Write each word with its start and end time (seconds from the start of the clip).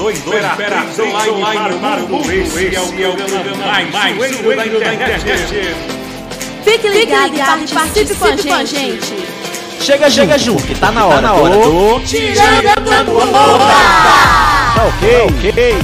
do 0.00 0.10
Imperatriz 0.10 0.98
Online 0.98 1.78
para 1.78 2.04
o 2.04 2.08
mundo. 2.08 2.32
Esse 2.32 2.74
é 2.74 2.80
o 2.80 2.88
programa 2.88 3.66
mais 3.92 4.36
zoeiro 4.36 4.56
da 4.56 4.66
internet. 4.66 5.76
Fique 6.64 6.88
ligado, 6.88 7.34
e 7.34 7.68
participe 7.68 8.14
com 8.14 8.54
a 8.54 8.64
gente. 8.64 9.14
Chega, 9.80 10.08
chega 10.10 10.38
junto, 10.38 10.62
que 10.62 10.74
tá 10.74 10.90
na 10.90 11.06
hora, 11.06 11.16
tá 11.16 11.22
na 11.22 11.34
hora 11.34 11.56
do... 11.56 12.00
Tirando 12.00 12.68
a 12.68 13.04
Tá 14.74 14.84
ok, 14.86 15.20
ok. 15.22 15.76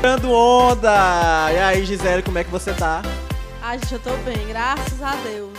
Tirando 0.00 0.32
onda! 0.32 1.50
E 1.52 1.58
aí, 1.58 1.84
Gisele, 1.84 2.22
como 2.22 2.38
é 2.38 2.44
que 2.44 2.50
você 2.50 2.72
tá? 2.72 3.02
Gente, 3.74 3.92
eu 3.92 3.98
tô 3.98 4.16
bem, 4.18 4.46
graças 4.46 5.02
a 5.02 5.16
Deus. 5.16 5.58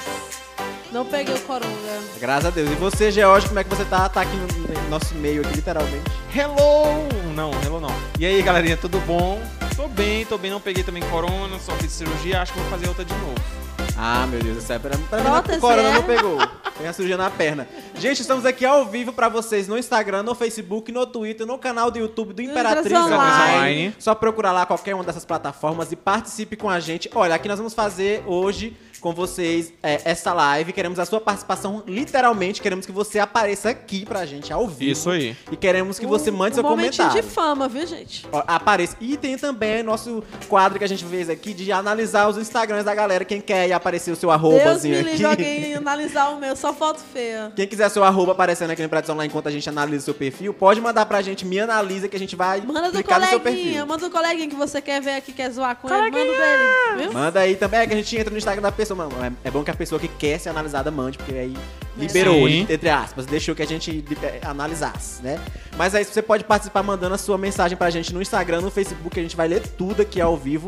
Não 0.89 1.05
peguei 1.05 1.35
o 1.35 1.41
coronga. 1.41 2.01
Graças 2.17 2.45
a 2.45 2.49
Deus. 2.49 2.71
E 2.71 2.75
você, 2.75 3.11
George, 3.11 3.45
como 3.45 3.59
é 3.59 3.63
que 3.65 3.69
você 3.69 3.83
tá? 3.83 4.07
Tá 4.07 4.21
aqui 4.21 4.37
no 4.37 4.47
no 4.47 4.89
nosso 4.89 5.13
meio, 5.15 5.41
aqui, 5.41 5.55
literalmente. 5.55 6.09
Hello! 6.33 7.09
Não, 7.35 7.51
hello 7.61 7.81
não. 7.81 7.93
E 8.17 8.25
aí, 8.25 8.41
galerinha, 8.41 8.77
tudo 8.77 9.01
bom? 9.01 9.41
Tô 9.75 9.89
bem, 9.89 10.25
tô 10.25 10.37
bem, 10.37 10.49
não 10.49 10.61
peguei 10.61 10.81
também 10.81 11.03
corona, 11.09 11.59
só 11.59 11.73
fiz 11.73 11.91
cirurgia, 11.91 12.41
acho 12.41 12.53
que 12.53 12.59
vou 12.59 12.69
fazer 12.69 12.87
outra 12.87 13.03
de 13.03 13.13
novo. 13.15 13.64
Ah, 13.97 14.27
meu 14.27 14.41
Deus 14.41 14.57
do 14.57 14.61
céu. 14.61 14.79
Pra, 14.79 14.91
pra 15.09 15.19
mim, 15.19 15.25
Prótese, 15.25 15.57
o 15.57 15.61
corona 15.61 15.89
é? 15.89 15.93
não 15.93 16.03
pegou. 16.03 16.37
Tem 16.77 16.87
a 16.87 16.93
cirurgia 16.93 17.15
na 17.15 17.29
perna. 17.29 17.67
Gente, 17.97 18.19
estamos 18.19 18.45
aqui 18.45 18.65
ao 18.65 18.85
vivo 18.85 19.13
pra 19.13 19.29
vocês 19.29 19.67
no 19.67 19.77
Instagram, 19.77 20.23
no 20.23 20.35
Facebook, 20.35 20.91
no 20.91 21.05
Twitter, 21.05 21.47
no 21.47 21.57
canal 21.57 21.89
do 21.89 21.97
YouTube 21.97 22.33
do 22.33 22.41
Imperatriz 22.41 22.85
Imperatriz 22.87 23.13
Online. 23.13 23.55
Online. 23.55 23.95
Só 23.97 24.13
procurar 24.13 24.51
lá 24.51 24.65
qualquer 24.65 24.93
uma 24.93 25.03
dessas 25.03 25.23
plataformas 25.23 25.91
e 25.93 25.95
participe 25.95 26.57
com 26.57 26.69
a 26.69 26.79
gente. 26.79 27.09
Olha, 27.15 27.35
aqui 27.35 27.47
nós 27.47 27.57
vamos 27.57 27.73
fazer 27.73 28.23
hoje 28.25 28.75
com 29.05 29.13
vocês 29.13 29.71
é, 29.83 30.01
essa 30.03 30.33
live. 30.33 30.73
Queremos 30.73 30.97
a 30.97 31.05
sua 31.05 31.21
participação, 31.21 31.83
literalmente. 31.85 32.59
Queremos 32.59 32.87
que 32.87 32.91
você 32.91 33.19
apareça 33.19 33.69
aqui 33.69 34.03
pra 34.03 34.25
gente 34.25 34.51
ao 34.51 34.67
vivo. 34.67 34.91
Isso 34.93 35.11
aí. 35.11 35.37
E 35.51 35.55
queremos 35.55 35.99
que 35.99 36.07
você 36.07 36.31
mande 36.31 36.53
um 36.53 36.55
seu 36.55 36.63
comentário. 36.63 37.21
de 37.21 37.21
fama, 37.21 37.67
viu, 37.67 37.85
gente? 37.85 38.25
Ó, 38.31 38.43
Apareça. 38.47 38.97
E 38.99 39.15
tem 39.15 39.37
também 39.37 39.83
nosso 39.83 40.23
quadro 40.49 40.79
que 40.79 40.85
a 40.85 40.87
gente 40.87 41.05
fez 41.05 41.29
aqui 41.29 41.53
de 41.53 41.71
analisar 41.71 42.27
os 42.27 42.35
Instagrams 42.35 42.83
da 42.83 42.95
galera. 42.95 43.23
Quem 43.23 43.39
quer 43.39 43.67
ir 43.67 43.73
aparecer 43.73 44.09
o 44.09 44.15
seu 44.15 44.29
Deus 44.29 44.41
arrobazinho 44.41 44.95
me 44.95 45.01
aqui. 45.01 45.09
livre 45.11 45.25
alguém 45.27 45.75
analisar 45.77 46.29
o 46.29 46.39
meu, 46.39 46.55
só 46.55 46.73
foto 46.73 46.99
feia. 47.13 47.53
Quem 47.55 47.67
quiser 47.67 47.89
seu 47.89 48.03
arroba 48.03 48.31
aparecendo 48.31 48.71
aqui 48.71 48.81
no 48.81 48.87
Imperatriz 48.87 49.11
Online 49.11 49.29
enquanto 49.29 49.45
a 49.45 49.51
gente 49.51 49.69
analisa 49.69 50.01
o 50.01 50.05
seu 50.05 50.13
perfil, 50.15 50.51
pode 50.51 50.81
mandar 50.81 51.05
pra 51.05 51.21
gente, 51.21 51.45
me 51.45 51.59
analisa 51.59 52.07
que 52.07 52.15
a 52.15 52.19
gente 52.19 52.35
vai 52.35 52.59
Manda 52.61 52.89
do 52.89 52.93
clicar 52.93 53.19
no 53.19 53.27
seu 53.27 53.39
coleguinha, 53.39 53.65
perfil. 53.65 53.85
manda 53.85 54.09
do 54.09 54.11
coleguinha 54.11 54.49
que 54.49 54.55
você 54.55 54.81
quer 54.81 54.99
ver 54.99 55.11
aqui, 55.11 55.31
quer 55.31 55.51
zoar 55.51 55.75
com 55.75 55.87
ele, 55.87 56.09
manda 56.09 56.17
dele, 56.17 57.03
viu? 57.03 57.13
Manda 57.13 57.39
aí 57.41 57.55
também, 57.55 57.81
é 57.81 57.85
que 57.87 57.93
a 57.93 57.97
gente 57.97 58.17
entra 58.17 58.31
no 58.31 58.37
Instagram 58.39 58.63
da 58.63 58.71
pessoa. 58.71 58.94
É, 59.03 59.47
é 59.47 59.51
bom 59.51 59.63
que 59.63 59.71
a 59.71 59.75
pessoa 59.75 59.99
que 59.99 60.07
quer 60.07 60.39
ser 60.39 60.49
analisada 60.49 60.89
mande, 60.89 61.17
porque 61.17 61.33
aí 61.33 61.57
liberou, 61.97 62.47
Sim. 62.47 62.65
entre 62.69 62.89
aspas, 62.89 63.25
deixou 63.25 63.55
que 63.55 63.61
a 63.61 63.67
gente 63.67 64.03
eh, 64.21 64.39
analisasse, 64.43 65.21
né? 65.21 65.39
Mas 65.77 65.95
aí 65.95 66.03
você 66.03 66.21
pode 66.21 66.43
participar 66.43 66.83
mandando 66.83 67.15
a 67.15 67.17
sua 67.17 67.37
mensagem 67.37 67.77
pra 67.77 67.89
gente 67.89 68.13
no 68.13 68.21
Instagram, 68.21 68.61
no 68.61 68.71
Facebook, 68.71 69.19
a 69.19 69.23
gente 69.23 69.35
vai 69.35 69.47
ler 69.47 69.61
tudo 69.61 70.01
aqui 70.01 70.19
ao 70.19 70.35
vivo, 70.35 70.67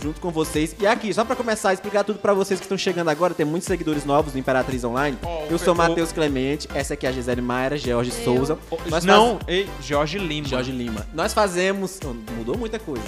junto 0.00 0.20
com 0.20 0.30
vocês. 0.30 0.74
E 0.78 0.86
aqui, 0.86 1.12
só 1.14 1.24
pra 1.24 1.36
começar 1.36 1.70
a 1.70 1.72
explicar 1.74 2.02
tudo 2.04 2.18
pra 2.18 2.34
vocês 2.34 2.58
que 2.58 2.64
estão 2.66 2.76
chegando 2.76 3.08
agora, 3.08 3.32
tem 3.34 3.46
muitos 3.46 3.66
seguidores 3.66 4.04
novos 4.04 4.32
do 4.32 4.38
Imperatriz 4.38 4.82
Online. 4.84 5.16
Ó, 5.22 5.44
Eu 5.48 5.58
sou 5.58 5.72
o- 5.74 5.76
Matheus 5.76 6.12
Clemente, 6.12 6.68
essa 6.74 6.94
aqui 6.94 7.06
é 7.06 7.10
a 7.10 7.12
Gisele 7.12 7.40
Mayra, 7.40 7.76
George 7.76 8.10
Eu. 8.18 8.24
Souza. 8.24 8.58
Nós 8.88 9.04
não, 9.04 9.38
ei, 9.46 9.68
Jorge 9.80 10.18
Lima. 10.18 10.48
Jorge 10.48 10.72
Lima. 10.72 11.06
Nós 11.14 11.32
fazemos. 11.32 11.98
oh, 12.04 12.14
Mudou 12.36 12.56
muita 12.58 12.78
coisa. 12.78 13.02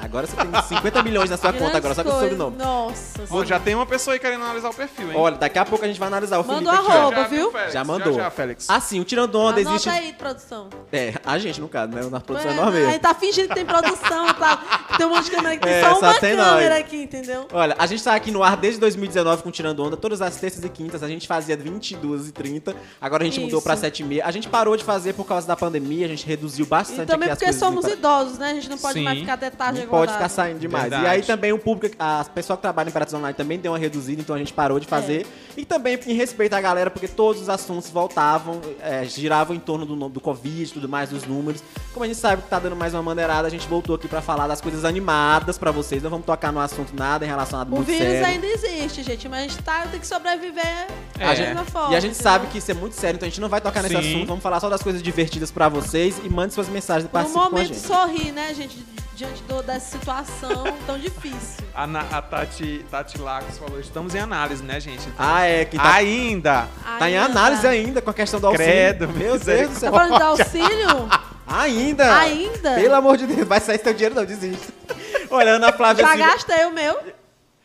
Agora 0.00 0.26
você 0.26 0.36
tem 0.36 0.62
50 0.62 1.02
milhões 1.02 1.28
na 1.30 1.36
sua 1.36 1.52
conta, 1.52 1.76
agora 1.76 1.94
só 1.94 2.02
com 2.04 2.10
o 2.10 2.12
sobrenome. 2.20 2.56
Nossa. 2.56 3.44
Já 3.46 3.58
tem 3.58 3.74
uma 3.74 3.86
pessoa 3.86 4.14
aí 4.14 4.20
querendo 4.20 4.42
analisar 4.44 4.70
o 4.70 4.74
perfil, 4.74 5.10
hein? 5.10 5.16
Olha, 5.16 5.36
daqui 5.36 5.58
a 5.58 5.64
pouco 5.64 5.84
a 5.84 5.88
gente 5.88 5.98
vai 5.98 6.06
analisar 6.08 6.38
o 6.38 6.46
Manda 6.46 6.70
Felipe 6.70 6.86
ó. 6.92 6.92
arroba, 6.92 7.24
viu? 7.28 7.50
Félix? 7.50 7.72
Já 7.72 7.84
mandou. 7.84 8.12
Já, 8.14 8.22
já, 8.24 8.30
Félix. 8.30 8.70
Assim, 8.70 9.00
o 9.00 9.04
Tirando 9.04 9.34
Onda 9.36 9.60
Anota 9.60 9.70
existe. 9.70 9.88
aí, 9.88 10.12
produção. 10.12 10.68
É, 10.92 11.14
a 11.24 11.38
gente, 11.38 11.60
no 11.60 11.68
caso, 11.68 11.92
né? 11.92 12.02
Na 12.10 12.20
produção 12.20 12.50
é, 12.74 12.82
É. 12.82 12.86
Aí 12.90 12.98
tá 12.98 13.14
fingindo 13.14 13.48
que 13.48 13.54
tem 13.54 13.64
produção, 13.64 14.32
tá? 14.34 14.86
Tem 14.96 15.06
um 15.06 15.10
monte 15.10 15.24
de 15.24 15.30
câmera 15.30 15.54
aqui, 15.54 15.64
tem 15.64 15.72
É, 15.74 15.82
só 15.82 15.94
só 15.94 16.00
uma 16.06 16.19
tem 16.20 16.36
câmera 16.36 16.74
nós. 16.74 16.80
aqui, 16.80 16.96
entendeu? 17.02 17.46
Olha, 17.52 17.74
a 17.78 17.86
gente 17.86 18.02
tá 18.04 18.14
aqui 18.14 18.30
no 18.30 18.42
ar 18.42 18.56
desde 18.56 18.78
2019 18.80 19.42
com 19.42 19.50
Tirando 19.50 19.82
Onda, 19.84 19.96
todas 19.96 20.20
as 20.22 20.36
terças 20.36 20.62
e 20.64 20.68
quintas. 20.68 21.02
A 21.02 21.08
gente 21.08 21.26
fazia 21.26 21.56
22 21.56 22.28
e 22.28 22.32
30. 22.32 22.74
Agora 23.00 23.22
a 23.22 23.26
gente 23.26 23.40
mudou 23.40 23.58
Isso. 23.58 23.64
pra 23.64 23.76
7 23.76 24.00
e 24.00 24.04
meia. 24.04 24.24
A 24.26 24.30
gente 24.30 24.48
parou 24.48 24.76
de 24.76 24.84
fazer 24.84 25.14
por 25.14 25.24
causa 25.26 25.46
da 25.46 25.56
pandemia, 25.56 26.06
a 26.06 26.08
gente 26.08 26.26
reduziu 26.26 26.66
bastante 26.66 27.02
E 27.02 27.06
também 27.06 27.30
aqui 27.30 27.44
as 27.44 27.50
porque 27.50 27.52
somos 27.64 27.84
do- 27.84 27.90
idosos, 27.92 28.38
né? 28.38 28.50
A 28.50 28.54
gente 28.54 28.68
não 28.68 28.78
pode 28.78 28.94
Sim. 28.94 29.04
mais 29.04 29.18
ficar 29.18 29.34
até 29.34 29.50
tarde 29.50 29.80
Não 29.80 29.86
pode 29.88 30.12
ficar 30.12 30.28
saindo 30.28 30.58
demais. 30.58 30.84
Verdade. 30.84 31.04
E 31.04 31.08
aí 31.08 31.22
também 31.22 31.52
o 31.52 31.58
público, 31.58 31.96
as 31.98 32.28
pessoas 32.28 32.58
que 32.58 32.62
trabalham 32.62 32.88
em 32.88 32.90
Imperatriz 32.90 33.14
Online 33.14 33.34
também 33.34 33.58
deu 33.58 33.72
uma 33.72 33.78
reduzida, 33.78 34.20
então 34.20 34.34
a 34.36 34.38
gente 34.38 34.52
parou 34.52 34.78
de 34.78 34.86
fazer. 34.86 35.26
E 35.56 35.64
também 35.64 35.98
em 36.06 36.14
respeito 36.14 36.54
à 36.54 36.60
galera, 36.60 36.90
porque 36.90 37.08
todos 37.08 37.42
os 37.42 37.48
assuntos 37.48 37.90
voltavam, 37.90 38.60
é, 38.80 39.04
giravam 39.04 39.54
em 39.54 39.58
torno 39.60 39.84
do, 39.86 40.08
do 40.08 40.20
Covid 40.20 40.64
e 40.64 40.72
tudo 40.74 40.88
mais, 40.88 41.10
dos 41.10 41.24
números. 41.24 41.62
Como 41.92 42.04
a 42.04 42.06
gente 42.06 42.18
sabe 42.18 42.42
que 42.42 42.48
tá 42.48 42.58
dando 42.58 42.76
mais 42.76 42.94
uma 42.94 43.02
maneirada, 43.02 43.46
a 43.46 43.50
gente 43.50 43.66
voltou 43.68 43.94
aqui 43.94 44.08
pra 44.08 44.20
falar 44.22 44.46
das 44.46 44.60
coisas 44.60 44.84
animadas 44.84 45.58
pra 45.58 45.70
vocês. 45.70 46.02
Não 46.02 46.09
vamos 46.10 46.26
tocar 46.26 46.52
no 46.52 46.60
assunto 46.60 46.94
nada 46.94 47.24
em 47.24 47.28
relação 47.28 47.58
a 47.60 47.62
O 47.62 47.66
muito 47.66 47.86
vírus 47.86 48.02
sério. 48.06 48.26
ainda 48.26 48.46
existe, 48.46 49.02
gente, 49.02 49.28
mas 49.28 49.38
a 49.38 49.42
gente 49.42 49.62
tá, 49.62 49.86
tem 49.90 49.98
que 50.00 50.06
sobreviver 50.06 50.66
É. 50.66 50.88
da 51.18 51.28
A 51.30 51.34
gente- 51.34 51.46
mesma 51.48 51.64
forma. 51.64 51.92
e 51.92 51.96
a 51.96 52.00
gente 52.00 52.12
entendeu? 52.14 52.32
sabe 52.32 52.46
que 52.48 52.58
isso 52.58 52.70
é 52.70 52.74
muito 52.74 52.94
sério, 52.96 53.16
então 53.16 53.26
a 53.26 53.30
gente 53.30 53.40
não 53.40 53.48
vai 53.48 53.60
tocar 53.60 53.82
nesse 53.82 53.94
Sim. 53.94 54.00
assunto. 54.14 54.26
Vamos 54.26 54.42
falar 54.42 54.60
só 54.60 54.68
das 54.68 54.82
coisas 54.82 55.02
divertidas 55.02 55.50
pra 55.50 55.68
vocês 55.68 56.20
e 56.22 56.28
mande 56.28 56.52
suas 56.52 56.68
mensagens 56.68 57.04
e 57.04 57.06
No 57.06 57.10
participe 57.10 57.38
com 57.38 57.46
a 57.46 57.50
momento 57.50 57.68
gente. 57.68 57.80
sorrir, 57.86 58.32
né, 58.32 58.52
gente, 58.54 58.84
diante 59.14 59.42
do- 59.42 59.62
dessa 59.62 59.98
situação 59.98 60.64
tão 60.86 60.98
difícil. 60.98 61.64
A, 61.74 61.86
Na- 61.86 62.00
a 62.10 62.20
Tati, 62.22 62.84
Tati 62.90 63.18
Lacos 63.20 63.58
falou, 63.58 63.78
estamos 63.78 64.14
em 64.14 64.18
análise, 64.18 64.62
né, 64.62 64.80
gente? 64.80 65.00
Então, 65.08 65.14
Ah, 65.18 65.44
é, 65.44 65.64
que 65.64 65.76
tá, 65.76 65.94
Ainda! 65.94 66.68
tá 66.98 67.08
em 67.10 67.16
Ainda. 67.16 67.24
análise 67.26 67.66
ainda 67.66 68.00
com 68.02 68.10
a 68.10 68.14
questão 68.14 68.40
do 68.40 68.46
auxílio. 68.48 68.66
Credo, 68.70 69.08
Meu 69.08 69.38
Deus 69.38 69.68
do 69.70 69.74
céu. 69.78 69.92
Tá 69.92 69.98
falando 69.98 70.16
de 70.16 70.22
auxílio? 70.22 71.08
Ainda? 71.50 72.18
Ainda? 72.18 72.74
Pelo 72.76 72.94
amor 72.94 73.16
de 73.16 73.26
Deus, 73.26 73.46
vai 73.46 73.60
sair 73.60 73.78
seu 73.78 73.92
dinheiro 73.92 74.14
não, 74.14 74.24
desiste. 74.24 74.68
Olha, 75.30 75.52
Ana 75.52 75.72
Flávia 75.72 76.04
Já 76.04 76.12
Silva... 76.12 76.26
gastei 76.32 76.64
o 76.64 76.70
meu. 76.72 76.98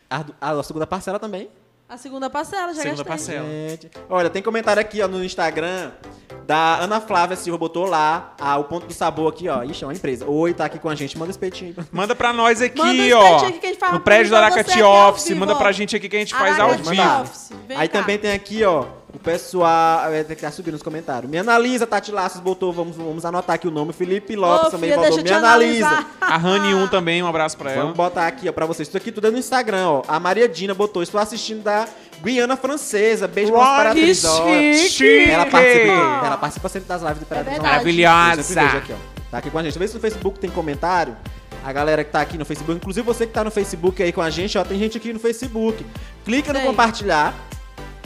A, 0.09 0.25
a 0.41 0.63
segunda 0.63 0.87
parcela 0.87 1.19
também. 1.19 1.49
A 1.87 1.97
segunda 1.97 2.31
parcela, 2.31 2.73
já 2.73 2.81
Segunda 2.81 3.03
gastei. 3.03 3.35
parcela. 3.35 3.47
Gente. 3.47 3.91
Olha, 4.09 4.27
tem 4.27 4.41
comentário 4.41 4.81
aqui 4.81 5.03
ó, 5.03 5.07
no 5.07 5.23
Instagram 5.23 5.91
da 6.47 6.77
Ana 6.79 6.99
Flávia 6.99 7.35
Silva, 7.37 7.59
botou 7.59 7.85
lá 7.85 8.33
ah, 8.39 8.57
o 8.57 8.63
ponto 8.63 8.87
do 8.87 8.93
sabor 8.93 9.31
aqui, 9.31 9.47
ó. 9.47 9.63
Ixi, 9.63 9.83
é 9.83 9.87
uma 9.87 9.93
empresa. 9.93 10.25
Oi, 10.27 10.51
tá 10.55 10.65
aqui 10.65 10.79
com 10.79 10.89
a 10.89 10.95
gente, 10.95 11.15
manda 11.15 11.29
esse 11.29 11.37
peitinho. 11.37 11.75
Manda 11.91 12.15
pra 12.15 12.33
nós 12.33 12.59
aqui, 12.59 12.79
Manda 12.79 13.17
ó. 13.19 13.37
aqui 13.45 13.59
que 13.59 13.65
a 13.67 13.69
gente 13.69 13.79
faz 13.79 13.93
no 13.93 13.99
prédio 13.99 14.29
você 14.29 14.35
Aracati 14.35 14.81
Office. 14.81 15.27
vivo, 15.27 15.39
Manda 15.39 15.55
pra 15.55 15.71
gente 15.71 15.95
aqui 15.95 16.09
que 16.09 16.15
a 16.15 16.19
gente 16.19 16.33
faz 16.33 16.59
ao 16.59 16.69
Aracati 16.69 16.89
vivo. 16.89 17.21
Office. 17.21 17.51
Vem 17.67 17.77
Aí 17.77 17.87
cá. 17.87 17.99
também 17.99 18.17
tem 18.17 18.31
aqui, 18.31 18.63
ó, 18.63 18.85
o 19.15 19.19
pessoal. 19.19 20.11
é, 20.13 20.23
Tem 20.23 20.35
que 20.35 20.41
tá 20.41 20.51
subindo 20.51 20.73
nos 20.73 20.83
comentários. 20.83 21.29
Me 21.29 21.37
analisa, 21.37 21.85
Tati 21.87 22.11
Laços 22.11 22.39
botou, 22.41 22.71
vamos, 22.73 22.95
vamos 22.95 23.25
anotar 23.25 23.55
aqui 23.55 23.67
o 23.67 23.71
nome. 23.71 23.93
Felipe 23.93 24.35
Lopes 24.35 24.67
Ô, 24.67 24.71
também 24.71 24.91
filha, 24.91 25.01
botou. 25.01 25.23
Me 25.23 25.31
analisa. 25.31 25.87
analisar. 25.87 26.17
A 26.21 26.37
Rani 26.37 26.73
1 26.73 26.87
também, 26.87 27.23
um 27.23 27.27
abraço 27.27 27.57
pra 27.57 27.71
ela. 27.71 27.81
Vamos 27.83 27.97
botar 27.97 28.27
aqui, 28.27 28.47
ó, 28.49 28.51
pra 28.51 28.65
vocês. 28.65 28.87
Isso 28.87 28.97
aqui 28.97 29.11
tudo 29.11 29.27
é 29.27 29.31
no 29.31 29.37
Instagram, 29.37 29.87
ó. 29.87 30.01
A 30.07 30.19
Maria 30.19 30.47
Dina 30.47 30.73
botou, 30.73 31.01
estou 31.01 31.19
assistindo 31.19 31.63
da 31.63 31.87
Guiana 32.23 32.55
Francesa. 32.55 33.27
Beijo 33.27 33.51
pra 33.51 33.61
Imperatriz. 33.91 34.25
ó. 34.25 34.47
Ela 34.47 35.45
participa, 35.45 36.25
ela 36.25 36.37
participa 36.37 36.69
sempre 36.69 36.87
das 36.87 37.01
lives 37.01 37.17
do 37.19 37.23
Imperatriz. 37.23 37.57
É. 37.57 37.61
Maravilhosa. 37.61 38.41
Vejo 38.41 38.77
aqui, 38.77 38.93
ó. 38.93 39.15
Tá 39.31 39.37
aqui 39.39 39.49
com 39.49 39.57
a 39.57 39.63
gente. 39.63 39.77
Vê 39.77 39.87
se 39.87 39.93
no 39.95 39.99
Facebook 39.99 40.39
tem 40.39 40.49
comentário. 40.49 41.15
A 41.63 41.73
galera 41.73 42.03
que 42.03 42.11
tá 42.11 42.21
aqui 42.21 42.37
no 42.37 42.45
Facebook, 42.45 42.77
inclusive 42.77 43.03
você 43.03 43.25
que 43.25 43.33
tá 43.33 43.43
no 43.43 43.49
Facebook 43.49 44.03
aí 44.03 44.11
com 44.11 44.21
a 44.21 44.29
gente, 44.29 44.55
ó, 44.55 44.63
tem 44.63 44.77
gente 44.77 44.97
aqui 44.97 45.11
no 45.11 45.19
Facebook. 45.19 45.83
Clica 46.23 46.53
no 46.53 46.59
Tem. 46.59 46.67
compartilhar. 46.67 47.33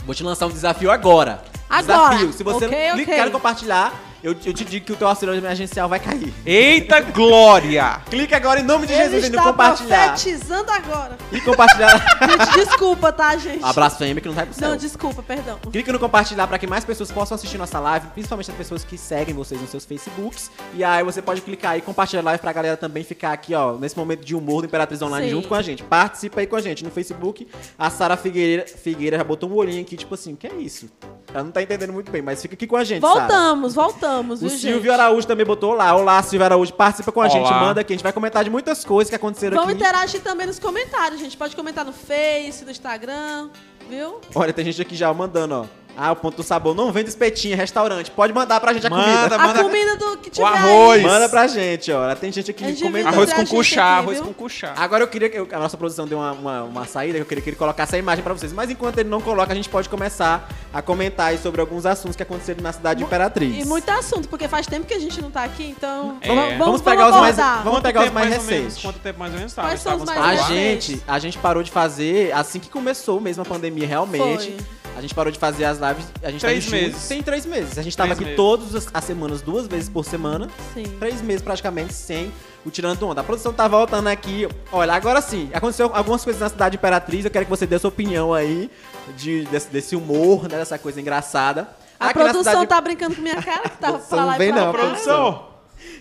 Vou 0.09 0.15
te 0.15 0.23
lançar 0.23 0.47
um 0.47 0.49
desafio 0.49 0.89
agora. 0.89 1.39
Agora. 1.69 2.09
Desafio. 2.15 2.33
Se 2.33 2.41
você 2.43 2.65
Ok, 2.65 2.87
não 2.87 2.95
clicar 2.95 3.13
ok. 3.13 3.25
no 3.25 3.31
compartilhar, 3.31 3.93
eu, 4.23 4.35
eu 4.45 4.53
te 4.53 4.65
digo 4.65 4.85
que 4.85 4.91
o 4.91 4.95
teu 4.95 5.07
auxílio 5.07 5.33
emergencial 5.33 5.87
vai 5.87 5.99
cair. 5.99 6.33
Eita 6.45 6.99
glória! 7.01 8.01
Clica 8.09 8.35
agora 8.35 8.59
em 8.59 8.63
nome 8.63 8.85
de 8.85 8.93
Jesus 8.93 9.23
Ele 9.23 9.37
e 9.37 9.39
compartilhar. 9.39 10.13
profetizando 10.13 10.69
agora. 10.71 11.17
E 11.31 11.39
compartilhar. 11.39 11.97
Gente, 12.21 12.53
desculpa, 12.65 13.11
tá, 13.11 13.37
gente? 13.37 13.63
A 13.63 13.71
blasfêmia 13.71 14.21
que 14.21 14.27
não 14.27 14.35
vai 14.35 14.45
pro 14.45 14.53
céu. 14.53 14.69
Não, 14.69 14.77
desculpa, 14.77 15.23
perdão. 15.23 15.57
Clica 15.71 15.93
no 15.93 15.99
compartilhar 15.99 16.47
para 16.47 16.57
que 16.59 16.67
mais 16.67 16.83
pessoas 16.83 17.11
possam 17.11 17.35
assistir 17.35 17.57
nossa 17.57 17.79
live, 17.79 18.07
principalmente 18.07 18.51
as 18.51 18.57
pessoas 18.57 18.83
que 18.83 18.97
seguem 18.97 19.33
vocês 19.33 19.59
nos 19.61 19.69
seus 19.69 19.85
Facebooks. 19.85 20.51
E 20.73 20.83
aí 20.83 21.03
você 21.03 21.21
pode 21.21 21.41
clicar 21.41 21.71
aí 21.71 21.79
e 21.79 21.81
compartilhar 21.81 22.21
a 22.21 22.25
live 22.25 22.41
pra 22.41 22.51
galera 22.51 22.75
também 22.75 23.03
ficar 23.03 23.31
aqui, 23.31 23.53
ó, 23.53 23.77
nesse 23.77 23.97
momento 23.97 24.25
de 24.25 24.35
humor 24.35 24.61
do 24.61 24.67
Imperatriz 24.67 25.01
Online 25.01 25.27
Sim. 25.27 25.35
junto 25.35 25.47
com 25.47 25.55
a 25.55 25.61
gente. 25.61 25.83
Participa 25.83 26.41
aí 26.41 26.47
com 26.47 26.55
a 26.55 26.61
gente 26.61 26.83
no 26.83 26.91
Facebook. 26.91 27.47
A 27.77 27.89
Sara 27.89 28.17
Figueira, 28.17 28.65
Figueira 28.67 29.17
já 29.17 29.23
botou 29.23 29.49
um 29.49 29.55
olhinho 29.55 29.81
aqui, 29.81 29.95
tipo 29.95 30.13
assim, 30.13 30.35
que 30.35 30.47
é 30.47 30.53
isso? 30.55 30.89
Ela 31.33 31.43
não 31.43 31.51
tá 31.51 31.61
entendendo 31.61 31.93
muito 31.93 32.11
bem, 32.11 32.21
mas 32.21 32.41
fica 32.41 32.55
aqui 32.55 32.65
com 32.65 32.75
a 32.75 32.83
gente. 32.83 33.01
Voltamos, 33.01 33.75
voltamos, 33.75 34.08
O 34.17 34.23
viu, 34.35 34.49
Silvio 34.49 34.81
gente? 34.81 34.89
Araújo 34.91 35.27
também 35.27 35.45
botou 35.45 35.73
lá. 35.73 35.95
Olá, 35.95 36.21
Silvio 36.23 36.45
Araújo, 36.45 36.73
participa 36.73 37.11
com 37.11 37.21
a 37.21 37.25
Olá. 37.25 37.33
gente, 37.33 37.49
manda 37.53 37.81
aqui. 37.81 37.93
A 37.93 37.95
gente 37.95 38.03
vai 38.03 38.11
comentar 38.13 38.43
de 38.43 38.49
muitas 38.49 38.83
coisas 38.83 39.09
que 39.09 39.15
aconteceram 39.15 39.55
Vamos 39.57 39.73
aqui. 39.73 39.81
interagir 39.81 40.21
também 40.21 40.47
nos 40.47 40.57
comentários, 40.59 41.19
gente. 41.19 41.37
Pode 41.37 41.55
comentar 41.55 41.85
no 41.85 41.93
Face, 41.93 42.65
no 42.65 42.71
Instagram, 42.71 43.49
viu? 43.89 44.19
Olha, 44.33 44.51
tem 44.53 44.65
gente 44.65 44.81
aqui 44.81 44.95
já 44.95 45.13
mandando, 45.13 45.55
ó. 45.55 45.65
Ah, 46.01 46.13
o 46.13 46.15
ponto 46.15 46.37
do 46.37 46.43
sabor 46.43 46.73
não 46.73 46.93
vende 46.93 47.09
espetinho, 47.09 47.57
restaurante. 47.57 48.09
Pode 48.09 48.31
mandar 48.31 48.59
pra 48.61 48.71
gente 48.71 48.87
a 48.87 48.89
Manda, 48.89 49.37
comida. 49.37 49.59
A 49.59 49.63
comida 49.63 49.95
do 49.97 50.17
que 50.17 50.29
tiver 50.29 50.47
arroz. 50.47 50.99
aí. 50.99 51.03
Manda 51.03 51.27
pra 51.27 51.45
gente, 51.45 51.91
ó. 51.91 52.15
Tem 52.15 52.31
gente 52.31 52.51
aqui 52.51 52.81
comentando. 52.81 53.13
Arroz 53.13 53.33
com 53.33 53.45
cuchá, 53.45 53.97
aqui, 53.97 54.03
arroz 54.03 54.21
com 54.21 54.33
cuchá. 54.33 54.73
Agora 54.77 55.03
eu 55.03 55.07
queria 55.09 55.29
que 55.29 55.37
a 55.53 55.59
nossa 55.59 55.75
produção 55.75 56.07
deu 56.07 56.17
uma, 56.19 56.31
uma, 56.31 56.63
uma 56.63 56.85
saída, 56.85 57.15
que 57.17 57.21
eu 57.21 57.25
queria 57.25 57.43
que 57.43 57.49
ele 57.49 57.57
colocasse 57.57 57.95
a 57.95 57.99
imagem 57.99 58.23
pra 58.23 58.33
vocês. 58.33 58.53
Mas 58.53 58.69
enquanto 58.69 58.97
ele 58.97 59.09
não 59.09 59.19
coloca, 59.19 59.51
a 59.51 59.55
gente 59.55 59.67
pode 59.67 59.89
começar 59.89 60.47
a 60.73 60.81
comentar 60.81 61.27
aí 61.31 61.37
sobre 61.37 61.59
alguns 61.59 61.85
assuntos 61.85 62.15
que 62.15 62.23
aconteceram 62.23 62.63
na 62.63 62.71
cidade 62.71 62.99
de 62.99 63.03
Imperatriz. 63.03 63.65
E 63.65 63.67
muito 63.67 63.89
assunto, 63.89 64.29
porque 64.29 64.47
faz 64.47 64.65
tempo 64.67 64.85
que 64.87 64.93
a 64.93 64.99
gente 64.99 65.21
não 65.21 65.29
tá 65.29 65.43
aqui, 65.43 65.65
então. 65.77 66.17
É. 66.21 66.27
Vamos, 66.29 66.57
Vamos 66.57 66.81
pegar 66.81 67.09
os 67.09 67.15
mais- 67.17 67.35
vamos 67.35 67.63
Quanto 67.71 67.83
pegar 67.83 68.05
os 68.05 68.11
mais 68.11 68.29
menos? 68.29 68.45
recentes. 68.47 68.77
Quanto 68.81 68.99
tempo 68.99 69.19
mais 69.19 69.33
ou 69.33 69.37
menos 69.39 69.53
Quais 69.53 69.83
tava? 69.83 69.97
são 69.97 70.05
os 70.05 70.09
mais 70.17 70.39
A 70.39 70.43
gente, 70.47 71.03
a 71.05 71.19
gente 71.19 71.37
parou 71.39 71.61
de 71.61 71.71
fazer 71.71 72.31
assim 72.33 72.57
que 72.59 72.69
começou 72.69 73.19
mesmo 73.19 73.41
a 73.43 73.45
pandemia, 73.45 73.85
realmente. 73.85 74.51
Foi. 74.51 74.78
A 74.97 75.01
gente 75.01 75.15
parou 75.15 75.31
de 75.31 75.39
fazer 75.39 75.63
as 75.65 75.77
lives. 75.79 76.05
A 76.21 76.29
gente 76.29 76.41
Três 76.41 76.65
tá 76.69 76.77
em 76.77 76.81
meses. 76.81 77.07
Tem 77.07 77.23
três 77.23 77.45
meses. 77.45 77.77
A 77.77 77.81
gente 77.81 77.95
tava 77.95 78.07
Três 78.15 78.17
aqui 78.19 78.25
meses. 78.25 78.35
todas 78.37 78.75
as, 78.75 78.87
as 78.93 79.03
semanas, 79.05 79.41
duas 79.41 79.65
vezes 79.67 79.87
por 79.87 80.03
semana. 80.03 80.49
Sim. 80.73 80.83
Três 80.99 81.21
meses 81.21 81.41
praticamente 81.41 81.93
sem 81.93 82.31
o 82.65 82.69
Tirando 82.69 83.01
Onda. 83.07 83.21
A 83.21 83.23
produção 83.23 83.53
tá 83.53 83.65
voltando 83.67 84.07
aqui. 84.07 84.47
Olha, 84.71 84.93
agora 84.93 85.21
sim, 85.21 85.49
aconteceu 85.53 85.89
algumas 85.93 86.23
coisas 86.23 86.41
na 86.41 86.49
cidade 86.49 86.71
de 86.73 86.77
Imperatriz. 86.77 87.23
Eu 87.23 87.31
quero 87.31 87.45
que 87.45 87.49
você 87.49 87.65
dê 87.65 87.75
a 87.75 87.79
sua 87.79 87.87
opinião 87.89 88.33
aí 88.33 88.69
de, 89.15 89.45
desse, 89.45 89.69
desse 89.69 89.95
humor, 89.95 90.43
né? 90.43 90.57
Dessa 90.57 90.77
coisa 90.77 90.99
engraçada. 90.99 91.69
A 91.97 92.07
Aqui 92.07 92.19
produção 92.19 92.43
cidade- 92.43 92.67
tá 92.67 92.81
brincando 92.81 93.15
com 93.15 93.21
minha 93.21 93.41
cara, 93.41 93.69
que 93.69 93.77
tava 93.77 93.93
Produção 93.99 94.17
pra 94.17 94.25
lá 94.25 94.37
vem 94.37 94.49
e 94.49 94.53
pra 94.53 94.61
não, 94.65 94.71
cá. 94.73 94.77
Produção! 94.79 95.49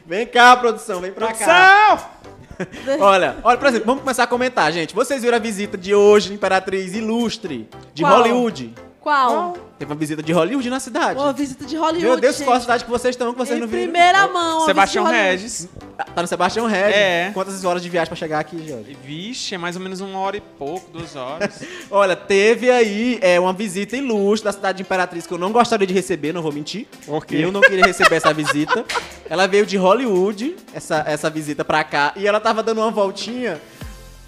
Vem 0.07 0.27
cá, 0.27 0.57
produção, 0.57 1.01
vem 1.01 1.13
pra 1.13 1.33
cá. 1.33 1.87
Produção! 1.89 2.38
Olha, 3.01 3.37
olha, 3.43 3.59
por 3.59 3.69
exemplo, 3.69 3.87
vamos 3.87 4.03
começar 4.03 4.25
a 4.25 4.27
comentar, 4.27 4.73
gente. 4.73 4.95
Vocês 4.95 5.23
viram 5.23 5.37
a 5.37 5.41
visita 5.41 5.77
de 5.77 5.95
hoje, 5.95 6.33
Imperatriz 6.33 6.95
Ilustre, 6.95 7.69
de 7.95 8.03
Qual? 8.03 8.19
Hollywood. 8.19 8.75
Qual? 9.09 9.57
Teve 9.79 9.91
uma 9.91 9.99
visita 9.99 10.23
de 10.23 10.33
Hollywood 10.33 10.69
na 10.69 10.79
cidade. 10.79 11.19
Uma 11.19 11.33
visita 11.33 11.65
de 11.65 11.77
Hollywood. 11.77 12.05
Meu 12.05 12.21
Deus, 12.21 12.37
gente. 12.37 12.45
qual 12.47 12.59
a 12.59 12.61
cidade 12.61 12.85
que 12.85 12.91
vocês 12.91 13.15
estão 13.15 13.33
que 13.33 13.39
vocês 13.39 13.57
Em 13.57 13.61
não 13.63 13.67
viram? 13.67 13.85
primeira 13.85 14.29
mão. 14.29 14.65
a 14.65 14.67
Sebastião. 14.67 15.05
Regis. 15.07 15.67
Tá 16.15 16.21
no 16.21 16.29
Sebastião 16.29 16.67
Regis. 16.67 16.95
É. 16.95 17.31
Quantas 17.33 17.65
horas 17.65 17.83
de 17.83 17.89
viagem 17.89 18.09
pra 18.09 18.17
chegar 18.17 18.39
aqui, 18.39 18.59
Jorge? 18.69 18.95
Vixe, 19.03 19.55
é 19.55 19.59
mais 19.59 19.77
ou 19.77 19.83
menos 19.83 20.01
uma 20.03 20.19
hora 20.19 20.37
e 20.37 20.43
pouco, 20.43 20.91
duas 20.91 21.17
horas. 21.17 21.63
Olha, 21.91 22.15
teve 22.15 22.71
aí 22.71 23.19
é, 23.23 23.41
uma 23.41 23.55
visita 23.55 23.97
ilustre 23.97 24.45
da 24.45 24.53
cidade 24.53 24.77
de 24.77 24.83
Imperatriz 24.83 25.27
que 25.27 25.33
eu 25.33 25.39
não 25.39 25.53
gostaria 25.53 25.87
de 25.87 25.95
receber, 25.95 26.35
não 26.35 26.43
vou 26.43 26.53
mentir. 26.53 26.87
Por 27.07 27.25
quê? 27.25 27.37
Eu 27.41 27.51
não 27.51 27.63
queria 27.63 27.87
receber 27.87 28.17
essa 28.17 28.35
visita. 28.35 28.85
Ela 29.31 29.47
veio 29.47 29.65
de 29.65 29.79
Hollywood, 29.79 30.55
essa, 30.75 31.03
essa 31.07 31.31
visita 31.31 31.65
pra 31.65 31.83
cá, 31.83 32.13
e 32.15 32.27
ela 32.27 32.41
tava 32.41 32.63
dando 32.63 32.83
uma 32.83 32.91
voltinha. 32.91 33.59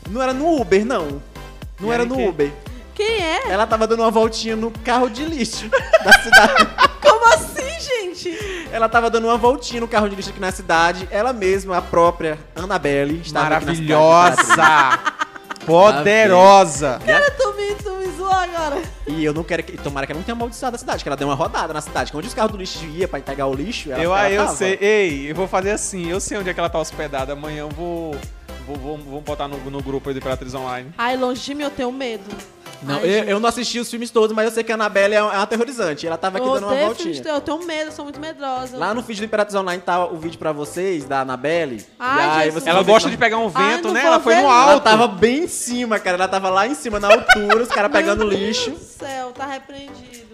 Não 0.09 0.23
era 0.23 0.33
no 0.33 0.59
Uber, 0.61 0.85
não. 0.87 1.21
Não 1.79 1.91
E 1.91 1.93
era 1.93 2.05
no 2.07 2.17
que? 2.17 2.23
Uber. 2.27 2.53
Quem 3.01 3.23
é? 3.23 3.51
Ela 3.51 3.67
tava 3.67 3.87
dando 3.87 4.01
uma 4.01 4.11
voltinha 4.11 4.55
no 4.55 4.71
carro 4.71 5.09
de 5.09 5.25
lixo 5.25 5.69
da 6.05 6.13
cidade. 6.13 6.69
Como 7.01 7.25
assim, 7.33 7.81
gente? 7.81 8.69
Ela 8.71 8.91
tava 8.91 9.09
dando 9.09 9.25
uma 9.27 9.39
voltinha 9.39 9.81
no 9.81 9.89
carro 9.89 10.07
de 10.07 10.15
lixo 10.17 10.29
aqui 10.29 10.39
na 10.39 10.53
cidade. 10.53 11.09
Ela 11.11 11.33
mesma, 11.33 11.79
a 11.79 11.83
própria 11.83 12.39
Annabelle, 12.55 13.23
estava 13.25 13.57
aqui 13.57 13.65
na 13.65 13.75
cidade 13.75 13.87
de 13.87 13.93
Imperatriz. 13.93 14.49
Maravilhosa! 14.49 14.99
Poderosa! 15.65 17.01
Cara, 17.07 17.31
tu 17.31 17.55
me, 17.55 17.75
tu 17.77 17.91
me 17.95 18.07
zoou 18.19 18.31
agora. 18.31 18.83
E 19.07 19.25
eu 19.25 19.33
não 19.33 19.43
quero 19.45 19.63
que. 19.63 19.79
Tomara 19.79 20.05
que 20.07 20.13
ela 20.13 20.19
não 20.19 20.25
tenha 20.25 20.35
amaldiçoado 20.35 20.77
a 20.77 20.79
cidade, 20.79 21.03
que 21.03 21.09
ela 21.09 21.17
deu 21.17 21.27
uma 21.29 21.35
rodada 21.35 21.73
na 21.73 21.81
cidade. 21.81 22.11
Que 22.11 22.17
onde 22.19 22.29
os 22.29 22.35
carros 22.35 22.53
do 22.53 22.59
lixo 22.59 22.85
iam 22.85 23.09
pra 23.09 23.19
pegar 23.21 23.47
o 23.47 23.55
lixo, 23.55 23.91
ela, 23.91 24.03
Eu, 24.03 24.11
ela 24.15 24.21
aí 24.21 24.35
eu 24.35 24.45
tava. 24.45 24.57
sei. 24.57 24.79
Ei, 24.79 25.31
eu 25.31 25.35
vou 25.35 25.49
fazer 25.49 25.71
assim. 25.71 26.07
Eu 26.11 26.21
sei 26.21 26.37
onde 26.37 26.51
é 26.51 26.55
que 26.55 26.61
ela 26.61 26.69
tá 26.69 26.79
hospedada. 26.79 27.33
Amanhã 27.33 27.61
eu 27.61 27.71
vou. 27.71 28.15
Vou, 28.67 28.77
vou, 28.77 28.99
vou 28.99 29.21
botar 29.23 29.49
no, 29.49 29.57
no 29.71 29.83
grupo 29.83 30.11
aí 30.11 30.15
do 30.15 30.19
Imperatriz 30.19 30.55
Online. 30.55 30.93
Ai, 30.99 31.17
longe 31.17 31.41
de 31.43 31.55
mim, 31.55 31.65
eu 31.65 31.71
tenho 31.71 31.91
medo. 31.91 32.25
Não, 32.83 32.97
Ai, 32.97 33.05
eu, 33.05 33.25
eu 33.25 33.41
não 33.41 33.49
assisti 33.49 33.79
os 33.79 33.91
filmes 33.91 34.11
todos, 34.11 34.35
mas 34.35 34.47
eu 34.47 34.51
sei 34.53 34.65
que 34.65 34.73
a 34.73 34.75
Annabelle 34.75 35.15
é, 35.15 35.19
é 35.19 35.23
uma 35.23 35.43
aterrorizante. 35.43 36.07
Ela 36.07 36.17
tava 36.17 36.39
aqui 36.39 36.47
eu 36.47 36.55
dando 36.55 36.67
uma 36.67 36.77
voltinha. 36.77 37.21
de 37.21 37.29
eu 37.29 37.41
tenho 37.41 37.65
medo, 37.65 37.89
eu 37.89 37.93
sou 37.93 38.05
muito 38.05 38.21
medrosa. 38.21 38.77
Lá 38.77 38.95
no 38.95 39.03
feed 39.03 39.21
do 39.21 39.25
Imperatriz 39.27 39.55
Online 39.55 39.83
tá 39.83 40.07
o 40.07 40.17
vídeo 40.17 40.39
pra 40.39 40.53
vocês, 40.53 41.05
da 41.05 41.21
Annabelle. 41.21 41.85
Ai, 41.99 42.49
e 42.49 42.51
aí 42.51 42.63
Ela 42.67 42.83
gosta 42.83 43.09
que 43.09 43.15
de 43.15 43.19
pegar 43.19 43.39
um 43.39 43.51
Ai, 43.55 43.77
vento, 43.77 43.89
não 43.89 43.95
né? 43.95 44.05
Ela 44.05 44.21
foi 44.21 44.35
ver, 44.35 44.43
no 44.43 44.49
não. 44.49 44.55
Ela 44.63 44.73
alto. 44.73 44.85
tava 44.85 45.07
bem 45.09 45.45
em 45.45 45.49
cima, 45.49 45.99
cara. 45.99 46.17
Ela 46.17 46.29
tava 46.29 46.49
lá 46.49 46.67
em 46.67 46.75
cima, 46.75 46.99
na 46.99 47.09
altura, 47.09 47.63
os 47.63 47.69
caras 47.69 47.91
pegando 47.93 48.27
Meu 48.27 48.29
lixo. 48.37 48.71
Deus 48.71 48.81
do 48.81 48.87
céu, 48.87 49.33
tá 49.33 49.47
repreendido. 49.47 50.30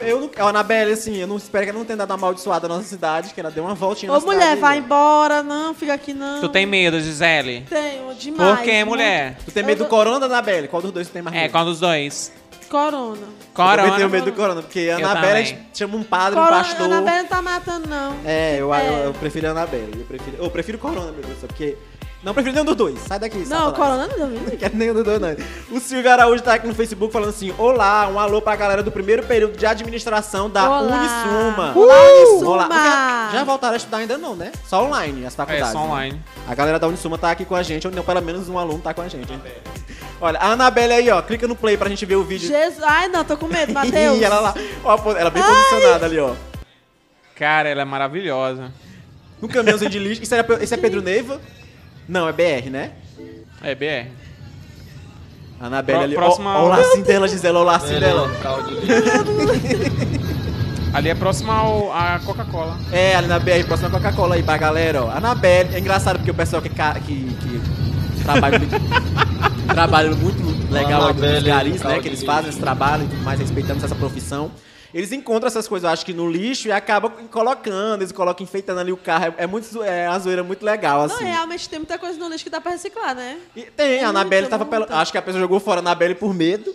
Eu 0.00 0.20
não, 0.20 0.30
a 0.36 0.48
Annabelle, 0.50 0.92
assim, 0.92 1.16
eu 1.16 1.26
não 1.26 1.36
espero 1.36 1.64
que 1.64 1.70
ela 1.70 1.78
não 1.78 1.86
tenha 1.86 1.96
dado 1.96 2.10
uma 2.10 2.16
amaldiçoada 2.16 2.68
na 2.68 2.74
nossa 2.76 2.88
cidade, 2.88 3.32
que 3.32 3.40
ela 3.40 3.50
deu 3.50 3.64
uma 3.64 3.74
voltinha 3.74 4.12
Ô, 4.12 4.14
na 4.16 4.20
mulher, 4.20 4.40
cidade. 4.42 4.60
vai 4.60 4.78
embora, 4.78 5.42
não, 5.42 5.72
fica 5.74 5.94
aqui 5.94 6.12
não. 6.12 6.40
Tu 6.40 6.48
tem 6.48 6.66
medo, 6.66 7.00
Gisele? 7.00 7.64
Tenho, 7.68 8.14
demais. 8.14 8.56
Por 8.58 8.64
quê, 8.64 8.72
muito. 8.84 8.88
mulher? 8.88 9.36
Tu 9.44 9.50
tem 9.50 9.62
medo 9.62 9.78
do 9.78 9.84
Eu- 9.84 9.88
corona 9.88 10.20
da 10.20 10.26
Annabelle? 10.26 10.68
Qual 10.68 10.82
dos 10.82 10.90
dois 10.92 11.08
tu 11.08 11.12
tem 11.12 11.22
mais 11.22 11.34
É, 11.36 11.40
medo? 11.42 11.52
qual 11.52 11.64
dos 11.64 11.80
dois? 11.80 12.32
Corona. 12.68 13.16
Eu 13.16 13.54
também 13.54 13.76
Corona. 13.76 13.96
tenho 13.96 14.08
medo 14.10 14.24
do 14.26 14.32
corona, 14.32 14.62
porque 14.62 14.78
a 14.80 14.82
Eu 14.82 14.96
Annabelle 15.06 15.26
a 15.26 15.28
também. 15.30 15.44
gente 15.46 15.78
chama 15.78 15.96
um 15.96 16.02
padre, 16.02 16.38
um 16.40 16.42
Corona, 16.44 16.62
pastor. 16.64 16.80
a 16.80 16.84
Anabelle 16.86 17.18
não 17.22 17.28
tá 17.28 17.42
matando, 17.42 17.88
não. 17.88 18.16
É, 18.24 18.54
eu, 18.54 18.68
eu, 18.68 18.74
É. 18.74 19.06
eu 19.06 19.12
prefiro 19.14 19.48
a 19.48 19.50
Annabelle. 19.50 19.90
Eu 19.98 20.04
prefiro, 20.06 20.36
eu 20.38 20.50
prefiro 20.50 20.78
corona, 20.78 21.12
meu 21.12 21.22
Deus, 21.22 21.38
porque... 21.40 21.76
Não 22.22 22.32
prefiro 22.32 22.54
nenhum 22.54 22.64
dos 22.64 22.76
dois. 22.76 22.98
Sai 23.00 23.18
daqui, 23.18 23.38
Não, 23.38 23.44
Satanás. 23.46 23.74
Corona 23.76 24.06
não 24.06 24.16
dormiu. 24.16 24.40
Não 24.42 24.56
quero 24.56 24.76
nenhum 24.76 24.94
dos 24.94 25.02
dois, 25.04 25.20
não. 25.20 25.36
O 25.76 25.80
Silvio 25.80 26.08
Araújo 26.10 26.40
tá 26.42 26.54
aqui 26.54 26.68
no 26.68 26.74
Facebook 26.74 27.12
falando 27.12 27.30
assim: 27.30 27.52
Olá, 27.58 28.06
um 28.08 28.18
alô 28.18 28.40
pra 28.40 28.54
galera 28.54 28.80
do 28.80 28.92
primeiro 28.92 29.24
período 29.24 29.56
de 29.58 29.66
administração 29.66 30.48
da 30.48 30.68
Olá. 30.70 30.80
Unisuma. 30.82 31.72
Olá, 31.74 31.94
Unisuma. 32.28 32.50
Olá. 32.50 32.68
Porque 33.24 33.36
Já 33.36 33.44
voltaram 33.44 33.74
a 33.74 33.76
estudar 33.76 33.96
ainda 33.98 34.16
não, 34.18 34.36
né? 34.36 34.52
Só 34.68 34.84
online, 34.84 35.26
as 35.26 35.32
É, 35.34 35.36
faculdades. 35.36 35.72
só 35.72 35.80
né? 35.80 35.84
online. 35.84 36.20
A 36.48 36.54
galera 36.54 36.78
da 36.78 36.86
Unisuma 36.86 37.18
tá 37.18 37.30
aqui 37.32 37.44
com 37.44 37.56
a 37.56 37.62
gente, 37.64 37.88
ou 37.88 37.92
não, 37.92 38.04
pelo 38.04 38.22
menos 38.22 38.48
um 38.48 38.56
aluno 38.56 38.78
tá 38.78 38.94
com 38.94 39.02
a 39.02 39.08
gente, 39.08 39.32
hein? 39.32 39.40
Olha, 40.20 40.38
a 40.38 40.52
Anabelle 40.52 40.92
aí, 40.92 41.10
ó, 41.10 41.20
clica 41.20 41.48
no 41.48 41.56
play 41.56 41.76
pra 41.76 41.88
gente 41.88 42.06
ver 42.06 42.14
o 42.14 42.22
vídeo. 42.22 42.46
Jesus. 42.46 42.80
Ai, 42.84 43.08
não, 43.08 43.24
tô 43.24 43.36
com 43.36 43.48
medo, 43.48 43.72
Matheus. 43.72 44.18
Ih, 44.18 44.22
ela 44.24 44.38
lá, 44.38 44.54
ó, 44.84 44.96
ela 45.16 45.30
bem 45.30 45.42
posicionada 45.42 46.06
ali, 46.06 46.20
ó. 46.20 46.34
Cara, 47.34 47.68
ela 47.68 47.82
é 47.82 47.84
maravilhosa. 47.84 48.70
No 49.40 49.48
caminhãozinho 49.48 49.90
de 49.90 49.98
lixo. 49.98 50.22
Isso 50.22 50.32
era, 50.32 50.46
esse 50.62 50.72
é 50.72 50.76
Pedro 50.76 51.02
Neiva? 51.02 51.40
Não, 52.08 52.28
é 52.28 52.32
BR, 52.32 52.70
né? 52.70 52.90
É, 53.62 53.74
BR. 53.74 54.08
A 55.60 55.66
Anabelle 55.66 55.98
Pró- 55.98 56.04
ali. 56.04 56.14
próxima- 56.14 56.58
Ó, 56.58 56.62
ó 56.62 56.66
o 56.66 56.68
lacinho 56.68 57.04
dela, 57.04 57.28
Gisela, 57.28 57.58
ó 57.60 57.62
o 57.62 57.64
lacinho 57.64 58.00
dela. 58.00 58.28
Ali 60.92 61.08
é 61.08 61.14
próximo 61.14 61.50
ao, 61.50 61.90
à 61.92 62.20
Coca-Cola. 62.24 62.76
É, 62.92 63.14
ali 63.16 63.26
na 63.26 63.38
BR, 63.38 63.64
próxima 63.66 63.88
Coca-Cola 63.88 64.34
aí 64.34 64.42
pra 64.42 64.56
galera, 64.58 65.04
ó. 65.04 65.10
A 65.10 65.16
Anabelle, 65.16 65.74
é 65.74 65.78
engraçado 65.78 66.16
porque 66.18 66.30
o 66.30 66.34
pessoal 66.34 66.60
que, 66.60 66.68
que, 66.68 66.74
que 66.98 68.24
trabalha 68.24 68.58
muito. 68.58 68.76
trabalha 69.72 70.10
muito 70.14 70.72
legal 70.72 71.02
aí 71.04 71.10
Anabelle, 71.12 71.46
garis, 71.48 71.80
né? 71.82 71.88
local 71.88 72.02
Que 72.02 72.08
eles 72.08 72.22
fazem 72.22 72.50
esse 72.50 72.58
trabalho 72.58 73.04
e 73.04 73.08
tudo 73.08 73.22
mais, 73.22 73.40
respeitamos 73.40 73.82
essa 73.82 73.94
profissão. 73.94 74.50
Eles 74.94 75.10
encontram 75.12 75.46
essas 75.46 75.66
coisas, 75.66 75.84
eu 75.86 75.92
acho 75.92 76.04
que 76.04 76.12
no 76.12 76.30
lixo 76.30 76.68
e 76.68 76.72
acabam 76.72 77.10
colocando, 77.30 78.02
eles 78.02 78.12
colocam 78.12 78.44
enfeitando 78.44 78.80
ali 78.80 78.92
o 78.92 78.96
carro. 78.96 79.34
É, 79.38 79.44
é 79.44 79.46
muito, 79.46 79.82
é 79.82 80.08
uma 80.08 80.18
zoeira 80.18 80.42
muito 80.42 80.64
legal, 80.64 81.06
Não, 81.06 81.14
assim. 81.16 81.24
realmente 81.24 81.68
tem 81.68 81.78
muita 81.78 81.98
coisa 81.98 82.18
no 82.18 82.28
lixo 82.28 82.44
que 82.44 82.50
dá 82.50 82.60
pra 82.60 82.72
reciclar, 82.72 83.14
né? 83.14 83.38
E 83.56 83.62
tem, 83.62 84.02
a 84.04 84.08
Anabelle 84.10 84.42
Muita, 84.42 84.58
tava. 84.58 84.66
pela- 84.68 84.80
muita. 84.86 84.96
Acho 85.00 85.10
que 85.12 85.18
a 85.18 85.22
pessoa 85.22 85.40
jogou 85.40 85.58
fora 85.60 85.78
a 85.78 85.82
Anabelle 85.82 86.14
por 86.14 86.34
medo. 86.34 86.74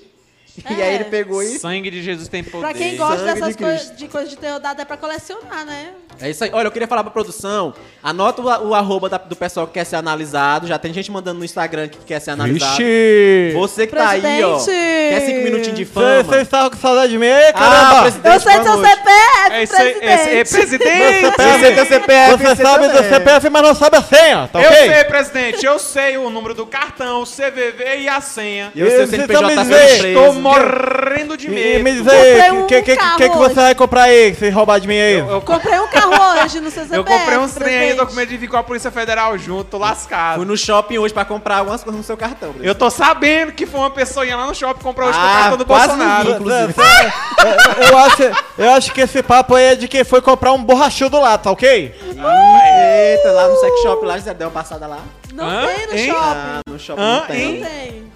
E 0.57 0.73
É. 0.81 0.85
aí 0.87 0.95
ele 0.95 1.03
pegou 1.05 1.43
e. 1.43 1.59
Sangue 1.59 1.91
de 1.91 2.01
Jesus 2.01 2.27
tem 2.27 2.43
poder. 2.43 2.61
Pra 2.65 2.73
quem 2.73 2.97
gosta 2.97 3.17
Sangue 3.19 3.33
dessas 3.35 3.55
de 3.55 3.63
coisas 3.63 3.95
de 3.97 4.07
coisas 4.07 4.29
de 4.31 4.37
terror 4.37 4.59
dado 4.59 4.81
é 4.81 4.85
pra 4.85 4.97
colecionar, 4.97 5.63
né? 5.63 5.93
É 6.21 6.29
isso 6.29 6.43
aí. 6.43 6.49
Olha, 6.53 6.67
eu 6.67 6.71
queria 6.71 6.87
falar 6.87 7.03
pra 7.03 7.11
produção. 7.11 7.73
Anota 8.01 8.41
o, 8.41 8.69
o 8.69 8.73
arroba 8.75 9.07
da- 9.09 9.17
do 9.17 9.35
pessoal 9.35 9.67
que 9.67 9.73
quer 9.73 9.85
ser 9.85 9.95
analisado. 9.97 10.65
Já 10.67 10.77
tem 10.79 10.93
gente 10.93 11.11
mandando 11.11 11.39
no 11.39 11.45
Instagram 11.45 11.87
que 11.87 11.97
quer 11.99 12.19
ser 12.19 12.31
analisado. 12.31 12.77
Vixe! 12.77 13.51
Você 13.53 13.85
que 13.87 13.95
tá 13.95 14.09
aí, 14.09 14.43
ó. 14.43 14.53
Presidente! 14.55 14.77
Quer 15.09 15.21
cinco 15.21 15.43
minutinhos 15.43 15.77
de 15.77 15.85
fama? 15.85 16.23
Você 16.23 16.41
estavam 16.41 16.69
com 16.71 16.77
saudade 16.77 17.11
de 17.11 17.17
mim, 17.17 17.27
aí, 17.27 17.49
Ah, 17.49 17.53
caramba! 17.53 18.01
presidente, 18.01 18.33
Eu 18.33 18.39
sei 18.39 18.53
boa 18.53 18.63
seu 18.63 18.77
noite. 18.77 18.89
CPF, 18.95 19.51
É 19.51 19.63
isso 19.63 19.75
aí, 19.75 19.93
presidente. 19.93 20.07
é, 20.07 20.39
é, 20.39 20.43
presidente! 20.43 21.21
Você 21.21 21.73
tem 21.73 21.83
o 21.83 21.85
CPF, 21.87 22.43
Você 22.43 22.55
sabe 22.63 22.87
do 22.87 22.93
também. 22.93 23.09
CPF, 23.09 23.49
mas 23.49 23.61
não 23.63 23.75
sabe 23.75 23.97
a 23.97 24.01
senha, 24.01 24.49
tá 24.51 24.61
Eu 24.61 24.69
ok? 24.71 24.89
sei, 24.93 25.03
presidente, 25.05 25.65
eu 25.65 25.79
sei 25.79 26.17
o 26.17 26.29
número 26.29 26.53
do 26.53 26.65
cartão, 26.65 27.21
o 27.21 27.25
CVV 27.25 27.97
e 27.99 28.09
a 28.09 28.19
senha. 28.21 28.71
E 28.75 28.83
o 28.83 28.89
seu 28.89 29.05
Você 29.07 29.17
CNPJ 29.17 29.41
tá 29.41 29.47
me 29.47 29.55
tá 29.55 29.63
dizendo, 29.63 29.77
preso. 29.99 30.07
Estou 30.07 30.33
morrendo 30.33 31.37
de 31.37 31.47
E, 31.47 31.49
medo. 31.49 31.79
e 31.79 31.83
me 31.83 31.91
diz 31.91 32.01
Comprei 32.01 32.41
aí, 32.41 32.51
um 32.51 32.63
o 32.63 32.67
que, 32.67 32.81
que, 32.81 32.95
que, 32.97 33.17
que 33.17 33.23
hoje. 33.29 33.37
você 33.53 33.53
vai 33.55 33.75
comprar 33.75 34.03
aí, 34.03 34.31
que 34.31 34.37
você 34.39 34.49
roubar 34.49 34.79
de 34.79 34.87
mim 34.87 34.99
aí? 34.99 35.19
Eu, 35.19 35.41
Comprei 35.41 35.79
um 35.79 35.87
carro 35.87 36.06
hoje 36.09 36.59
no 36.59 36.69
CPF. 36.71 36.95
eu 36.95 37.03
comprei 37.03 37.37
uns 37.37 37.53
trem 37.53 37.67
aí, 37.67 37.77
presidente. 37.79 37.97
documento 38.05 38.29
de 38.29 38.37
vir 38.37 38.47
com 38.47 38.57
a 38.57 38.63
Polícia 38.63 38.91
Federal 38.91 39.37
junto, 39.37 39.65
tô 39.71 39.77
lascado. 39.77 40.37
Fui 40.37 40.45
no 40.45 40.57
shopping 40.57 40.97
hoje 40.97 41.13
pra 41.13 41.25
comprar 41.25 41.57
algumas 41.57 41.83
coisas 41.83 41.97
no 41.99 42.03
seu 42.05 42.17
cartão. 42.17 42.53
Eu 42.61 42.73
tô 42.75 42.89
sabendo 42.89 43.51
que 43.51 43.65
foi 43.65 43.79
uma 43.79 43.89
pessoa 43.91 44.25
ia 44.25 44.35
lá 44.35 44.45
no 44.47 44.55
shopping 44.55 44.81
comprar 44.83 45.07
hoje 45.07 45.17
com 45.17 45.23
o 45.23 45.27
Ah, 45.27 45.33
cartão 45.33 45.57
do 45.57 45.65
quase 45.65 45.87
Bolsonaro. 45.87 46.25
vi. 46.29 46.31
inclusive. 46.35 46.73
eu, 47.81 47.87
eu 47.89 47.97
acho, 47.97 48.23
eu 48.57 48.71
acho 48.71 48.91
que 48.93 49.01
esse 49.01 49.21
papo 49.23 49.55
aí 49.55 49.65
é 49.65 49.75
de 49.75 49.87
quem 49.87 50.03
foi 50.03 50.21
comprar 50.21 50.53
um 50.53 50.63
borrachudo 50.63 51.19
lá, 51.19 51.37
tá 51.37 51.51
ok? 51.51 51.93
Eita, 51.99 53.31
lá 53.31 53.47
no 53.47 53.55
sex 53.57 53.81
shop 53.81 54.05
lá, 54.05 54.17
já 54.17 54.33
deu 54.33 54.47
uma 54.47 54.53
passada 54.53 54.87
lá. 54.87 54.99
Não 55.33 55.45
Hã? 55.47 55.67
tem 55.67 55.87
no 55.87 55.93
Hein? 55.93 56.07
shopping. 56.07 56.21
Ah, 56.23 56.61
no 56.69 56.79
shopping 56.79 57.01
Hã? 57.01 57.19
não 57.19 57.25
tem. 57.27 57.59
Não 57.59 57.67
tem. 57.67 58.07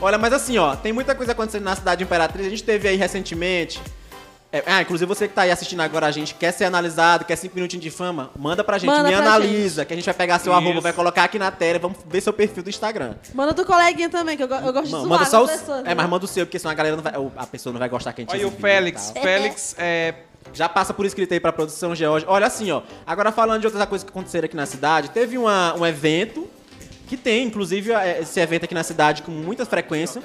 Olha, 0.00 0.18
mas 0.18 0.32
assim, 0.32 0.58
ó, 0.58 0.74
tem 0.76 0.92
muita 0.92 1.14
coisa 1.14 1.32
acontecendo 1.32 1.62
na 1.64 1.74
cidade 1.76 1.98
de 1.98 2.04
Imperatriz. 2.04 2.46
A 2.46 2.50
gente 2.50 2.62
teve 2.64 2.88
aí 2.88 2.96
recentemente 2.96 3.80
É, 4.56 4.62
ah, 4.66 4.82
inclusive 4.82 5.08
você 5.08 5.26
que 5.26 5.34
tá 5.34 5.42
aí 5.42 5.50
assistindo 5.50 5.80
agora 5.80 6.06
a 6.06 6.10
gente, 6.12 6.32
quer 6.34 6.52
ser 6.52 6.64
analisado, 6.64 7.24
quer 7.24 7.34
5 7.34 7.54
minutinhos 7.56 7.82
de 7.82 7.90
fama, 7.90 8.30
manda 8.38 8.62
pra 8.62 8.78
gente, 8.78 8.86
Manda 8.88 9.08
me 9.08 9.16
pra 9.16 9.18
analisa, 9.18 9.84
que 9.84 9.92
a 9.92 9.96
gente 9.96 10.04
vai 10.04 10.14
pegar 10.14 10.38
seu 10.38 10.52
Isso. 10.52 10.60
arroba, 10.62 10.80
vai 10.80 10.92
colocar 10.92 11.24
aqui 11.24 11.38
na 11.40 11.50
tela, 11.50 11.76
e 11.76 11.80
vamos 11.80 11.98
ver 12.06 12.20
seu 12.20 12.32
perfil 12.32 12.62
do 12.62 12.70
Instagram. 12.70 13.14
Manda 13.34 13.52
do 13.52 13.64
coleguinha 13.66 14.08
também, 14.08 14.36
que 14.36 14.44
eu, 14.44 14.48
eu 14.48 14.72
gosto 14.72 14.86
de 14.86 14.92
Ma- 14.92 14.98
zoar 14.98 15.08
manda 15.08 15.24
só 15.24 15.44
as 15.44 15.50
o. 15.50 15.58
pessoas, 15.58 15.80
É, 15.80 15.82
né? 15.88 15.94
mas 15.94 16.08
manda 16.08 16.24
o 16.24 16.28
seu, 16.28 16.46
porque 16.46 16.58
senão 16.60 16.70
a 16.70 16.74
galera 16.74 16.94
não 16.94 17.02
vai. 17.02 17.12
A 17.36 17.46
pessoa 17.48 17.72
não 17.72 17.80
vai 17.80 17.88
gostar 17.88 18.12
que 18.12 18.20
a 18.20 18.24
gente 18.24 18.32
Olha 18.32 18.46
o 18.46 18.50
Félix. 18.52 19.12
Félix 19.20 19.74
é. 19.76 20.14
Já 20.52 20.68
passa 20.68 20.94
por 20.94 21.04
escrito 21.04 21.32
aí 21.32 21.40
pra 21.40 21.52
produção 21.52 21.92
George. 21.94 22.24
Olha 22.28 22.46
assim, 22.46 22.70
ó. 22.70 22.82
Agora 23.04 23.32
falando 23.32 23.60
de 23.62 23.66
outras 23.66 23.84
coisas 23.86 24.04
que 24.04 24.10
aconteceram 24.10 24.44
aqui 24.46 24.54
na 24.54 24.66
cidade, 24.66 25.10
teve 25.10 25.36
uma- 25.36 25.74
um 25.74 25.84
evento 25.84 26.48
que 27.08 27.16
tem, 27.16 27.46
inclusive, 27.46 27.92
é, 27.92 28.20
esse 28.20 28.38
evento 28.38 28.64
aqui 28.64 28.74
na 28.74 28.84
cidade 28.84 29.22
com 29.22 29.32
muita 29.32 29.66
frequência, 29.66 30.22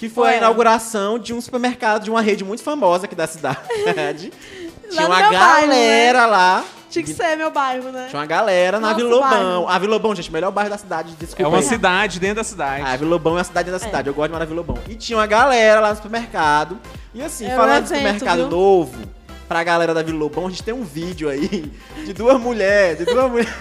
que 0.00 0.08
foi 0.08 0.30
a 0.30 0.36
inauguração 0.38 1.18
de 1.18 1.34
um 1.34 1.42
supermercado 1.42 2.04
de 2.04 2.10
uma 2.10 2.22
rede 2.22 2.42
muito 2.42 2.62
famosa 2.62 3.04
aqui 3.04 3.14
da 3.14 3.26
cidade. 3.26 3.60
Tinha 4.90 5.06
uma 5.06 5.20
meu 5.20 5.30
bairro, 5.30 5.66
galera 5.66 6.24
lá. 6.24 6.64
Tinha 6.88 7.04
que 7.04 7.12
ser 7.12 7.36
meu 7.36 7.50
bairro, 7.50 7.92
né? 7.92 8.06
Tinha 8.08 8.18
uma 8.18 8.26
galera 8.26 8.80
na 8.80 8.88
Nosso 8.88 8.96
Vila 8.96 9.10
Lobão. 9.10 9.68
A 9.68 9.78
Vila 9.78 9.92
Lobão, 9.92 10.16
gente, 10.16 10.32
melhor 10.32 10.50
bairro 10.52 10.70
da 10.70 10.78
cidade, 10.78 11.14
desculpa. 11.16 11.42
É 11.42 11.46
uma 11.46 11.58
aí. 11.58 11.64
cidade 11.64 12.18
dentro 12.18 12.36
da 12.36 12.44
cidade. 12.44 12.82
Ah, 12.82 12.92
a 12.92 12.96
Vila 12.96 13.10
Lobão 13.10 13.36
é 13.36 13.42
a 13.42 13.44
cidade 13.44 13.70
da 13.70 13.78
cidade. 13.78 14.08
Eu 14.08 14.14
gosto 14.14 14.28
de 14.28 14.32
morar 14.32 14.46
na 14.46 14.48
Vila 14.48 14.60
Lobão. 14.66 14.78
E 14.88 14.94
tinha 14.94 15.18
uma 15.18 15.26
galera 15.26 15.80
lá 15.80 15.90
no 15.90 15.96
supermercado. 15.96 16.78
E 17.12 17.22
assim, 17.22 17.46
um 17.46 17.50
falando 17.50 17.84
de 17.84 17.92
evento, 17.92 17.98
supermercado 17.98 18.38
viu? 18.38 18.48
novo, 18.48 18.98
pra 19.46 19.62
galera 19.62 19.92
da 19.92 20.02
Vila 20.02 20.18
Lobão, 20.18 20.46
a 20.46 20.48
gente 20.48 20.62
tem 20.62 20.72
um 20.72 20.82
vídeo 20.82 21.28
aí 21.28 21.70
de 22.06 22.14
duas 22.14 22.40
mulheres, 22.40 23.00
de 23.00 23.04
duas 23.04 23.30
mulheres. 23.30 23.52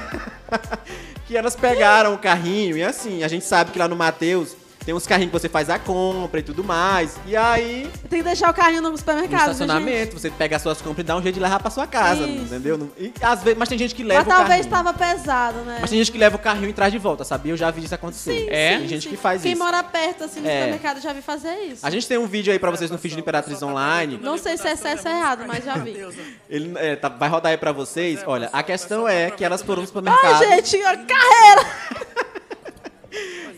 que 1.27 1.35
elas 1.35 1.53
pegaram 1.53 2.13
o 2.13 2.17
carrinho. 2.17 2.77
E 2.77 2.83
assim, 2.83 3.25
a 3.25 3.27
gente 3.27 3.43
sabe 3.43 3.71
que 3.71 3.77
lá 3.77 3.89
no 3.89 3.95
Mateus 3.97 4.55
tem 4.89 4.95
uns 4.95 5.05
carrinhos 5.05 5.31
que 5.31 5.39
você 5.39 5.47
faz 5.47 5.69
a 5.69 5.77
compra 5.77 6.39
e 6.39 6.43
tudo 6.43 6.63
mais. 6.63 7.15
E 7.27 7.35
aí, 7.37 7.87
Tem 8.09 8.19
que 8.21 8.23
deixar 8.23 8.49
o 8.49 8.53
carrinho 8.55 8.81
no 8.81 8.89
no 8.89 8.97
supermercado, 8.97 9.31
né, 9.31 9.37
gente? 9.45 9.51
estacionamento, 9.51 10.19
você 10.19 10.31
pega 10.31 10.55
as 10.55 10.63
suas 10.63 10.81
compras 10.81 11.03
e 11.03 11.07
dá 11.07 11.15
um 11.15 11.21
jeito 11.21 11.35
de 11.35 11.39
levar 11.41 11.59
pra 11.59 11.69
sua 11.69 11.85
casa, 11.85 12.23
Isso. 12.23 12.45
entendeu? 12.45 12.89
E, 12.97 13.13
às 13.21 13.43
vezes, 13.43 13.59
mas 13.59 13.69
tem 13.69 13.77
gente 13.77 13.93
que 13.93 14.01
leva 14.01 14.21
Mas 14.21 14.27
o 14.27 14.29
talvez 14.35 14.65
carrinho. 14.65 14.65
estava 14.65 14.91
pesado, 14.91 15.59
né? 15.59 15.77
Mas 15.79 15.91
tem 15.91 15.99
gente 15.99 16.11
que 16.11 16.17
leva 16.17 16.37
o 16.37 16.39
carrinho 16.39 16.69
e 16.71 16.73
traz 16.73 16.91
de 16.91 16.97
volta, 16.97 17.23
sabia? 17.23 17.51
Eu 17.53 17.57
já 17.57 17.69
vi 17.69 17.83
isso 17.85 17.93
acontecer. 17.93 18.31
Sim, 18.35 18.47
É? 18.49 18.79
Tem 18.79 18.87
gente 18.87 19.07
que 19.07 19.15
faz 19.15 19.43
Quem 19.43 19.51
isso. 19.51 19.61
mora 19.63 19.83
perto, 19.83 20.23
assim, 20.23 20.39
no 20.39 20.47
É. 20.49 20.53
supermercado, 20.57 21.01
já 21.01 21.13
vi 21.13 21.21
fazer 21.21 21.53
isso. 21.71 21.85
A 21.85 21.89
gente 21.91 22.07
tem 22.07 22.17
um 22.17 22.25
vídeo 22.25 22.51
aí 22.51 22.57
pra 22.57 22.71
vocês 22.71 22.89
no 22.89 22.97
feed 22.97 23.13
do 23.13 23.19
Imperatriz 23.19 23.61
Online. 23.61 24.19
Não 24.19 24.39
sei 24.39 24.57
se 24.57 24.67
é 24.67 24.75
certo 24.75 25.05
ou 25.07 25.11
errado, 25.11 25.43
mas 25.45 25.63
já 25.63 25.75
vi. 25.75 26.03
Ele 26.49 26.73
é, 26.77 26.95
tá- 26.95 27.09
vai 27.09 27.29
rodar 27.29 27.51
aí 27.51 27.59
pra 27.59 27.71
vocês. 27.71 28.21
Olha, 28.25 28.49
a 28.51 28.63
questão 28.63 29.07
é 29.07 29.29
que 29.29 29.45
elas 29.45 29.61
foram 29.61 29.81
no 29.83 29.87
supermercado. 29.87 30.41
Ai, 30.41 30.63
gente, 30.63 30.79
carreira! 30.79 31.69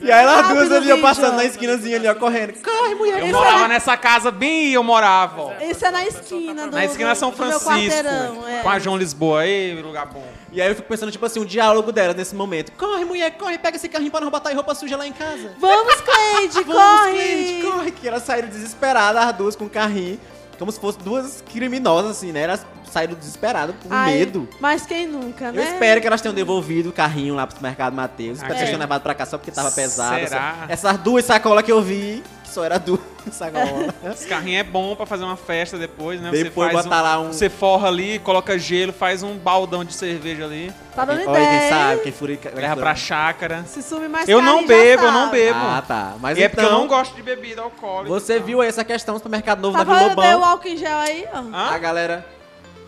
E 0.02 0.12
aí 0.12 0.24
elas 0.24 0.36
Rápido 0.42 0.56
duas 0.56 0.72
ali, 0.72 0.92
ó, 0.92 0.98
passando 0.98 1.36
na 1.36 1.46
esquinazinha 1.46 1.98
ali, 1.98 2.08
ó, 2.08 2.16
correndo. 2.16 2.54
Corre, 2.64 2.96
mulher. 2.96 3.20
Eu 3.20 3.28
Isso 3.28 3.38
morava 3.38 3.66
é- 3.66 3.68
nessa 3.68 3.96
casa 3.98 4.32
bem 4.32 4.70
eu 4.72 4.84
morava, 4.84 5.42
ó. 5.42 5.52
Isso 5.62 5.86
é 5.86 5.92
na 5.92 6.06
esquina 6.06 6.68
do 6.68 6.72
Na 6.76 6.86
esquina 6.86 7.14
São 7.16 7.32
do 7.32 7.38
meu 7.38 7.60
Francisco. 7.60 7.70
quarteirão, 8.04 8.48
é. 8.48 8.62
Com 8.62 8.70
a 8.70 8.80
João 8.80 8.98
Lisboa. 8.98 9.42
Aí, 9.42 9.80
lugar 9.82 10.06
bom. 10.08 10.26
E 10.52 10.62
aí 10.62 10.68
eu 10.70 10.76
fico 10.76 10.88
pensando, 10.88 11.12
tipo 11.12 11.26
assim, 11.26 11.40
um 11.40 11.46
diálogo 11.46 11.92
dela 11.92 12.14
nesse 12.14 12.36
momento. 12.36 12.72
Corre, 12.74 13.06
mulher, 13.06 13.32
corre, 13.38 13.58
pega 13.58 13.78
esse 13.78 13.88
carrinho 13.88 14.12
pra 14.12 14.20
não 14.22 14.30
botar 14.30 14.52
roupa 14.54 14.76
suja 14.76 14.98
lá 14.98 15.08
em 15.08 15.14
casa. 15.14 15.54
Vamos, 15.60 15.96
Cleide, 16.02 16.62
Vamos, 16.68 16.82
corre! 17.02 17.12
cliente, 17.14 17.64
corre. 17.64 17.92
Que 17.92 18.08
elas 18.08 18.24
saíram 18.24 18.50
desesperadas, 18.50 19.24
as 19.24 19.34
duas 19.36 19.56
com 19.56 19.66
o 19.66 19.70
carrinho. 19.70 20.20
Como 20.62 20.72
se 20.72 20.80
fossem 20.80 21.02
duas 21.04 21.44
criminosas, 21.52 22.12
assim, 22.12 22.32
né? 22.32 22.42
Elas 22.42 22.64
saíram 22.92 23.16
desesperadas, 23.16 23.74
com 23.82 23.88
Ai, 23.92 24.14
medo. 24.14 24.48
Mas 24.60 24.86
quem 24.86 25.08
nunca, 25.08 25.52
né? 25.52 25.58
Eu 25.60 25.64
espero 25.74 26.00
que 26.00 26.06
elas 26.06 26.22
tenham 26.22 26.36
devolvido 26.36 26.90
o 26.90 26.94
carrinho 26.94 27.34
lá 27.34 27.48
pro 27.48 27.56
supermercado 27.56 27.94
Matheus. 27.96 28.38
Espero 28.38 28.54
que 28.54 28.58
É. 28.58 28.60
elas 28.60 28.70
tenham 28.70 28.80
levado 28.80 29.02
pra 29.02 29.16
cá 29.16 29.26
só 29.26 29.40
porque 29.40 29.50
tava 29.50 29.72
pesado. 29.72 30.14
Será? 30.24 30.56
Essa- 30.70 30.90
Essas 30.90 30.98
duas 31.00 31.26
sacolas 31.26 31.64
que 31.66 31.72
eu 31.72 31.82
vi, 31.82 32.22
só 32.52 32.64
era 32.64 32.78
duas 32.78 33.00
sacolas. 33.32 33.94
Esse 34.14 34.28
carrinho 34.28 34.60
é 34.60 34.64
bom 34.64 34.96
pra 34.96 35.06
fazer 35.06 35.24
uma 35.24 35.38
festa 35.38 35.78
depois, 35.78 36.20
né? 36.22 36.30
Depois 36.32 36.70
você 36.70 36.74
faz 36.74 36.86
botar 36.86 37.02
lá 37.02 37.20
um- 37.20 37.32
Você 37.32 37.50
forra 37.50 37.88
ali, 37.88 38.20
coloca 38.20 38.58
gelo, 38.60 38.92
faz 38.94 39.24
um 39.24 39.36
baldão 39.38 39.84
de 39.86 39.94
cerveja 39.94 40.46
ali, 40.46 40.72
Tá 40.96 41.06
dando 41.06 41.20
Olha, 41.22 41.40
quem 41.40 41.56
ideia, 41.56 41.70
sabe, 41.70 41.94
hein? 41.96 42.00
quem 42.04 42.12
fura... 42.12 42.38
leva 42.54 42.76
pra 42.76 42.94
chácara. 42.96 43.64
Se 43.66 43.82
sumir 43.82 44.10
mais 44.10 44.28
Eu 44.28 44.42
não 44.42 44.62
já 44.62 44.68
bebo, 44.68 45.04
eu 45.06 45.12
não 45.12 45.26
sabe. 45.26 45.38
bebo. 45.38 45.60
Ah, 45.60 45.84
tá. 45.88 46.14
Mas 46.20 46.38
e 46.38 46.42
é 46.42 46.46
então, 46.46 46.56
porque 46.56 46.66
eu 46.76 46.78
não 46.80 46.88
gosto 46.88 47.16
de 47.16 47.22
bebida 47.24 47.62
alcoólica. 47.62 48.14
você 48.14 48.40
viu 48.40 48.60
aí 48.62 48.68
essa 48.68 48.84
questão 48.84 49.16
do 49.16 49.20
supermercado 49.20 49.62
novo 49.62 49.78
Tá 49.78 49.84
da 49.84 49.94
Vila 49.94 50.00
falando 50.00 50.22
bem 50.22 50.30
o 50.32 50.38
Lobão. 50.38 50.50
álcool 50.50 50.68
em 50.68 50.78
gel 50.78 50.98
aí, 50.98 51.26
ó. 51.34 51.38
Hã? 51.38 51.70
A 51.72 51.78
galera... 51.78 52.26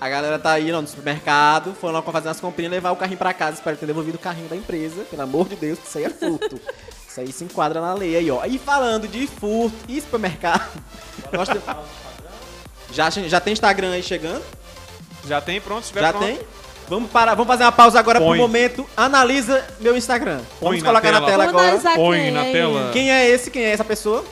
A 0.01 0.09
galera 0.09 0.37
tá 0.37 0.51
aí 0.51 0.69
ó, 0.73 0.81
no 0.81 0.87
supermercado, 0.87 1.73
foi 1.79 1.89
lá 1.93 2.01
fazer 2.01 2.27
umas 2.27 2.41
comprinhas, 2.41 2.73
levar 2.73 2.91
o 2.91 2.95
carrinho 2.97 3.17
pra 3.17 3.33
casa, 3.33 3.53
espero 3.53 3.77
ter 3.77 3.85
devolvido 3.85 4.17
o 4.17 4.19
carrinho 4.19 4.49
da 4.49 4.55
empresa, 4.57 5.03
pelo 5.09 5.21
amor 5.21 5.47
de 5.47 5.55
Deus, 5.55 5.79
que 5.79 5.87
isso 5.87 5.97
aí 5.97 6.03
é 6.03 6.09
furto. 6.09 6.59
isso 7.13 7.19
aí 7.21 7.31
se 7.31 7.43
enquadra 7.43 7.79
na 7.79 7.93
lei 7.93 8.15
aí, 8.15 8.31
ó. 8.31 8.43
E 8.45 8.57
falando 8.57 9.07
de 9.07 9.27
furto 9.27 9.75
e 9.87 10.01
supermercado, 10.01 10.67
nós 11.31 11.47
tem- 11.47 11.61
já, 12.91 13.09
já 13.09 13.39
tem 13.39 13.53
Instagram 13.53 13.91
aí 13.91 14.01
chegando? 14.03 14.43
Já 15.27 15.39
tem 15.39 15.61
pronto? 15.61 15.83
Se 15.83 15.89
tiver 15.89 16.01
Já 16.01 16.09
pronto. 16.11 16.25
tem? 16.25 16.39
Vamos 16.89 17.09
parar, 17.11 17.33
vamos 17.35 17.47
fazer 17.47 17.63
uma 17.63 17.71
pausa 17.71 17.97
agora 17.99 18.19
Põe. 18.19 18.37
pro 18.37 18.37
momento. 18.47 18.85
Analisa 18.97 19.63
meu 19.79 19.95
Instagram. 19.95 20.41
Põe 20.59 20.79
vamos 20.79 20.83
na 20.83 20.89
colocar 20.89 21.11
na 21.11 21.19
tela. 21.19 21.31
tela 21.31 21.45
Vamos 21.45 21.49
agora. 21.61 21.67
analisar 21.69 21.95
Põe 21.95 22.19
quem, 22.19 22.31
na 22.31 22.45
hein? 22.45 22.51
tela. 22.53 22.89
Quem 22.91 23.11
é 23.11 23.29
esse? 23.29 23.49
Quem 23.51 23.63
é 23.63 23.71
essa 23.71 23.83
pessoa? 23.85 24.25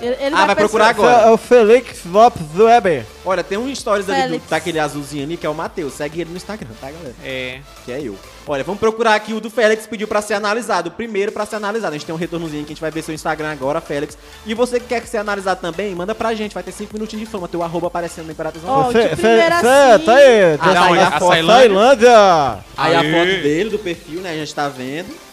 Ele, 0.00 0.14
ele 0.20 0.34
Ah, 0.36 0.46
vai 0.46 0.54
procurar 0.54 0.88
pesquisar. 0.94 1.08
agora. 1.12 1.28
É 1.28 1.32
o 1.32 1.36
Felix 1.36 2.04
Lopes 2.04 2.42
Weber. 2.54 3.04
Olha, 3.24 3.42
tem 3.42 3.58
um 3.58 3.74
stories 3.74 4.08
ali 4.08 4.18
do, 4.22 4.28
Félix. 4.28 4.48
daquele 4.50 4.78
azulzinho 4.78 5.24
ali 5.24 5.36
que 5.36 5.46
é 5.46 5.48
o 5.50 5.54
Matheus. 5.54 5.94
Segue 5.94 6.20
ele 6.20 6.30
no 6.30 6.36
Instagram, 6.36 6.68
tá, 6.80 6.90
galera? 6.90 7.14
É. 7.24 7.60
Que 7.84 7.92
é 7.92 8.00
eu. 8.02 8.16
Olha, 8.48 8.64
vamos 8.64 8.80
procurar 8.80 9.14
aqui 9.14 9.34
o 9.34 9.40
do 9.40 9.50
Félix 9.50 9.86
pediu 9.86 10.08
pra 10.08 10.22
ser 10.22 10.34
analisado. 10.34 10.88
O 10.88 10.92
primeiro 10.92 11.30
pra 11.30 11.44
ser 11.44 11.56
analisado. 11.56 11.94
A 11.94 11.98
gente 11.98 12.06
tem 12.06 12.14
um 12.14 12.18
retornozinho 12.18 12.64
que 12.64 12.72
a 12.72 12.74
gente 12.74 12.80
vai 12.80 12.90
ver 12.90 13.02
seu 13.02 13.14
Instagram 13.14 13.52
agora, 13.52 13.80
Félix. 13.80 14.16
E 14.46 14.54
você 14.54 14.80
que 14.80 14.86
quer 14.86 15.06
ser 15.06 15.18
analisado 15.18 15.60
também, 15.60 15.94
manda 15.94 16.14
pra 16.14 16.34
gente. 16.34 16.54
Vai 16.54 16.62
ter 16.62 16.72
5 16.72 16.94
minutinhos 16.94 17.26
de 17.26 17.30
fama. 17.30 17.46
Teu 17.46 17.62
arroba 17.62 17.88
aparecendo 17.88 18.24
no 18.26 18.32
Imperatriz 18.32 18.64
Ó, 18.64 18.88
Online. 18.88 19.10
de 19.10 19.16
primeira 19.16 19.56
assim. 19.56 20.04
tá 20.04 20.14
aí. 20.14 20.54
Ah, 20.54 20.58
tá 20.58 20.74
não, 20.74 20.92
aí 20.94 20.98
a 20.98 21.08
a 21.08 21.18
foto 21.18 21.46
Tailândia. 21.46 22.58
Aí 22.76 22.94
a 22.94 23.02
foto 23.02 23.42
dele, 23.42 23.70
do 23.70 23.78
perfil, 23.78 24.20
né? 24.20 24.30
A 24.30 24.36
gente 24.36 24.54
tá 24.54 24.68
vendo. 24.68 25.27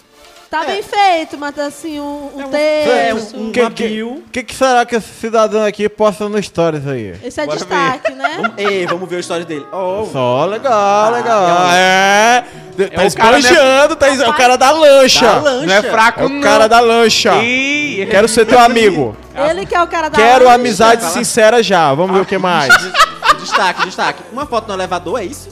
Tá 0.50 0.64
bem 0.64 0.82
feito, 0.82 1.38
mas 1.38 1.54
tá 1.56 1.66
assim, 1.66 2.00
um, 2.00 2.30
um 2.36 2.42
É, 2.56 3.14
um, 3.14 3.16
texto. 3.18 3.38
um, 3.38 3.52
Que- 3.52 3.62
uma 3.62 3.72
que-. 3.72 4.04
O 4.04 4.24
que, 4.32 4.44
que 4.44 4.56
será 4.56 4.86
que 4.86 4.96
esse 4.96 5.08
cidadão 5.20 5.66
aqui 5.66 5.90
posta 5.90 6.30
no 6.30 6.42
Stories 6.42 6.88
aí? 6.88 7.14
Esse 7.24 7.42
é 7.42 7.46
Bora 7.46 7.58
destaque, 7.58 8.14
né? 8.14 8.52
Ei, 8.58 8.86
vamos 8.86 9.10
ver 9.10 9.18
o 9.18 9.24
stories 9.24 9.46
dele. 9.46 9.66
Oh, 9.72 10.08
Só 10.12 10.46
legal, 10.46 11.12
legal. 11.12 11.68
É. 11.74 12.44
De- 12.78 12.88
Tá 12.88 13.04
o 13.04 13.14
cara, 13.16 13.32
né? 13.32 13.40
esbanjando, 13.40 13.96
tá 13.96 14.08
é 14.08 14.30
o 14.30 14.34
cara 14.34 14.56
da 14.58 14.72
lancha. 14.72 15.26
Da 15.26 15.40
lancha. 15.40 15.66
Não 15.66 15.74
é 15.74 15.82
fraco, 15.82 16.22
É 16.22 16.26
o 16.26 16.30
não. 16.30 16.42
cara 16.42 16.68
da 16.68 16.80
lancha. 16.80 17.36
Ih, 17.44 18.08
Quero 18.10 18.28
ser 18.28 18.46
teu 18.46 18.60
amigo. 18.60 19.16
Ele 19.50 19.66
que 19.66 19.76
é 19.76 19.82
o 19.82 19.88
cara 19.88 20.10
da 20.10 20.16
Quero 20.18 20.46
lancha. 20.46 20.56
amizade 20.56 21.04
sincera 21.06 21.62
já. 21.64 21.94
Vamos 21.94 22.16
ver 22.16 22.22
o 22.22 22.26
que 22.26 22.38
mais. 22.38 22.70
destaque, 23.42 23.86
destaque. 23.86 24.24
Uma 24.32 24.46
foto 24.46 24.68
no 24.68 24.74
elevador, 24.76 25.20
é 25.20 25.26
isso? 25.26 25.50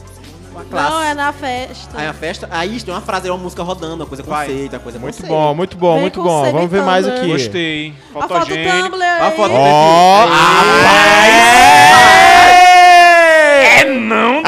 Uma 0.54 0.64
classe. 0.64 0.90
Não, 0.90 1.02
é 1.02 1.14
na 1.14 1.32
festa. 1.32 1.98
Aí 1.98 2.06
a 2.06 2.12
festa, 2.12 2.48
aí 2.48 2.80
tem 2.80 2.94
uma 2.94 3.00
frase, 3.00 3.28
é 3.28 3.32
uma 3.32 3.42
música 3.42 3.62
rodando, 3.64 3.96
uma 3.96 4.06
coisa 4.06 4.22
Vai. 4.22 4.46
uma 4.70 4.78
coisa 4.78 4.98
Muito 5.00 5.14
conceito. 5.16 5.28
bom, 5.32 5.52
muito 5.54 5.76
bom, 5.76 5.92
Vem 5.94 6.02
muito 6.02 6.22
bom. 6.22 6.52
Vamos 6.52 6.70
ver 6.70 6.82
mais 6.82 7.08
aqui. 7.08 7.26
Gostei. 7.26 7.92
A 8.14 8.28
foto 8.28 8.28
do 8.28 8.34
Fotogênico. 8.40 8.90
Tumblr 8.90 9.04
a 9.04 9.30
foto 9.32 9.48
do 9.52 9.58
Ó, 9.58 10.26
É 13.80 13.84
não. 13.84 14.42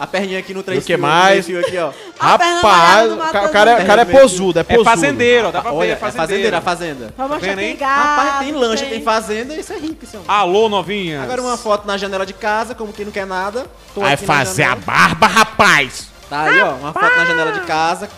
A 0.00 0.06
perninha 0.06 0.38
aqui 0.38 0.54
no 0.54 0.62
3 0.62 0.82
O 0.82 0.86
que 0.86 0.96
mais? 0.96 1.46
aqui, 1.46 1.76
ó. 1.76 1.92
A 2.18 2.38
perna 2.38 2.54
Rapaz, 2.62 3.08
do 3.10 3.14
o 3.14 3.18
ca- 3.18 3.22
o 3.22 3.26
Matheus 3.34 3.50
cara, 3.52 3.82
o 3.82 3.86
cara 3.86 4.02
é 4.02 4.04
posudo, 4.06 4.58
é 4.58 4.60
É 4.60 4.64
posudo. 4.64 4.84
fazendeiro, 4.84 5.48
ó, 5.48 5.50
dá 5.50 5.60
pra 5.60 5.70
ver, 5.72 5.76
Olha, 5.76 5.88
é 5.88 5.92
é 5.92 5.96
fazendeira, 5.96 6.26
fazendeiro. 6.26 6.56
a 6.56 6.60
fazenda. 6.62 7.14
Vamos 7.18 7.44
aí? 7.44 7.54
tem 7.54 7.76
gato. 7.76 8.00
Rapaz, 8.00 8.38
tem 8.38 8.52
lancha, 8.52 8.82
tem- 8.84 8.90
tem 8.94 9.02
fazenda, 9.02 9.54
isso 9.54 9.72
é 9.74 9.76
rico, 9.78 10.02
esse 10.02 10.16
homem. 10.16 10.26
Alô, 10.26 10.70
novinha. 10.70 11.22
Agora 11.22 11.42
uma 11.42 11.58
foto 11.58 11.86
na 11.86 11.98
janela 11.98 12.24
de 12.24 12.32
casa, 12.32 12.74
como 12.74 12.94
quem 12.94 13.04
não 13.04 13.12
quer 13.12 13.26
nada. 13.26 13.66
Tô 13.94 14.00
Vai 14.00 14.16
fazer 14.16 14.62
a 14.62 14.74
barba, 14.74 15.26
rapaz. 15.26 16.08
Tá 16.30 16.44
aí, 16.44 16.62
ó, 16.62 16.70
uma 16.76 16.92
foto 16.94 17.16
na 17.16 17.24
janela 17.26 17.52
de 17.52 17.60
casa. 17.60 18.08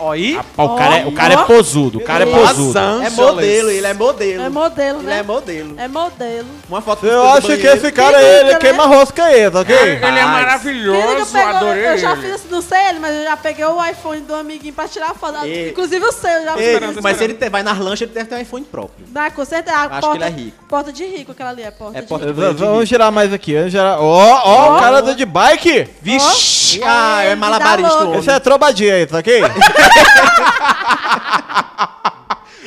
Ó, 0.00 0.12
aí. 0.12 0.34
Rapaz, 0.36 0.70
o 0.70 0.76
cara, 0.76 0.96
é, 0.98 1.06
o 1.06 1.12
cara 1.12 1.34
é 1.34 1.36
posudo, 1.44 1.98
o 1.98 2.00
cara 2.02 2.24
é 2.24 2.26
posudo. 2.26 2.78
É 2.78 3.10
modelo, 3.10 3.70
ele 3.70 3.86
é 3.86 3.94
modelo. 3.94 4.42
É 4.42 4.48
modelo, 4.48 4.98
Ele 5.00 5.06
né? 5.06 5.18
é 5.18 5.22
modelo. 5.22 5.74
É 5.78 5.88
modelo. 5.88 6.46
Uma 6.68 6.80
foto 6.80 7.06
Eu 7.06 7.22
acho 7.30 7.46
que 7.48 7.66
esse 7.66 7.92
cara 7.92 8.18
Quem 8.18 8.26
ele 8.26 8.44
nunca, 8.44 8.58
queima 8.58 8.86
rosca 8.86 9.24
aí, 9.24 9.50
tá 9.50 9.60
ok? 9.60 9.76
Ele 9.76 9.90
é 9.90 9.94
Rapaz. 9.94 10.00
Quem 10.14 10.22
nunca 10.22 10.26
maravilhoso, 10.32 11.32
pegou, 11.32 11.48
adorei 11.48 11.86
eu 11.88 11.98
já 11.98 12.12
ele. 12.12 12.22
fiz 12.22 12.50
não 12.50 12.62
sei 12.62 12.78
ele, 12.88 12.98
mas 12.98 13.14
eu 13.14 13.24
já 13.24 13.36
peguei 13.36 13.64
o 13.64 13.84
iPhone 13.86 14.20
do 14.22 14.34
amiguinho 14.34 14.72
pra 14.74 14.88
tirar 14.88 15.14
foto. 15.14 15.44
Ei. 15.44 15.70
Inclusive 15.70 16.04
o 16.04 16.12
seu, 16.12 16.30
eu 16.30 16.44
já 16.44 16.58
Ei, 16.58 16.78
fiz. 16.78 16.96
mas 17.02 17.16
se 17.18 17.24
ele 17.24 17.34
te- 17.34 17.48
vai 17.50 17.62
nas 17.62 17.78
lanchas, 17.78 18.02
ele 18.02 18.12
deve 18.12 18.28
ter 18.28 18.34
um 18.36 18.40
iPhone 18.40 18.64
próprio. 18.64 19.06
Dá, 19.08 19.30
com 19.30 19.44
certeza. 19.44 19.76
A 19.76 19.82
Acho 19.82 20.00
porta, 20.00 20.10
que 20.10 20.16
ele 20.16 20.24
é 20.24 20.44
rico. 20.44 20.64
Porta 20.68 20.92
de 20.92 21.04
rico, 21.04 21.32
aquela 21.32 21.50
ali, 21.50 21.62
é 21.62 21.70
porta 21.70 21.98
É 21.98 22.00
de 22.02 22.06
porta- 22.06 22.26
rico. 22.26 22.40
Vamos 22.54 22.88
girar 22.88 23.12
mais 23.12 23.32
aqui, 23.32 23.54
vamos 23.54 23.72
girar. 23.72 24.00
Ó, 24.00 24.40
ó, 24.44 24.76
o 24.76 24.80
cara 24.80 25.00
do 25.02 25.14
de 25.14 25.24
bike. 25.24 25.88
Vixe. 26.00 26.59
Ah, 26.84 27.22
é 27.22 27.34
malabarista. 27.34 27.88
me 27.88 27.88
dá 27.88 28.04
o 28.04 28.08
homem. 28.08 28.20
Esse 28.20 28.30
é 28.30 28.38
trombadinha 28.38 28.94
aí, 28.94 29.06
tá 29.06 29.18
ok? 29.18 29.42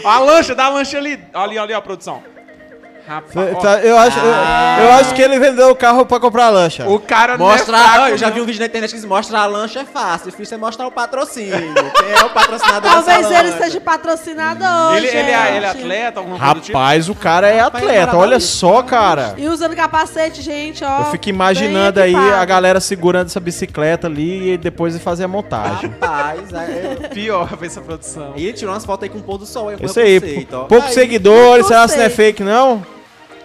Ó, 0.04 0.10
a 0.10 0.20
lancha, 0.20 0.54
dá 0.54 0.66
a 0.66 0.70
lancha 0.70 0.98
ali. 0.98 1.14
Olha 1.34 1.44
ali, 1.44 1.54
olha 1.54 1.62
ali, 1.62 1.74
ó, 1.74 1.82
produção. 1.82 2.22
Rapaz, 3.08 3.56
ó, 3.56 3.60
Tá, 3.60 3.80
Eu 3.80 3.98
acho, 3.98 4.18
eu, 4.18 4.26
eu 4.86 4.92
acho 4.94 5.14
que 5.14 5.22
ele 5.22 5.38
vendeu 5.40 5.70
o 5.70 5.76
carro 5.76 6.06
pra 6.06 6.20
comprar 6.20 6.50
lancha. 6.50 6.88
o 6.88 7.00
cara 7.00 7.38
não 7.38 7.46
Mostra, 7.48 7.76
é 7.76 7.80
fraco, 7.80 8.02
Ó, 8.02 8.08
eu 8.08 8.18
já 8.18 8.28
não. 8.28 8.34
vi 8.34 8.42
um 8.42 8.46
vídeo 8.46 8.60
na 8.60 8.66
internet 8.66 8.90
que 8.92 8.96
diz, 8.96 9.06
mostra 9.06 9.40
a 9.40 9.46
lancha 9.46 9.82
é 9.82 9.86
fácil, 9.86 10.32
difícil 10.32 10.56
é 10.56 10.60
mostrar 10.60 10.88
o 10.88 10.92
patrocínio. 10.92 11.54
Quem 11.94 12.12
é 12.12 12.24
o 12.24 12.30
patrocinador 12.30 12.92
Talvez 12.92 13.32
ele 13.32 13.50
lancha? 13.50 13.64
seja 13.64 13.82
patrocinador. 13.82 14.96
Ele, 14.96 15.08
ele, 15.08 15.18
é, 15.18 15.56
ele 15.58 15.66
é 15.66 15.70
atleta, 15.70 16.22
tipo? 16.22 16.36
Rapaz, 16.38 17.10
o 17.10 17.16
cara 17.16 17.48
é 17.48 17.60
Rapaz, 17.60 17.84
atleta. 17.84 18.12
é 18.12 18.16
Olha 18.16 18.40
só, 18.40 18.82
cara. 18.82 19.34
E 19.38 19.48
usando 19.48 19.76
capacete, 19.76 20.42
gente, 20.42 20.84
ó. 20.84 21.00
Eu 21.00 21.06
fico 21.06 21.30
imaginando 21.30 22.00
aí 22.00 22.16
a 22.16 22.46
galera 22.46 22.80
segurando 22.80 23.28
essa 23.28 23.40
bicicleta 23.40 24.08
ali 24.08 24.54
e 24.54 24.58
depois 24.58 24.94
de 24.94 25.00
fazer 25.00 25.26
a 25.26 25.28
montagem. 25.28 25.90
Rapaz, 25.90 26.54
é... 26.54 27.08
Pior 27.10 27.48
pra 27.58 27.68
essa 27.68 27.82
produção. 27.82 28.34
E 28.36 28.46
ele 28.46 28.54
tirou 28.54 28.74
umas 28.74 28.86
fotos 28.86 29.04
aí 29.04 29.10
com 29.10 29.20
o 29.20 29.24
pôr 29.24 29.38
do 29.38 29.46
sol. 29.46 29.70
aí, 29.70 29.78
com 29.78 29.86
Isso 29.86 30.00
aí, 30.00 30.46
poucos 30.70 30.94
seguidores, 30.94 31.68
será 31.68 31.88
que 31.88 31.96
não 31.98 32.04
é 32.04 32.10
fake 32.10 32.44
não? 32.44 32.93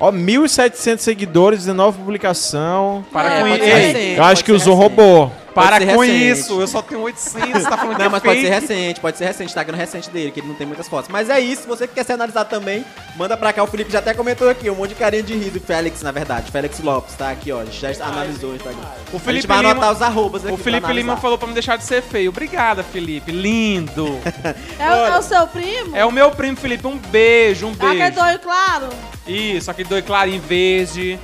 Ó, 0.00 0.12
1.700 0.12 0.99
seguidores, 0.99 1.61
19 1.61 1.99
publicação. 1.99 3.05
Para 3.12 3.35
É, 3.35 3.40
com 3.40 3.49
isso. 3.49 3.99
Eu 4.19 4.25
acho 4.25 4.45
que 4.45 4.52
usou 4.52 4.76
recente. 4.76 4.97
robô. 5.00 5.31
Para 5.62 5.79
com 5.87 6.00
recente. 6.00 6.29
isso. 6.31 6.61
Eu 6.61 6.67
só 6.67 6.83
tenho 6.83 7.00
800, 7.03 7.62
tá 7.65 7.77
falando 7.77 7.93
que 7.95 7.99
Não, 7.99 8.07
é 8.07 8.09
mas 8.09 8.23
pode 8.23 8.41
ser 8.41 8.49
recente, 8.49 9.00
pode 9.00 9.19
ser 9.19 9.25
recente, 9.27 9.49
Instagram 9.49 9.77
recente 9.77 10.11
dele, 10.11 10.31
que 10.31 10.41
ele 10.41 10.49
não 10.49 10.55
tem 10.55 10.67
muitas 10.67 10.88
fotos. 10.88 11.11
Mas 11.11 11.29
é 11.31 11.41
isso, 11.41 11.62
se 11.62 11.69
você 11.69 11.87
que 11.87 11.95
quer 11.95 12.05
ser 12.05 12.15
analisado 12.15 12.49
também, 12.49 12.85
manda 13.17 13.37
pra 13.37 13.53
cá. 13.53 13.62
O 13.62 13.67
Felipe 13.67 13.91
já 13.93 13.99
até 13.99 14.15
comentou 14.15 14.49
aqui, 14.49 14.69
um 14.71 14.75
monte 14.75 14.91
de 14.91 14.95
carinha 14.97 15.23
de 15.23 15.35
riso. 15.35 15.61
Félix, 15.61 16.03
na 16.03 16.12
verdade, 16.12 16.50
Félix 16.50 16.81
Lopes, 16.81 17.15
tá 17.15 17.31
aqui, 17.31 17.50
ó. 17.53 17.61
A 17.61 17.65
gente 17.65 17.81
já 17.81 18.05
analisou 18.05 18.50
o 18.53 18.57
Instagram. 18.57 18.81
O 19.12 19.17
a 19.17 19.21
Felipe 19.21 19.33
gente 19.43 19.47
vai 19.47 19.59
Lima- 19.59 19.71
anotar 19.71 19.93
os 19.93 20.03
arrobas 20.03 20.45
aqui 20.45 20.53
O 20.55 20.57
Felipe 20.57 20.93
Lima 20.93 21.17
falou 21.17 21.37
pra 21.38 21.47
me 21.49 21.55
deixar 21.55 21.77
de 21.77 21.85
ser 21.85 22.03
feio. 22.03 22.31
Obrigada, 22.31 22.83
Felipe. 22.83 23.31
Lindo. 23.33 24.19
É, 24.79 24.91
o- 24.91 25.07
é 25.07 25.19
o 25.19 25.23
seu 25.23 25.47
primo? 25.49 25.97
é 25.97 26.05
o 26.05 26.12
meu 26.12 26.31
primo, 26.31 26.57
Felipe. 26.57 26.87
Um 26.87 26.97
beijo, 26.97 27.67
um 27.67 27.73
Ah, 27.73 27.91
que 27.91 28.00
é 28.03 28.11
beijo. 28.11 28.15
doido, 28.15 28.38
claro. 28.41 28.88
Isso, 29.27 29.71
aquele 29.71 29.88
dois 29.88 30.05
clarinho 30.05 30.41
verde. 30.41 31.19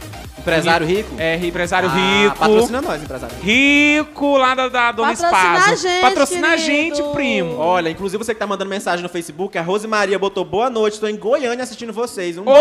Empresário 0.45 0.87
rico? 0.87 1.11
É, 1.19 1.37
empresário 1.37 1.89
Ah, 1.91 1.95
rico. 1.95 2.37
Patrocina 2.39 2.83
nós, 2.83 3.03
empresário. 3.03 3.35
Rico 3.43 4.37
lá 4.37 4.55
da, 4.55 4.69
da 4.69 4.93
Dona 4.93 5.17
Patrocina 5.17 5.57
Espaço. 5.57 5.71
a 5.71 5.75
gente, 5.77 6.01
Patrocina 6.03 6.49
a 6.49 6.57
gente, 6.59 7.03
primo. 7.15 7.57
Olha, 7.57 7.89
inclusive 7.89 8.23
você 8.23 8.35
que 8.35 8.41
tá 8.41 8.47
mandando 8.47 8.69
mensagem 8.69 9.03
no 9.03 9.09
Facebook, 9.09 9.57
a 9.57 9.63
Rose 9.63 9.87
Maria 9.89 10.19
botou 10.19 10.45
boa 10.45 10.69
noite, 10.69 11.01
tô 11.01 11.07
em 11.09 11.17
Goiânia 11.17 11.63
assistindo 11.63 11.93
vocês. 11.95 12.37
Um 12.37 12.43
Ô. 12.43 12.45
Noite 12.53 12.59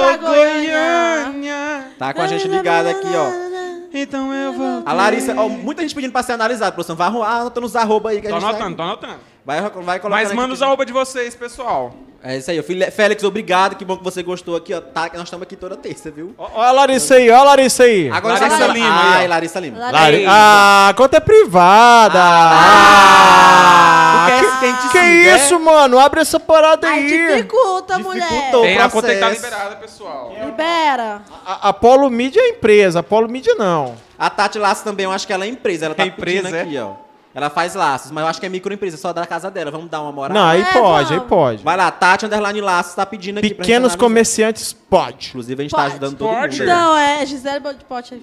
pra 0.00 0.16
Goiânia. 0.16 1.88
Tá 1.98 2.14
com 2.14 2.22
a 2.22 2.26
gente 2.26 2.48
ligado 2.48 2.86
aqui, 2.86 3.08
ó. 3.14 3.46
Então 3.92 4.32
eu 4.32 4.52
vou. 4.54 4.82
A 4.84 4.92
Larissa, 4.92 5.34
ó, 5.36 5.48
muita 5.48 5.82
gente 5.82 5.94
pedindo 5.94 6.12
pra 6.12 6.22
ser 6.22 6.32
analisado, 6.32 6.72
produção. 6.74 6.96
Vai 6.96 7.06
arrumar, 7.08 7.40
anotando 7.40 7.66
os 7.66 7.76
arroba 7.76 8.10
aí 8.10 8.20
que 8.20 8.26
a 8.26 8.30
Tô 8.30 8.40
gente 8.40 8.48
anotando, 8.48 8.76
tô 8.76 8.82
vai, 8.82 8.86
anotando. 8.92 9.14
vai, 9.44 9.60
vai 9.60 9.70
colocando 10.00 10.10
Mas 10.10 10.32
manda 10.32 10.52
os 10.54 10.62
arroba 10.62 10.84
de 10.84 10.92
vocês, 10.92 11.34
pessoal. 11.34 11.94
É 12.28 12.36
isso 12.38 12.50
aí, 12.50 12.58
ó. 12.58 12.62
Fili- 12.62 12.90
Félix, 12.90 13.22
obrigado. 13.24 13.76
Que 13.76 13.84
bom 13.84 13.96
que 13.96 14.04
você 14.04 14.22
gostou 14.22 14.56
aqui, 14.56 14.74
ó. 14.74 14.80
Tá, 14.80 15.08
que 15.08 15.16
nós 15.16 15.26
estamos 15.26 15.44
aqui 15.44 15.54
toda 15.56 15.76
terça, 15.76 16.10
viu? 16.10 16.34
Ó 16.36 16.48
ó 16.56 16.62
a 16.62 16.72
Larissa 16.72 17.14
aí, 17.14 17.30
ó 17.30 17.36
a 17.36 17.42
Larissa 17.44 17.84
aí. 17.84 18.10
Agora 18.10 18.34
Larissa 18.38 18.66
você- 18.66 18.72
Lima 18.72 19.10
aí. 19.10 19.16
Ai, 19.16 19.28
Larissa 19.28 19.60
Lima. 19.60 19.78
Larissa. 19.78 20.00
Lari-. 20.02 20.26
Ah, 20.28 20.88
a 20.90 20.94
conta 20.94 21.16
é 21.18 21.20
privada. 21.20 22.20
Ah, 22.20 24.18
Ah, 24.18 24.26
tu 24.26 24.26
quer 24.26 24.40
que, 24.50 24.58
quem 24.60 24.74
te 24.74 24.88
que 24.92 24.98
siga, 24.98 25.36
isso, 25.36 25.60
mano? 25.60 25.98
Abre 25.98 26.20
essa 26.20 26.40
parada 26.40 26.88
Aí 26.88 27.04
aí. 27.04 27.08
dificulta, 27.36 27.98
mulher. 27.98 28.26
Dificultou. 28.28 28.62
Tem, 28.62 28.78
a 28.78 28.88
conta 28.90 29.08
aí 29.08 29.20
tá 29.20 29.30
liberada, 29.30 29.76
pessoal. 29.76 30.32
Libera. 30.44 31.22
A 31.46 31.68
Apolo 31.68 32.10
Mídia 32.10 32.40
é 32.40 32.48
empresa, 32.50 33.00
Apolo 33.00 33.28
Mídia 33.28 33.54
não. 33.54 33.94
A 34.18 34.28
Tati 34.30 34.58
Laços 34.58 34.82
também, 34.82 35.04
eu 35.04 35.12
acho 35.12 35.26
que 35.26 35.32
ela 35.32 35.44
é 35.44 35.48
empresa. 35.48 35.86
Ela 35.86 35.94
tá 35.94 36.02
É 36.02 36.06
empresa, 36.06 36.42
pedindo 36.42 36.56
é? 36.56 36.62
aqui, 36.62 36.78
ó. 36.78 37.05
Ela 37.36 37.50
faz 37.50 37.74
laços, 37.74 38.10
mas 38.10 38.22
eu 38.24 38.28
acho 38.30 38.40
que 38.40 38.46
é 38.46 38.48
microempresa, 38.48 38.96
só 38.96 39.12
da 39.12 39.26
casa 39.26 39.50
dela. 39.50 39.70
Vamos 39.70 39.90
dar 39.90 40.00
uma 40.00 40.10
moral. 40.10 40.34
Não, 40.34 40.46
aí 40.46 40.62
É, 40.62 40.72
pode, 40.72 41.12
aí 41.12 41.16
vamos. 41.18 41.28
pode. 41.28 41.62
Vai 41.62 41.76
lá, 41.76 41.90
Tati 41.90 42.24
Underline 42.24 42.62
Laços 42.62 42.94
tá 42.94 43.04
pedindo 43.04 43.36
aqui 43.38 43.48
pra 43.50 43.56
gente 43.56 43.66
Pequenos 43.66 43.88
analisar. 43.92 43.98
comerciantes, 43.98 44.72
pode. 44.72 45.28
Inclusive, 45.28 45.60
a 45.60 45.64
gente 45.64 45.70
tá 45.70 45.76
Pode, 45.76 45.90
ajudando 45.90 46.16
todo 46.16 46.28
pode. 46.30 46.58
mundo. 46.60 46.66
Não, 46.68 46.96
é 46.96 47.26
Gisele 47.26 47.60
Pote 47.86 48.14
aí. 48.14 48.22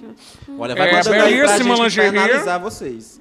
Olha, 0.58 0.74
vai 0.74 0.88
É, 0.90 0.92
mandando 0.94 1.14
aí 1.14 1.20
pra 1.20 1.28
gente 1.28 1.38
belíssima 1.62 1.74
lingerie. 1.84 2.18
analisar 2.18 2.58
vocês. 2.58 3.20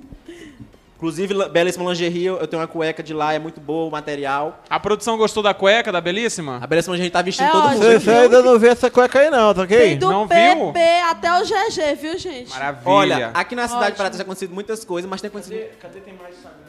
Inclusive, 1.04 1.50
belíssima 1.50 1.84
lingerie, 1.90 2.28
eu 2.28 2.48
tenho 2.48 2.62
uma 2.62 2.68
cueca 2.68 3.04
de 3.04 3.14
lá, 3.14 3.34
é 3.34 3.40
muito 3.40 3.60
boa 3.60 3.90
o 3.90 3.92
material. 3.92 4.64
A 4.70 4.80
produção 4.80 5.18
gostou 5.18 5.44
da 5.44 5.54
cueca, 5.54 5.92
da 5.92 6.00
belíssima? 6.00 6.60
A 6.62 6.66
belíssima 6.66 6.96
lingerie 6.96 7.12
tá 7.12 7.22
vestindo 7.22 7.48
É 7.48 7.52
todo 7.52 7.66
ótimo. 7.66 7.74
mundo. 7.84 7.84
Você 7.90 7.96
aqui. 7.98 8.06
você 8.06 8.12
ainda 8.12 8.42
não 8.42 8.58
vê 8.58 8.68
essa 8.70 8.90
cueca 8.90 9.20
aí 9.20 9.30
não, 9.30 9.54
tá 9.54 9.68
Tem 9.68 9.78
ok? 9.78 9.96
do 9.98 10.10
Não 10.10 10.26
PP 10.26 10.56
viu? 10.56 10.74
até 11.10 11.34
o 11.34 11.44
GG, 11.44 11.96
viu, 12.00 12.18
gente? 12.18 12.50
Maravilha. 12.52 12.90
Olha, 12.90 13.32
aqui 13.34 13.54
na 13.54 13.64
cidade 13.64 13.82
Ótimo. 13.84 13.92
de 13.92 13.98
Paraty 13.98 14.18
já 14.18 14.24
acontecido 14.24 14.54
muitas 14.54 14.86
coisas, 14.86 15.10
mas 15.10 15.20
tem 15.20 15.28
acontecido... 15.28 15.60
Cadê, 15.82 16.00
tem 16.00 16.14
mais 16.14 16.38
Instagram? 16.38 16.60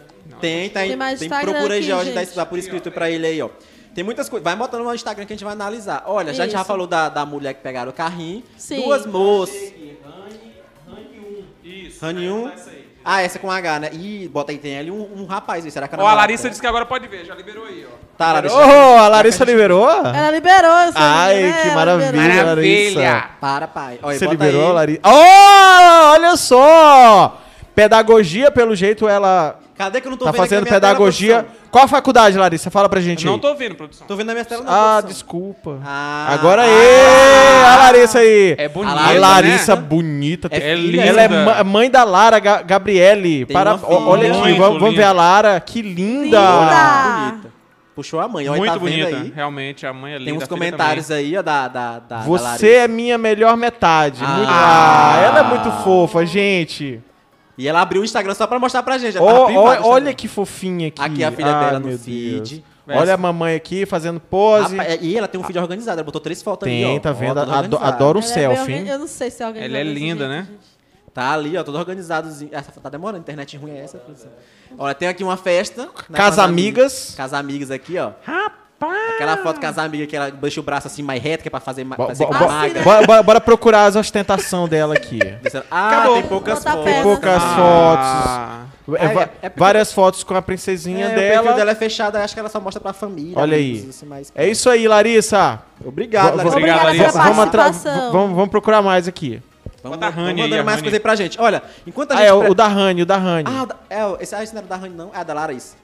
Tem, 0.41 0.69
tem. 0.69 0.89
Tem 0.89 0.97
mais 0.97 1.19
tem 1.21 1.27
Instagram 1.29 1.53
procura 1.53 1.75
aí, 1.75 1.79
aqui, 1.79 1.87
George, 1.87 2.13
gente. 2.13 2.35
dá 2.35 2.45
por 2.45 2.59
escrito 2.59 2.91
pra 2.91 3.09
ele 3.09 3.29
aí, 3.29 3.41
ó. 3.41 3.51
Tem 3.95 4.03
muitas 4.03 4.29
coisas. 4.29 4.43
Vai 4.43 4.57
botando 4.57 4.83
no 4.83 4.93
Instagram 4.93 5.27
que 5.27 5.33
a 5.33 5.37
gente 5.37 5.45
vai 5.45 5.53
analisar. 5.53 6.03
Olha, 6.07 6.35
já, 6.35 6.43
a 6.43 6.47
gente 6.47 6.55
já 6.55 6.59
Isso. 6.59 6.67
falou 6.67 6.89
da, 6.89 7.09
da 7.09 7.25
mulher 7.25 7.55
que 7.55 7.63
pegaram 7.63 7.93
o 7.93 7.95
carrinho. 7.95 8.43
Sim. 8.57 8.83
Duas 8.83 9.07
moças. 9.07 9.55
Isso. 11.63 12.05
Rani 12.05 12.29
1. 12.29 12.84
Ah, 13.05 13.21
essa 13.21 13.37
é 13.37 13.41
com 13.41 13.51
H, 13.51 13.81
né? 13.81 13.91
Ih, 13.93 14.29
bota 14.29 14.51
aí, 14.51 14.59
tem 14.59 14.79
ali 14.79 14.91
um, 14.91 15.09
um 15.23 15.27
rapaz 15.27 15.65
aí. 15.65 15.71
Será 15.71 15.87
que 15.87 15.95
é 15.95 15.99
Ó, 15.99 16.01
a 16.01 16.05
namorado 16.05 16.21
Larissa 16.23 16.49
disse 16.49 16.61
que 16.61 16.67
agora 16.67 16.87
pode 16.87 17.07
ver, 17.07 17.25
já 17.27 17.35
liberou 17.35 17.65
aí, 17.67 17.85
ó. 17.87 17.95
Tá, 18.17 18.33
Larissa. 18.33 18.57
Oh, 18.57 18.99
a 18.99 19.09
Larissa 19.09 19.45
liberou? 19.45 19.89
Ela 19.91 20.31
liberou 20.31 20.71
essa 20.79 20.99
Ai, 20.99 21.35
menina, 21.37 21.53
que 21.61 21.69
ela 21.69 21.75
maravilha. 21.75 22.45
Larissa. 22.45 23.25
Para, 23.41 23.69
pai. 23.69 23.99
Olha, 24.03 24.19
Você 24.19 24.25
bota 24.25 24.37
liberou, 24.45 24.69
aí. 24.69 24.73
Larissa? 24.75 25.01
Oh, 25.05 26.13
olha 26.13 26.37
só! 26.37 27.41
Pedagogia, 27.75 28.51
pelo 28.51 28.75
jeito, 28.77 29.09
ela 29.09 29.59
Cadê 29.77 30.01
que 30.01 30.07
eu 30.07 30.11
não 30.13 30.17
tô 30.17 30.25
tá 30.27 30.31
vendo 30.31 30.41
fazendo 30.41 30.65
tela, 30.65 30.77
pedagogia. 30.77 31.35
produção? 31.43 31.65
Qual 31.73 31.85
a 31.85 31.89
faculdade, 31.89 32.39
Larissa? 32.39 32.71
Fala 32.71 32.89
pra 32.89 33.01
gente 33.01 33.27
Não 33.27 33.35
aí. 33.35 33.41
tô 33.41 33.53
vendo, 33.57 33.75
produção. 33.75 34.07
Tô 34.07 34.15
vendo 34.15 34.29
na 34.29 34.33
minha 34.35 34.45
tela, 34.45 34.63
não. 34.63 34.73
Ah, 34.73 34.77
produção. 35.03 35.09
desculpa. 35.09 35.81
Ah. 35.85 36.29
Agora 36.31 36.63
aí, 36.63 37.65
a 37.67 37.77
Larissa 37.79 38.19
aí. 38.21 38.55
É 38.57 38.69
bonita, 38.69 38.97
A 39.01 39.13
Larissa 39.19 39.75
né? 39.75 39.83
bonita. 39.83 40.47
É 40.53 40.61
tem- 40.61 40.77
filha 40.77 41.03
Ela 41.03 41.23
é 41.23 41.27
linda. 41.27 41.65
mãe 41.65 41.91
da 41.91 42.05
Lara 42.05 42.39
Ga- 42.39 42.63
Gabriele. 42.63 43.45
Tem 43.47 43.53
Para, 43.53 43.77
olha 43.83 44.31
aqui, 44.31 44.39
Muito 44.41 44.61
vamos, 44.61 44.81
ver 44.81 44.91
linda. 44.91 45.09
a 45.09 45.13
Lara. 45.13 45.59
Que 45.61 45.83
linda. 45.83 46.39
Linda. 46.39 47.27
Bonita. 47.31 47.55
Puxou 47.97 48.21
a 48.21 48.29
mãe. 48.29 48.49
Olha, 48.49 48.59
Muito 48.59 48.73
tá 48.73 48.79
vendo 48.79 48.91
bonita, 49.05 49.17
aí? 49.17 49.33
realmente, 49.35 49.85
a 49.87 49.93
mãe 49.93 50.13
é 50.15 50.19
linda. 50.19 50.31
Tem 50.31 50.39
uns 50.39 50.47
comentários 50.49 51.11
aí, 51.11 51.37
ó, 51.37 51.43
da, 51.43 51.67
da, 51.67 51.93
da 51.99 51.99
da 51.99 52.19
Você 52.23 52.45
Larissa. 52.45 52.67
é 52.67 52.89
minha 52.89 53.19
melhor 53.19 53.57
metade. 53.57 54.21
Ah. 54.25 54.29
Muito- 54.29 54.51
Ah, 54.53 55.21
ela 55.25 55.39
é 55.41 55.43
muito 55.43 55.71
fofa, 55.83 56.25
gente. 56.25 57.01
E 57.57 57.69
ela 57.69 57.81
abriu 57.81 58.03
o 58.03 58.05
Instagram 58.05 58.35
só 58.35 58.47
pra 58.47 58.59
mostrar 58.59 58.83
pra 58.83 58.99
gente. 58.99 59.13
já 59.15 59.23
Ó, 59.23 59.27
tava 59.27 59.39
ó, 59.41 59.45
privado 59.47 59.67
o 59.67 59.71
Instagram. 59.73 59.89
olha 59.93 60.15
que 60.15 60.27
fofinha 60.29 60.89
aqui. 60.89 61.01
Aqui 61.03 61.25
a 61.25 61.31
filha 61.31 61.55
Ai, 61.57 61.67
dela 61.67 61.79
no 61.81 61.99
feed. 61.99 62.65
Deus. 62.87 62.99
Olha 63.01 63.15
a 63.15 63.17
mamãe 63.17 63.55
aqui 63.55 63.87
fazendo 63.87 64.21
pose. 64.21 64.77
Rapaz, 64.77 64.99
e 65.01 65.17
ela 65.17 65.27
tem 65.29 65.41
um 65.41 65.45
feed 65.45 65.59
organizado. 65.59 65.99
Ela 65.99 66.05
botou 66.05 66.21
três 66.21 66.43
fotos 66.43 66.69
ali, 66.69 66.83
Tem, 66.83 66.97
ó. 66.97 67.01
tá 67.01 67.11
Ó, 67.11 67.15
vendo? 67.15 67.39
organizado. 67.41 67.79
adoro 67.79 68.19
um 68.19 68.23
Ela 68.23 68.31
é 68.31 68.35
selfie, 68.35 68.73
hein? 68.73 68.89
Eu 68.89 68.99
não 68.99 69.07
sei 69.07 69.31
se 69.31 69.43
é 69.43 69.47
alguém 69.47 69.63
Ela 69.65 69.79
é 69.79 69.83
linda, 69.85 70.29
né? 70.29 70.47
Tá 71.15 71.33
ali, 71.33 71.57
ó, 71.57 71.63
todo 71.63 71.79
organizadozinho. 71.79 72.51
Essa 72.53 72.73
tá 72.73 72.89
demorando, 72.91 73.21
internet 73.21 73.57
ruim 73.57 73.71
é 73.71 73.85
essa. 73.85 74.03
Olha, 74.77 74.95
tem 74.95 75.07
aqui 75.07 75.23
uma 75.23 75.37
festa. 75.37 75.83
né, 75.85 75.89
com 76.09 76.13
Casa 76.13 76.43
as 76.43 76.49
amigas. 76.49 77.15
Casa 77.17 77.39
amigas 77.39 77.71
aqui, 77.71 77.97
ó. 77.99 78.11
Aquela 78.91 79.37
foto 79.39 79.61
casa 79.61 79.83
amiga 79.83 80.07
que 80.07 80.17
ela 80.17 80.31
deixa 80.31 80.61
o 80.61 80.63
braço 80.63 80.87
assim 80.87 81.03
mais 81.03 81.23
reto, 81.23 81.43
que 81.43 81.49
é 81.49 81.51
pra 81.51 81.61
fazer 81.61 81.85
ma- 81.85 81.97
Bo- 81.97 82.07
fazer 82.07 82.25
bo- 82.27 82.33
com 82.33 82.39
bo- 82.39 82.47
magra. 82.47 82.83
bora, 82.83 83.07
bora- 83.07 83.23
bora 83.23 83.41
procurar 83.41 83.85
as 83.85 83.97
ostentação 83.97 84.67
dela 84.69 84.95
aqui. 84.95 85.19
Ah, 85.71 85.89
Acabou. 85.89 86.15
tem 86.15 86.23
poucas 86.25 86.63
fotos. 86.65 86.85
perna. 86.85 87.03
Poucas 87.03 87.43
Ah. 87.43 88.61
fotos. 88.87 88.95
É, 89.01 89.05
É, 89.05 89.07
é 89.07 89.49
porque- 89.49 89.59
várias 89.61 89.93
fotos 89.93 90.23
com 90.23 90.35
a 90.35 90.43
princesinha 90.43 91.07
É, 91.07 91.09
o 91.09 91.15
perfil 91.15 91.43
dela. 91.43 91.57
dela 91.57 91.71
é 91.71 91.75
fechado, 91.75 92.17
acho 92.17 92.35
que 92.35 92.41
ela 92.41 92.49
só 92.51 92.61
mostra 92.61 92.81
pra 92.81 92.93
família. 92.93 93.33
Olha 93.39 93.57
aí. 93.57 93.87
assim, 93.89 94.05
mais- 94.07 94.31
É 94.35 94.47
isso 94.47 94.69
aí, 94.69 94.87
Larissa. 94.87 95.61
Obrigado, 95.85 96.37
Larissa. 96.37 96.49
Obrigado, 96.57 96.87
Obrigada 96.87 97.13
Larissa. 97.17 97.91
Vamos, 97.91 98.13
vamos, 98.13 98.37
vamos 98.37 98.51
procurar 98.51 98.83
mais 98.83 99.09
aqui. 99.09 99.43
Vamos, 99.83 99.99
a 99.99 100.01
vamos 100.11 100.17
Rani 100.17 100.29
aí, 100.29 100.37
mandando 100.49 100.61
a 100.63 100.65
mais 100.65 100.77
Rani. 100.77 100.83
coisa 100.83 100.97
aí 100.97 101.01
pra 101.01 101.15
gente. 101.17 101.41
Olha, 101.41 101.63
enquanto 101.87 102.13
a 102.13 102.15
Ah, 102.15 102.19
gente... 102.19 102.27
é 102.29 102.39
pre- 102.39 102.49
o, 102.49 102.51
o 102.51 102.55
da 102.55 102.67
Rani, 102.69 103.03
o 103.03 103.07
da 103.07 103.17
Rani. 103.17 103.45
Ah, 103.55 103.63
o 103.63 103.67
da- 103.67 103.77
é, 103.91 104.05
o- 104.07 104.17
esse, 104.21 104.35
ah, 104.35 104.43
esse 104.43 104.53
não 104.55 104.59
era 104.61 104.67
o 104.67 104.69
da 104.69 104.77
Rani, 104.77 104.95
não. 104.95 105.11
É 105.15 105.25
da 105.25 105.35
Larissa. 105.35 105.77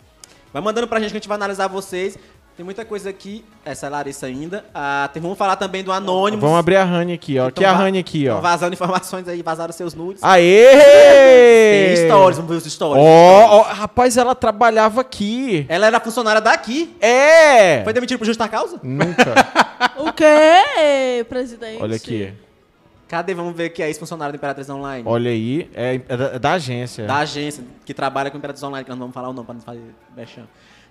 Vai 0.52 0.60
mandando 0.62 0.88
pra 0.88 0.98
gente 0.98 1.10
que 1.10 1.16
a 1.16 1.20
gente 1.20 1.28
vai 1.28 1.36
analisar 1.36 1.68
vocês. 1.68 2.18
Tem 2.61 2.64
muita 2.66 2.85
coisa 2.85 3.09
aqui. 3.09 3.42
Essa 3.64 3.87
é 3.87 3.88
a 3.88 3.90
Larissa 3.90 4.27
ainda. 4.27 4.66
Ah, 4.75 5.09
tem, 5.11 5.23
vamos 5.23 5.38
falar 5.38 5.57
também 5.57 5.83
do 5.83 5.90
Anônimo. 5.90 6.42
Vamos 6.42 6.59
abrir 6.59 6.77
a 6.77 6.85
Rani 6.85 7.14
aqui, 7.14 7.38
ó. 7.38 7.46
Aqui 7.46 7.64
é 7.64 7.66
a 7.66 7.73
Rani 7.73 7.99
aqui, 7.99 8.29
ó. 8.29 8.38
vazando 8.38 8.75
informações 8.75 9.27
aí, 9.29 9.40
vazaram 9.40 9.73
seus 9.73 9.94
nudes. 9.94 10.23
Aê! 10.23 11.96
Tem 11.96 12.07
stories, 12.07 12.37
vamos 12.37 12.51
ver 12.53 12.59
os 12.59 12.70
stories. 12.70 13.03
Ó, 13.03 13.61
ó, 13.61 13.62
rapaz, 13.62 14.18
ela 14.18 14.35
trabalhava 14.35 15.01
aqui. 15.01 15.64
Ela 15.70 15.87
era 15.87 15.99
funcionária 16.01 16.38
daqui. 16.38 16.94
É! 17.01 17.83
Foi 17.83 17.94
demitida 17.94 18.18
por 18.18 18.27
justa 18.27 18.46
causa? 18.46 18.79
Nunca. 18.83 19.33
O 19.96 20.12
quê, 20.12 21.25
presidente? 21.27 21.83
Olha 21.83 21.96
aqui. 21.96 22.35
Cadê? 23.09 23.33
Vamos 23.35 23.57
ver 23.57 23.70
que 23.70 23.83
é 23.83 23.88
ex-funcionário 23.88 24.33
da 24.33 24.37
Imperatriz 24.37 24.68
Online. 24.68 25.03
Olha 25.07 25.31
aí. 25.31 25.70
É, 25.75 25.94
é 26.07 26.16
da, 26.16 26.25
é 26.27 26.38
da 26.38 26.53
agência. 26.53 27.07
Da 27.07 27.16
agência 27.16 27.64
que 27.87 27.94
trabalha 27.94 28.31
com 28.31 28.37
Imperatriz 28.37 28.62
Online, 28.62 28.85
que 28.85 28.90
nós 28.90 28.99
não 28.99 29.07
vamos 29.07 29.14
falar 29.14 29.31
o 29.31 29.33
nome 29.33 29.46
pra 29.46 29.55
não 29.55 29.62
fazer 29.62 29.81
vexame. 30.14 30.46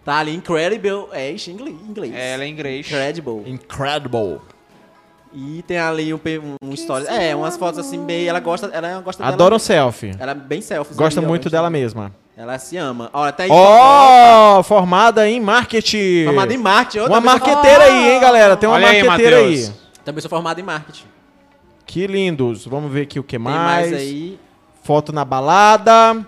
Tá 0.09 0.17
ali, 0.17 0.35
Incredible. 0.35 1.05
É, 1.11 1.29
em 1.29 1.35
inglês. 1.51 1.75
inglês. 1.87 2.13
Ela 2.15 2.43
é 2.43 2.47
inglês. 2.47 2.87
Incredible. 2.87 3.43
Incredible. 3.45 4.41
E 5.31 5.63
tem 5.67 5.77
ali 5.77 6.11
um, 6.11 6.19
um, 6.63 6.73
story. 6.73 7.05
É, 7.05 7.35
umas 7.35 7.55
fotos 7.55 7.77
assim 7.77 7.99
meio. 7.99 8.27
Ela 8.27 8.39
gosta, 8.39 8.71
ela 8.73 9.01
gosta 9.01 9.21
dela. 9.21 9.35
Adora 9.35 9.53
um 9.53 9.59
selfie. 9.59 10.13
Ela 10.17 10.31
é 10.31 10.33
bem 10.33 10.61
selfie. 10.61 10.95
Gosta 10.95 11.21
muito 11.21 11.47
dela 11.47 11.69
mesma. 11.69 12.11
Ela 12.35 12.57
se 12.57 12.75
ama. 12.75 13.11
Olha, 13.13 13.31
tem 13.31 13.51
Ó, 13.51 14.63
formada 14.63 15.29
em 15.29 15.39
marketing. 15.39 16.25
formada 16.25 16.51
em 16.55 16.57
marketing. 16.57 16.99
outra 17.01 17.13
Uma 17.13 17.21
marqueteira 17.21 17.83
aí, 17.83 18.13
hein, 18.13 18.19
galera? 18.19 18.57
Tem 18.57 18.67
uma 18.67 18.77
Olha 18.77 18.87
aí, 18.87 19.03
marqueteira 19.03 19.37
aí. 19.37 19.57
Matheus. 19.57 19.73
Também 20.03 20.21
sou 20.21 20.29
formado 20.29 20.59
em 20.59 20.63
marketing. 20.63 21.05
Que 21.85 22.07
lindos. 22.07 22.65
Vamos 22.65 22.91
ver 22.91 23.03
aqui 23.03 23.19
o 23.19 23.23
que 23.23 23.37
Tem 23.37 23.39
mais. 23.45 23.91
mais 23.91 23.93
aí. 23.93 24.39
Foto 24.81 25.13
na 25.13 25.23
balada. 25.23 26.25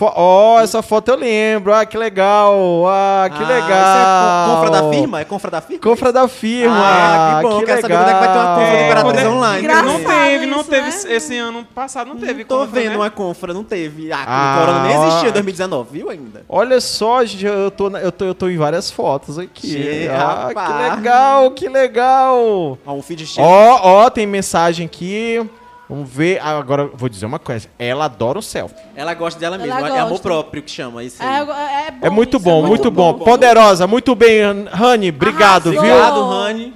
Fo- 0.00 0.10
Ó, 0.16 0.58
essa 0.62 0.80
foto 0.80 1.10
eu 1.10 1.16
lembro. 1.16 1.74
Ah, 1.74 1.84
que 1.84 1.98
legal. 1.98 2.54
Ah, 2.88 3.28
que 3.28 3.42
Ah, 3.44 3.46
legal. 3.46 3.68
Isso 3.68 3.98
é 3.98 4.46
co- 4.46 4.54
confra 4.56 4.70
da 4.70 4.90
firma? 4.90 5.20
É 5.20 5.24
confra 5.26 5.50
da 5.50 5.60
firma? 5.60 5.82
Confra 5.82 6.12
da 6.12 6.26
firma. 6.28 6.74
Ah, 6.82 7.36
que 7.36 7.42
bom. 7.42 7.58
que 7.60 7.66
Quero 7.66 7.82
legal. 7.82 7.82
saber 7.82 7.94
quando 7.96 8.08
é 8.08 8.14
que 8.14 8.18
vai 8.18 8.32
ter 8.32 8.38
uma 8.38 8.54
confra 8.56 8.76
do 8.78 8.82
Imperatriz 8.86 9.22
É, 9.22 9.28
Online. 9.28 9.62
Graças 9.62 9.84
Não 9.92 9.98
teve, 10.04 10.46
não 10.46 10.60
isso, 10.62 10.70
teve. 10.70 10.88
né? 10.88 11.16
Esse 11.16 11.36
ano 11.36 11.66
passado 11.74 12.08
não 12.08 12.16
teve. 12.16 12.32
Não 12.40 12.44
tô 12.48 12.58
confra, 12.60 12.80
vendo 12.80 12.90
né? 12.92 12.96
uma 12.96 13.10
confra, 13.10 13.52
não 13.52 13.62
teve. 13.62 14.10
Ah, 14.10 14.24
Ah, 14.26 14.56
o 14.56 14.60
Corona 14.66 14.88
nem 14.88 14.96
ó. 14.96 15.06
existia 15.06 15.28
em 15.28 15.32
2019, 15.32 15.88
viu 15.92 16.08
ainda? 16.08 16.44
Olha 16.48 16.80
só, 16.80 17.22
gente, 17.26 17.44
eu 17.44 17.70
tô, 17.70 17.90
na- 17.90 18.00
eu 18.00 18.10
tô, 18.10 18.24
eu 18.24 18.34
tô 18.34 18.48
em 18.48 18.56
várias 18.56 18.90
fotos 18.90 19.38
aqui. 19.38 19.68
Che- 19.70 20.08
Ah, 20.10 20.46
que 20.48 20.54
rapaz. 20.54 20.96
legal, 20.96 21.50
que 21.50 21.68
legal. 21.68 22.78
Ó, 22.86 22.92
um 22.94 23.02
feed 23.02 23.26
cheio. 23.26 23.46
Ó, 23.46 23.80
ó, 23.82 24.08
tem 24.08 24.26
mensagem 24.26 24.86
aqui. 24.86 25.46
Vamos 25.90 26.08
ver. 26.08 26.40
Agora, 26.40 26.82
eu 26.82 26.92
vou 26.94 27.08
dizer 27.08 27.26
uma 27.26 27.40
coisa. 27.40 27.68
Ela 27.76 28.04
adora 28.04 28.38
o 28.38 28.42
selfie. 28.42 28.76
Ela 28.94 29.12
gosta 29.12 29.40
dela 29.40 29.56
Ela 29.56 29.64
mesma. 29.66 29.88
É 29.96 29.98
amor 29.98 30.20
próprio 30.20 30.62
que 30.62 30.70
chama 30.70 31.02
isso 31.02 31.20
aí. 31.20 31.28
É, 31.28 31.40
é, 31.88 31.90
bom 31.90 32.06
É 32.06 32.10
muito 32.10 32.36
isso, 32.36 32.44
bom, 32.44 32.64
muito 32.64 32.90
bom. 32.92 33.14
bom. 33.14 33.24
Poderosa, 33.24 33.88
muito 33.88 34.14
bem, 34.14 34.40
Rani. 34.70 35.08
Obrigado, 35.08 35.70
Arrasou. 35.70 35.72
viu? 35.72 35.80
Obrigado, 35.80 36.28
Rani. 36.28 36.74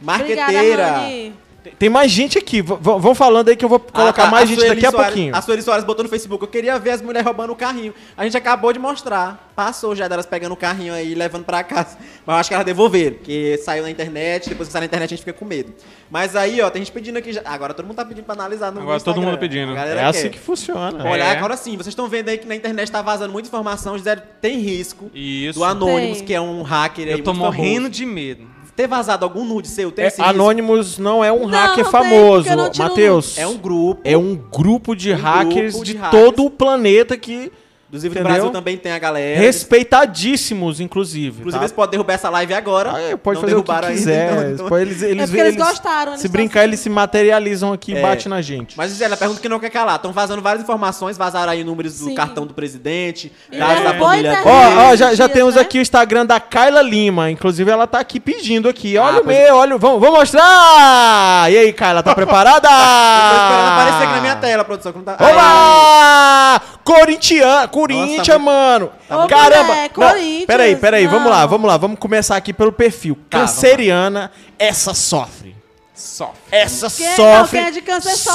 Obrigada, 0.00 0.52
Marqueteira. 0.52 0.86
Rani. 0.92 1.34
Tem 1.78 1.88
mais 1.88 2.10
gente 2.10 2.38
aqui. 2.38 2.62
V- 2.62 2.76
vão 2.80 3.14
falando 3.14 3.48
aí 3.48 3.56
que 3.56 3.64
eu 3.64 3.68
vou 3.68 3.78
colocar 3.80 4.22
Ah, 4.22 4.24
tá. 4.26 4.30
mais 4.30 4.48
gente 4.48 4.58
Sueli 4.60 4.74
daqui 4.74 4.86
a 4.86 4.90
Soares- 4.90 5.12
pouquinho. 5.14 5.36
A 5.36 5.42
Sueli 5.42 5.62
Soares 5.62 5.84
botou 5.84 6.02
no 6.02 6.08
Facebook. 6.08 6.42
Eu 6.44 6.48
queria 6.48 6.78
ver 6.78 6.90
as 6.90 7.02
mulheres 7.02 7.26
roubando 7.26 7.52
o 7.52 7.56
carrinho. 7.56 7.92
A 8.16 8.24
gente 8.24 8.36
acabou 8.36 8.72
de 8.72 8.78
mostrar. 8.78 9.44
Passou 9.56 9.96
já 9.96 10.06
delas 10.06 10.26
pegando 10.26 10.52
o 10.52 10.56
carrinho 10.56 10.92
aí 10.92 11.12
e 11.12 11.14
levando 11.14 11.44
pra 11.44 11.64
casa. 11.64 11.96
Mas 12.26 12.34
eu 12.34 12.40
acho 12.40 12.48
que 12.50 12.54
elas 12.54 12.66
devolveram. 12.66 13.16
Porque 13.16 13.58
saiu 13.64 13.82
na 13.82 13.90
internet. 13.90 14.48
Depois 14.50 14.68
que 14.68 14.72
sai 14.72 14.80
na 14.82 14.86
internet 14.86 15.08
a 15.08 15.16
gente 15.16 15.24
fica 15.24 15.32
com 15.32 15.44
medo. 15.46 15.72
Mas 16.10 16.36
aí, 16.36 16.60
ó, 16.60 16.68
tem 16.68 16.82
gente 16.82 16.92
pedindo 16.92 17.16
aqui 17.18 17.32
já. 17.32 17.40
Agora 17.44 17.72
todo 17.72 17.86
mundo 17.86 17.96
tá 17.96 18.04
pedindo 18.04 18.24
pra 18.24 18.34
analisar 18.34 18.70
no 18.70 18.80
Agora 18.82 19.00
todo 19.00 19.14
Instagram. 19.14 19.30
mundo 19.30 19.40
pedindo. 19.40 19.72
A 19.76 19.80
É 19.86 19.94
quer. 19.94 20.04
assim 20.04 20.28
que 20.28 20.38
funciona. 20.38 21.04
Olha, 21.04 21.22
É. 21.24 21.36
agora 21.36 21.56
sim, 21.56 21.72
vocês 21.76 21.88
estão 21.88 22.06
vendo 22.08 22.28
aí 22.28 22.36
que 22.38 22.46
na 22.46 22.54
internet 22.54 22.92
tá 22.92 23.00
vazando 23.00 23.32
muita 23.32 23.48
informação. 23.48 23.96
Gisele, 23.96 24.20
tem 24.42 24.58
risco. 24.58 25.10
Isso. 25.14 25.58
Do 25.58 25.64
Anonymous, 25.64 26.18
Tem. 26.18 26.26
que 26.26 26.34
é 26.34 26.40
um 26.40 26.62
hacker 26.62 27.06
aí 27.06 27.12
Eu 27.12 27.22
tô 27.24 27.32
morrendo 27.32 27.74
famoso. 27.76 27.90
de 27.90 28.04
medo. 28.06 28.55
Ter 28.74 28.86
vazado 28.86 29.24
algum 29.24 29.44
nude 29.44 29.68
seu, 29.68 29.90
tem 29.92 30.04
É, 30.04 30.08
esse 30.08 30.16
risco? 30.20 30.30
Anonymous 30.34 30.98
não 30.98 31.22
é 31.24 31.30
um 31.32 31.40
Não, 31.46 31.58
hacker 31.58 31.84
não 31.84 31.90
famoso, 31.90 32.48
Matheus. 32.78 33.38
É 33.38 33.46
um 33.46 33.56
grupo. 33.56 34.00
É 34.04 34.16
um 34.16 34.34
grupo 34.34 34.94
de 34.94 35.12
Um 35.12 35.16
hackers 35.16 35.72
grupo 35.72 35.84
de 35.84 35.92
de, 35.92 35.98
hackers. 35.98 36.24
todo 36.24 36.44
o 36.44 36.50
planeta 36.50 37.16
que. 37.16 37.52
Inclusive 37.88 38.12
Entendeu? 38.14 38.28
no 38.28 38.34
Brasil 38.38 38.50
também 38.52 38.76
tem 38.76 38.90
a 38.90 38.98
galera. 38.98 39.38
Respeitadíssimos, 39.40 40.80
inclusive. 40.80 41.38
Inclusive 41.38 41.52
tá? 41.58 41.64
eles 41.64 41.72
podem 41.72 41.92
derrubar 41.92 42.14
essa 42.14 42.28
live 42.30 42.52
agora. 42.52 42.92
Ah, 42.94 43.00
é, 43.00 43.16
pode 43.16 43.40
fazer 43.40 43.54
o 43.54 43.62
que 43.62 43.66
derrubaram 43.68 43.88
ainda, 43.88 43.98
quiser. 44.00 44.26
então- 44.32 44.42
Eles 44.42 44.60
então- 44.60 44.78
eles, 44.78 45.02
eles, 45.02 45.22
É 45.22 45.26
porque 45.26 45.40
eles 45.40 45.54
eles- 45.54 45.68
gostaram, 45.68 46.10
eles 46.12 46.20
Se 46.20 46.26
estão 46.26 46.32
brincar, 46.40 46.60
assim. 46.60 46.68
eles 46.68 46.80
se 46.80 46.90
materializam 46.90 47.72
aqui 47.72 47.92
e 47.92 47.96
É. 47.96 48.02
batem 48.02 48.28
na 48.28 48.42
gente. 48.42 48.76
Mas, 48.76 48.90
Gisele, 48.90 49.14
a 49.14 49.16
pergunta 49.16 49.40
que 49.40 49.48
não 49.48 49.60
quer 49.60 49.70
calar. 49.70 49.96
Estão 49.96 50.12
vazando 50.12 50.42
várias 50.42 50.62
informações, 50.64 51.16
vazaram 51.16 51.52
aí 51.52 51.62
números 51.62 51.96
do 52.00 52.06
Sim. 52.06 52.14
cartão 52.16 52.44
do 52.44 52.52
presidente, 52.54 53.30
E 53.52 53.56
dados 53.56 53.76
da 53.76 53.82
derrubou 53.92 54.06
a 54.08 54.10
família. 54.10 54.38
Ó, 54.44 54.90
ó, 54.90 54.96
já, 54.96 55.14
já 55.14 55.26
dias, 55.26 55.32
temos 55.38 55.54
né? 55.54 55.60
aqui 55.60 55.78
o 55.78 55.82
Instagram 55.82 56.26
da 56.26 56.40
Kyla 56.40 56.82
Lima. 56.82 57.30
Inclusive, 57.30 57.70
ela 57.70 57.86
tá 57.86 58.00
aqui 58.00 58.18
pedindo 58.18 58.68
aqui. 58.68 58.98
Olha 58.98 59.18
Ah, 59.18 59.20
o 59.20 59.24
pois 59.24 59.36
meu, 59.38 59.54
olha. 59.56 59.76
o- 59.76 59.78
Vamos, 59.78 60.00
vamos 60.00 60.18
mostrar! 60.18 61.50
E 61.52 61.56
aí, 61.56 61.72
Kyla, 61.72 62.02
tá 62.02 62.14
preparada? 62.16 62.68
Eu 62.68 62.72
tô 63.30 63.42
esperando 63.44 63.68
aparecer 63.72 64.02
aqui 64.02 64.12
na 64.16 64.20
minha 64.20 64.36
tela, 64.36 64.64
produção. 64.64 64.90
Que 64.92 64.98
não 64.98 65.04
tá... 65.04 65.16
Olá! 65.20 66.60
Corintiano, 66.82 67.68
Corinthians, 67.86 68.28
Nossa, 68.28 68.38
mano. 68.38 68.92
Ô, 69.08 69.26
Caramba. 69.26 69.64
mulher, 69.64 69.90
Não, 69.96 70.08
Corinthians, 70.08 70.46
peraí, 70.46 70.76
peraí, 70.76 71.04
não. 71.04 71.10
vamos 71.12 71.30
lá, 71.30 71.46
vamos 71.46 71.66
lá. 71.68 71.76
Vamos 71.76 71.98
começar 71.98 72.36
aqui 72.36 72.52
pelo 72.52 72.72
perfil. 72.72 73.16
Tá, 73.30 73.40
Canceriana, 73.40 74.30
essa 74.58 74.92
sofre. 74.94 75.54
Só. 75.94 76.32
Essa 76.52 76.90
Quem- 76.90 77.06
não, 77.06 77.16
sofre. 77.16 77.58
quem 77.58 77.68
é 77.68 77.70
de 77.70 77.80
câncer 77.80 78.16
sofre 78.16 78.32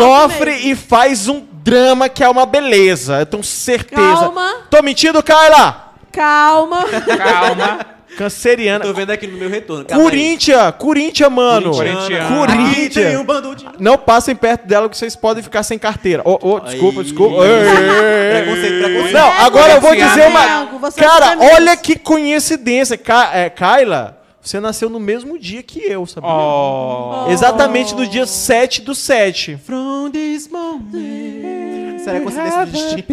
sofre 0.56 0.72
e 0.72 0.76
faz 0.76 1.28
um 1.28 1.46
drama 1.52 2.10
que 2.10 2.24
é 2.24 2.30
uma 2.30 2.46
beleza. 2.46 3.20
Eu 3.20 3.26
tenho 3.26 3.44
certeza. 3.44 4.02
Calma. 4.02 4.56
Tô 4.70 4.82
mentindo, 4.82 5.22
Kyla? 5.22 5.94
Calma. 6.12 6.86
Calma. 7.18 7.86
Canceriana. 8.18 8.84
Tô 8.86 8.94
vendo 8.94 9.12
aqui 9.12 9.28
no 9.28 9.38
meu 9.38 9.50
retorno. 9.50 9.86
Corinthians, 9.86 10.74
Corinthians, 10.78 11.32
mano. 11.32 11.72
Corinthians. 11.72 13.20
um 13.20 13.24
bando 13.24 13.56
de... 13.56 13.66
Não 13.80 13.98
passem 13.98 14.36
perto 14.36 14.68
dela 14.68 14.90
que 14.90 14.98
vocês 14.98 15.16
podem 15.16 15.42
ficar 15.44 15.64
sem 15.64 15.80
carteira. 15.80 16.22
Ô, 16.26 16.38
ô, 16.42 16.60
desculpa, 16.60 17.00
Aí. 17.00 17.04
desculpa. 17.06 17.44
Ei, 17.44 17.52
ei, 17.52 18.38
ei. 18.38 18.44
Preconceito, 18.44 18.84
preconceito. 18.84 19.14
Não, 19.14 19.32
agora 19.46 19.74
eu 19.74 19.82
vou 19.82 19.96
dizer 19.96 20.28
uma. 20.28 20.92
Cara, 20.92 21.34
é 21.44 21.56
olha 21.56 21.78
que 21.78 21.96
coincidência. 21.98 22.98
Ka 22.98 23.32
é, 23.34 23.50
Kyla, 23.50 24.18
você 24.42 24.60
nasceu 24.60 24.90
no 24.90 25.00
mesmo 25.00 25.38
dia 25.40 25.62
que 25.64 25.80
eu, 25.80 26.06
sabia? 26.06 26.30
Ó. 26.30 27.28
Exatamente 27.30 27.96
no 27.96 28.06
dia 28.08 28.26
7 28.26 28.82
do 28.82 28.94
7. 28.96 29.58
From 29.66 30.10
this 30.12 30.48
moment... 30.48 32.00
Será 32.04 32.20
coincidência 32.20 32.66
do 32.66 32.72
destino? 32.72 33.04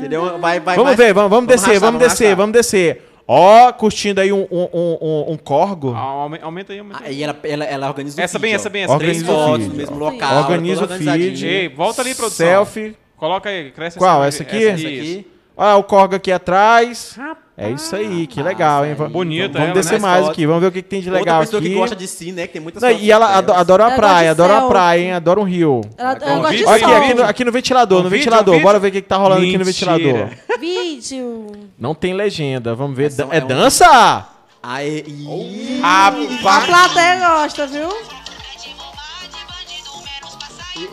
Seria 0.00 0.20
uma- 0.20 0.38
Vai, 0.38 0.58
vai, 0.58 0.76
Vamos 0.76 0.96
vai- 0.96 1.06
ver, 1.06 1.12
vamos, 1.14 1.30
vamos 1.30 1.46
descer, 1.46 1.70
arrastar, 1.70 1.80
vamos 1.80 2.00
descer, 2.00 2.24
arrastar. 2.26 2.36
vamos 2.36 2.52
descer. 2.52 3.02
Ó, 3.28 3.72
curtindo 3.72 4.20
aí 4.20 4.32
um, 4.32 4.46
um, 4.50 4.68
um, 4.72 5.32
um- 5.32 5.36
corgo. 5.36 5.92
Aume- 5.94 6.38
Aumenta 6.40 6.72
aí, 6.72 6.78
aumenta 6.78 7.00
aí. 7.04 7.08
Aí 7.10 7.22
ela, 7.22 7.36
ela, 7.42 7.64
ela 7.64 7.88
organiza 7.88 8.20
o 8.20 8.24
Essa 8.24 8.38
feed, 8.38 8.42
bem, 8.42 8.52
ó. 8.52 8.56
essa 8.56 8.70
bem, 8.70 8.82
essa 8.82 8.92
Organiza 8.92 9.24
Três 9.24 9.36
o 9.38 9.44
fotos 9.44 9.66
no 9.68 9.74
mesmo 9.74 9.98
local. 9.98 10.36
Organiza 10.38 10.84
o 10.84 10.88
feed. 10.88 11.46
Ei, 11.46 11.68
volta 11.68 12.02
ali, 12.02 12.14
produção. 12.14 12.46
Selfie. 12.46 12.96
Coloca 13.16 13.48
aí, 13.48 13.72
cresce 13.72 13.98
Qual? 13.98 14.22
essa 14.22 14.42
Essa 14.42 14.42
aqui? 14.44 14.64
Essa 14.64 14.86
aqui. 14.86 15.00
aqui. 15.00 15.26
Olha 15.56 15.76
o 15.76 15.82
corgo 15.84 16.14
aqui 16.16 16.30
atrás. 16.30 17.16
É 17.56 17.70
isso 17.70 17.96
aí, 17.96 18.26
que 18.26 18.42
legal, 18.42 18.84
hein? 18.84 18.92
Vamos- 18.94 19.12
Bonita 19.14 19.48
Vamos 19.54 19.68
ela, 19.68 19.72
descer 19.74 19.94
né? 19.94 19.98
mais 20.00 20.28
aqui, 20.28 20.44
vamos 20.44 20.60
ver 20.60 20.66
o 20.66 20.72
que, 20.72 20.82
que 20.82 20.88
tem 20.88 21.00
de 21.00 21.08
legal 21.08 21.36
Outra 21.40 21.46
pessoa 21.46 21.60
aqui. 21.60 21.70
que 21.70 21.74
gosta 21.74 21.96
de 21.96 22.06
si, 22.06 22.30
né? 22.30 22.46
Que 22.46 22.52
tem 22.52 22.60
muitas 22.62 22.82
Não, 22.82 22.90
e 22.90 23.10
ela 23.10 23.34
adora 23.38 23.84
a 23.84 23.86
Ela 23.86 23.96
praia, 23.96 24.12
gosta 24.12 24.24
de 24.24 24.28
adora 24.52 24.58
a 24.58 24.68
praia, 24.68 25.00
hein? 25.00 25.12
Adora 25.12 25.40
um 25.40 25.44
rio. 25.44 25.80
Ela, 25.96 26.12
eu 26.20 26.40
gosto 26.42 26.54
de 26.56 26.64
Olha 26.66 26.74
aqui, 26.74 26.84
aqui 26.84 27.14
no, 27.14 27.22
aqui 27.24 27.44
no 27.46 27.52
ventilador, 27.52 28.00
Um 28.00 28.02
no 28.02 28.10
vídeo, 28.10 28.24
ventilador. 28.24 28.52
um 28.52 28.56
vídeo? 28.58 28.66
Bora 28.66 28.78
ver 28.78 28.88
o 28.88 28.92
que, 28.92 29.00
que 29.00 29.08
tá 29.08 29.16
rolando 29.16 29.40
aqui 29.40 29.56
no 29.56 29.64
Mentira. 29.64 29.92
ventilador. 29.96 30.28
Vídeo. 30.60 31.46
Não 31.78 31.94
tem 31.94 32.12
legenda, 32.12 32.74
vamos 32.74 32.94
ver. 32.94 33.10
É, 33.30 33.38
é 33.38 33.42
um- 33.42 33.46
dança? 33.46 34.28
Aí, 34.62 35.04
ih, 35.06 35.80
A 35.82 36.10
Rapaz. 36.10 36.66
plateia 36.66 37.16
gosta, 37.28 37.66
viu? 37.66 37.88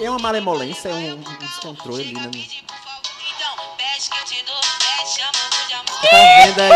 é 0.02 0.10
uma 0.10 0.20
malemolência, 0.20 0.88
é 0.90 0.94
um, 0.94 1.14
um 1.16 1.38
descontrole 1.40 2.02
ali, 2.04 2.14
né? 2.14 2.30
Tá 4.10 4.18
vendo 6.12 6.62
aí? 6.62 6.70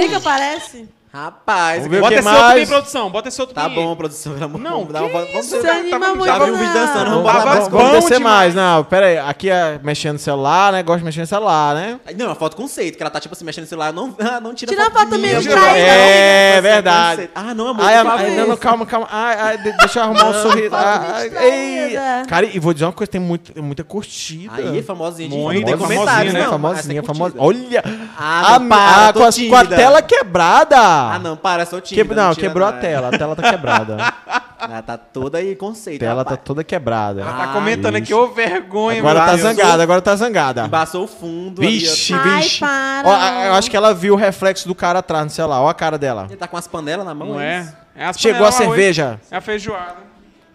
Liga, 0.00 0.20
parece. 0.20 0.88
Rapaz, 1.10 1.76
Vamos 1.84 1.90
ver 1.90 1.96
o 1.96 2.00
Bota 2.02 2.12
que 2.14 2.18
esse 2.20 2.28
outro 2.28 2.42
mais? 2.42 2.58
aí, 2.60 2.66
produção. 2.66 3.10
Bota 3.10 3.28
esse 3.28 3.40
outro 3.40 3.54
tá 3.54 3.66
aí. 3.66 3.74
bom, 3.74 3.96
produção, 3.96 4.32
pelo 4.34 4.44
amor 4.44 4.60
Não, 4.60 4.82
uma- 4.82 4.86
que 4.86 5.32
vamos 5.32 5.46
isso, 5.46 5.62
ver. 5.62 5.70
Anima 5.70 6.08
muito, 6.14 6.26
Já 6.26 6.38
vi 6.38 6.50
um 6.50 6.56
vídeo 6.58 6.72
dançando, 6.74 7.04
vamos 7.10 7.22
botar 7.22 7.32
Tava 7.32 7.44
mais 7.46 7.58
vamos- 7.60 7.72
vamos 7.72 7.88
bom 7.88 7.98
descer 8.00 8.16
demais. 8.18 8.54
mais. 8.54 8.54
Não, 8.54 8.84
pera 8.84 9.06
aí. 9.06 9.18
Aqui 9.18 9.48
é 9.50 9.80
mexendo 9.82 10.12
no 10.14 10.18
celular, 10.18 10.72
né? 10.72 10.82
Gosta 10.82 10.98
de 10.98 11.04
mexer 11.06 11.20
no 11.22 11.26
celular, 11.26 11.74
né? 11.74 11.98
Não, 12.16 12.26
é 12.26 12.28
uma 12.28 12.34
foto 12.34 12.56
conceito, 12.56 12.96
que 12.96 13.02
ela 13.02 13.10
tá 13.10 13.20
tipo 13.20 13.34
assim, 13.34 13.44
mexendo 13.44 13.64
no 13.64 13.68
celular, 13.68 13.90
não, 13.92 14.14
ah, 14.20 14.38
não 14.38 14.52
tira 14.54 14.70
Tira 14.70 14.84
foto 14.84 14.96
a 14.98 15.00
foto 15.06 15.14
eu- 15.14 15.42
trai, 15.42 15.80
É, 15.80 16.60
verdade. 16.60 17.10
conceito. 17.12 17.32
Ah, 17.34 17.54
não, 17.54 17.68
amor, 17.68 17.84
Ai, 17.86 17.94
por 17.94 17.98
ai, 17.98 18.04
favor. 18.18 18.24
ai, 18.30 18.36
não, 18.36 18.46
não, 18.48 18.56
calma, 18.58 18.86
calma. 18.86 19.08
Ai, 19.10 19.36
ai, 19.40 19.58
de- 19.58 19.72
deixa 19.78 19.98
eu 20.00 20.02
arrumar 20.02 20.26
um 20.26 20.34
sorriso. 20.42 20.74
Ai, 20.74 21.10
ai, 21.14 21.24
ei. 21.46 21.88
distraída. 21.88 22.26
Cara, 22.28 22.46
e 22.46 22.58
vou 22.58 22.72
dizer 22.74 22.84
uma 22.84 22.92
coisa, 22.92 23.10
tem 23.10 23.20
muito, 23.20 23.62
muita 23.62 23.82
curtida. 23.82 24.52
Aí, 24.54 24.82
famosinha 24.82 25.28
de 25.28 25.34
Muito, 25.36 25.64
tem 25.64 25.74
famosinha, 25.74 25.98
comentários, 26.00 26.34
né? 26.34 26.42
não. 26.42 26.50
famosinha, 26.50 27.00
Essa 27.00 27.10
é 27.10 27.14
famosinha. 27.14 27.40
curtida. 27.40 27.80
Olha! 27.88 28.08
Ah, 28.18 28.54
a, 28.54 28.58
não, 28.58 28.68
para, 28.68 29.08
a- 29.08 29.12
tô 29.12 29.20
com, 29.20 29.26
a 29.26 29.32
tímida. 29.32 29.76
tela 29.76 30.02
quebrada. 30.02 30.97
Ah, 31.14 31.18
não, 31.18 31.36
para, 31.36 31.64
sou 31.66 31.80
tímida. 31.80 32.08
Que- 32.08 32.14
não, 32.14 32.34
tira 32.34 32.48
quebrou 32.48 32.66
a 32.68 32.70
nada. 32.70 32.80
tela. 32.82 33.08
A 33.08 33.18
tela 33.18 33.36
tá 33.36 33.50
quebrada. 33.50 33.96
Ela 34.60 34.82
tá 34.82 34.98
toda 34.98 35.38
aí 35.38 35.54
conceito. 35.54 36.02
A 36.02 36.06
tela 36.08 36.24
tá 36.24 36.36
toda 36.36 36.64
quebrada. 36.64 37.20
Ela 37.22 37.32
tá 37.32 37.44
Ah, 37.44 37.52
comentando 37.54 37.94
aqui, 37.94 38.12
ô 38.12 38.26
vergonha, 38.26 38.98
Agora 38.98 39.20
meu 39.20 39.24
tá 39.26 39.30
Deus. 39.36 39.40
zangada, 39.42 39.82
agora 39.84 40.02
tá 40.02 40.16
zangada. 40.16 40.64
Embaçou 40.66 41.04
o 41.04 41.06
fundo. 41.06 41.62
ali, 41.62 41.68
ó. 41.76 41.80
Vixe, 41.80 42.12
Ai, 42.12 42.40
vixe. 42.42 42.58
para. 42.60 43.08
Ó, 43.08 43.12
a- 43.14 43.46
eu 43.46 43.52
acho 43.54 43.70
que 43.70 43.76
ela 43.76 43.94
viu 43.94 44.14
o 44.14 44.16
reflexo 44.16 44.66
do 44.66 44.74
cara 44.74 44.98
atrás 44.98 45.24
no 45.24 45.30
celular. 45.30 45.60
Ó 45.62 45.68
a 45.68 45.74
cara 45.74 45.96
dela. 45.96 46.26
Ele 46.28 46.36
tá 46.36 46.48
com 46.48 46.56
as 46.56 46.66
panelas 46.66 47.06
na 47.06 47.14
mão, 47.14 47.28
Não 47.28 47.40
é 47.40 47.68
é? 47.96 48.02
é 48.02 48.06
as 48.06 48.18
Chegou 48.18 48.44
a 48.46 48.50
cerveja. 48.52 49.20
É 49.30 49.36
a 49.36 49.40
feijoada. 49.40 49.96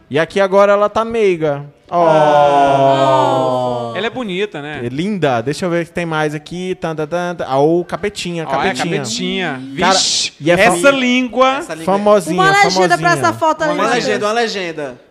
E 0.09 0.19
aqui 0.19 0.41
agora 0.41 0.73
ela 0.73 0.89
tá 0.89 1.05
meiga. 1.05 1.65
Ó. 1.93 3.93
Ela 3.95 4.07
é 4.07 4.09
bonita, 4.09 4.61
né? 4.61 4.81
É 4.83 4.89
linda. 4.89 5.41
Deixa 5.41 5.65
eu 5.65 5.69
ver 5.69 5.83
o 5.83 5.85
que 5.85 5.91
tem 5.91 6.05
mais 6.05 6.33
aqui. 6.33 6.75
Tanta, 6.75 7.05
tanta. 7.05 7.45
Ah, 7.45 7.59
o 7.59 7.85
capetinha, 7.85 8.43
a 8.43 8.47
capetinha. 8.47 8.97
capetinha. 8.97 9.61
Cara, 9.79 9.93
Vixe, 9.93 10.33
e 10.39 10.49
é 10.51 10.53
essa 10.55 10.77
fam- 10.77 10.91
língua. 10.99 11.57
Essa 11.57 11.73
língua- 11.75 11.93
Famosinha, 11.93 12.35
Uma 12.41 12.49
legenda 12.51 12.71
famosinha. 12.71 12.97
pra 12.97 13.11
essa 13.11 13.33
foto 13.33 13.61
ali. 13.63 13.73
Uma 13.73 13.83
Matheus. 13.83 14.05
legenda, 14.05 14.25
uma 14.25 14.33
legenda. 14.33 15.01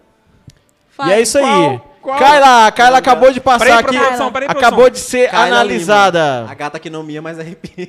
E 1.06 1.12
é 1.12 1.20
isso 1.20 1.38
aí. 1.38 1.80
Qual? 2.02 2.18
Kyla 2.18 2.98
acabou 2.98 3.32
de 3.32 3.40
passar 3.40 3.64
Peraí, 3.64 3.78
aqui. 3.78 3.96
produção, 3.96 4.32
peraí, 4.32 4.48
acabou 4.50 4.84
produção. 4.86 4.90
de 4.90 4.98
ser 4.98 5.30
Kyla 5.30 5.42
analisada. 5.46 6.38
Lima, 6.40 6.50
a 6.50 6.54
gata 6.54 6.78
que 6.80 6.90
não 6.90 7.04
mia, 7.04 7.22
mas 7.22 7.38
arrepia. 7.38 7.88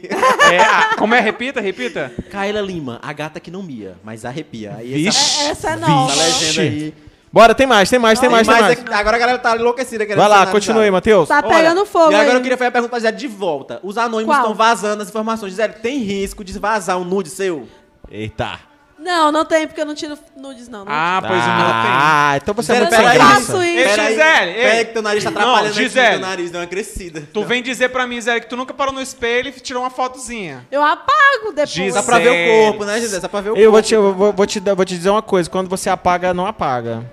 É, 0.52 0.60
a- 0.60 0.96
como 1.00 1.16
é? 1.16 1.20
Repita, 1.20 1.60
repita. 1.60 2.12
Kyla 2.30 2.62
Lima, 2.62 3.00
a 3.02 3.12
gata 3.12 3.40
que 3.40 3.50
não 3.50 3.64
mia, 3.64 3.96
mas 4.04 4.24
arrepia. 4.24 4.76
Aí 4.78 5.08
essa, 5.08 5.20
Vixe. 5.20 5.46
É- 5.46 5.50
Essa 5.50 5.70
é 5.72 5.76
nova. 5.78 6.12
essa 6.14 6.24
legenda 6.46 6.62
aí. 6.62 6.94
Bora, 7.34 7.56
tem 7.56 7.66
mais, 7.66 7.90
tem 7.90 7.98
mais, 7.98 8.20
tem 8.20 8.30
mais, 8.30 8.48
tem 8.48 8.62
mais. 8.62 8.80
aqui- 8.80 8.94
agora 8.94 9.16
a 9.18 9.20
galera 9.20 9.40
tá 9.40 9.56
enlouquecida 9.58 10.06
querendo 10.06 10.20
Vai 10.22 10.30
lá, 10.30 10.46
continue, 10.46 10.92
Matheus. 10.92 11.28
Tá 11.28 11.42
Olha, 11.44 11.48
pegando 11.58 11.84
fogo 11.84 12.12
E 12.12 12.16
agora 12.16 12.30
aí. 12.30 12.36
eu 12.36 12.42
queria 12.42 12.56
fazer 12.58 12.68
a 12.68 12.72
pergunta 12.72 12.90
pra 12.92 13.00
Gisele 13.00 13.18
de 13.18 13.28
volta. 13.28 13.80
Os 13.82 13.98
anônimos 13.98 14.36
Qual? 14.36 14.40
estão 14.42 14.54
vazando 14.54 15.02
as 15.02 15.10
informações. 15.10 15.50
Gisele, 15.52 15.74
tem 15.74 15.98
risco 15.98 16.44
de 16.44 16.54
vazar 16.60 16.96
um 17.00 17.04
nude 17.04 17.32
seu? 17.32 17.68
Eita. 18.12 18.60
Não, 19.00 19.32
não 19.34 19.44
tem, 19.44 19.66
porque 19.68 19.82
eu 19.82 19.86
não 19.86 19.96
tiro 19.96 20.16
nudes, 20.38 20.70
não. 20.70 20.86
não 20.86 20.92
Ah, 20.94 21.20
pois 21.22 21.34
o 21.34 21.46
meu 21.48 21.66
Ah, 21.68 22.34
então 22.38 22.54
você 22.54 22.72
é 22.72 22.76
Gisele, 22.76 22.92
muito 22.92 22.96
sem 22.96 23.04
eu 23.06 23.12
peraí. 23.12 23.28
graça. 23.28 23.46
faço 23.52 23.62
Ei, 23.64 23.76
isso. 23.84 23.90
Peraí, 23.90 24.08
Gisele, 24.16 24.52
ei. 24.52 24.64
peraí 24.64 24.86
que 24.86 24.94
teu 24.94 25.02
nariz 25.02 25.24
tá 25.24 25.32
Não, 25.32 25.42
atrapalhando 25.42 25.74
aqui, 25.74 25.84
Gisele. 25.84 26.10
teu 26.12 26.20
nariz 26.20 26.52
deu 26.52 26.62
uma 26.62 26.68
crescida. 26.68 27.28
Tu 27.34 27.44
vem 27.44 27.64
dizer 27.64 27.90
pra 27.90 28.06
mim, 28.08 28.22
Zé, 28.22 28.40
que 28.40 28.48
tu 28.48 28.56
nunca 28.56 28.74
parou 28.76 28.94
no 28.94 29.02
espelho 29.02 29.50
e 29.50 29.60
tirou 29.60 29.82
uma 29.84 29.90
fotozinha. 29.90 30.66
Eu 30.72 30.82
apago 30.84 31.48
depois. 31.50 31.70
Gisele. 31.72 31.92
Dá 31.94 32.04
pra 32.04 32.20
ver 32.20 32.30
o 32.30 32.64
corpo, 32.66 32.86
né, 32.86 33.00
Gisele? 33.02 33.22
Dá 33.22 33.28
pra 33.28 33.42
ver 33.42 33.50
o 33.50 33.58
Eu 33.58 33.72
vou 33.72 33.82
corpo. 33.82 33.88
te, 33.90 33.94
eu 33.96 34.14
vou, 34.14 34.32
vou 34.32 34.46
te, 34.46 34.60
vou 34.62 34.86
te 34.86 34.96
dizer 34.96 35.10
uma 35.10 35.22
coisa. 35.24 35.50
Quando 35.50 35.68
você 35.68 35.90
apaga, 35.90 36.32
não 36.34 36.46
apaga. 36.46 37.04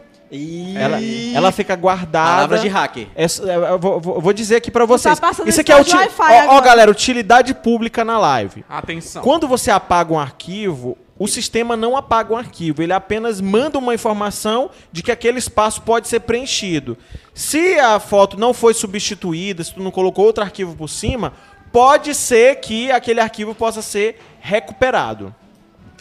Ela, 0.76 0.98
ela 1.34 1.52
fica 1.52 1.74
guardada. 1.74 2.30
Palavra 2.30 2.58
de 2.58 2.68
hacker. 2.68 3.08
É, 3.16 3.24
eu 3.24 3.78
vou, 3.78 4.00
vou- 4.00 4.20
vou 4.20 4.32
dizer 4.32 4.56
aqui 4.56 4.70
pra 4.70 4.84
vocês. 4.84 5.18
tá 5.18 5.28
passando 5.28 5.48
Isso 5.48 5.60
aqui 5.60 5.72
é 5.72 5.76
de 5.76 5.80
uti- 5.82 5.96
Wi-Fi 5.96 6.46
ó, 6.48 6.56
ó, 6.56 6.60
galera, 6.60 6.90
utilidade 6.90 7.52
pública 7.54 8.04
na 8.04 8.18
live. 8.18 8.64
Atenção. 8.68 9.22
Quando 9.22 9.48
você 9.48 9.70
apaga 9.70 10.12
um 10.12 10.18
arquivo, 10.18 10.96
o 11.18 11.26
sistema 11.26 11.76
não 11.76 11.96
apaga 11.96 12.32
um 12.32 12.36
arquivo, 12.36 12.82
ele 12.82 12.92
apenas 12.92 13.40
manda 13.40 13.78
uma 13.78 13.92
informação 13.94 14.70
de 14.92 15.02
que 15.02 15.10
aquele 15.12 15.38
espaço 15.38 15.82
pode 15.82 16.06
ser 16.08 16.20
preenchido. 16.20 16.96
Se 17.34 17.78
a 17.78 17.98
foto 17.98 18.38
não 18.38 18.54
foi 18.54 18.72
substituída, 18.72 19.64
se 19.64 19.74
tu 19.74 19.82
não 19.82 19.90
colocou 19.90 20.24
outro 20.24 20.42
arquivo 20.44 20.74
por 20.76 20.88
cima, 20.88 21.32
pode 21.72 22.14
ser 22.14 22.56
que 22.60 22.90
aquele 22.90 23.20
arquivo 23.20 23.54
possa 23.54 23.82
ser 23.82 24.18
recuperado. 24.40 25.34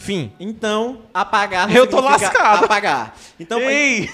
Fim. 0.02 0.32
Então, 0.40 1.00
apagar 1.12 1.70
Eu 1.76 1.86
tô 1.86 2.00
lascado. 2.00 2.64
Apagar. 2.64 3.14
Então, 3.38 3.60
Ei, 3.60 4.08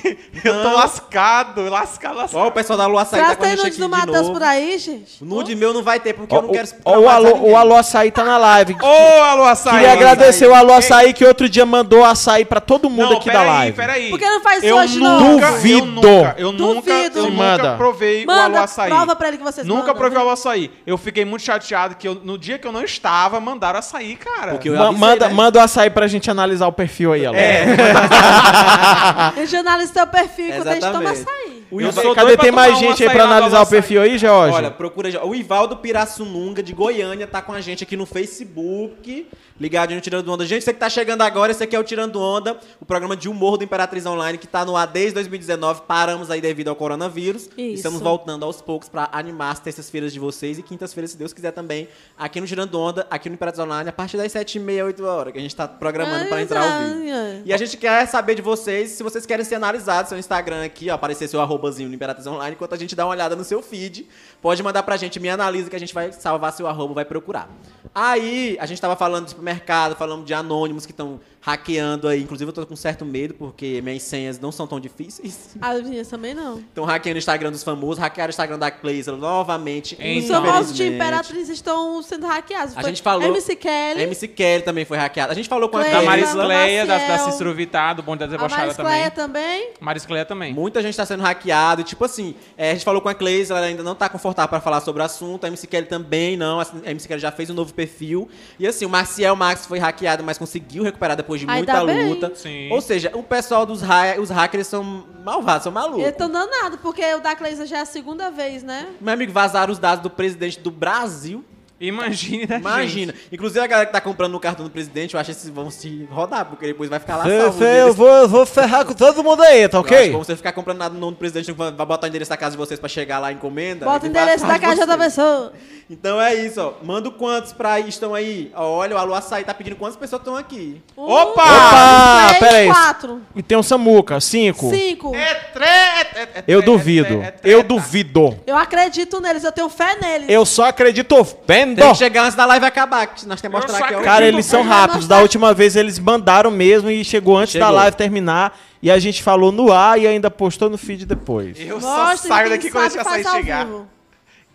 eu 0.45 0.63
tô 0.63 0.73
lascado, 0.75 1.69
lascado, 1.69 2.17
lascado. 2.17 2.41
ó, 2.43 2.49
o 2.49 2.51
pessoal 2.51 2.77
da 2.77 2.87
Lua 2.87 3.03
Açaí 3.03 3.21
tá 3.21 3.31
que 3.31 3.37
com 3.37 3.43
a 3.45 3.47
tem 3.47 3.57
gente 3.57 3.67
aqui 3.69 3.77
do 3.79 3.85
de 3.85 3.89
Matheus 3.89 4.17
novo. 4.19 4.33
por 4.33 4.43
aí, 4.43 4.79
gente? 4.79 5.23
O 5.23 5.25
nude 5.27 5.55
meu 5.55 5.73
não 5.73 5.83
vai 5.85 6.01
ter, 6.01 6.13
porque 6.13 6.35
Ó, 6.35 6.39
eu 6.39 6.43
não 6.43 6.51
quero 6.53 6.69
o, 6.85 6.91
o, 6.91 7.09
alô, 7.09 7.37
o 7.51 7.57
Alô 7.57 7.77
Açaí 7.77 8.11
tá 8.11 8.25
na 8.25 8.37
live. 8.37 8.77
Ô, 8.83 9.23
alô, 9.23 9.45
açaí. 9.45 9.75
Queria 9.75 9.93
agradecer 9.93 10.47
o 10.49 10.55
Alô 10.55 10.73
Açaí 10.73 11.13
que 11.13 11.25
outro 11.25 11.49
dia 11.49 11.65
mandou 11.65 12.05
açaí 12.05 12.45
pra 12.45 12.61
todo 12.61 12.91
mundo 12.91 13.11
Não, 13.11 13.17
aqui 13.19 13.27
da 13.31 13.39
peraí, 13.41 13.47
live. 13.49 13.77
peraí. 13.77 14.11
Por 14.11 14.19
que 14.19 14.29
não 14.29 14.41
faz 14.41 14.65
eu 14.65 14.77
hoje, 14.77 14.99
nunca, 14.99 15.11
não? 15.21 15.41
Eu 15.41 15.53
Duvido. 15.53 15.87
nunca, 15.87 16.35
eu 16.39 16.53
nunca, 16.53 16.75
Duvido. 16.93 17.19
eu 17.19 17.25
Se 17.25 17.31
nunca 17.31 17.43
manda. 17.45 17.77
provei 17.77 18.25
o 18.25 18.27
Manda, 18.27 18.43
alô 18.45 18.59
açaí. 18.65 18.89
prova 18.91 19.15
pra 19.17 19.29
ele 19.29 19.39
que 19.39 19.45
vocês 19.45 19.65
Nunca 19.67 19.81
mandam, 19.83 19.95
provei 19.97 20.19
o 20.19 20.21
alô 20.21 20.31
açaí. 20.31 20.71
Eu 20.85 20.99
fiquei 20.99 21.25
muito 21.25 21.43
chateado 21.45 21.95
que 21.95 22.09
eu- 22.09 22.21
no 22.23 22.37
dia 22.37 22.59
que 22.59 22.67
eu 22.67 22.73
não 22.73 22.83
estava, 22.83 23.39
mandaram 23.41 23.79
açaí, 23.79 24.17
cara. 24.17 24.53
Porque 24.53 24.69
eu 24.69 24.93
manda, 24.93 25.29
né? 25.29 25.35
manda 25.35 25.59
o 25.59 25.63
açaí 25.63 25.76
pra 25.91 26.07
gente 26.07 26.31
analisar 26.31 26.67
o 26.67 26.73
perfil 26.73 27.13
aí, 27.13 27.27
Alô. 27.27 27.37
É. 27.37 27.65
A 27.71 29.33
gente 29.37 29.57
analisa 29.57 29.93
teu 29.93 30.07
perfil 30.07 30.49
enquanto 30.49 30.69
a 30.69 30.75
gente 30.75 30.93
toma 30.93 31.11
açaí. 31.11 31.57
O 31.71 31.81
Eu 31.81 31.93
sou 31.93 32.15
Cadê? 32.15 32.27
doido 32.29 32.37
pra 32.37 32.45
Tem 32.45 32.53
mais 32.53 32.75
tomar 32.75 32.79
um 32.87 32.91
gente 32.91 33.05
aí 33.05 33.11
pra 33.11 33.25
analisar 33.25 33.59
o 33.59 33.63
Açaí. 33.63 33.71
perfil 33.81 34.01
aí, 34.03 34.19
Jorge? 34.19 34.55
Olha, 34.55 34.71
procura 34.71 35.11
já. 35.11 35.25
O 35.25 35.35
Ivaldo 35.35 35.77
Pirassununga, 35.77 36.63
de 36.63 36.73
Goiânia, 36.73 37.27
tá 37.27 37.43
com 37.43 37.53
a 37.53 37.61
gente 37.61 37.83
aqui 37.83 37.97
no 37.97 38.07
Facebook. 38.07 39.27
Ligadinho 39.59 39.97
no 39.97 40.03
Tirando 40.03 40.29
Onda. 40.31 40.45
Gente, 40.45 40.65
você 40.65 40.73
que 40.73 40.79
tá 40.79 40.91
chegando 40.91 41.23
agora, 41.23 41.51
esse 41.51 41.63
aqui 41.63 41.75
é 41.75 41.79
o 41.79 41.85
Tirando 41.85 42.21
Onda, 42.21 42.59
o 42.81 42.85
programa 42.85 43.17
de 43.17 43.29
humor 43.29 43.57
do 43.57 43.65
Imperatriz 43.65 44.05
Online, 44.05 44.37
que 44.37 44.47
tá 44.47 44.65
no 44.65 44.77
ar 44.77 44.87
desde 44.87 45.15
2019. 45.15 45.83
Paramos 45.87 46.31
aí 46.31 46.41
devido 46.41 46.69
ao 46.69 46.77
coronavírus. 46.77 47.49
E 47.57 47.69
Isso. 47.69 47.75
Estamos 47.77 48.01
voltando 48.01 48.45
aos 48.45 48.61
poucos 48.61 48.89
pra 48.89 49.09
animar 49.13 49.53
as 49.53 49.59
terças-feiras 49.59 50.13
de 50.13 50.19
vocês 50.19 50.59
e 50.59 50.63
quintas-feiras, 50.63 51.13
se 51.13 51.17
Deus 51.17 51.33
quiser 51.33 51.53
também, 51.53 51.89
aqui 52.19 52.41
no 52.41 52.47
Tirando 52.47 52.79
Onda, 52.79 53.07
aqui 53.11 53.29
no 53.29 53.35
Imperatriz 53.35 53.65
Online, 53.65 53.89
a 53.89 53.93
partir 53.93 54.17
das 54.17 54.31
7h30, 54.33 54.85
8 54.85 55.05
horas, 55.05 55.33
que 55.33 55.39
a 55.39 55.43
gente 55.43 55.57
tá 55.57 55.67
programando 55.67 56.29
pra 56.29 56.43
entrar 56.43 56.61
ao 56.61 56.89
vivo. 56.89 57.11
Ai. 57.11 57.43
E 57.45 57.53
a 57.53 57.57
gente 57.57 57.77
quer 57.77 58.07
saber 58.07 58.35
de 58.35 58.43
vocês, 58.43 58.91
se 58.91 59.03
vocês 59.03 59.25
querem 59.25 59.45
ser 59.45 59.55
analisados, 59.55 60.11
seu 60.11 60.19
Instagram 60.19 60.65
aqui, 60.65 60.91
ó, 60.91 60.95
aparecer 60.95 61.29
seu 61.29 61.41
arrobazinho 61.41 61.89
no 61.89 61.95
Imperatriz 61.95 62.27
Online, 62.27 62.55
enquanto 62.55 62.75
a 62.75 62.77
gente 62.77 62.95
dá 62.95 63.07
uma 63.07 63.13
olhada 63.13 63.35
no 63.35 63.45
seu 63.45 63.63
feed. 63.63 64.07
Pode 64.43 64.63
mandar 64.63 64.83
pra 64.83 64.97
gente, 64.97 65.19
me 65.19 65.31
analisa, 65.31 65.71
que 65.71 65.77
a 65.77 65.81
gente 65.81 65.95
vai 65.95 66.13
salvar 66.13 66.53
seu 66.53 66.67
arroba, 66.67 66.93
vai 66.93 67.05
procurar. 67.05 67.49
Aí, 67.95 68.59
a 68.61 68.67
gente 68.67 68.81
tava 68.81 68.95
falando 68.97 69.35
de 69.47 69.53
supermercado, 69.57 69.97
falando 69.97 70.25
de 70.25 70.35
anônimos 70.35 70.85
que 70.87 70.93
estão 70.93 71.21
hackeando 71.41 72.09
aí. 72.09 72.23
Inclusive, 72.23 72.49
eu 72.49 72.53
tô 72.53 72.67
com 72.67 72.75
certo 72.75 73.05
medo, 73.05 73.33
porque 73.35 73.81
minhas 73.81 74.03
senhas 74.03 74.41
não 74.41 74.51
são 74.51 74.67
tão 74.67 74.81
difíceis. 74.81 75.51
As 75.63 75.83
minhas 75.83 76.09
também 76.09 76.35
não. 76.35 76.59
Estão 76.59 76.85
hackeando 76.85 77.17
o 77.17 77.19
Instagram 77.19 77.53
dos 77.53 77.63
famosos, 77.63 77.99
hackearam 77.99 78.31
o 78.31 78.33
Instagram 78.33 78.59
da 78.59 78.71
Cleisa 78.71 79.13
novamente. 79.17 79.95
Os 79.95 80.01
Então, 80.25 80.45
famosos 80.45 80.75
de. 80.75 80.87
Imperatriz 80.87 81.49
estão 81.49 82.03
sendo 82.03 82.27
hackeados. 82.27 82.77
A 82.77 82.81
Foi 82.81 82.91
gente 82.91 83.03
falou- 83.03 83.29
MC 83.29 83.55
Kelly. 83.55 84.01
A 84.01 84.03
MC 84.05 84.27
Kelly 84.29 84.63
também 84.65 84.85
foi 84.85 84.97
hackeada. 84.97 85.33
A 85.33 85.37
gente 85.37 85.49
falou 85.49 85.69
com 85.69 85.77
a 85.77 85.83
Cleisa, 85.85 86.01
Da. 86.01 86.05
Maris 86.05 86.33
Cleia, 86.33 86.87
da, 86.87 86.99
da. 86.99 87.19
Cícero 87.19 87.55
Vittar, 87.55 87.95
do 87.95 88.03
Bonde 88.03 88.19
da 88.21 88.25
A 88.25 88.29
Debochada 88.29 88.63
Maris 88.63 88.77
também. 88.77 88.93
Cleia 88.93 89.11
também. 89.11 89.71
Maris 89.81 90.07
Cleia 90.07 90.25
também. 90.25 90.53
Muita 90.53 90.83
gente 90.83 90.97
tá 90.97 91.07
sendo 91.07 91.23
hackeado. 91.23 91.81
E, 91.81 91.85
tipo 91.85 92.05
assim, 92.05 92.35
é, 92.57 92.71
a 92.71 92.75
gente 92.75 92.85
falou 92.85 93.01
com 93.01 93.09
a 93.09 93.15
Cleise, 93.15 93.53
ela 93.53 93.61
ainda 93.61 93.83
não 93.85 93.95
tá 93.95 94.09
confortável 94.09 94.49
pra 94.49 94.61
falar 94.61 94.81
sobre 94.81 95.01
o 95.03 95.05
assunto. 95.05 95.45
A 95.45 95.49
MC 95.49 95.67
Kelly 95.69 95.87
também 95.87 96.37
não. 96.37 96.59
A 96.61 96.67
MC 96.91 97.07
Kelly 97.07 97.21
já 97.21 97.31
fez 97.31 97.51
um 97.51 97.55
novo 97.55 97.73
perfil. 97.73 98.29
E 98.59 98.67
assim, 98.67 98.85
o 98.85 98.89
Max 99.37 99.67
foi 99.67 99.79
hackeado, 99.79 100.25
mas 100.25 100.39
conseguiu 100.39 100.83
recuperar 100.83 101.17
depois 101.17 101.41
de 101.41 101.47
muita 101.47 101.81
luta. 101.83 102.33
Sim. 102.35 102.71
Ou 102.73 102.81
seja, 102.81 103.11
o 103.15 103.23
pessoal 103.23 103.65
dos 103.65 103.83
ha 103.83 104.19
os 104.19 104.31
hackers 104.31 104.67
são 104.67 105.07
malvados, 105.25 105.65
são 105.65 105.73
malucos. 105.73 106.01
Eles 106.01 106.13
estão 106.13 106.31
danados, 106.31 106.79
porque 106.81 107.03
o 107.15 107.21
da 107.21 107.37
Cleisa 107.37 107.67
já 107.67 107.79
é 107.79 107.81
a 107.83 107.87
segunda 107.87 108.31
vez, 108.31 108.63
né? 108.63 108.89
Meu 109.01 109.15
amigo, 109.15 109.33
vazaram 109.33 109.73
os 109.73 109.79
dados 109.79 110.03
do 110.03 110.11
presidente 110.11 110.59
do 110.59 110.71
Brasil. 110.71 111.45
Imagine 111.81 112.47
da 112.47 112.57
Imagina. 112.57 113.15
Inclusive 113.31 113.61
a 113.61 113.67
galera 113.67 113.87
que 113.87 113.93
tá 113.93 114.01
comprando 114.01 114.33
no 114.33 114.41
cartão 114.41 114.65
do 114.65 114.71
presidente, 114.71 115.15
eu 115.15 115.21
acho 115.21 115.35
que 115.35 115.51
vão 115.51 115.71
se 115.71 116.09
rodar, 116.11 116.47
porque 116.47 116.67
depois 116.67 116.89
vai 116.89 116.99
ficar 116.99 117.17
lá 117.17 117.25
salvo. 117.25 117.63
o 117.63 117.65
eu 117.67 117.93
vou, 117.93 118.09
eu 118.09 118.29
vou 118.29 118.47
ferrar 118.47 118.85
com 118.85 118.95
todo 118.95 119.23
mundo 119.23 119.43
aí, 119.43 119.69
tá 119.69 119.77
Eu 119.79 119.83
ok? 119.83 120.11
Como 120.13 120.25
você 120.25 120.37
ficar 120.37 120.53
comprando 120.53 120.79
nada 120.79 120.95
no 120.95 121.01
nome 121.01 121.13
do 121.13 121.19
presidente, 121.19 121.53
vai 121.53 121.71
botar 121.73 122.07
o 122.07 122.09
endereço 122.09 122.31
da 122.31 122.37
casa 122.37 122.53
de 122.53 122.57
vocês 122.57 122.81
pra 122.81 122.89
chegar 122.89 123.19
lá 123.19 123.31
encomenda. 123.33 123.85
Bota 123.85 124.07
o 124.07 124.09
endereço 124.09 124.47
da 124.47 124.59
caixa 124.59 124.87
da 124.87 124.97
pessoa. 124.97 125.53
Então 125.89 126.21
é 126.21 126.35
isso, 126.35 126.61
ó. 126.61 126.85
Manda 126.85 127.11
quantos 127.13 127.53
pra 127.53 127.75
aí, 127.75 127.89
estão 127.89 128.13
aí. 128.13 128.51
Ó, 128.57 128.65
olha, 128.79 128.97
o 128.97 128.99
Alô 128.99 129.15
Açaí 129.15 129.45
tá 129.45 129.55
pedindo 129.55 129.77
quantas 129.77 129.97
pessoas 129.97 130.21
estão 130.21 130.35
aqui. 130.35 130.83
Um, 130.97 131.03
Opa! 131.05 131.43
Opa, 131.45 132.25
três, 132.29 132.39
pera 132.41 132.57
aí. 132.57 132.67
quatro, 132.67 133.23
E 133.37 133.43
tem 133.43 133.57
um 133.57 133.63
Samuca, 133.63 134.19
cinco. 134.21 134.69
cinco. 134.71 135.15
É 135.15 135.35
tre... 135.35 135.65
é- 135.65 136.23
é- 136.39 136.45
Eu 136.49 136.59
é- 136.59 136.63
duvido. 136.63 137.23
é- 137.23 137.27
é. 137.27 137.35
Eu 137.45 137.63
duvido. 137.63 138.37
Eu 138.47 138.57
acredito 138.57 139.21
neles, 139.21 139.45
eu 139.45 139.53
tenho 139.53 139.69
fé 139.69 139.97
neles. 140.01 140.29
Eu 140.29 140.45
só 140.45 140.65
acredito 140.65 141.25
vendo. 141.75 141.79
Tem 141.85 141.93
que 141.93 141.99
chegar 141.99 142.23
antes 142.25 142.35
da 142.35 142.47
live 142.47 142.65
acabar, 142.67 143.07
que 143.07 143.27
nós 143.27 143.41
temos 143.41 143.61
que 143.61 143.67
mostrar 143.67 143.87
aqui. 143.87 143.95
ó. 143.97 144.03
Cara, 144.03 144.25
eles 144.27 144.47
são 144.47 144.63
rápidos. 144.63 145.07
Da 145.09 145.19
última 145.21 145.53
vez 145.55 145.77
eles 145.77 145.99
mandaram 145.99 146.51
mesmo 146.51 146.91
e 146.91 147.05
chegou 147.05 147.37
antes 147.37 147.55
da 147.55 147.67
Chegou. 147.67 147.75
live 147.77 147.97
terminar. 147.97 148.59
E 148.83 148.91
a 148.91 148.99
gente 148.99 149.23
falou 149.23 149.51
no 149.51 149.73
ar 149.73 149.99
e 149.99 150.07
ainda 150.07 150.31
postou 150.31 150.69
no 150.71 150.79
feed 150.79 151.05
depois. 151.07 151.59
Eu 151.59 151.81
só 151.81 152.07
Mostra, 152.11 152.29
saio 152.29 152.49
quem 152.49 152.57
daqui 152.57 152.71
quando 152.71 152.87
esse 152.87 152.97
sabe 152.97 153.09
açaí 153.09 153.23
faz 153.25 153.35
ao 153.35 153.41
chegar. 153.41 153.65
vivo. 153.67 153.89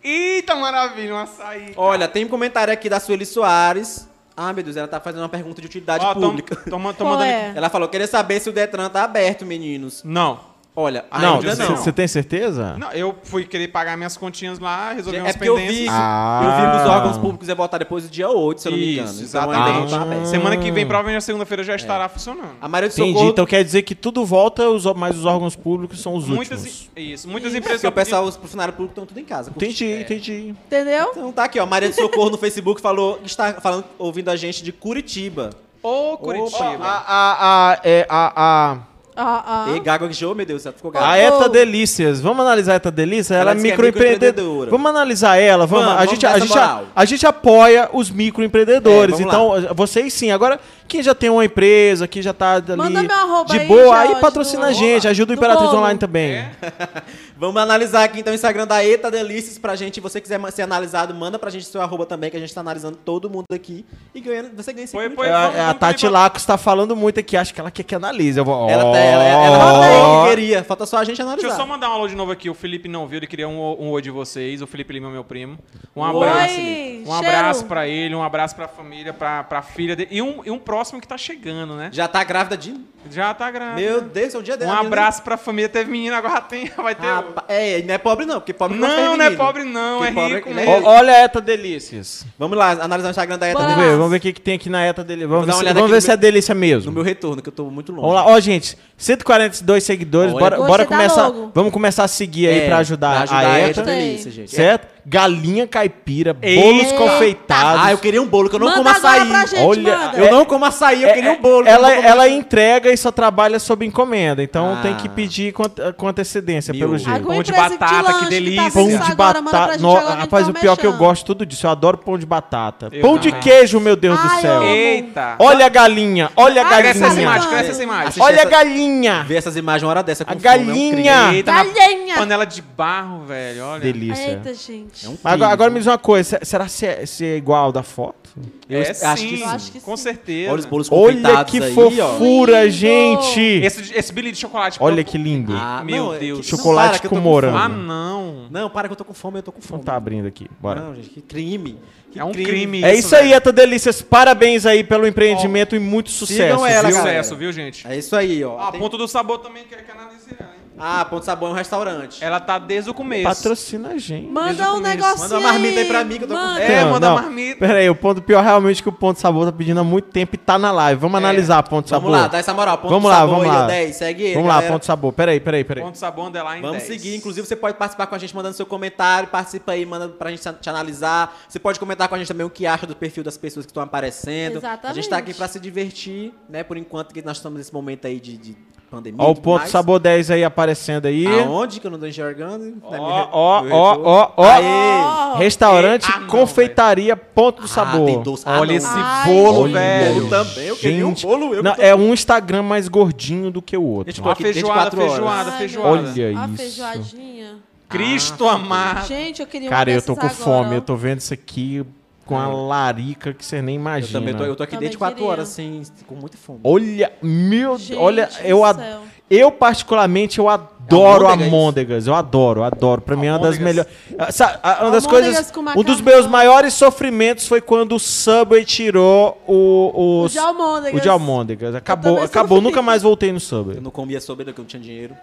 Eita, 0.02 0.54
maravilha, 0.56 1.14
um 1.14 1.18
açaí. 1.18 1.72
Olha, 1.76 2.08
tem 2.08 2.24
um 2.24 2.28
comentário 2.28 2.72
aqui 2.72 2.88
da 2.88 2.98
Sueli 2.98 3.26
Soares. 3.26 4.08
Ah, 4.36 4.52
meu 4.52 4.64
Deus, 4.64 4.76
ela 4.76 4.88
tá 4.88 4.98
fazendo 4.98 5.20
uma 5.22 5.28
pergunta 5.28 5.60
de 5.60 5.66
utilidade 5.66 6.04
Ó, 6.04 6.14
pública. 6.14 6.56
Qual 6.68 6.80
mandando 6.80 7.22
é? 7.22 7.52
Ela 7.54 7.68
falou, 7.68 7.88
queria 7.88 8.06
saber 8.06 8.40
se 8.40 8.48
o 8.48 8.52
Detran 8.52 8.88
tá 8.88 9.04
aberto, 9.04 9.44
meninos. 9.44 10.02
Não. 10.04 10.40
Olha, 10.74 11.04
não, 11.20 11.34
ainda 11.34 11.54
não. 11.54 11.76
você 11.76 11.92
tem 11.92 12.08
certeza? 12.08 12.76
Não, 12.78 12.90
eu 12.92 13.14
fui 13.24 13.44
querer 13.44 13.68
pagar 13.68 13.94
minhas 13.94 14.16
continhas 14.16 14.58
lá, 14.58 14.94
resolver 14.94 15.18
É 15.18 15.22
umas 15.22 15.36
porque 15.36 15.48
eu 15.50 15.56
vi, 15.56 15.62
pendências. 15.66 15.88
Ah. 15.92 16.40
eu 16.42 16.50
vi 16.66 16.70
que 16.78 16.82
os 16.84 16.90
órgãos 16.90 17.18
públicos 17.18 17.46
iam 17.46 17.56
voltar 17.58 17.76
depois 17.76 18.04
do 18.04 18.08
dia 18.10 18.30
8, 18.30 18.60
se 18.62 18.68
eu 18.68 18.72
não 18.72 18.78
me 18.78 18.92
engano. 18.94 19.08
Isso, 19.10 19.22
Então 19.26 19.52
exatamente. 19.52 19.94
aberto. 19.94 20.26
Semana 20.28 20.56
que 20.56 20.70
vem, 20.70 20.86
provavelmente 20.86 21.16
na 21.16 21.20
segunda-feira 21.20 21.62
já 21.62 21.76
estará 21.76 22.08
funcionando. 22.08 22.52
A 22.58 22.68
Maria 22.70 22.88
do 22.88 22.92
Entendi. 22.92 23.12
Socorro, 23.12 23.30
Então 23.30 23.44
quer 23.44 23.62
dizer 23.62 23.82
que 23.82 23.94
tudo 23.94 24.24
volta, 24.24 24.62
mas 24.96 25.18
os 25.18 25.26
órgãos 25.26 25.54
públicos 25.54 26.00
são 26.00 26.14
os 26.14 26.26
Muitas, 26.26 26.60
últimos. 26.60 26.90
isso, 26.96 27.28
muitas 27.28 27.50
Isso. 27.50 27.58
empresas 27.58 27.80
porque 27.82 27.88
o 27.88 27.92
pediam- 27.92 28.04
pessoal, 28.06 28.24
os 28.24 28.36
funcionários 28.36 28.74
públicos 28.74 28.92
estão 28.94 29.04
tudo 29.06 29.20
em 29.20 29.24
casa. 29.26 29.50
curtindo. 29.50 29.72
Entendi, 30.00 30.02
entendi. 30.02 30.54
Entendeu? 30.66 31.08
Então 31.10 31.32
tá 31.32 31.44
aqui, 31.44 31.60
ó. 31.60 31.66
Maria 31.66 31.90
do 31.90 31.94
Socorro 31.94 32.30
no 32.30 32.38
Facebook 32.38 32.80
falou, 32.80 33.20
está 33.24 33.52
falando, 33.60 33.84
ouvindo 33.98 34.30
a 34.30 34.36
gente 34.36 34.64
de 34.64 34.72
Curitiba. 34.72 35.50
Ô, 35.82 36.16
Curitiba. 36.16 36.78
A, 36.80 37.02
a, 37.06 37.72
a, 37.72 37.80
é, 37.84 38.06
a, 38.08 38.32
a, 38.36 38.78
Ah, 39.14 39.66
ah. 39.66 39.76
E 39.76 39.80
gaguejou, 39.80 40.34
meu 40.34 40.46
Deus, 40.46 40.64
ela 40.64 40.74
ficou 40.74 40.90
a 40.90 40.94
gaga. 40.94 41.16
Eta 41.18 41.48
Delícias. 41.48 42.20
Vamos 42.20 42.44
analisar 42.44 42.72
a 42.72 42.76
Eta 42.76 42.90
Delícias? 42.90 43.32
Ela, 43.32 43.50
Ela 43.50 43.60
é 43.60 43.60
é 43.60 43.62
microempreendedora. 43.62 44.70
Vamos 44.70 44.90
analisar 44.90 45.36
ela. 45.36 45.66
Vamos, 45.66 45.84
Vamos, 45.84 46.00
a, 46.02 46.06
gente, 46.06 46.26
a, 46.26 46.38
gente, 46.38 46.58
a, 46.58 46.82
a 46.94 47.04
gente 47.04 47.26
apoia 47.26 47.90
os 47.92 48.10
microempreendedores. 48.10 49.20
É, 49.20 49.22
então, 49.22 49.52
vocês 49.74 50.14
sim. 50.14 50.30
Agora, 50.30 50.58
quem 50.88 51.02
já 51.02 51.14
tem 51.14 51.30
uma 51.30 51.44
empresa, 51.44 52.06
que 52.06 52.20
já 52.22 52.32
tá 52.32 52.54
ali 52.54 52.76
Manda 52.76 53.02
meu 53.02 53.16
arroba 53.16 53.52
de 53.54 53.60
aí, 53.60 53.66
boa, 53.68 53.96
aí 53.98 54.06
Jorge, 54.08 54.20
patrocina 54.20 54.62
do- 54.62 54.68
a 54.68 54.72
gente, 54.72 55.08
ajuda 55.08 55.32
o 55.32 55.36
Imperatriz 55.36 55.66
bolo. 55.70 55.80
Online 55.80 55.98
também. 55.98 56.32
É? 56.32 56.50
Vamos 57.36 57.60
analisar 57.60 58.04
aqui 58.04 58.20
então 58.20 58.32
o 58.32 58.34
Instagram 58.36 58.66
da 58.66 58.84
Eta 58.84 59.10
Delícias 59.10 59.58
pra 59.58 59.74
gente. 59.74 59.94
Se 59.96 60.00
você 60.00 60.20
quiser 60.20 60.40
ser 60.52 60.62
analisado, 60.62 61.12
manda 61.12 61.38
pra 61.40 61.50
gente 61.50 61.64
seu 61.66 61.80
arroba 61.82 62.06
também, 62.06 62.30
que 62.30 62.36
a 62.36 62.40
gente 62.40 62.54
tá 62.54 62.60
analisando 62.60 62.96
todo 62.96 63.28
mundo 63.28 63.46
aqui. 63.52 63.84
E 64.14 64.20
ganhando, 64.20 64.54
você 64.54 64.72
ganha 64.72 64.84
esse 64.84 64.92
Foi, 64.92 65.10
foi. 65.10 65.26
É, 65.26 65.32
a, 65.32 65.70
a 65.70 65.74
Tati 65.74 66.06
Lacos 66.06 66.44
tá 66.44 66.56
falando 66.56 66.94
muito 66.94 67.18
aqui, 67.18 67.36
acho 67.36 67.52
que 67.52 67.60
ela 67.60 67.70
quer 67.70 67.82
que 67.82 67.94
analise. 67.96 68.38
Eu 68.38 68.44
vou, 68.44 68.68
Ela 68.70 68.92
tá, 68.92 68.98
ela, 68.98 69.24
ela 69.24 69.56
Ó. 69.56 69.58
falou 69.58 70.22
que 70.24 70.30
queria. 70.30 70.62
Falta 70.62 70.86
só 70.86 70.98
a 70.98 71.04
gente 71.04 71.16
Deixa 71.16 71.22
eu 71.22 71.26
analisar. 71.32 71.56
só 71.56 71.66
mandar 71.66 71.90
um 71.90 71.94
alô 71.94 72.06
de 72.06 72.14
novo 72.14 72.30
aqui. 72.30 72.48
O 72.48 72.54
Felipe 72.54 72.88
não 72.88 73.08
viu, 73.08 73.16
ele 73.18 73.26
queria 73.26 73.48
um, 73.48 73.58
um 73.58 73.90
oi 73.90 74.00
de 74.02 74.10
vocês. 74.10 74.62
O 74.62 74.66
Felipe 74.68 74.92
Lima 74.92 75.08
é 75.08 75.12
meu 75.12 75.24
primo. 75.24 75.58
Um 75.96 76.00
Oi, 76.02 76.28
abraço. 76.28 76.54
cheiro. 76.54 77.08
Um 77.08 77.12
abraço 77.14 77.64
pra 77.64 77.88
ele, 77.88 78.14
um 78.14 78.22
abraço 78.22 78.54
pra 78.54 78.68
família, 78.68 79.12
pra, 79.12 79.42
pra 79.42 79.62
filha 79.62 79.96
dele. 79.96 80.08
E 80.12 80.22
um, 80.22 80.42
e 80.44 80.50
um 80.50 80.58
próximo 80.72 81.02
que 81.02 81.06
tá 81.06 81.18
chegando, 81.18 81.74
né? 81.76 81.90
Já 81.92 82.08
tá 82.08 82.24
grávida 82.24 82.56
de... 82.56 82.74
Já 83.10 83.34
tá 83.34 83.50
grávida. 83.50 83.78
Meu 83.80 84.00
Deus, 84.00 84.34
é 84.34 84.38
o 84.38 84.42
dia 84.42 84.56
dela. 84.56 84.72
Um 84.74 84.86
abraço 84.86 85.22
pra 85.22 85.36
família. 85.36 85.68
Teve 85.68 85.90
menina, 85.90 86.16
agora 86.16 86.40
tem, 86.40 86.70
vai 86.78 86.94
ter. 86.94 87.04
Rapaz, 87.06 87.44
é, 87.48 87.82
não 87.82 87.92
é 87.94 87.98
pobre 87.98 88.24
não, 88.24 88.36
porque 88.40 88.52
pobre 88.54 88.76
de 88.76 88.80
não, 88.80 89.16
não 89.16 89.24
é 89.24 89.30
pobre 89.32 89.64
não, 89.64 89.98
Porque 89.98 90.10
é 90.12 90.14
pobre- 90.14 90.34
rico 90.36 90.48
né? 90.50 90.64
mesmo. 90.64 90.86
Ó, 90.86 90.90
Olha 90.98 91.12
a 91.12 91.16
Eta 91.18 91.40
Delícias. 91.40 92.24
Vamos 92.38 92.56
lá, 92.56 92.70
analisar 92.70 93.08
o 93.08 93.10
Instagram 93.10 93.38
da 93.38 93.48
Eta. 93.48 93.58
Bora 93.58 93.68
Vamos 93.70 93.76
Vamos 93.76 93.90
ver, 93.90 93.96
vamos 93.98 94.10
ver 94.12 94.16
o 94.16 94.20
que, 94.20 94.32
que 94.32 94.40
tem 94.40 94.54
aqui 94.54 94.70
na 94.70 94.82
Eta 94.86 95.02
Delícia. 95.04 95.28
Vamos, 95.28 95.46
dar 95.46 95.52
ver, 95.52 95.56
uma 95.56 95.58
se, 95.58 95.64
olhada 95.64 95.80
vamos 95.80 95.90
ver 95.90 96.00
se 96.00 96.10
é 96.12 96.16
delícia 96.16 96.54
mesmo. 96.54 96.86
No 96.86 96.92
meu 96.94 97.02
retorno, 97.02 97.42
que 97.42 97.48
eu 97.48 97.52
tô 97.52 97.64
muito 97.64 97.90
longe. 97.92 98.02
Vamos 98.02 98.14
lá, 98.14 98.26
ó, 98.26 98.40
gente, 98.40 98.78
142 98.96 99.82
seguidores, 99.84 100.32
Olha. 100.32 100.40
bora, 100.40 100.56
Gostei 100.56 100.70
bora 100.72 100.86
começar. 100.86 101.26
logo. 101.26 101.50
Vamos 101.52 101.72
começar 101.72 102.04
a 102.04 102.08
seguir 102.08 102.46
aí 102.48 102.60
É, 102.60 102.66
pra 102.66 102.78
ajudar, 102.78 103.10
pra 103.14 103.22
ajudar 103.22 103.36
a 103.50 103.52
a 103.52 103.58
ETA. 103.58 103.70
Eta 103.80 103.82
Tem. 103.82 104.06
Delícia, 104.06 104.30
gente. 104.30 104.50
Certo? 104.54 104.86
Galinha 105.04 105.66
caipira, 105.66 106.36
Eita! 106.40 106.60
bolos 106.62 106.92
confeitados. 106.92 107.82
Ah, 107.84 107.90
eu 107.92 107.98
queria 107.98 108.22
um 108.22 108.26
bolo, 108.26 108.48
que 108.48 108.54
eu 108.54 108.60
não 108.60 108.66
Manda 108.68 108.78
como 108.78 108.88
açaí. 108.88 109.28
pra 109.28 109.46
gente, 109.46 109.60
Olha, 109.62 109.96
manda. 109.96 110.18
Eu 110.18 110.30
não 110.32 110.44
como 110.44 110.64
açaí, 110.64 111.02
eu 111.02 111.08
É, 111.08 111.12
queria 111.14 111.32
um 111.32 111.40
bolo. 111.40 111.66
ela, 111.66 111.92
ela 111.92 112.28
entrega 112.28 112.90
e 112.92 112.96
só 112.96 113.10
trabalha 113.10 113.58
sob 113.58 113.84
encomenda, 113.84 114.42
então 114.42 114.74
Ah. 114.78 114.82
tem 114.82 114.94
que 114.94 115.08
pedir 115.08 115.52
com, 115.52 115.64
com 115.96 116.08
antecedência, 116.08 116.72
Mil. 116.72 116.80
pelo 116.86 116.98
jeito. 116.98 117.12
Alguma 117.12 117.34
Pão 117.34 117.42
de 117.42 117.52
batata, 117.52 117.94
lanche 118.02 118.18
que 118.18 118.24
tá 118.24 118.30
delícia. 118.30 118.70
Pão 118.70 118.88
de 118.88 118.94
agora, 118.94 119.42
batata. 119.42 119.78
No- 119.78 119.90
agora, 119.90 120.06
a 120.06 120.10
gente 120.12 120.20
rapaz, 120.20 120.44
tá 120.46 120.50
o 120.50 120.54
pior 120.54 120.72
é 120.72 120.76
que 120.76 120.86
eu 120.86 120.92
gosto 120.92 121.26
tudo 121.26 121.44
disso. 121.44 121.66
Eu 121.66 121.70
adoro 121.70 121.98
pão 121.98 122.16
de 122.16 122.24
batata. 122.26 122.88
Eu 122.92 123.00
pão 123.02 123.18
de 123.18 123.28
também. 123.30 123.42
queijo, 123.42 123.80
meu 123.80 123.96
Deus 123.96 124.20
do 124.20 124.28
Ai, 124.28 124.40
céu. 124.40 124.52
eu 124.52 124.58
amo. 124.62 124.66
Eita. 124.68 125.34
Olha 125.40 125.66
a 125.66 125.68
galinha, 125.68 126.30
olha 126.36 126.62
a 126.62 126.66
Ai, 126.68 126.82
Cresce 126.82 126.98
essa 126.98 127.08
galinha. 127.08 127.22
imagem, 127.22 127.48
cresce 127.48 127.70
essa 127.72 127.82
imagem. 127.82 128.22
Olha 128.22 128.42
a 128.42 128.44
galinha. 128.44 129.24
Ver 129.26 129.36
essas 129.36 129.56
imagens 129.56 129.82
uma 129.82 129.90
hora 129.90 130.02
dessa 130.02 130.24
com 130.24 130.30
A 130.30 130.34
é 130.34 130.38
galinha. 130.38 131.32
Eita, 131.32 131.50
Galinha! 131.52 132.14
panela 132.16 132.44
de 132.46 132.62
barro, 132.62 133.24
velho, 133.24 133.64
olha. 133.64 133.80
Delícia. 133.80 134.30
Eita, 134.30 134.54
gente. 134.54 134.91
É 135.04 135.08
um 135.08 135.12
Mas 135.22 135.32
agora, 135.32 135.36
crime. 135.38 135.52
agora 135.52 135.70
me 135.70 135.78
diz 135.78 135.86
uma 135.86 135.98
coisa, 135.98 136.38
se- 136.38 136.44
será 136.44 136.68
se 136.68 136.86
é, 136.86 137.06
se 137.06 137.24
é 137.24 137.36
igual 137.36 137.64
ao 137.66 137.72
da 137.72 137.82
foto? 137.82 138.20
Eu 138.68 138.80
é 138.80 138.90
acho 138.90 139.22
sim, 139.22 139.28
que 139.28 139.36
sim. 139.36 139.42
Eu 139.42 139.48
acho 139.48 139.72
que 139.72 139.80
com 139.80 139.96
sim. 139.96 140.02
certeza. 140.04 140.50
Olha 140.52 140.60
os 140.60 140.66
bolos 140.66 140.88
Olha 140.90 141.44
que 141.44 141.62
aí, 141.62 141.74
fofura, 141.74 142.62
Lindo. 142.64 142.72
gente. 142.72 143.40
Esse, 143.40 143.94
esse 143.94 144.12
bilhete 144.12 144.34
de 144.34 144.40
chocolate. 144.40 144.78
Olha 144.80 145.04
que 145.04 145.18
lindo. 145.18 145.52
Ah, 145.54 145.82
Meu 145.84 146.04
não, 146.06 146.14
é 146.14 146.18
Deus. 146.18 146.40
que- 146.40 146.46
Chocolate 146.46 146.94
não, 146.94 147.02
tô 147.02 147.08
com 147.10 147.16
morango. 147.20 147.58
Ah, 147.58 147.68
não. 147.68 148.46
Não, 148.50 148.70
para 148.70 148.88
que 148.88 148.92
eu 148.92 148.96
tô 148.96 149.04
com 149.04 149.12
fome, 149.12 149.38
eu 149.38 149.42
tô 149.42 149.52
com 149.52 149.60
Não 149.60 149.68
fome. 149.68 149.82
tá 149.82 149.94
abrindo 149.96 150.26
aqui, 150.26 150.46
bora. 150.60 150.80
Não, 150.80 150.94
gente, 150.94 151.10
que 151.10 151.20
crime. 151.20 151.78
Que 152.10 152.18
É 152.20 152.24
um 152.24 152.32
crime. 152.32 152.82
É 152.84 152.90
Isso, 152.94 153.06
isso 153.08 153.16
aí, 153.16 153.22
velho. 153.24 153.34
Eta 153.36 153.52
Delícias. 153.52 154.00
Parabéns 154.02 154.64
aí 154.66 154.82
pelo 154.84 155.06
empreendimento 155.06 155.74
e 155.76 155.78
muito 155.78 156.10
sucesso. 156.10 156.64
ela, 156.66 156.88
viu? 156.88 156.96
Sucesso, 156.96 157.36
viu, 157.36 157.52
gente? 157.52 157.86
É 157.86 157.96
isso 157.96 158.14
aí, 158.16 158.42
ó. 158.44 158.58
Ah, 158.58 158.70
Tem- 158.70 158.80
ponto 158.80 158.96
do 158.98 159.08
sabor 159.08 159.38
também 159.38 159.64
quer 159.64 159.84
que 159.84 159.90
analise 159.90 160.26
ela, 160.38 160.50
hein? 160.54 160.61
Ah, 160.78 161.04
Ponto 161.04 161.24
Sabor 161.24 161.48
é 161.50 161.52
um 161.52 161.54
restaurante. 161.54 162.24
Ela 162.24 162.40
tá 162.40 162.58
desde 162.58 162.90
o 162.90 162.94
começo. 162.94 163.24
Patrocina 163.24 163.90
a 163.90 163.98
gente. 163.98 164.22
Desde 164.22 164.28
Manda 164.32 164.64
o 164.64 164.70
um 164.70 164.74
começo. 164.76 164.96
negocinho 164.96 165.18
Manda 165.20 165.38
uma 165.38 165.48
marmita 165.52 165.80
aí 165.80 165.84
pra 165.86 166.04
mim 166.04 166.16
que 166.18 166.24
eu 166.24 166.28
tô 166.28 166.34
com 166.34 166.40
Manda. 166.40 166.60
É, 166.62 166.84
Não, 166.84 166.90
manda 166.92 167.08
não. 167.08 167.14
marmita. 167.14 167.58
Pera 167.58 167.78
aí, 167.78 167.90
o 167.90 167.94
ponto 167.94 168.22
pior 168.22 168.42
realmente 168.42 168.80
é 168.80 168.82
que 168.82 168.88
o 168.88 168.92
Ponto 168.92 169.20
Sabor 169.20 169.44
tá 169.46 169.52
pedindo 169.52 169.78
há 169.80 169.84
muito 169.84 170.08
tempo 170.10 170.34
e 170.34 170.38
tá 170.38 170.58
na 170.58 170.72
live. 170.72 171.00
Vamos 171.00 171.18
analisar 171.18 171.62
Ponto 171.62 171.88
Vamos 171.88 171.90
Sabor. 171.90 172.10
lá, 172.10 172.26
dá 172.28 172.38
essa 172.38 172.54
moral. 172.54 172.78
Ponto 172.78 172.90
Vamos 172.90 173.10
lá, 173.10 173.18
Sabor 173.18 173.34
vamos 173.36 173.44
aí, 173.50 173.56
lá. 173.58 173.64
ó, 173.64 173.66
10, 173.66 173.96
segue 173.96 174.22
ele, 174.22 174.34
Vamos 174.34 174.48
lá, 174.48 174.54
galera. 174.54 174.72
Ponto 174.72 174.86
Sabor. 174.86 175.12
Pera 175.12 175.30
aí, 175.32 175.40
pera 175.40 175.56
aí, 175.58 175.64
pera 175.64 175.80
aí. 175.80 175.84
Ponto 175.86 175.98
sabor 175.98 176.26
underline 176.26 176.62
Vamos 176.62 176.78
10. 176.78 176.88
seguir, 176.88 177.16
inclusive 177.16 177.46
você 177.46 177.54
pode 177.56 177.76
participar 177.76 178.06
com 178.06 178.14
a 178.14 178.18
gente 178.18 178.34
mandando 178.34 178.56
seu 178.56 178.66
comentário, 178.66 179.28
participa 179.28 179.72
aí, 179.72 179.84
manda 179.86 180.08
pra 180.08 180.30
gente 180.30 180.42
te 180.60 180.68
analisar. 180.70 181.36
Você 181.48 181.58
pode 181.58 181.78
comentar 181.78 182.08
com 182.08 182.14
a 182.14 182.18
gente 182.18 182.28
também 182.28 182.46
o 182.46 182.50
que 182.50 182.66
acha 182.66 182.86
do 182.86 182.96
perfil 182.96 183.22
das 183.22 183.36
pessoas 183.36 183.66
que 183.66 183.70
estão 183.70 183.82
aparecendo. 183.82 184.54
A 184.56 184.58
Exatamente. 184.58 184.94
gente 184.96 185.08
tá 185.08 185.16
aqui 185.18 185.34
pra 185.34 185.46
se 185.48 185.60
divertir, 185.60 186.32
né? 186.48 186.62
Por 186.64 186.76
enquanto 186.76 187.12
que 187.12 187.22
nós 187.22 187.36
estamos 187.36 187.58
nesse 187.58 187.72
momento 187.72 188.06
aí 188.06 188.18
de, 188.18 188.36
de 188.36 188.56
pandemia. 188.92 189.24
Ó, 189.26 189.30
o 189.30 189.34
Ponto 189.34 189.60
mais. 189.60 189.70
Sabor 189.70 189.98
10 189.98 190.30
aí 190.30 190.44
aparecendo 190.44 191.06
aí. 191.06 191.26
Aonde 191.40 191.80
que 191.80 191.86
eu 191.86 191.90
não 191.90 191.98
tô 191.98 192.06
enxergando? 192.06 192.74
Ó, 192.82 193.28
ó, 193.32 193.64
ó, 193.70 193.98
ó, 194.04 194.32
ó. 194.36 195.34
Restaurante 195.38 196.06
Ah, 196.14 196.20
não, 196.20 196.26
Confeitaria 196.28 197.16
Ponto 197.16 197.60
do 197.62 197.64
Ah, 197.64 197.68
Sabor. 197.68 198.06
tem 198.06 198.22
doce. 198.22 198.42
Ah, 198.46 198.60
Olha 198.60 198.68
não. 198.68 198.76
esse 198.76 198.86
Ai, 198.88 199.32
bolo, 199.32 199.62
Olha, 199.62 199.72
velho. 199.72 200.14
Bolo 200.14 200.28
também, 200.28 200.64
eu 200.66 200.76
queria 200.76 201.06
um 201.06 201.08
Gente, 201.10 201.26
bolo, 201.26 201.54
eu 201.54 201.62
não, 201.62 201.74
tô- 201.74 201.82
é 201.82 201.94
um 201.94 202.12
Instagram 202.12 202.62
mais 202.62 202.86
gordinho 202.88 203.50
do 203.50 203.62
que 203.62 203.76
o 203.76 203.82
outro. 203.82 204.30
Aqui 204.30 204.42
desde 204.42 204.60
feijoada, 204.62 204.90
feijoada, 204.96 205.50
Ai, 205.52 205.58
feijoada. 205.58 205.88
Olha 205.88 206.00
A 206.40 206.46
isso. 206.46 206.56
feijoadinha. 206.56 207.56
Cristo 207.88 208.48
amado. 208.48 209.06
Gente, 209.06 209.40
eu 209.40 209.46
queria 209.46 209.68
Cara, 209.68 209.90
uma 209.90 209.96
eu 209.96 210.02
tô 210.02 210.14
com 210.14 210.20
agora, 210.26 210.34
fome. 210.34 210.76
Eu 210.76 210.80
tô 210.82 210.96
vendo 210.96 211.18
isso 211.18 211.34
aqui 211.34 211.84
com 212.32 212.38
a 212.38 212.48
larica 212.48 213.32
que 213.32 213.44
você 213.44 213.60
nem 213.62 213.74
Eu 213.76 213.80
imagina. 213.80 214.18
também 214.20 214.34
tô, 214.34 214.44
eu 214.44 214.56
tô 214.56 214.62
aqui 214.62 214.72
Também 214.72 214.88
desde 214.88 214.98
4 214.98 215.14
queria. 215.16 215.30
horas, 215.30 215.48
assim, 215.50 215.82
com 216.06 216.14
muita 216.14 216.36
fome. 216.36 216.60
Olha, 216.64 217.12
meu, 217.22 217.78
Gente 217.78 217.96
olha, 217.98 218.26
do 218.26 218.46
eu, 218.46 218.64
ad- 218.64 218.82
eu 219.30 219.50
particularmente 219.50 220.38
eu 220.38 220.48
adoro 220.48 221.26
Almôndegas? 221.26 221.46
amôndegas, 221.48 222.06
eu 222.06 222.14
adoro, 222.14 222.62
adoro. 222.62 223.00
Pra 223.00 223.16
mim 223.16 223.26
é 223.26 223.32
uma 223.32 223.38
das 223.38 223.58
melhores. 223.58 223.90
Ah, 224.18 224.28
ah, 224.62 224.78
Uma 224.82 224.90
das 224.90 225.06
coisas, 225.06 225.52
um 225.76 225.82
dos 225.82 226.00
meus 226.00 226.26
maiores 226.26 226.74
sofrimentos 226.74 227.46
foi 227.46 227.60
quando 227.60 227.94
o 227.94 227.98
Subway 227.98 228.64
tirou 228.64 229.40
o 229.46 230.24
O 230.24 230.28
de 230.28 230.38
almôndegas. 230.38 230.98
o 230.98 231.02
de 231.02 231.08
almôndegas. 231.08 231.74
Acabou, 231.74 232.12
também 232.12 232.24
acabou. 232.24 232.58
sofri. 232.58 232.70
Nunca 232.70 232.82
mais 232.82 233.02
voltei 233.02 233.32
no 233.32 233.40
Subway. 233.40 233.76
Eu 233.78 233.82
não 233.82 233.90
comia 233.90 234.20
sobremesa 234.20 234.52
porque 234.54 234.60
eu 234.60 234.64
não 234.64 234.68
tinha 234.68 234.82
dinheiro. 234.82 235.16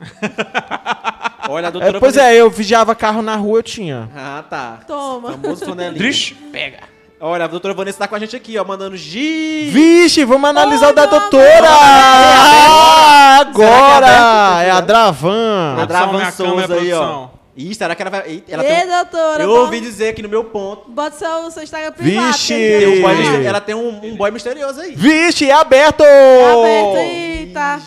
Olha, 1.50 1.66
a 1.66 1.68
É, 1.68 1.72
doutora... 1.72 2.00
pois 2.00 2.14
Vanessa- 2.14 2.32
é, 2.32 2.36
eu 2.40 2.48
vigiava 2.50 2.94
carro 2.94 3.22
na 3.22 3.36
rua, 3.36 3.58
eu 3.58 3.62
tinha. 3.62 4.08
Ah, 4.16 4.44
tá. 4.48 4.80
Toma. 4.86 5.32
Famoso 5.32 5.64
flanelinha. 5.64 5.98
Drish, 5.98 6.34
pega. 6.52 6.78
Olha, 7.22 7.44
a 7.44 7.48
doutora 7.48 7.74
Vanessa 7.74 7.98
tá 7.98 8.08
com 8.08 8.14
a 8.14 8.18
gente 8.18 8.34
aqui, 8.34 8.56
ó, 8.58 8.64
mandando 8.64 8.96
giz. 8.96 9.70
Vixe, 9.72 10.24
vamos 10.24 10.48
analisar 10.48 10.88
o 10.90 10.94
da 10.94 11.04
doutora! 11.04 11.68
Ah, 11.70 13.44
que 13.54 13.60
é 13.62 13.66
agora! 13.66 14.06
aberto? 14.06 14.66
É 14.66 14.70
a 14.70 14.80
Dravan. 14.80 15.76
A 15.82 15.84
Dravan 15.84 16.30
Souza 16.30 16.74
aí, 16.74 16.92
ó. 16.92 17.28
Ih, 17.56 17.74
será 17.74 17.94
que 17.94 18.00
ela 18.00 18.10
vai... 18.10 18.42
Ela 18.48 18.64
Ei, 18.64 18.74
tem 18.74 18.84
um... 18.86 18.88
doutora. 18.88 19.42
Eu 19.42 19.48
bota- 19.48 19.60
ouvi 19.60 19.80
dizer 19.80 20.08
aqui 20.10 20.22
no 20.22 20.28
meu 20.30 20.44
ponto. 20.44 20.90
Bota 20.90 21.16
seu, 21.16 21.50
seu 21.50 21.62
Instagram 21.62 21.92
privado. 21.92 22.26
Vixe. 22.28 22.54
que 22.54 22.78
Tem 22.78 22.98
um 22.98 23.02
boy 23.02 23.46
Ela 23.46 23.60
tem 23.60 23.74
um, 23.74 24.00
um 24.02 24.16
boy 24.16 24.30
misterioso 24.30 24.80
aí. 24.80 24.94
Vixe, 24.94 25.50
é 25.50 25.52
aberto! 25.52 25.98
Tá 25.98 26.52
aberto, 26.54 26.96
eita. 26.96 27.80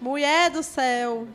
Mulher 0.00 0.50
do 0.50 0.62
céu. 0.64 1.28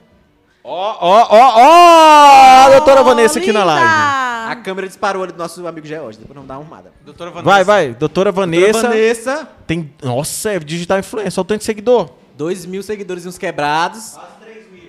Ó, 0.63 0.97
ó, 1.00 1.28
ó, 1.30 1.54
ó! 1.56 2.65
A 2.65 2.69
doutora 2.78 3.04
Vanessa 3.04 3.39
aqui 3.39 3.52
na 3.52 3.63
live. 3.63 3.86
A 3.88 4.56
câmera 4.56 4.88
disparou 4.88 5.24
ali 5.24 5.32
do 5.32 5.38
nosso 5.38 5.65
amigo 5.65 5.88
George. 5.88 6.19
Depois 6.19 6.36
não 6.36 6.45
dá 6.45 6.56
uma 6.56 6.62
arrumada. 6.62 6.91
Doutora 7.04 7.32
Vanessa. 7.32 7.45
Vai, 7.50 7.63
vai. 7.63 7.93
Doutora 7.93 8.32
Vanessa. 8.32 8.71
Doutora 8.74 8.89
Vanessa, 8.89 9.47
Tem. 9.65 9.91
Nossa, 10.04 10.52
é 10.52 10.60
digital 10.60 11.00
influencer. 11.00 11.39
Olha 11.39 11.41
o 11.41 11.45
tanto 11.45 11.60
de 11.60 11.65
seguidor. 11.65 12.10
2 12.38 12.65
mil 12.65 12.84
seguidores 12.84 13.26
e 13.26 13.28
uns 13.28 13.38
quebrados. 13.38 14.17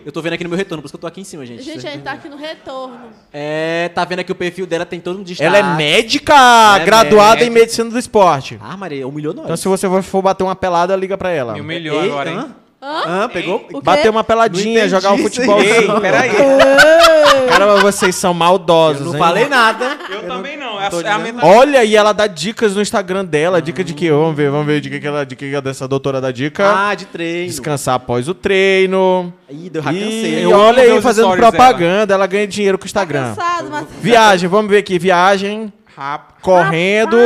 Eu 0.05 0.11
tô 0.11 0.21
vendo 0.21 0.33
aqui 0.33 0.43
no 0.43 0.51
meu 0.51 0.59
retorno, 0.59 0.83
por 0.83 0.87
isso 0.87 0.93
que 0.93 0.97
eu 0.97 1.01
tô 1.01 1.07
aqui 1.07 1.21
em 1.21 1.25
cima, 1.25 1.47
gente. 1.47 1.63
Gente, 1.63 1.87
a 1.87 1.91
gente 1.91 2.03
tá 2.03 2.13
aqui 2.13 2.29
no 2.29 2.37
retorno. 2.37 2.99
É, 3.33 3.89
tá 3.95 4.05
vendo 4.05 4.19
aqui 4.19 4.33
o 4.33 4.35
perfil 4.35 4.67
dela, 4.67 4.85
tem 4.85 4.99
todo 4.99 5.21
um 5.21 5.23
destaque. 5.23 5.47
Ela 5.47 5.59
é 5.59 5.77
médica, 5.77 6.35
é 6.81 6.85
graduada 6.85 7.45
em 7.45 7.51
médica. 7.51 7.61
medicina 7.61 7.91
do 7.91 7.99
esporte. 7.99 8.59
Ah, 8.61 8.77
Maria, 8.77 9.07
humilhou 9.07 9.33
nós. 9.33 9.45
Então, 9.45 9.57
se 9.57 9.69
você 9.69 9.89
for 10.03 10.23
bater 10.23 10.43
uma 10.43 10.57
pelada, 10.57 10.97
liga 10.97 11.17
pra 11.17 11.31
ela. 11.31 11.53
Me 11.53 11.61
humilhou 11.61 12.03
Ei, 12.03 12.11
agora, 12.11 12.31
hein? 12.31 12.37
hã? 12.37 12.62
Hã? 12.85 13.03
Hã? 13.07 13.29
Pegou? 13.29 13.57
O 13.57 13.61
quê? 13.61 13.81
Bater 13.81 14.11
uma 14.11 14.25
peladinha, 14.25 14.89
jogar 14.89 15.13
um 15.13 15.19
futebol. 15.19 15.61
aí. 15.61 15.69
Ei, 15.71 16.01
peraí. 16.01 16.31
Caramba, 17.49 17.77
vocês 17.81 18.17
são 18.17 18.35
maldosos, 18.35 19.01
Eu 19.03 19.07
não 19.07 19.13
hein? 19.15 19.19
falei 19.21 19.49
nada. 19.49 19.97
Eu 20.11 20.23
também 20.27 20.57
não. 20.57 20.81
É 20.81 20.87
a, 20.87 20.91
é 20.91 21.11
a 21.13 21.19
mentalidade. 21.19 21.47
Olha, 21.59 21.85
e 21.85 21.95
ela 21.95 22.13
dá 22.13 22.27
dicas 22.27 22.75
no 22.75 22.83
Instagram 22.83 23.25
dela. 23.25 23.63
Dica 23.63 23.85
de 23.85 23.95
que? 23.95 24.11
Vamos 24.11 24.35
ver, 24.35 24.51
vamos 24.51 24.67
ver 24.67 24.81
de 24.81 24.91
que, 24.91 24.99
que 24.99 25.07
ela, 25.07 25.25
de 25.25 25.37
que, 25.37 25.49
que 25.51 25.55
é 25.55 25.61
dessa 25.61 25.87
doutora 25.87 26.21
da 26.21 26.33
dica. 26.33 26.65
Ah, 26.75 26.95
de 26.95 27.07
treino. 27.07 27.47
Descansar 27.47 27.95
após 27.95 28.29
o 28.29 28.35
treino. 28.35 29.33
Ih, 29.49 29.71
deu 29.71 29.81
E 29.83 29.85
cansei. 29.85 30.45
Eu 30.45 30.51
olha 30.59 30.83
aí, 30.83 31.01
fazendo 31.01 31.31
propaganda. 31.37 32.15
Ela 32.15 32.27
ganha 32.27 32.49
dinheiro 32.49 32.79
com 32.79 32.83
o 32.85 32.89
Tá 32.93 33.01
Instagram. 33.03 33.35
cansado, 33.37 33.69
mas... 33.71 33.87
Viagem, 34.01 34.49
vamos 34.49 34.69
ver 34.71 34.79
aqui. 34.79 34.99
Viagem, 34.99 35.73
Rap- 35.97 36.41
correndo. 36.43 37.17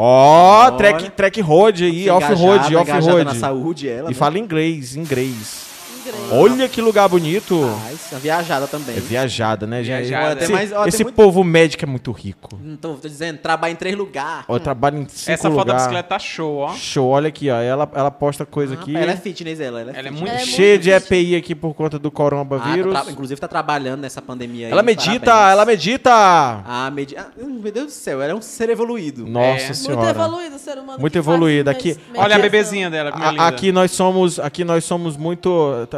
Ó, 0.00 0.66
Olha. 0.66 0.76
track, 0.76 1.10
track 1.10 1.40
road 1.40 1.84
aí, 1.84 2.08
off-road, 2.08 2.76
off-road. 2.76 3.28
E 3.88 4.02
né? 4.02 4.14
fala 4.14 4.38
inglês, 4.38 4.94
inglês. 4.94 5.67
Olha 6.32 6.68
que 6.68 6.80
lugar 6.80 7.08
bonito. 7.08 7.60
Ah, 7.86 7.92
isso 7.92 8.14
é 8.14 8.18
viajada 8.18 8.66
também. 8.66 8.96
É 8.96 9.00
viajada, 9.00 9.66
né, 9.66 9.82
gente? 9.82 10.06
Viajada. 10.08 10.26
Olha, 10.36 10.42
Esse, 10.42 10.52
mais- 10.52 10.72
esse 10.88 11.02
muito- 11.04 11.16
povo 11.16 11.42
médico 11.44 11.84
é 11.84 11.86
muito 11.86 12.10
rico. 12.12 12.58
Não 12.62 12.76
tô, 12.76 12.94
tô 12.94 13.08
dizendo, 13.08 13.38
trabalha 13.38 13.72
em 13.72 13.76
três 13.76 13.96
lugares. 13.96 14.44
Ó, 14.48 14.58
trabalha 14.58 14.96
em 14.98 15.06
cinco 15.08 15.30
Essa 15.32 15.48
foto 15.50 15.56
da 15.66 15.72
lugar. 15.72 15.76
bicicleta 15.76 16.08
tá 16.08 16.18
show, 16.18 16.56
ó. 16.58 16.74
Show, 16.74 17.08
olha 17.08 17.28
aqui, 17.28 17.50
ó. 17.50 17.56
Ela, 17.60 17.88
ela 17.94 18.10
posta 18.10 18.44
coisa 18.46 18.74
aqui. 18.74 18.96
Ela 18.96 19.12
é 19.12 19.16
fitness, 19.16 19.60
ela. 19.60 19.80
Ela 19.80 19.92
é, 19.92 19.98
Ela 19.98 20.08
é 20.08 20.10
muito 20.10 20.28
É 20.28 20.38
cheia 20.40 20.74
muito 20.74 20.82
de. 20.82 20.90
EPI 20.90 21.36
aqui 21.36 21.54
por 21.54 21.74
conta 21.74 21.98
do 21.98 22.08
Ah, 22.08 22.10
coronavírus. 22.10 22.92
tá 22.92 23.02
tra- 23.02 23.12
inclusive 23.12 23.40
tá 23.40 23.48
trabalhando 23.48 24.00
nessa 24.00 24.20
pandemia 24.22 24.66
aí. 24.66 24.72
ela 24.72 24.82
medita, 24.82 25.26
parabéns. 25.26 25.52
ela 25.52 25.64
medita. 25.64 26.10
Ah, 26.12 26.90
medi... 26.92 27.16
ah, 27.16 27.26
meu 27.36 27.72
Deus 27.72 27.86
do 27.86 27.92
céu, 27.92 28.20
ela 28.22 28.32
é 28.32 28.34
um 28.34 28.42
ser 28.42 28.68
evoluído. 28.70 29.26
Nossa 29.26 29.48
É. 29.48 29.64
Muito 29.66 29.74
senhora. 29.76 30.10
evoluído 30.10 30.56
o 30.56 30.58
ser 30.58 30.78
humano. 30.78 30.98
Muito 31.00 31.16
evoluído. 31.16 31.68
med- 31.70 31.76
Aqui- 31.76 31.88
meditação. 31.88 32.22
Olha 32.24 32.36
a 32.36 32.38
bebezinha 32.38 32.90
dela, 32.90 33.12
como 33.12 33.24
é 33.24 33.26
A- 33.28 33.30
linda. 33.32 33.46
aqui 33.46 33.72
nós 33.72 33.90
somos, 33.92 34.38
aqui 34.38 34.64
nós 34.64 34.84
somos 34.84 35.16
muito, 35.16 35.86
tá- 35.90 35.97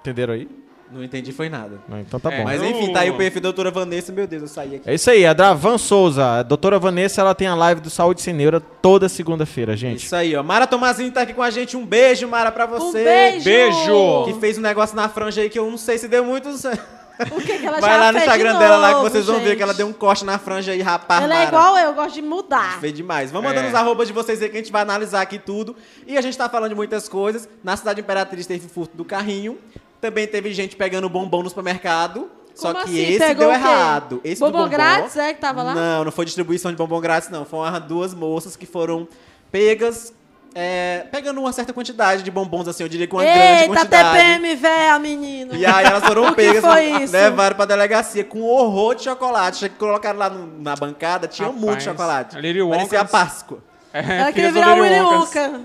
entenderam 0.00 0.34
aí? 0.34 0.48
Não 0.90 1.02
entendi, 1.02 1.32
foi 1.32 1.48
nada. 1.48 1.78
Não, 1.88 1.98
Então 1.98 2.20
tá 2.20 2.30
É, 2.30 2.36
bom. 2.38 2.44
Mas 2.44 2.62
enfim, 2.62 2.92
tá 2.92 3.00
aí 3.00 3.08
o 3.10 3.16
perfil 3.16 3.40
da 3.40 3.46
doutora 3.48 3.70
Vanessa. 3.70 4.12
Meu 4.12 4.26
Deus, 4.26 4.42
eu 4.42 4.48
saí 4.48 4.76
aqui. 4.76 4.90
É 4.90 4.94
isso 4.94 5.10
aí, 5.10 5.24
a 5.24 5.32
Dravan 5.32 5.78
Souza. 5.78 6.22
A 6.40 6.42
doutora 6.42 6.78
Vanessa, 6.78 7.22
ela 7.22 7.34
tem 7.34 7.46
a 7.48 7.54
live 7.54 7.80
do 7.80 7.88
Saúde 7.88 8.20
Sem 8.20 8.34
Neura 8.34 8.60
toda 8.60 9.08
segunda-feira, 9.08 9.74
gente. 9.74 10.04
Isso 10.04 10.14
aí, 10.14 10.36
ó. 10.36 10.42
Mara 10.42 10.66
Tomazinho 10.66 11.10
tá 11.10 11.22
aqui 11.22 11.32
com 11.32 11.42
a 11.42 11.48
gente. 11.50 11.78
Um 11.78 11.86
beijo, 11.86 12.28
Mara, 12.28 12.52
pra 12.52 12.66
Um 12.66 12.68
você. 12.68 13.02
beijo! 13.04 13.44
Beijo! 13.44 14.24
Que 14.26 14.34
fez 14.38 14.58
um 14.58 14.60
negócio 14.60 14.94
na 14.94 15.08
franja 15.08 15.40
aí 15.40 15.48
que 15.48 15.58
eu 15.58 15.70
não 15.70 15.78
sei 15.78 15.96
se 15.96 16.06
deu 16.08 16.24
muito 16.26 16.52
certo. 16.58 17.01
O 17.30 17.40
que, 17.40 17.58
que 17.58 17.66
ela 17.66 17.80
Vai 17.80 17.90
já 17.90 17.96
lá 17.96 18.12
no 18.12 18.18
fez 18.18 18.28
Instagram 18.30 18.52
de 18.54 18.58
dela 18.58 18.76
lá 18.76 18.94
que 18.94 19.00
vocês 19.00 19.26
vão 19.26 19.40
ver 19.40 19.56
que 19.56 19.62
ela 19.62 19.74
deu 19.74 19.86
um 19.86 19.92
corte 19.92 20.24
na 20.24 20.38
franja 20.38 20.72
aí, 20.72 20.80
rapaz. 20.82 21.22
Ela 21.22 21.42
é 21.42 21.46
igual 21.46 21.76
eu, 21.78 21.86
eu 21.86 21.94
gosto 21.94 22.14
de 22.14 22.22
mudar. 22.22 22.80
Feio 22.80 22.92
demais. 22.92 23.30
Vamos 23.30 23.50
É. 23.50 23.54
mandando 23.54 23.68
os 23.68 23.74
arrobas 23.74 24.08
de 24.08 24.12
vocês 24.14 24.40
aí 24.42 24.48
que 24.48 24.56
a 24.56 24.60
gente 24.60 24.72
vai 24.72 24.82
analisar 24.82 25.20
aqui 25.22 25.38
tudo. 25.38 25.76
E 26.06 26.16
a 26.18 26.20
gente 26.20 26.36
tá 26.36 26.48
falando 26.48 26.70
de 26.70 26.74
muitas 26.74 27.08
coisas. 27.08 27.48
Na 27.62 27.76
cidade 27.76 28.00
Imperatriz 28.00 28.46
teve 28.46 28.68
furto 28.68 28.96
do 28.96 29.04
carrinho. 29.04 29.58
Também 30.00 30.26
teve 30.26 30.52
gente 30.52 30.74
pegando 30.76 31.08
bombom 31.08 31.42
no 31.42 31.48
supermercado. 31.48 32.28
Só 32.54 32.72
Como 32.74 32.84
que 32.84 32.90
assim? 32.90 33.10
esse 33.14 33.18
Pegou 33.18 33.46
deu 33.46 33.48
o 33.48 33.52
quê? 33.52 33.58
errado. 33.58 34.20
Esse 34.22 34.40
do 34.42 34.50
Bombom 34.50 34.68
grátis, 34.68 35.16
é, 35.16 35.32
que 35.32 35.40
tava 35.40 35.62
lá? 35.62 35.74
Não, 35.74 36.04
não 36.04 36.12
foi 36.12 36.24
distribuição 36.26 36.70
de 36.70 36.76
bombom 36.76 37.00
grátis, 37.00 37.30
não. 37.30 37.46
Foram 37.46 37.80
duas 37.80 38.12
moças 38.12 38.56
que 38.56 38.66
foram 38.66 39.08
pegas, 39.50 40.12
é, 40.54 41.06
pegando 41.10 41.40
uma 41.40 41.52
certa 41.52 41.72
quantidade 41.72 42.22
de 42.22 42.30
bombons, 42.30 42.68
assim, 42.68 42.82
eu 42.82 42.88
diria 42.88 43.06
que 43.06 43.14
uma 43.14 43.22
grande 43.24 43.38
Eita, 43.62 43.66
quantidade. 43.74 44.18
TPM, 44.18 44.54
véia, 44.56 44.98
menina. 44.98 45.54
E 45.56 45.64
aí 45.64 45.84
elas 45.86 46.04
foram 46.04 46.26
que 46.30 46.34
pegas, 46.34 46.60
foi 46.62 46.84
isso? 47.02 47.12
levaram 47.12 47.56
pra 47.56 47.64
delegacia 47.64 48.22
com 48.24 48.42
horror 48.42 48.94
de 48.94 49.04
chocolate. 49.04 49.58
Che- 49.58 49.68
Colocaram 49.70 50.18
lá 50.18 50.28
no- 50.28 50.60
na 50.62 50.74
bancada, 50.76 51.26
tinha 51.26 51.46
Rapaz, 51.48 51.64
muito 51.64 51.82
chocolate. 51.82 52.36
Parecia 52.36 53.00
a 53.00 53.04
Páscoa. 53.04 53.58
É, 53.92 54.18
Ela 54.20 54.32
queria 54.32 54.52
virar 54.52 54.76
o 54.76 54.80
Willy. 54.82 55.00
Wonka. 55.00 55.60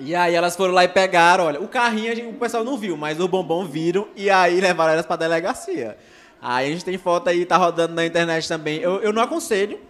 E 0.00 0.14
aí 0.14 0.32
elas 0.34 0.54
foram 0.54 0.72
lá 0.72 0.84
e 0.84 0.88
pegaram, 0.88 1.44
olha, 1.46 1.60
o 1.60 1.66
carrinho 1.66 2.12
a 2.12 2.14
gente- 2.14 2.28
o 2.28 2.34
pessoal 2.38 2.62
não 2.62 2.76
viu, 2.76 2.96
mas 2.96 3.18
o 3.18 3.26
bombom 3.26 3.64
viram 3.64 4.06
e 4.14 4.30
aí 4.30 4.60
levaram 4.60 4.92
elas 4.92 5.04
pra 5.06 5.16
delegacia. 5.16 5.96
Aí 6.40 6.68
a 6.68 6.70
gente 6.70 6.84
tem 6.84 6.96
foto 6.96 7.28
aí, 7.28 7.44
tá 7.44 7.56
rodando 7.56 7.94
na 7.94 8.06
internet 8.06 8.46
também. 8.46 8.78
Eu, 8.78 9.00
eu 9.02 9.12
não 9.12 9.20
aconselho, 9.20 9.80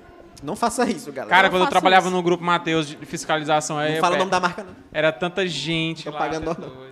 não 0.43 0.57
faça 0.57 0.89
isso, 0.89 1.11
galera. 1.12 1.34
Cara, 1.34 1.51
quando 1.51 1.62
eu 1.62 1.68
trabalhava 1.68 2.07
isso. 2.09 2.16
no 2.16 2.22
grupo 2.22 2.43
Matheus 2.45 2.86
de 2.89 2.97
fiscalização, 3.07 3.76
não 3.76 4.01
fala 4.01 4.16
o 4.16 4.18
nome 4.18 4.30
da 4.30 4.41
marca, 4.41 4.64
não. 4.64 4.74
era 4.93 5.12
tanta 5.12 5.47
gente 5.47 6.05
Tô 6.05 6.11
lá. 6.11 6.18
pagando. 6.18 6.89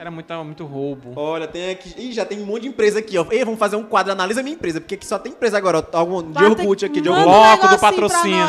Era 0.00 0.10
muito, 0.10 0.32
muito 0.44 0.64
roubo. 0.64 1.12
Olha, 1.14 1.46
tem 1.46 1.68
aqui. 1.68 1.92
Ih, 1.94 2.10
já 2.14 2.24
tem 2.24 2.40
um 2.40 2.46
monte 2.46 2.62
de 2.62 2.68
empresa 2.68 3.00
aqui, 3.00 3.18
ó. 3.18 3.26
Ei, 3.30 3.44
vamos 3.44 3.60
fazer 3.60 3.76
um 3.76 3.82
quadro, 3.82 4.10
analisa 4.10 4.42
minha 4.42 4.54
empresa, 4.56 4.80
porque 4.80 4.94
aqui 4.94 5.04
só 5.06 5.18
tem 5.18 5.30
empresa 5.30 5.58
agora, 5.58 5.86
ó. 5.92 5.98
Algum 5.98 6.22
de 6.22 6.42
Orkut 6.42 6.86
aqui, 6.86 7.02
de 7.02 7.08
Orkut. 7.10 7.28
um 7.28 7.30
Bloco 7.30 7.68
do 7.68 7.78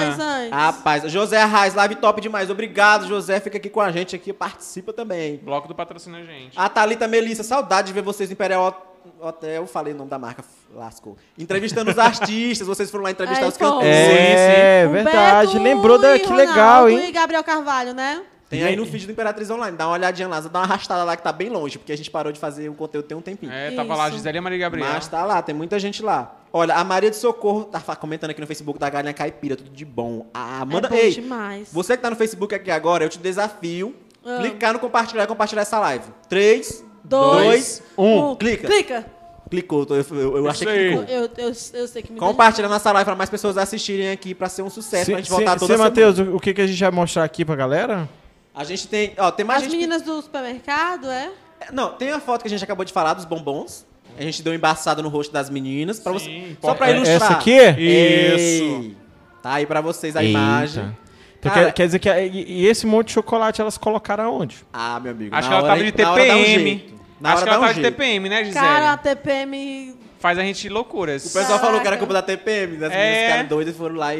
antes. 0.08 0.50
Rapaz, 0.50 1.12
José 1.12 1.42
Arraes, 1.42 1.74
live 1.76 1.96
top 1.96 2.22
demais. 2.22 2.50
Obrigado, 2.50 3.06
José. 3.06 3.42
Fica 3.42 3.58
aqui 3.58 3.70
com 3.70 3.82
a 3.82 3.92
gente 3.92 4.16
aqui, 4.16 4.32
participa 4.32 4.94
também. 4.94 5.42
Bloco 5.44 5.68
do 5.68 5.76
patrocina 5.76 6.20
a 6.20 6.24
gente. 6.24 6.58
A 6.58 6.70
Thalita 6.70 7.06
Melissa, 7.06 7.44
saudade 7.44 7.88
de 7.88 7.94
ver 7.94 8.02
vocês 8.02 8.30
no 8.30 8.34
Imperial 8.34 8.68
Hot- 8.68 8.92
Hotel. 9.20 9.68
Falei 9.68 9.94
o 9.94 9.98
nome 9.98 10.10
da 10.10 10.18
marca, 10.18 10.46
lascou. 10.74 11.18
Entrevistando 11.38 11.92
os 11.92 11.98
artistas, 12.00 12.66
vocês 12.66 12.90
foram 12.90 13.04
lá 13.04 13.12
entrevistar 13.12 13.44
Aí 13.44 13.50
os 13.50 13.58
cantores. 13.58 13.88
É, 13.90 14.86
O 14.88 14.92
verdade. 14.94 15.48
Beto 15.52 15.64
Lembrou 15.64 15.98
da 16.00 16.18
que 16.18 16.24
Ronaldo 16.28 16.50
legal, 16.50 16.90
hein? 16.90 17.10
E 17.10 17.12
Gabriel 17.12 17.44
Carvalho, 17.44 17.94
né? 17.94 18.22
Tem 18.52 18.64
aí 18.64 18.76
no 18.76 18.86
feed 18.86 19.06
do 19.06 19.14
Imperatriz 19.14 19.50
Online. 19.50 19.76
Dá 19.78 19.88
uma 19.88 19.94
olhadinha 19.94 20.28
lá, 20.28 20.40
dá 20.42 20.60
uma 20.60 20.66
arrastada 20.66 21.04
lá 21.04 21.16
que 21.16 21.24
tá 21.24 21.32
bem 21.32 21.50
longe, 21.50 21.78
porque 21.80 21.92
a 21.92 21.96
gente 21.98 22.12
parou 22.12 22.32
de 22.32 22.40
fazer 22.40 22.68
o 22.70 22.74
conteúdo 22.74 23.06
tem 23.06 23.18
um 23.18 23.22
tempinho. 23.22 23.52
É, 23.52 23.72
tava 23.72 23.96
lá 23.96 24.04
a 24.04 24.08
Isso. 24.10 24.18
Gisele 24.18 24.38
e 24.38 24.40
a 24.40 24.42
Maria 24.42 24.60
Gabriel. 24.60 24.88
Mas 24.92 25.08
tá 25.08 25.24
lá, 25.26 25.42
tem 25.42 25.56
muita 25.56 25.80
gente 25.80 26.04
lá. 26.04 26.38
Olha, 26.54 26.76
a 26.76 26.84
Maria 26.84 27.10
de 27.10 27.16
Socorro 27.16 27.64
tá 27.64 27.80
comentando 27.96 28.32
aqui 28.32 28.42
no 28.42 28.46
Facebook 28.48 28.78
da 28.78 28.90
Galinha 28.90 29.14
Caipira, 29.14 29.56
tudo 29.56 29.70
de 29.70 29.86
bom. 29.86 30.28
A 30.34 30.60
Amanda, 30.62 30.88
é 30.88 30.90
bom 30.90 30.96
ei, 30.98 31.12
demais. 31.12 31.70
você 31.72 31.96
que 31.96 32.04
tá 32.04 32.10
no 32.10 32.16
Facebook 32.18 32.54
aqui 32.54 32.70
agora, 32.70 33.06
eu 33.06 33.10
te 33.10 33.18
desafio 33.20 33.96
Ah. 34.26 34.38
clicar 34.42 34.74
no 34.74 34.80
compartilhar 34.80 35.24
e 35.24 35.28
compartilhar 35.28 35.62
essa 35.62 35.80
live. 35.80 36.06
3, 36.30 36.84
Dois, 37.06 37.82
2, 37.82 37.84
1. 37.98 38.32
um. 38.32 38.36
Clica. 38.36 38.68
Clica. 38.68 39.06
Clicou, 39.50 39.86
eu, 39.90 40.06
eu, 40.18 40.38
eu 40.38 40.50
achei 40.50 40.66
que 40.66 40.74
clicou. 40.74 41.04
Eu, 41.04 41.30
eu, 41.38 41.54
eu 41.74 41.88
sei 41.88 42.02
que 42.02 42.14
me 42.14 42.18
Compartilha 42.20 42.70
nossa 42.70 42.90
live 42.94 43.06
pra 43.06 43.16
mais 43.16 43.30
pessoas 43.30 43.58
assistirem 43.58 44.10
aqui 44.10 44.34
pra 44.34 44.48
ser 44.48 44.62
um 44.62 44.70
sucesso, 44.70 45.12
pra 45.12 45.20
gente 45.20 45.30
voltar 45.30 45.56
toda 45.60 45.74
Sim, 45.74 45.78
semana. 45.78 45.90
Matheus, 45.90 46.20
o 46.20 46.40
que, 46.40 46.54
que 46.54 46.62
a 46.62 46.68
gente 46.68 46.80
vai 46.80 46.92
mostrar 46.92 47.26
aqui 47.26 47.44
pra 47.44 47.56
galera? 47.56 48.08
A 48.54 48.64
gente 48.64 48.88
tem, 48.88 49.14
ó, 49.18 49.32
tem 49.32 49.46
mais 49.46 49.60
As 49.60 49.64
gente... 49.66 49.74
meninas 49.80 50.02
do 50.02 50.22
supermercado, 50.22 51.10
é? 51.10 51.32
Não, 51.72 51.94
tem 51.94 52.12
a 52.12 52.20
foto 52.20 52.42
que 52.42 52.48
a 52.48 52.50
gente 52.50 52.64
acabou 52.64 52.84
de 52.84 52.92
falar 52.92 53.14
dos 53.14 53.26
bombons. 53.26 53.86
A 54.18 54.22
gente 54.24 54.44
deu 54.44 54.52
um 54.52 54.56
embaçado 54.56 55.02
no 55.02 55.08
rosto 55.10 55.32
das 55.32 55.50
meninas. 55.50 56.00
Pra 56.00 56.12
Sim, 56.20 56.56
você, 56.56 56.58
só 56.62 56.74
pra 56.76 56.90
é 56.90 56.96
ilustrar. 56.96 57.16
essa 57.16 57.34
aqui? 57.34 57.52
Ei, 57.52 58.98
Tá 59.42 59.54
aí 59.54 59.66
pra 59.66 59.80
vocês 59.82 60.16
a 60.16 60.24
Eita. 60.24 60.38
imagem. 60.38 60.98
Então 61.40 61.52
Cara- 61.52 61.66
quer, 61.68 61.74
quer 61.74 61.86
dizer 61.88 62.00
que. 62.00 62.10
E, 62.10 62.68
esse 62.68 62.86
monte 62.86 63.08
de 63.08 63.14
chocolate 63.14 63.60
elas 63.62 63.78
colocaram 63.78 64.26
aonde? 64.26 64.58
Ah, 64.72 65.00
meu 65.00 65.12
amigo. 65.12 65.34
Acho 65.36 65.50
na 65.50 65.56
que 65.56 65.60
ela 65.60 65.64
hora- 65.74 65.80
tava 65.82 65.92
de 65.92 66.04
na 66.04 66.12
hora 66.12 66.26
dá 66.28 66.36
um 66.36 66.38
TPM. 66.44 66.64
jeito. 66.64 66.94
Na 67.20 67.30
Acho 67.30 67.38
hora 67.38 67.44
que 67.46 67.50
ela 67.50 67.58
um 67.58 67.62
tava 67.62 67.74
de. 67.74 67.82
TPM, 67.82 68.30
né, 68.30 68.44
Gisele? 68.44 68.66
Cara, 68.66 68.92
a 68.94 68.98
TPM. 68.98 69.96
Faz 70.22 70.38
a 70.38 70.44
gente 70.44 70.70
loucuras. 70.70 71.26
O 71.26 71.34
pessoal 71.34 71.58
falou 71.60 71.82
que 71.82 71.88
era 71.88 71.98
Caraca. 71.98 72.00
culpa 72.00 72.14
da 72.14 72.22
TPM, 72.22 72.78
das 72.78 72.92
É. 72.94 72.96
meninas 72.96 73.24
ficaram 73.26 73.50
doidas 73.50 73.74
e 73.74 73.78
foram 73.78 73.96
lá 73.96 74.16
e, 74.16 74.20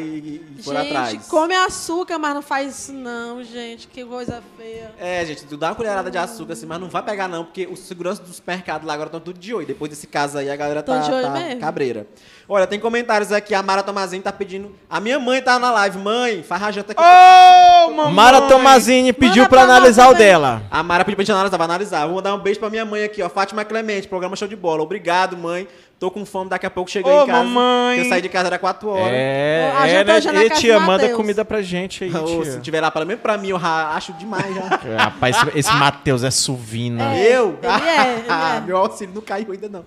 e 0.58 0.62
foram 0.62 0.80
gente, 0.82 0.96
atrás. 0.96 1.26
come 1.28 1.54
açúcar, 1.54 2.18
mas 2.18 2.34
não 2.34 2.42
faz 2.42 2.76
isso 2.76 2.92
não, 2.92 3.42
gente. 3.44 3.86
Que 3.86 4.04
coisa 4.04 4.42
feia. 4.58 4.92
É, 4.98 5.24
gente, 5.24 5.44
tu 5.46 5.56
dá 5.56 5.68
uma 5.68 5.74
colherada 5.76 6.10
de 6.10 6.18
açúcar 6.18 6.54
assim, 6.54 6.66
mas 6.66 6.80
não 6.80 6.88
vai 6.88 7.04
pegar 7.04 7.28
não, 7.28 7.44
porque 7.44 7.68
os 7.70 7.78
seguranças 7.78 8.26
dos 8.26 8.34
supermercados 8.36 8.84
lá 8.86 8.94
agora 8.94 9.06
estão 9.06 9.20
tudo 9.20 9.38
de 9.38 9.54
olho. 9.54 9.64
Depois 9.66 9.88
desse 9.90 10.08
caso 10.08 10.38
aí, 10.38 10.50
a 10.50 10.56
galera 10.56 10.82
tá, 10.82 10.98
de 10.98 11.10
olho 11.12 11.22
tá 11.22 11.30
mesmo. 11.30 11.60
cabreira. 11.60 12.06
Olha, 12.54 12.66
tem 12.66 12.78
comentários 12.78 13.32
aqui, 13.32 13.54
a 13.54 13.62
Mara 13.62 13.82
Tomazinho 13.82 14.22
tá 14.22 14.30
pedindo... 14.30 14.72
A 14.90 15.00
minha 15.00 15.18
mãe 15.18 15.40
tá 15.40 15.58
na 15.58 15.70
live. 15.70 15.96
Mãe, 15.98 16.42
faz 16.42 16.62
a 16.62 16.70
janta 16.70 16.92
aqui. 16.92 17.00
Ô, 17.00 17.90
mamãe! 17.92 18.12
Mara 18.12 18.42
Tomazini 18.42 19.10
pediu 19.10 19.44
Manda 19.44 19.48
pra 19.48 19.64
pra 19.64 19.74
analisar 19.74 20.10
o 20.10 20.14
dela. 20.14 20.62
A 20.70 20.82
Mara 20.82 21.02
pediu 21.02 21.16
pra 21.16 21.24
gente 21.24 21.32
analisar, 21.32 21.56
vai 21.56 21.64
analisar. 21.64 22.04
Vou 22.04 22.16
mandar 22.16 22.34
um 22.34 22.38
beijo 22.38 22.60
pra 22.60 22.68
minha 22.68 22.84
mãe 22.84 23.04
aqui, 23.04 23.22
ó. 23.22 23.30
Fátima 23.30 23.64
Clemente, 23.64 24.06
programa 24.06 24.36
show 24.36 24.46
de 24.46 24.54
bola. 24.54 24.82
Obrigado, 24.82 25.34
mãe. 25.34 25.66
Tô 26.02 26.10
com 26.10 26.26
fome, 26.26 26.50
daqui 26.50 26.66
a 26.66 26.70
pouco 26.70 26.90
Ô, 26.92 26.98
em 26.98 27.02
casa. 27.26 27.26
mamãe. 27.44 27.98
Eu 28.00 28.04
saí 28.06 28.20
de 28.20 28.28
casa 28.28 28.48
era 28.48 28.58
4 28.58 28.88
horas. 28.88 29.06
É, 29.12 29.72
A 29.76 29.86
é, 29.88 30.02
né? 30.02 30.18
é 30.18 30.32
na 30.32 30.44
E 30.46 30.50
tia, 30.50 30.80
manda 30.80 31.08
comida 31.10 31.44
pra 31.44 31.62
gente 31.62 32.02
aí, 32.02 32.10
tia. 32.26 32.44
se 32.44 32.60
tiver 32.60 32.80
lá, 32.80 32.90
pelo 32.90 33.06
menos 33.06 33.22
pra 33.22 33.38
mim, 33.38 33.50
eu 33.50 33.56
acho 33.56 34.12
demais 34.14 34.52
já. 34.52 34.62
Rapaz, 34.98 35.36
esse, 35.36 35.58
esse 35.60 35.72
Matheus 35.76 36.24
é 36.24 36.30
suvina. 36.32 37.14
É, 37.14 37.36
Eu? 37.36 37.56
ele 37.62 37.88
é, 37.88 38.14
ele 38.18 38.26
é. 38.56 38.60
Meu 38.66 38.78
auxílio 38.78 39.14
não 39.14 39.22
caiu 39.22 39.52
ainda 39.52 39.68
não. 39.68 39.84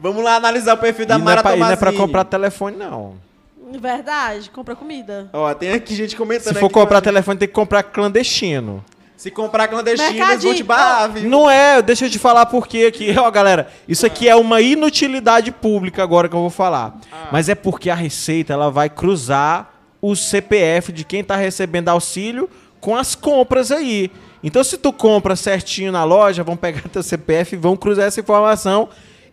Vamos 0.00 0.24
lá 0.24 0.36
analisar 0.36 0.72
o 0.72 0.78
perfil 0.78 1.04
da 1.04 1.16
E 1.16 1.18
não, 1.18 1.24
Mara 1.26 1.40
é 1.40 1.42
pra, 1.42 1.56
não 1.56 1.70
é 1.70 1.76
pra 1.76 1.92
Tomazini. 1.92 2.07
Comprar 2.08 2.24
telefone, 2.24 2.76
não. 2.76 3.14
Verdade, 3.80 4.50
compra 4.50 4.74
comida. 4.74 5.28
Ó, 5.32 5.52
tem 5.54 5.72
aqui 5.72 5.94
gente 5.94 6.16
comentando 6.16 6.54
Se 6.54 6.60
for 6.60 6.66
aqui, 6.66 6.74
comprar 6.74 7.00
telefone, 7.00 7.38
tem 7.38 7.48
que 7.48 7.54
comprar 7.54 7.82
clandestino. 7.82 8.84
Se 9.16 9.30
comprar 9.30 9.66
clandestino, 9.66 10.24
eles 10.24 10.44
vão 10.44 10.54
te 10.54 10.62
barrar, 10.62 11.08
viu? 11.08 11.28
Não 11.28 11.50
é, 11.50 11.82
deixa 11.82 12.06
eu 12.06 12.10
te 12.10 12.18
falar 12.18 12.46
por 12.46 12.68
quê 12.68 12.86
aqui. 12.86 13.14
Ó, 13.18 13.30
galera, 13.30 13.68
isso 13.86 14.06
aqui 14.06 14.28
é 14.28 14.36
uma 14.36 14.60
inutilidade 14.60 15.50
pública 15.50 16.02
agora 16.02 16.28
que 16.28 16.36
eu 16.36 16.40
vou 16.40 16.50
falar. 16.50 16.98
Mas 17.32 17.48
é 17.48 17.54
porque 17.54 17.90
a 17.90 17.94
Receita, 17.94 18.52
ela 18.52 18.70
vai 18.70 18.88
cruzar 18.88 19.74
o 20.00 20.14
CPF 20.14 20.92
de 20.92 21.04
quem 21.04 21.24
tá 21.24 21.34
recebendo 21.34 21.88
auxílio 21.88 22.48
com 22.80 22.96
as 22.96 23.14
compras 23.16 23.72
aí. 23.72 24.10
Então, 24.42 24.62
se 24.62 24.78
tu 24.78 24.92
compra 24.92 25.34
certinho 25.34 25.90
na 25.90 26.04
loja, 26.04 26.44
vão 26.44 26.56
pegar 26.56 26.82
teu 26.88 27.02
CPF 27.02 27.56
e 27.56 27.58
vão 27.58 27.76
cruzar 27.76 28.06
essa 28.06 28.20
informação 28.20 28.88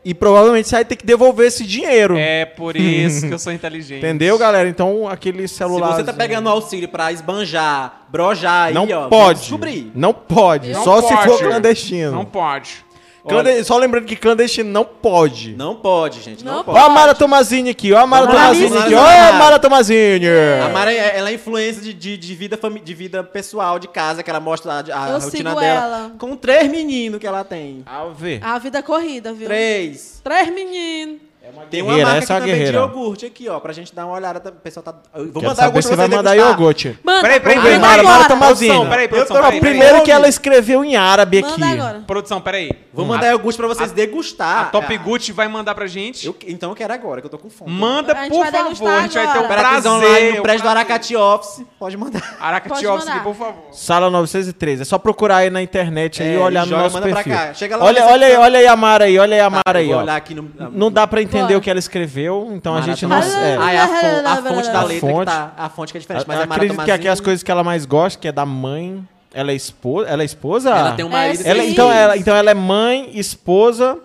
e 0.05 0.13
provavelmente 0.13 0.69
você 0.69 0.75
vai 0.75 0.85
ter 0.85 0.95
que 0.95 1.05
devolver 1.05 1.47
esse 1.47 1.65
dinheiro. 1.65 2.15
É 2.15 2.45
por 2.45 2.77
isso 2.77 3.27
que 3.27 3.33
eu 3.33 3.39
sou 3.39 3.51
inteligente. 3.51 3.97
Entendeu, 3.97 4.37
galera? 4.37 4.69
Então, 4.69 5.07
aquele 5.09 5.47
Se 5.47 5.55
celular... 5.55 5.95
você 5.95 6.03
tá 6.03 6.13
pegando 6.13 6.47
auxílio 6.47 6.87
pra 6.87 7.11
esbanjar, 7.11 8.03
brojar 8.07 8.67
aí, 8.67 8.73
Não 8.75 8.87
ó, 8.87 9.07
pode. 9.09 9.39
descobrir. 9.39 9.91
Não 9.95 10.13
pode. 10.13 10.71
Não 10.71 10.83
só 10.83 11.01
se 11.01 11.11
pode. 11.11 11.27
for 11.27 11.39
clandestino. 11.39 12.11
Não 12.11 12.23
pode. 12.23 12.84
Clande- 13.27 13.63
Só 13.63 13.77
lembrando 13.77 14.05
que 14.05 14.15
clandestino 14.15 14.69
não 14.69 14.85
pode. 14.85 15.55
Não 15.55 15.75
pode, 15.75 16.21
gente, 16.21 16.43
não, 16.43 16.57
Não 16.57 16.63
pode. 16.63 16.77
Ó 16.77 16.81
a 16.85 16.89
Mara 16.89 17.15
Tomazini 17.15 17.69
aqui, 17.71 17.91
ó 17.93 17.99
a 17.99 18.07
Mara 18.07 18.27
Tomazini 18.27 18.77
aqui, 18.77 18.93
ó 18.93 19.03
a. 19.05 19.33
Mara 19.33 19.59
Tomazini. 19.59 20.25
A 20.63 20.69
Mara, 20.69 20.93
é- 20.93 21.17
ela 21.17 21.29
é 21.29 21.33
influência 21.33 21.81
de, 21.81 21.93
de, 21.93 22.17
de 22.17 22.35
vida, 22.35 22.57
fami- 22.57 22.79
de 22.79 22.93
vida 22.93 23.23
pessoal, 23.23 23.79
de 23.79 23.87
casa, 23.87 24.21
que 24.23 24.29
ela 24.29 24.39
mostra 24.39 24.71
a, 24.73 24.77
a 24.79 25.09
Eu 25.09 25.19
rotina 25.19 25.49
sigo 25.51 25.59
dela. 25.59 25.63
ela. 25.97 26.11
Com 26.17 26.35
três 26.35 26.69
meninos 26.69 27.19
que 27.19 27.27
ela 27.27 27.43
tem. 27.43 27.83
A 27.85 28.05
ver. 28.05 28.39
A 28.43 28.57
vida 28.59 28.81
corrida, 28.83 29.33
viu? 29.33 29.47
Três. 29.47 30.21
Três 30.23 30.53
meninos. 30.53 31.21
Tem 31.69 31.81
uma 31.81 31.91
Guerreira, 31.93 32.09
marca 32.11 32.23
essa 32.23 32.33
é 32.33 32.37
aqui 32.37 32.45
uma 32.47 32.53
também 32.55 32.65
de 32.71 32.77
iogurte 32.77 33.25
aqui, 33.25 33.49
ó, 33.49 33.59
pra 33.59 33.73
gente 33.73 33.93
dar 33.95 34.05
uma 34.05 34.15
olhada. 34.15 34.49
O 34.49 34.51
pessoal 34.53 34.83
tá... 34.83 34.93
Eu 35.15 35.23
vou 35.25 35.33
Quero 35.33 35.45
mandar 35.47 35.55
saber 35.55 35.67
iogurte 35.67 35.83
se 35.83 35.87
pra 35.89 35.95
vai 35.97 36.07
vocês 36.07 36.17
mandar 36.17 36.31
degustar. 36.31 36.51
iogurte. 36.59 36.99
Manda, 37.03 37.21
Peraí, 37.21 37.39
peraí, 37.39 37.55
manda 37.57 37.67
peraí, 37.69 37.79
Mara, 37.79 38.01
agora. 38.01 38.17
Mara 38.17 38.27
Tomazini. 38.29 38.69
Produção, 38.71 38.89
peraí, 38.89 39.07
produção, 39.07 39.35
tô- 39.37 39.43
peraí. 39.43 39.59
Primeiro 39.59 40.01
que 40.03 40.11
ela 40.11 40.27
escreveu 40.27 40.83
em 40.85 40.95
árabe 40.95 41.39
aqui. 41.39 41.59
Manda 41.59 41.67
agora. 41.67 42.03
Produção, 42.05 42.41
peraí. 42.41 42.71
Vou 42.93 43.05
mandar 43.05 43.27
iogurte 43.31 43.57
pra 43.57 43.67
vocês 43.67 43.91
degustar. 43.91 44.59
A 44.59 44.65
Top 44.65 44.93
Ah, 44.93 44.97
Gucci 44.97 45.31
vai 45.31 45.47
mandar 45.47 45.75
pra 45.75 45.87
gente. 45.87 46.25
eu- 46.27 46.35
então 46.47 46.69
eu 46.69 46.75
quero 46.75 46.93
agora, 46.93 47.21
que 47.21 47.25
eu 47.27 47.31
tô 47.31 47.37
com 47.37 47.49
fome. 47.49 47.71
Manda, 47.71 48.13
gente 48.15 48.29
por 48.29 48.39
vai 48.43 48.51
favor. 48.51 48.89
A 48.89 49.01
gente 49.01 49.13
vai 49.13 49.27
ter 49.31 49.39
o 49.39 49.43
agora. 49.45 49.47
Prazer. 49.61 49.91
Online 49.91 50.31
no 50.37 50.41
prédio 50.43 50.63
do. 50.63 50.69
Aracati 50.69 51.15
Office. 51.15 51.63
Pode 51.79 51.97
mandar. 51.97 52.23
Aracati 52.39 52.69
Pode 52.75 52.87
Office, 52.87 53.05
mandar. 53.07 53.23
por 53.23 53.35
favor. 53.35 53.65
Sala 53.71 54.09
903. 54.09 54.81
É 54.81 54.85
só 54.85 54.97
procurar 54.97 55.37
aí 55.37 55.49
na 55.49 55.61
internet 55.61 56.21
aí 56.21 56.29
É, 56.29 56.33
e 56.35 56.37
olhar 56.37 56.61
no 56.65 56.69
joga, 56.69 56.83
nosso 56.83 56.93
manda 56.95 57.07
pra 57.07 57.23
perfil. 57.23 57.33
cá. 57.33 57.53
Chega 57.53 57.77
lá 57.77 57.85
olha, 57.85 57.99
na 58.01 58.05
olha 58.07 58.13
aí, 58.13 58.19
recepção. 58.31 58.43
olha 58.43 58.59
aí 58.59 58.67
a 58.67 58.75
Mara 58.75 59.05
aí, 59.05 59.19
olha 59.19 59.35
aí 59.35 59.41
a 59.41 59.49
Mara 59.49 59.63
Tá, 59.65 59.79
aí, 59.79 59.85
eu 59.85 59.89
vou 59.91 59.97
ó. 59.99 60.01
olhar 60.03 60.15
aqui 60.15 60.33
no... 60.35 60.51
Não 60.71 60.91
dá 60.91 61.05
pra 61.07 61.21
entender 61.35 61.47
Bora. 61.47 61.57
o 61.57 61.61
que 61.61 61.69
ela 61.69 61.79
escreveu, 61.79 62.49
então 62.53 62.75
a 62.75 62.81
gente 62.81 63.05
não... 63.05 63.15
É. 63.17 63.57
Ah, 63.59 63.71
é 63.73 63.79
a, 63.79 63.87
fon- 63.87 64.27
a 64.27 64.35
fonte 64.55 64.71
da 64.71 64.79
A 64.79 64.83
letra 64.83 65.09
fonte. 65.09 65.19
que 65.19 65.25
tá... 65.25 65.51
A 65.57 65.69
fonte 65.69 65.91
que 65.91 65.97
é 65.97 66.01
diferente, 66.01 66.25
mas 66.27 66.37
Eu 66.37 66.41
é 66.41 66.43
acredito 66.45 66.75
que 66.75 66.81
aqui 66.81 66.85
Tomazini. 66.91 67.07
as 67.09 67.19
coisas 67.19 67.43
que 67.43 67.51
ela 67.51 67.63
mais 67.63 67.85
gosta, 67.85 68.19
que 68.19 68.27
é 68.27 68.31
da 68.31 68.45
mãe. 68.45 69.07
Ela 69.33 69.51
é 69.51 69.55
esposa? 69.55 70.07
Ela 70.09 70.21
é 70.21 70.25
esposa? 70.25 70.69
Ela 70.69 70.91
tem 70.93 71.03
um 71.05 71.09
marido 71.09 71.43
É, 71.45 71.49
Ela- 71.49 71.63
então, 71.65 71.91
ela, 71.91 72.17
então 72.17 72.35
ela 72.35 72.51
é 72.51 72.53
mãe, 72.53 73.09
esposa 73.13 73.97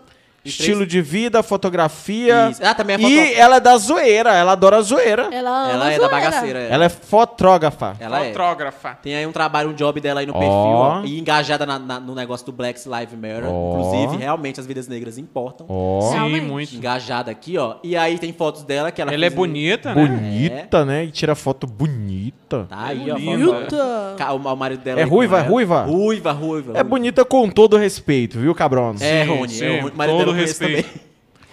Estilo 0.44 0.86
de 0.86 1.02
vida, 1.02 1.42
fotografia. 1.42 2.48
Isso. 2.50 2.60
Ah, 2.64 2.74
também 2.74 2.96
é 2.96 3.00
E 3.00 3.34
ela 3.34 3.56
é 3.56 3.60
da 3.60 3.76
zoeira, 3.76 4.32
ela 4.34 4.52
adora 4.52 4.76
a 4.78 4.80
zoeira. 4.82 5.28
Ela, 5.32 5.50
ama 5.64 5.72
Ela 5.72 5.92
é 5.92 5.98
da 5.98 6.08
bagaceira. 6.08 6.58
é. 6.60 6.70
Ela 6.70 6.84
é 6.86 6.88
fotógrafa. 6.88 7.96
Ela 8.00 8.24
é. 8.24 8.32
Fotógrafa. 8.32 8.94
Tem 9.02 9.14
aí 9.16 9.26
um 9.26 9.32
trabalho, 9.32 9.70
um 9.70 9.74
job 9.74 10.00
dela 10.00 10.20
aí 10.20 10.26
no 10.26 10.32
Ó. 10.34 10.38
perfil, 10.38 10.54
ó, 10.56 11.02
e 11.04 11.18
engajada 11.18 11.66
na- 11.66 11.78
na- 11.78 12.00
no 12.00 12.14
negócio 12.14 12.46
do 12.46 12.52
Black 12.52 12.80
Lives 12.88 13.14
Matter. 13.14 13.44
Ó. 13.46 13.78
Inclusive, 13.78 14.16
realmente 14.16 14.58
as 14.60 14.66
vidas 14.66 14.88
negras 14.88 15.18
importam. 15.18 15.66
Ó, 15.68 16.00
Sim, 16.10 16.14
Realmente. 16.14 16.46
muito. 16.46 16.74
Engajada 16.76 17.30
aqui, 17.30 17.58
ó. 17.58 17.76
E 17.84 17.96
aí 17.96 18.18
tem 18.18 18.32
fotos 18.32 18.62
dela 18.62 18.90
que 18.90 19.00
ela 19.02 19.12
Ela 19.12 19.26
é 19.26 19.30
bonita, 19.30 19.94
né? 19.94 20.06
bonita, 20.06 20.84
né? 20.84 21.04
E 21.04 21.10
tira 21.10 21.34
foto 21.34 21.66
bonita. 21.66 22.66
Tá 22.68 22.86
aí, 22.86 23.08
ó. 23.10 23.16
Eita. 23.16 24.14
Ca- 24.16 24.32
O 24.32 24.36
o 24.50 24.56
marido 24.56 24.82
dela 24.82 25.00
É 25.00 25.04
ruiva, 25.04 25.36
ela. 25.38 25.46
é 25.46 25.48
ruiva? 25.48 25.82
Ruiva, 25.82 26.32
ruiva. 26.32 26.70
É 26.70 26.72
ruiva. 26.72 26.84
bonita 26.84 27.24
com 27.24 27.48
todo 27.48 27.76
respeito, 27.76 28.38
viu, 28.38 28.54
Cabrones? 28.54 29.00
É, 29.02 29.22
Rony. 29.22 29.48
sim, 29.48 29.64
é, 29.64 29.84
o 29.84 29.96
marido 29.96 30.18
dela 30.18 30.29
conheço 30.32 30.60
respeito. 30.60 30.88
também. 30.88 31.10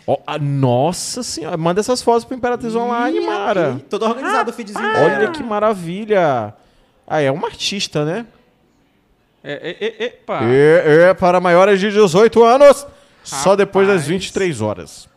Ó, 0.08 0.18
ah, 0.26 0.40
nossa 0.40 1.22
senhora, 1.22 1.58
manda 1.58 1.82
essas 1.82 2.02
fotos 2.02 2.24
pro 2.24 2.36
Imperatriz 2.36 2.74
Online, 2.74 3.20
Mara. 3.20 3.76
E 3.78 3.82
todo 3.84 4.06
organizado 4.06 4.52
o 4.52 4.54
feedzinho 4.54 4.82
dela. 4.82 5.18
Olha 5.18 5.32
que 5.32 5.44
maravilha. 5.44 6.54
Ah, 7.06 7.22
é 7.22 7.30
uma 7.30 7.48
artista, 7.48 8.06
né? 8.06 8.26
É, 9.44 9.54
é, 9.54 9.86
é, 9.86 10.06
epa. 10.06 10.40
É, 10.44 11.10
é 11.10 11.14
para 11.14 11.42
maiores 11.42 11.80
de 11.80 11.92
18 11.92 12.44
anos. 12.44 12.88
Só 13.24 13.58
depois 13.58 13.88
das 13.88 13.98
Rapaz. 13.98 14.08
23 14.08 14.62
horas. 14.62 15.10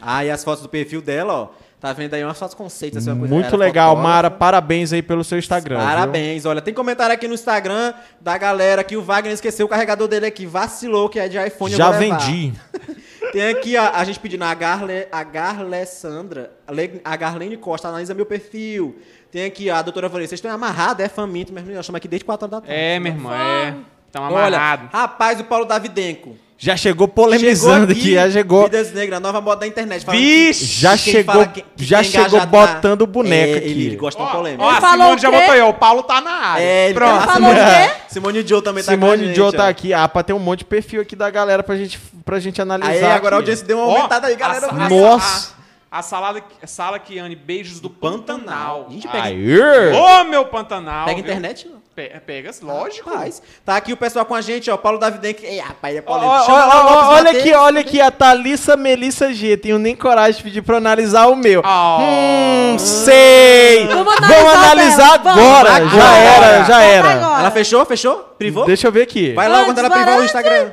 Ah, 0.00 0.22
e 0.22 0.30
as 0.30 0.44
fotos 0.44 0.62
do 0.62 0.68
perfil 0.68 1.00
dela, 1.00 1.32
ó. 1.32 1.48
Tá 1.86 1.92
vendo 1.92 2.14
aí 2.14 2.24
umas 2.24 2.36
fotos 2.36 2.54
conceitos, 2.54 2.98
assim, 2.98 3.16
uma. 3.16 3.28
Muito 3.28 3.56
legal, 3.56 3.90
fotógrafa. 3.90 4.14
Mara. 4.16 4.30
Parabéns 4.30 4.92
aí 4.92 5.02
pelo 5.02 5.22
seu 5.22 5.38
Instagram. 5.38 5.78
viu? 5.78 5.86
Parabéns. 5.86 6.44
Olha, 6.44 6.60
tem 6.60 6.74
comentário 6.74 7.14
aqui 7.14 7.28
no 7.28 7.34
Instagram 7.34 7.94
da 8.20 8.36
galera 8.36 8.82
que 8.82 8.96
o 8.96 9.02
Wagner 9.02 9.32
esqueceu 9.32 9.66
o 9.66 9.68
carregador 9.68 10.08
dele 10.08 10.26
aqui. 10.26 10.46
Vacilou, 10.46 11.08
que 11.08 11.20
é 11.20 11.28
de 11.28 11.38
iPhone. 11.38 11.72
Já 11.76 11.92
vendi. 11.92 12.52
Tem 13.32 13.48
aqui 13.50 13.76
ó, 13.76 13.90
a 13.92 14.02
gente 14.04 14.18
pedindo 14.18 14.42
a 14.44 14.54
Garle, 14.54 15.06
a 15.12 15.22
Garlessandra, 15.22 16.52
a 16.66 16.72
Le- 16.72 17.00
a 17.04 17.16
Garlene 17.16 17.56
Costa, 17.56 17.88
analisa 17.88 18.14
meu 18.14 18.24
perfil. 18.26 18.96
Tem 19.30 19.44
aqui 19.44 19.68
ó, 19.70 19.76
a 19.76 19.82
doutora 19.82 20.08
Vanessa, 20.08 20.30
vocês 20.30 20.38
estão 20.38 20.50
amarrados, 20.50 21.04
é 21.04 21.08
faminto, 21.08 21.52
mas 21.52 21.68
eu 21.68 21.82
chamo 21.82 21.96
aqui 21.98 22.08
desde 22.08 22.24
4 22.24 22.44
horas 22.46 22.50
da 22.50 22.60
tarde. 22.66 22.74
É, 22.80 22.98
meu 22.98 23.12
irmão, 23.12 23.32
é. 23.34 23.74
Tamo 24.12 24.26
Olha, 24.32 24.56
amarrado. 24.56 24.88
rapaz, 24.92 25.38
o 25.40 25.44
Paulo 25.44 25.64
Davidenko. 25.64 26.36
Já 26.58 26.74
chegou 26.74 27.06
polemizando 27.06 27.92
aqui, 27.92 28.14
já 28.14 28.30
chegou. 28.30 28.64
Vidas 28.64 28.90
Negras, 28.92 29.20
nova 29.20 29.42
moda 29.42 29.60
da 29.60 29.66
internet. 29.66 30.06
Vixe! 30.10 30.60
que- 30.64 30.80
Já 30.80 30.96
chegou- 30.96 31.46
que- 31.48 31.60
que 31.76 31.84
já 31.84 32.02
chegou 32.02 32.28
engajado 32.28 32.50
botando 32.50 33.00
na- 33.00 33.06
boneca 33.06 33.52
é, 33.52 33.56
aqui. 33.58 33.68
Ele, 33.68 33.86
ele 33.88 33.96
gosta 33.96 34.24
de 34.24 34.30
polêmica. 34.32 34.64
Ó, 34.64 34.70
a 34.70 34.80
Simone 34.80 35.14
o 35.16 35.18
já 35.18 35.30
botou 35.30 35.52
aí, 35.52 35.60
ó. 35.60 35.68
O 35.68 35.74
Paulo 35.74 36.02
tá 36.02 36.20
na 36.22 36.30
área. 36.30 36.62
É, 36.64 36.84
ele 36.86 36.94
Pronto. 36.94 37.26
tá- 37.26 37.34
o 37.34 37.54
quê? 37.54 37.94
Simone 38.08 38.46
Joe 38.48 38.62
também 38.62 38.82
tá 38.82 38.96
com 38.96 39.04
a 39.04 39.10
Simone 39.16 39.34
Joe 39.34 39.48
ó. 39.48 39.52
tá 39.52 39.68
aqui. 39.68 39.92
Ah, 39.92 40.08
pra 40.08 40.22
ter 40.22 40.32
um 40.32 40.38
monte 40.38 40.60
de 40.60 40.64
perfil 40.64 41.02
aqui 41.02 41.14
da 41.14 41.28
galera 41.28 41.62
pra 41.62 41.76
gente, 41.76 41.98
pra 42.24 42.40
gente 42.40 42.60
analisar. 42.62 42.90
Aí 42.90 43.04
agora 43.04 43.36
a 43.36 43.38
audiência 43.38 43.66
deu 43.66 43.76
uma 43.78 43.86
Ó, 43.88 43.96
aumentada 43.96 44.26
aí, 44.28 44.36
galera. 44.36 44.68
a- 44.70 44.88
Nossa. 44.88 45.54
A, 45.90 45.98
a 45.98 46.02
salada, 46.02 46.42
a 46.62 46.66
sala 46.66 46.98
Kiane, 46.98 47.36
beijos 47.36 47.80
do 47.80 47.90
Pantanal. 47.90 48.86
Gente, 48.90 49.06
pega, 49.06 49.24
Aê! 49.24 49.92
Ô, 49.92 50.24
meu 50.24 50.46
Pantanal. 50.46 51.04
pega 51.04 51.16
viu? 51.20 51.24
internet, 51.30 51.68
não. 51.68 51.75
Pe- 51.96 52.12
Pega, 52.26 52.50
lógico. 52.60 53.08
Rapaz, 53.08 53.40
tá 53.64 53.74
aqui 53.74 53.90
o 53.90 53.96
pessoal 53.96 54.26
com 54.26 54.34
a 54.34 54.42
gente, 54.42 54.70
ó. 54.70 54.76
Paulo 54.76 54.98
Davidenko. 54.98 55.40
Ei, 55.42 55.58
rapaz, 55.58 55.96
é 55.96 56.02
polêmico. 56.02 56.30
ó, 56.30 56.42
Chama 56.44 56.64
ó, 56.64 56.66
lá 56.68 56.76
o 56.76 56.86
ó, 56.86 56.90
Lopes 56.92 57.08
olha 57.18 57.30
aqui, 57.30 57.54
olha 57.54 57.80
aqui, 57.80 58.00
a 58.02 58.10
Thalissa 58.10 58.76
Melissa 58.76 59.32
G. 59.32 59.56
Tenho 59.56 59.78
nem 59.78 59.96
coragem 59.96 60.36
de 60.36 60.42
pedir 60.42 60.60
pra 60.60 60.76
analisar 60.76 61.26
o 61.28 61.34
meu. 61.34 61.62
Oh. 61.64 61.98
Hum, 62.02 62.78
sei! 62.78 63.86
Vamos 63.86 64.14
Vamos 64.14 64.52
analisar 64.54 65.18
dela, 65.20 65.32
agora. 65.40 65.72
vamos. 65.72 65.92
Já 65.94 66.02
Agora. 66.04 66.46
era, 66.46 66.64
já 66.64 66.82
era. 66.82 67.10
agora. 67.12 67.40
Ela 67.40 67.50
fechou? 67.50 67.86
Fechou? 67.86 68.16
Privou? 68.36 68.66
Deixa 68.66 68.86
eu 68.88 68.92
ver 68.92 69.00
aqui. 69.00 69.32
Vai 69.32 69.48
lá 69.48 69.64
quando 69.64 69.78
ela 69.78 69.88
privar 69.88 70.18
o. 70.20 70.24
Instagram. 70.24 70.72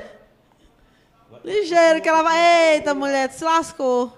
Ligeiro 1.45 2.01
que 2.01 2.09
ela 2.09 2.21
vai. 2.23 2.73
Eita, 2.75 2.93
mulher, 2.93 3.29
se 3.31 3.43
lascou. 3.45 4.11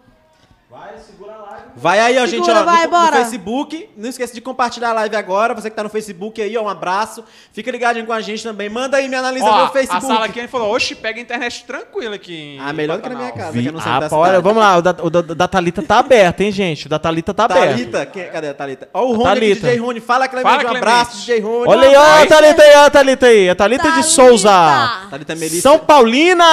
Vai 1.78 2.00
aí, 2.00 2.18
ó, 2.18 2.22
Segura, 2.22 2.28
gente, 2.28 2.50
ó, 2.52 2.60
no- 2.60 2.66
vai, 2.66 2.86
no, 2.86 2.90
bora. 2.92 3.18
Facebook. 3.18 3.90
Não 3.98 4.10
esqueça 4.10 4.34
de 4.34 4.40
compartilhar 4.40 4.92
a 4.92 4.94
live 4.94 5.16
agora. 5.16 5.54
Você 5.54 5.70
que 5.70 5.76
tá 5.76 5.84
no 5.84 5.90
Facebook 5.90 6.42
aí, 6.42 6.56
ó, 6.58 6.64
um 6.64 6.70
abraço. 6.70 7.24
Fica 7.52 7.70
ligadinho 7.70 8.06
com 8.06 8.14
a 8.14 8.22
gente 8.22 8.42
também. 8.44 8.70
Manda 8.70 8.96
aí, 8.98 9.10
me 9.10 9.16
analisa 9.16 9.46
Ó, 9.46 9.58
no 9.58 9.64
a 9.66 9.70
Facebook. 9.70 10.06
sala 10.06 10.30
Kiane 10.30 10.48
falou, 10.48 10.74
oxe, 10.74 10.96
pega 10.96 11.20
a 11.20 11.22
internet 11.22 11.66
tranquila 11.66 12.16
aqui. 12.16 12.56
em 12.56 12.60
Ah, 12.62 12.72
melhor 12.72 12.98
do 12.98 13.04
que 13.04 13.10
na 13.10 13.16
minha 13.16 13.32
casa, 13.32 13.52
que 13.62 13.66
eu 13.68 13.74
não 13.74 13.82
sei 13.82 13.92
Ah, 13.92 14.00
da 14.00 14.16
olha, 14.18 14.40
vamos 14.40 14.58
lá, 14.64 14.78
o 14.78 14.82
da, 14.82 14.96
o 15.02 15.10
da, 15.10 15.22
da 15.22 15.48
Thalita 15.48 15.82
tá 15.82 16.00
aberto, 16.00 16.42
hein, 16.42 16.52
gente? 16.52 16.86
O 16.86 16.90
da 16.90 16.98
Thalita 16.98 17.34
tá 17.34 17.44
aberto. 17.46 17.70
Thalita, 17.72 18.06
quem, 18.06 18.30
cadê 18.30 18.48
a 18.50 18.54
Thalita? 18.54 18.90
Ó, 18.94 19.04
o 19.04 19.14
Rony 19.14 19.22
aqui, 19.30 19.40
Thalita. 19.40 19.68
DJ 19.68 19.78
Rony. 19.80 20.00
Fala, 20.00 20.28
Clemente, 20.30 20.50
Fala, 20.50 20.58
um 20.58 20.62
Clemente. 20.72 20.88
abraço, 20.88 21.18
DJ 21.18 21.40
Rony. 21.42 21.68
Olha 21.68 21.88
aí, 21.90 21.96
ó, 21.96 22.24
a 22.24 22.26
Thalita 22.26 22.64
aí, 22.64 22.76
ó, 22.76 22.86
a 22.86 22.90
Thalita 22.90 23.26
aí. 23.26 23.50
A 23.50 23.56
Thalita 23.56 23.84
de 23.84 23.90
Thalita. 23.90 24.10
Souza. 24.10 24.50
Thalita 25.10 25.36
Melissa. 25.36 25.62
São 25.62 25.78
Paulina! 25.80 26.46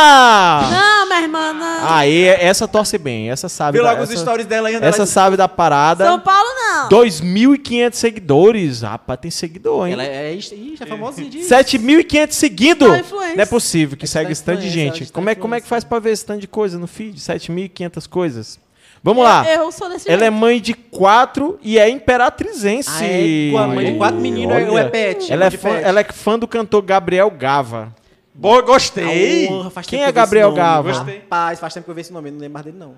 Não, 0.70 1.07
minha 1.07 1.20
irmã, 1.23 1.53
não. 1.53 1.89
Aí, 1.95 2.25
essa 2.27 2.66
torce 2.66 2.99
bem, 2.99 3.31
essa 3.31 3.49
sabe 3.49 3.79
da, 3.79 3.85
logo 3.93 4.03
os 4.03 4.12
essa, 4.15 4.23
stories 4.23 4.47
dela 4.47 4.69
aí. 4.69 4.75
essa 4.77 4.99
ela- 4.99 5.07
sabe 5.07 5.37
da 5.37 5.49
parada. 5.49 6.05
São 6.05 6.21
Paulo, 6.21 6.49
não. 6.57 6.89
2.500 6.89 7.95
seguidores. 7.95 8.83
Rapaz, 8.83 9.21
tem 9.21 9.31
seguidor, 9.31 9.87
hein? 9.87 9.93
Ela 9.95 10.05
é, 10.05 10.37
já 10.39 10.85
é 10.85 10.87
famosinha 10.87 11.29
de... 11.31 11.39
7.500 11.41 12.33
seguidos. 12.33 12.89
Tá 12.89 12.99
influência. 12.99 13.37
Não 13.37 13.43
é 13.43 13.47
possível 13.47 13.97
que 13.97 14.05
Essa 14.05 14.21
segue 14.21 14.33
esse 14.33 14.43
tanto 14.43 14.61
de 14.61 14.71
gente. 14.71 15.13
Como 15.13 15.29
é, 15.29 15.35
como 15.35 15.55
é 15.55 15.61
que 15.61 15.67
faz 15.67 15.85
pra 15.85 15.99
ver 15.99 16.13
esse 16.13 16.25
tanto 16.25 16.41
de 16.41 16.49
coisa 16.49 16.79
no 16.79 16.87
feed? 16.87 17.19
7.500 17.19 18.07
coisas. 18.09 18.59
Vamos 19.05 19.25
lá. 19.25 19.45
Eu, 19.49 19.73
sou 19.73 19.89
desse 19.89 20.09
Ela 20.09 20.23
é 20.23 20.25
jeito. 20.27 20.33
mãe 20.41 20.61
de 20.61 20.75
quatro 20.75 21.59
e 21.61 21.77
é 21.77 21.89
imperatrizense. 21.89 22.89
Ah, 22.89 23.05
é? 23.05 23.67
Mãe 23.67 23.93
de 23.93 23.99
quatro 23.99 24.21
meninos, 24.21 24.57
é 24.57 24.85
pet? 24.85 25.33
Ela 25.33 25.47
é, 25.47 25.51
fã, 25.51 25.71
ela 25.71 26.01
é 26.01 26.05
fã 26.05 26.39
do 26.39 26.47
cantor 26.47 26.83
Gabriel 26.83 27.29
Gava. 27.31 27.93
Boa, 28.35 28.62
gostei. 28.62 29.49
Faz 29.70 29.87
Quem 29.87 29.99
tempo 29.99 30.09
é 30.09 30.12
Gabriel. 30.12 30.53
Gava? 30.53 30.89
Gostei. 30.89 31.18
Rapaz, 31.18 31.61
faz 31.61 31.74
tempo 31.74 31.85
que 31.85 31.91
eu 31.91 31.95
vi 31.95 32.01
esse 32.01 32.12
nome, 32.12 32.30
não 32.30 32.39
lembro 32.39 32.53
mais 32.55 32.64
dele, 32.64 32.78
não. 32.78 32.95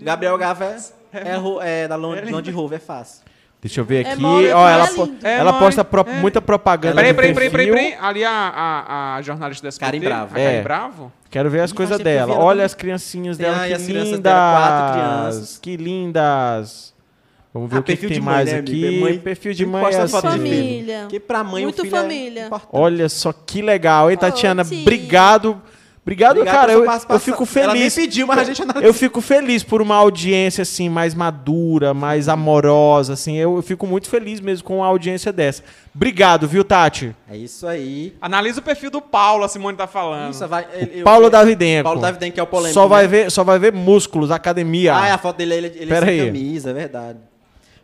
Gabriel 0.00 0.38
Gava 0.38 0.64
é, 0.64 0.76
é, 1.12 1.34
ro- 1.36 1.60
é 1.60 1.88
da 1.88 1.96
Land, 1.96 2.30
Land 2.30 2.50
Rover, 2.52 2.76
é 2.76 2.80
fácil. 2.80 3.22
Deixa 3.60 3.80
eu 3.80 3.84
ver 3.84 4.06
É 4.06 4.12
aqui. 4.12 4.20
mole, 4.22 4.52
Ó, 4.52 4.68
é 4.68 4.72
ela, 4.74 4.88
É, 5.24 5.38
ela 5.38 5.52
posta 5.54 5.84
pro- 5.84 6.06
é. 6.08 6.12
muita 6.20 6.40
propaganda. 6.40 6.94
Peraí, 6.94 7.12
peraí, 7.14 7.34
peraí, 7.34 7.50
peraí. 7.50 7.94
Ali 8.00 8.24
a, 8.24 8.30
a, 8.30 9.16
a 9.16 9.22
jornalista 9.22 9.66
dessa 9.66 9.80
Karen 9.80 9.98
Bravo. 9.98 10.36
A 10.36 10.40
É. 10.40 10.44
Karen 10.50 10.62
Bravo? 10.62 11.12
Quero 11.30 11.50
ver 11.50 11.60
as 11.62 11.72
coisas 11.72 11.98
dela. 11.98 12.34
Olha 12.38 12.64
as 12.64 12.74
criancinhas 12.74 13.36
dela, 13.36 13.66
que 13.66 13.72
as 13.72 13.82
lindas. 13.82 13.86
crianças 14.02 14.20
dela, 14.20 14.52
quatro 14.52 14.92
crianças. 14.92 15.58
Que 15.60 15.76
lindas. 15.76 16.94
Vamos 17.56 17.70
ver 17.70 17.76
Ah, 17.76 17.80
o 17.80 17.82
que, 17.82 17.92
que 17.92 17.98
perfil 18.02 18.08
tem 18.10 18.18
de 18.18 18.24
mãe, 18.24 18.34
mais 18.34 18.52
né, 18.52 18.58
aqui. 18.58 18.86
É 18.86 19.00
mãe- 19.00 19.18
perfil 19.18 19.54
de 19.54 19.66
mãe 19.66 19.84
é 19.84 19.96
assim. 20.00 20.16
filho. 20.20 20.30
Família. 20.30 20.98
Porque 21.02 21.20
pra 21.20 21.42
mãe 21.44 21.62
Muito 21.64 21.78
o 21.78 21.84
filho 21.84 21.96
família. 21.96 22.48
é. 22.52 22.60
Olha 22.72 23.08
só 23.08 23.32
que 23.32 23.62
legal, 23.62 24.10
hein, 24.10 24.16
Tatiana? 24.16 24.64
tia. 24.64 24.80
Obrigado. 24.82 25.62
Obrigado, 26.02 26.36
Obrigado 26.38 26.54
cara. 26.54 26.72
Eu, 26.72 26.84
eu 26.84 27.18
fico 27.18 27.44
Ela 27.58 27.72
nem 27.72 27.90
feliz. 27.90 27.94
pediu, 27.96 28.28
mas 28.28 28.38
a 28.38 28.44
gente 28.44 28.62
analisou. 28.62 28.86
Eu 28.86 28.94
fico 28.94 29.20
feliz 29.20 29.64
por 29.64 29.82
uma 29.82 29.96
audiência 29.96 30.62
assim 30.62 30.88
mais 30.88 31.16
madura, 31.16 31.92
mais 31.92 32.28
amorosa, 32.28 33.14
assim. 33.14 33.36
Eu, 33.36 33.56
eu 33.56 33.62
fico 33.62 33.88
muito 33.88 34.08
feliz 34.08 34.38
mesmo 34.38 34.62
com 34.64 34.76
uma 34.76 34.86
audiência 34.86 35.32
dessa. 35.32 35.64
Obrigado, 35.92 36.46
viu, 36.46 36.62
Tati? 36.62 37.12
É 37.28 37.36
isso 37.36 37.66
aí. 37.66 38.14
Analisa 38.20 38.60
o 38.60 38.62
perfil 38.62 38.88
do 38.88 39.00
Paulo, 39.02 39.42
a 39.42 39.48
Simone 39.48 39.76
tá 39.76 39.88
falando. 39.88 40.30
Isso, 40.30 40.46
vai, 40.46 40.64
ele- 40.74 41.00
eu- 41.00 41.04
Paulo 41.04 41.26
eu- 41.26 41.30
Davidenko. 41.30 41.82
Paulo 41.82 42.00
Davidenko, 42.00 42.34
que 42.34 42.40
é 42.40 42.42
o 42.44 42.46
polêmico. 42.46 42.74
Só 42.74 42.86
vai 42.86 43.02
né? 43.02 43.08
ver, 43.08 43.30
só 43.32 43.42
vai 43.42 43.58
ver 43.58 43.72
músculos, 43.72 44.30
academia. 44.30 44.96
Ah, 44.96 45.08
é 45.08 45.10
a 45.10 45.18
foto 45.18 45.38
dele, 45.38 45.54
ele, 45.54 45.66
ele 45.74 45.86
Pera 45.90 46.06
sem 46.06 46.20
aí. 46.20 46.26
camisa, 46.26 46.70
é 46.70 46.72
verdade. 46.72 47.18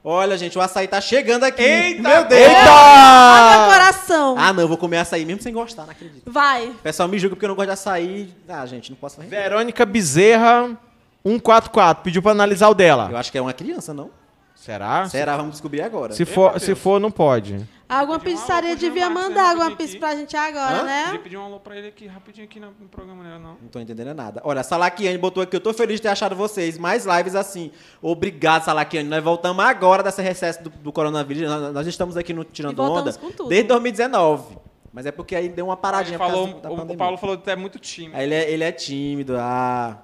Olha, 0.05 0.37
gente, 0.37 0.59
o 0.59 0.61
açaí 0.61 0.89
tá 0.89 1.01
chegando 1.01 1.45
aqui. 1.45 1.63
Eita, 1.63 2.03
Meu 2.03 2.25
Deus! 2.25 2.41
Eita! 2.43 3.67
coração. 3.69 4.35
Ah, 4.37 4.53
não, 4.53 4.63
eu 4.63 4.69
vou 4.69 4.77
comer 4.77 4.99
açaí 4.99 5.25
mesmo 5.25 5.43
sem 5.43 5.53
gostar, 5.53 5.85
não 5.85 5.93
acredito. 5.93 6.31
Vai. 6.31 6.69
O 6.69 6.75
pessoal 6.75 7.09
me 7.09 7.19
julga 7.19 7.37
porque 7.37 7.45
eu 7.45 7.49
não 7.49 7.55
gosto 7.55 7.69
de 7.69 7.73
açaí. 7.73 8.35
Ah, 8.49 8.67
gente, 8.67 8.91
não 8.91 8.97
posso 8.97 9.17
fazer. 9.17 9.29
Verônica 9.29 9.87
Bezerra 9.87 10.77
144 11.25 12.03
pediu 12.03 12.21
pra 12.21 12.33
analisar 12.33 12.69
o 12.69 12.75
dela. 12.75 13.09
Eu 13.11 13.17
acho 13.17 13.31
que 13.31 13.39
é 13.39 13.41
uma 13.43 13.53
criança, 13.53 13.95
não? 13.95 14.11
Será? 14.57 15.09
Será? 15.09 15.37
Vamos 15.37 15.53
descobrir 15.53 15.83
agora. 15.83 16.13
Se 16.13 16.25
for, 16.25 16.59
se 16.61 16.75
for, 16.75 17.01
não 17.01 17.11
pode. 17.11 17.67
Alguma 17.93 18.19
pizzaria 18.19 18.75
devia 18.75 19.11
mandar 19.11 19.51
alguma 19.51 19.77
pizza 19.77 19.99
pra 19.99 20.17
gente 20.17 20.35
agora, 20.35 20.81
Hã? 20.81 20.85
né? 20.85 21.05
Queria 21.05 21.21
pedir 21.21 21.37
um 21.37 21.45
alô 21.45 21.61
pra 21.61 21.77
ele 21.77 21.89
aqui, 21.89 22.07
rapidinho 22.07 22.47
aqui 22.47 22.59
no, 22.59 22.73
programa, 22.89 23.23
né? 23.23 23.39
Não. 23.39 23.59
Não 23.61 23.69
tô 23.69 23.79
entendendo 23.79 24.15
nada. 24.15 24.41
Olha, 24.45 24.63
Salaquiane 24.63 25.19
botou 25.19 25.43
aqui, 25.43 25.55
eu 25.55 25.61
tô 25.61 25.75
feliz 25.75 25.97
de 25.97 26.03
ter 26.03 26.09
achado 26.09 26.35
vocês. 26.35 26.79
Mais 26.79 27.05
lives 27.05 27.35
assim. 27.35 27.71
Obrigado, 28.01 28.65
Salaquiane. 28.65 29.09
Nós 29.09 29.23
voltamos 29.23 29.63
agora 29.63 30.03
dessa 30.03 30.23
recesso 30.23 30.63
do, 30.63 30.71
do 30.71 30.91
coronavírus. 30.91 31.43
Nós, 31.49 31.75
nós 31.75 31.87
estamos 31.87 32.17
aqui 32.17 32.33
no 32.33 32.45
Tirando 32.45 32.83
E 32.83 32.87
Onda 32.87 33.13
com 33.13 33.31
tudo. 33.31 33.51
desde 33.51 33.69
2019. 33.69 34.57
Mas 34.91 35.05
é 35.05 35.13
porque 35.13 35.37
aí 35.37 35.49
deu 35.49 35.67
uma 35.67 35.77
paradinha 35.77 36.19
falou, 36.19 36.49
causa 36.49 36.61
da 36.61 36.71
o, 36.71 36.93
o. 36.93 36.97
Paulo 36.97 37.19
falou 37.19 37.37
que 37.37 37.45
tu 37.45 37.51
é 37.51 37.57
muito 37.57 37.79
tímido. 37.79 38.17
Aí 38.17 38.25
ele 38.25 38.35
é, 38.35 38.51
ele 38.51 38.65
é 38.65 38.73
tímido. 38.73 39.37
Ah. 39.39 39.99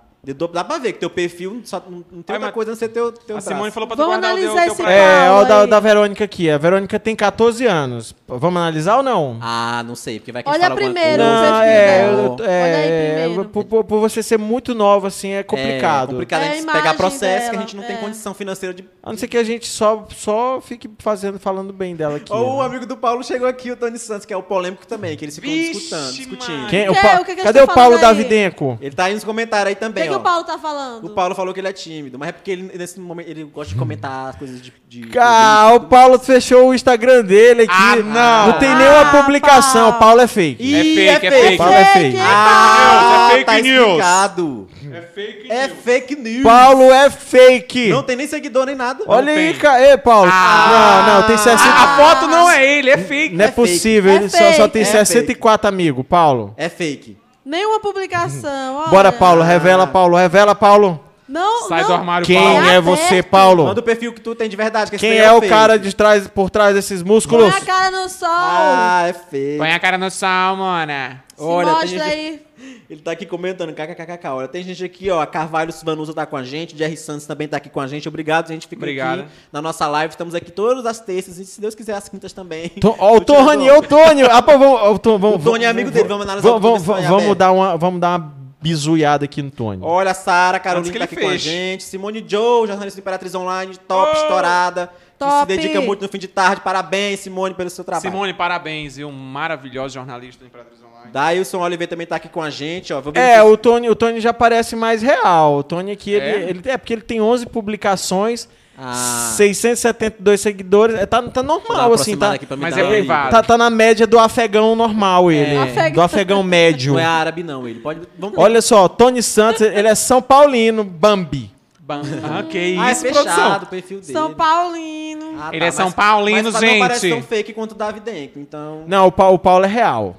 Dá 0.53 0.65
pra 0.65 0.79
ver 0.79 0.93
que 0.95 0.99
teu 0.99 1.09
perfil 1.09 1.61
só, 1.65 1.83
não, 1.89 2.03
tem 2.03 2.25
Ai, 2.29 2.35
outra 2.37 2.53
coisa 2.53 2.71
a 2.71 2.73
não 2.73 2.79
ser 2.79 2.89
teu, 2.89 3.13
teu 3.13 3.37
a 3.37 3.41
Simone 3.41 3.71
falou 3.71 3.87
pra 3.87 3.97
tu 3.97 4.01
Vamos 4.01 4.17
guardar 4.17 4.35
o 4.35 4.37
teu, 4.37 4.51
analisar 4.51 4.65
teu 4.65 4.73
esse 4.75 4.83
pra- 4.83 4.93
É, 4.93 5.27
Paulo 5.29 5.41
ó, 5.41 5.45
da, 5.45 5.67
da 5.67 5.81
Verônica 5.81 6.25
aqui. 6.25 6.51
A 6.51 6.59
Verônica 6.59 6.99
tem 6.99 7.15
14 7.15 7.65
anos. 7.67 8.15
Vamos 8.27 8.61
analisar 8.61 8.97
ou 8.97 9.03
não? 9.03 9.39
Ah, 9.41 9.83
não 9.87 9.95
sei, 9.95 10.19
porque 10.19 10.33
vai 10.33 10.43
que 10.43 10.49
Olha 10.51 10.61
fala 10.63 10.73
alguma 10.73 10.91
primeiro 10.93 11.23
coisa. 11.23 11.39
o 11.39 11.43
Não, 11.53 11.63
é, 11.63 12.03
eu- 12.13 12.33
Olha 12.33 12.45
aí 12.49 12.89
é, 12.91 13.23
primeiro. 13.25 13.45
por, 13.49 13.65
por- 13.65 13.85
por 13.85 14.01
você 14.01 14.23
ser 14.23 14.39
muito 14.39 14.75
nova, 14.75 15.07
assim, 15.07 15.31
é 15.31 15.43
complicado. 15.45 16.09
É 16.09 16.13
complicado 16.13 16.43
É 16.43 16.45
a 16.45 16.49
a 16.49 16.53
gente 16.55 16.63
imagem 16.65 16.83
pegar 16.83 16.95
processo 16.95 17.51
que 17.51 17.57
a 17.57 17.61
gente 17.61 17.77
não 17.77 17.85
tem 17.85 17.97
é. 17.97 17.99
condição 18.01 18.35
financeira 18.35 18.75
de. 18.75 18.85
A 19.03 19.11
não 19.11 19.17
ser 19.19 19.29
que 19.29 19.39
a 19.39 19.45
gente 19.45 19.67
só, 19.69 20.05
só 20.15 20.61
fique 20.61 20.91
fazendo, 20.99 21.39
falando 21.39 21.73
bem 21.73 21.95
dela 21.95 22.17
aqui. 22.17 22.33
Ou 22.33 22.57
o 22.57 22.59
né? 22.61 22.67
amigo 22.67 22.85
do 22.87 22.97
Paulo 22.97 23.23
chegou 23.23 23.47
aqui, 23.49 23.71
o 23.71 23.77
Tony 23.77 23.99
Santos, 23.99 24.27
que 24.27 24.35
é 24.35 24.37
o 24.37 24.43
polêmico 24.43 24.85
também, 24.87 25.17
que 25.17 25.25
eles 25.25 25.37
ficam 25.37 25.51
Vixe, 25.51 25.73
discutando, 25.75 26.13
discutindo. 26.13 26.57
mano. 26.57 26.69
Quem? 26.69 26.89
O 26.89 26.93
O 26.93 26.95
que- 26.95 27.01
Pa- 27.01 27.21
o 27.21 27.25
que 27.25 27.37
Cadê 27.37 27.61
o 27.61 27.67
tão 27.67 27.75
Paulo 27.75 27.97
falando 27.99 28.05
aí? 28.17 28.17
Davidenko? 28.25 28.79
Ele 28.81 28.95
tá 28.95 29.05
aí 29.05 29.15
nos 29.15 29.25
comentários 29.25 29.69
aí 29.69 29.75
também. 29.77 30.08
O 30.09 30.13
que, 30.13 30.15
que 30.15 30.15
ó. 30.15 30.19
o 30.19 30.23
Paulo 30.23 30.45
tá 30.45 30.59
falando? 30.59 31.05
O 31.07 31.11
Paulo 31.11 31.35
falou 31.35 31.53
que 31.55 31.61
ele 31.61 31.69
é 31.69 31.73
tímido, 31.73 32.19
mas 32.19 32.29
é 32.31 32.33
porque 32.33 32.51
ele, 32.51 32.71
nesse 32.77 32.99
momento, 33.01 33.29
ele 33.29 33.45
gosta 33.45 33.73
de 33.73 33.79
comentar 33.79 34.31
as 34.31 34.37
coisas 34.37 34.61
de... 34.61 34.73
de 34.89 35.19
Ah, 35.19 35.73
o 35.75 35.81
Paulo 35.81 36.19
fechou 36.19 36.69
o 36.69 36.75
Instagram 36.75 37.23
dele 37.25 37.63
aqui. 37.63 37.73
Ah, 37.75 37.97
não. 37.97 38.47
Não 38.53 38.59
tem 38.59 38.75
nenhuma 38.75 39.01
Ah, 39.11 39.23
publicação. 39.23 39.83
Paulo. 39.93 39.97
O 39.97 39.99
Paulo 39.99 40.21
é 40.23 40.27
fake. 40.27 40.63
Ih, 40.63 41.01
É 41.09 41.15
fake, 41.21 41.27
é 41.27 41.31
fake. 41.43 41.57
Paulo 41.59 41.73
é 41.75 41.85
fake. 41.85 42.17
Ah, 42.21 43.29
É 43.31 43.33
fake 43.35 43.45
tá 43.45 43.59
news. 43.61 43.87
explicado. 43.89 44.69
É 44.91 45.01
fake 45.03 45.53
É 45.53 45.69
fake 45.69 46.17
news. 46.17 46.43
Paulo 46.43 46.93
é 46.93 47.11
fake. 47.11 47.89
Não 47.91 48.03
tem 48.03 48.17
nem 48.17 48.27
seguidor 48.27 48.67
nem 48.67 48.75
nada. 48.75 49.05
Olha 49.07 49.33
aí, 49.33 49.55
cara. 49.55 49.87
Ei, 49.87 49.97
Paulo. 49.99 50.31
Ah. 50.33 51.05
não, 51.07 51.15
não, 51.21 51.27
tem 51.27 51.37
60. 51.37 51.63
A, 51.63 51.85
a 51.85 51.97
foto 51.97 52.27
não 52.27 52.49
é 52.51 52.67
ele, 52.67 52.91
é 52.91 52.97
fake. 52.99 53.35
Não 53.35 53.45
é, 53.45 53.49
É 53.49 53.53
fake. 53.53 53.61
possível, 53.71 54.13
É 54.13 54.17
ele 54.17 54.29
só, 54.31 54.39
só 54.39 54.45
fake. 54.63 54.69
tem 54.71 54.83
É 54.83 54.85
64 54.85 55.69
amigos, 55.69 56.05
Paulo. 56.09 56.55
É 56.57 56.69
fake. 56.69 57.17
Nenhuma 57.49 57.81
publicação. 57.81 58.77
olha. 58.77 58.89
Bora, 58.89 59.11
Paulo, 59.11 59.43
revela, 59.43 59.87
Paulo, 59.87 60.17
revela, 60.17 60.55
Paulo. 60.55 61.03
Não, 61.27 61.69
Sai 61.69 61.81
não. 61.83 61.89
do 61.89 61.95
armário, 61.95 62.27
Quem 62.27 62.37
Paulo. 62.43 62.57
é 62.57 62.77
aberto. 62.77 62.85
você, 62.85 63.23
Paulo? 63.23 63.65
Manda 63.65 63.81
o 63.81 63.83
perfil 63.83 64.13
que 64.15 64.21
tu 64.21 64.35
tem 64.35 64.49
de 64.49 64.57
verdade. 64.57 64.91
Que 64.91 64.97
Quem 64.99 65.11
daí 65.11 65.19
é 65.21 65.33
o 65.33 65.47
cara 65.47 65.79
de 65.79 65.95
trás, 65.95 66.27
por 66.29 66.49
trás 66.51 66.75
desses 66.75 67.03
músculos? 67.03 67.51
Põe 67.53 67.63
a 67.63 67.65
cara 67.65 67.91
no 67.91 68.09
sol. 68.09 68.29
Ah, 68.31 69.05
é 69.09 69.13
fake. 69.13 69.59
Põe 69.59 69.73
a 69.73 69.79
cara 69.81 69.99
no 69.99 70.11
sal, 70.11 70.57
mona. 70.57 71.23
Se 71.37 71.43
Olha, 71.43 71.65
tem 71.67 71.75
mostra 71.75 71.89
gente- 71.89 72.03
aí. 72.03 72.43
Ele 72.91 73.01
tá 73.01 73.13
aqui 73.13 73.25
comentando, 73.27 73.73
kkkk. 73.73 74.27
Olha, 74.29 74.49
tem 74.49 74.63
gente 74.63 74.85
aqui, 74.85 75.11
ó. 75.11 75.21
A 75.21 75.27
Carvalho 75.27 75.73
Vanusa 75.85 76.13
tá 76.15 76.27
com 76.27 76.37
a 76.37 76.43
gente, 76.45 76.75
o 76.75 76.79
Jerry 76.79 76.97
Santos 76.97 77.27
também 77.27 77.47
tá 77.49 77.57
aqui 77.57 77.69
com 77.71 77.81
a 77.81 77.87
gente. 77.87 78.09
Obrigado, 78.09 78.49
gente. 78.49 78.67
Fica 78.67 78.81
Obrigado. 78.81 79.21
aqui 79.21 79.31
na 79.53 79.63
nossa 79.63 79.87
live. 79.87 80.11
Estamos 80.13 80.35
aqui 80.35 80.51
todas 80.51 80.85
as 80.87 81.01
terças 81.01 81.39
e, 81.39 81.45
se 81.45 81.61
Deus 81.61 81.75
quiser, 81.75 81.95
as 81.95 82.09
quintas 82.09 82.33
também. 82.33 82.69
Tô- 82.81 82.95
Ó, 82.99 83.17
o. 83.17 83.21
Tony, 83.21 83.71
ô 83.71 83.83
Tony. 83.83 84.23
Ah, 84.23 84.43
pô, 84.43 84.59
vamos, 84.59 84.81
ó, 84.81 84.93
o 84.95 84.99
Tony, 84.99 85.19
vamos, 85.19 85.41
O 85.47 85.51
Tony 85.51 85.65
é 85.65 85.69
amigo 85.69 85.91
dele, 85.91 86.09
vamos 86.09 86.25
analisar 86.27 86.49
vamos, 86.49 86.83
tudo 86.83 86.85
vamos, 86.93 87.07
vamos 87.09 87.37
dar 87.37 87.53
uma, 87.53 87.77
vamos 87.77 88.01
dar 88.01 88.19
uma 88.19 88.35
bizuiada 88.61 89.25
aqui 89.25 89.41
no 89.43 89.51
Tony. 89.51 89.81
Olha, 89.83 90.11
a 90.11 90.15
Sara 90.15 90.59
Carolina 90.59 90.99
tá 90.99 91.05
aqui 91.05 91.15
ele 91.15 91.23
com 91.25 91.29
a 91.31 91.37
gente. 91.37 91.85
Simone 91.85 92.25
Joe, 92.27 92.67
jornalista 92.67 92.99
do 93.01 93.03
Imperatriz 93.03 93.35
Online, 93.35 93.77
top, 93.87 94.11
Oh! 94.15 94.21
estourada. 94.23 94.87
Que 95.19 95.25
se 95.25 95.31
Top. 95.31 95.47
dedica 95.47 95.81
muito 95.81 96.01
no 96.01 96.09
fim 96.09 96.19
de 96.19 96.29
tarde. 96.29 96.61
Parabéns, 96.61 97.19
Simone, 97.19 97.53
pelo 97.53 97.69
seu 97.71 97.83
trabalho. 97.85 98.09
Simone, 98.09 98.33
parabéns, 98.35 98.95
viu? 98.97 99.11
Maravilhosa 99.11 99.95
jornalista 99.95 100.45
do 100.45 100.47
Imperatriz 100.47 100.79
Online. 100.79 100.88
Dailson 101.13 101.59
Oliveira 101.61 101.91
também 101.91 102.07
tá 102.07 102.17
aqui 102.17 102.29
com 102.29 102.43
a 102.43 102.51
gente, 102.51 102.93
ó. 102.93 103.03
É, 103.15 103.43
o 103.43 103.57
Tony, 103.57 103.89
o 103.89 103.95
Tony 103.95 104.21
já 104.21 104.33
parece 104.33 104.75
mais 104.77 105.03
real. 105.03 105.59
O 105.59 105.63
Tony 105.63 105.93
aqui, 105.93 106.11
ele, 106.13 106.25
É? 106.45 106.51
ele 106.51 106.63
é 106.65 106.77
porque 106.77 106.93
ele 106.93 107.03
tem 107.03 107.21
11 107.21 107.47
publicações, 107.47 108.49
Ah. 108.81 109.33
672 109.37 110.41
seguidores. 110.41 110.95
É, 110.97 111.05
tá, 111.07 111.21
tá 111.23 111.43
normal, 111.43 111.93
assim, 111.93 112.17
tá, 112.17 112.39
Mas 112.57 112.77
é 112.77 112.85
privado. 112.87 113.31
tá, 113.33 113.43
tá 113.43 113.59
na 113.59 113.69
média 113.71 114.07
do 114.07 114.19
afegão 114.19 114.77
normal, 114.77 115.33
ele. 115.33 115.55
É. 115.55 115.59
Afegão. 115.63 115.93
Do 115.93 116.03
afegão 116.03 116.43
médio. 116.45 116.93
Não 116.93 117.01
é 117.01 117.05
árabe, 117.05 117.43
não. 117.43 117.67
Ele 117.67 117.81
pode. 117.81 118.01
Vamos 118.19 118.39
Olha 118.39 118.63
só, 118.63 118.87
Tony 118.89 119.23
Santos, 119.23 119.63
ele 119.63 119.89
é 119.89 119.95
São 119.95 120.23
Paulino, 120.23 120.85
Bambi. 120.85 121.51
Bam- 121.81 122.03
Ah, 122.23 122.43
que 122.43 122.77
ah, 122.79 122.89
é 122.91 122.93
isso, 122.93 123.01
fechado 123.01 123.25
produção. 123.25 123.57
o 123.63 123.67
perfil 123.67 124.01
dele. 124.01 124.13
São 124.13 124.35
Paulino. 124.35 125.37
Ah, 125.41 125.49
Ele 125.55 125.65
é 125.65 125.71
São 125.71 125.87
mas- 125.87 125.95
Paulino, 125.95 126.53
mas 126.53 126.63
Não 126.63 126.79
parece 126.79 127.09
gente. 127.09 127.19
tão 127.19 127.23
fake 127.23 127.53
quanto 127.55 127.73
o 127.73 127.75
Davidenko, 127.75 128.39
então... 128.39 128.85
Não, 128.87 129.07
o, 129.07 129.13
Pa- 129.13 129.29
o 129.29 129.39
Paulo 129.39 129.65
é 129.65 129.69
real. 129.69 130.15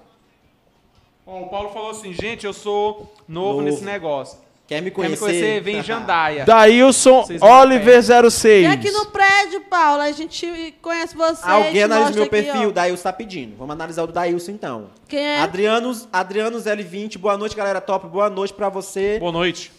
Ó, 1.29 1.41
o 1.41 1.47
Paulo 1.49 1.69
falou 1.69 1.91
assim, 1.91 2.11
gente, 2.11 2.43
eu 2.45 2.53
sou 2.53 3.13
novo, 3.27 3.57
Novo. 3.57 3.61
nesse 3.61 3.83
negócio. 3.83 4.39
Quer 4.67 4.81
me 4.81 4.89
Quer 4.89 4.95
conhecer? 4.95 5.11
me 5.11 5.17
conhecer? 5.17 5.61
Vem 5.61 5.77
em 5.77 5.83
Jandaia. 5.83 6.45
Daílson 6.45 7.23
Vocês 7.23 7.39
vão 7.39 7.49
Oliver 7.49 8.03
06. 8.03 8.41
Vem 8.41 8.67
aqui 8.67 8.91
no 8.91 9.05
prédio, 9.07 9.61
Paulo. 9.61 10.01
A 10.01 10.11
gente 10.11 10.75
conhece 10.81 11.15
você. 11.15 11.47
Alguém 11.47 11.83
analisa 11.83 12.11
meu 12.11 12.23
aqui, 12.23 12.29
perfil, 12.31 12.69
ó. 12.69 12.71
Dailson 12.71 13.03
tá 13.03 13.13
pedindo. 13.13 13.55
Vamos 13.57 13.73
analisar 13.73 14.03
o 14.03 14.07
do 14.07 14.13
Dailson, 14.13 14.51
então. 14.51 14.89
Quem 15.07 15.19
é? 15.19 15.39
Adrianos, 15.39 16.07
Adrianos 16.13 16.65
L20, 16.65 17.17
boa 17.17 17.37
noite, 17.37 17.55
galera 17.55 17.81
top. 17.81 18.07
Boa 18.07 18.29
noite 18.29 18.53
pra 18.53 18.69
você. 18.69 19.17
Boa 19.19 19.31
noite. 19.31 19.71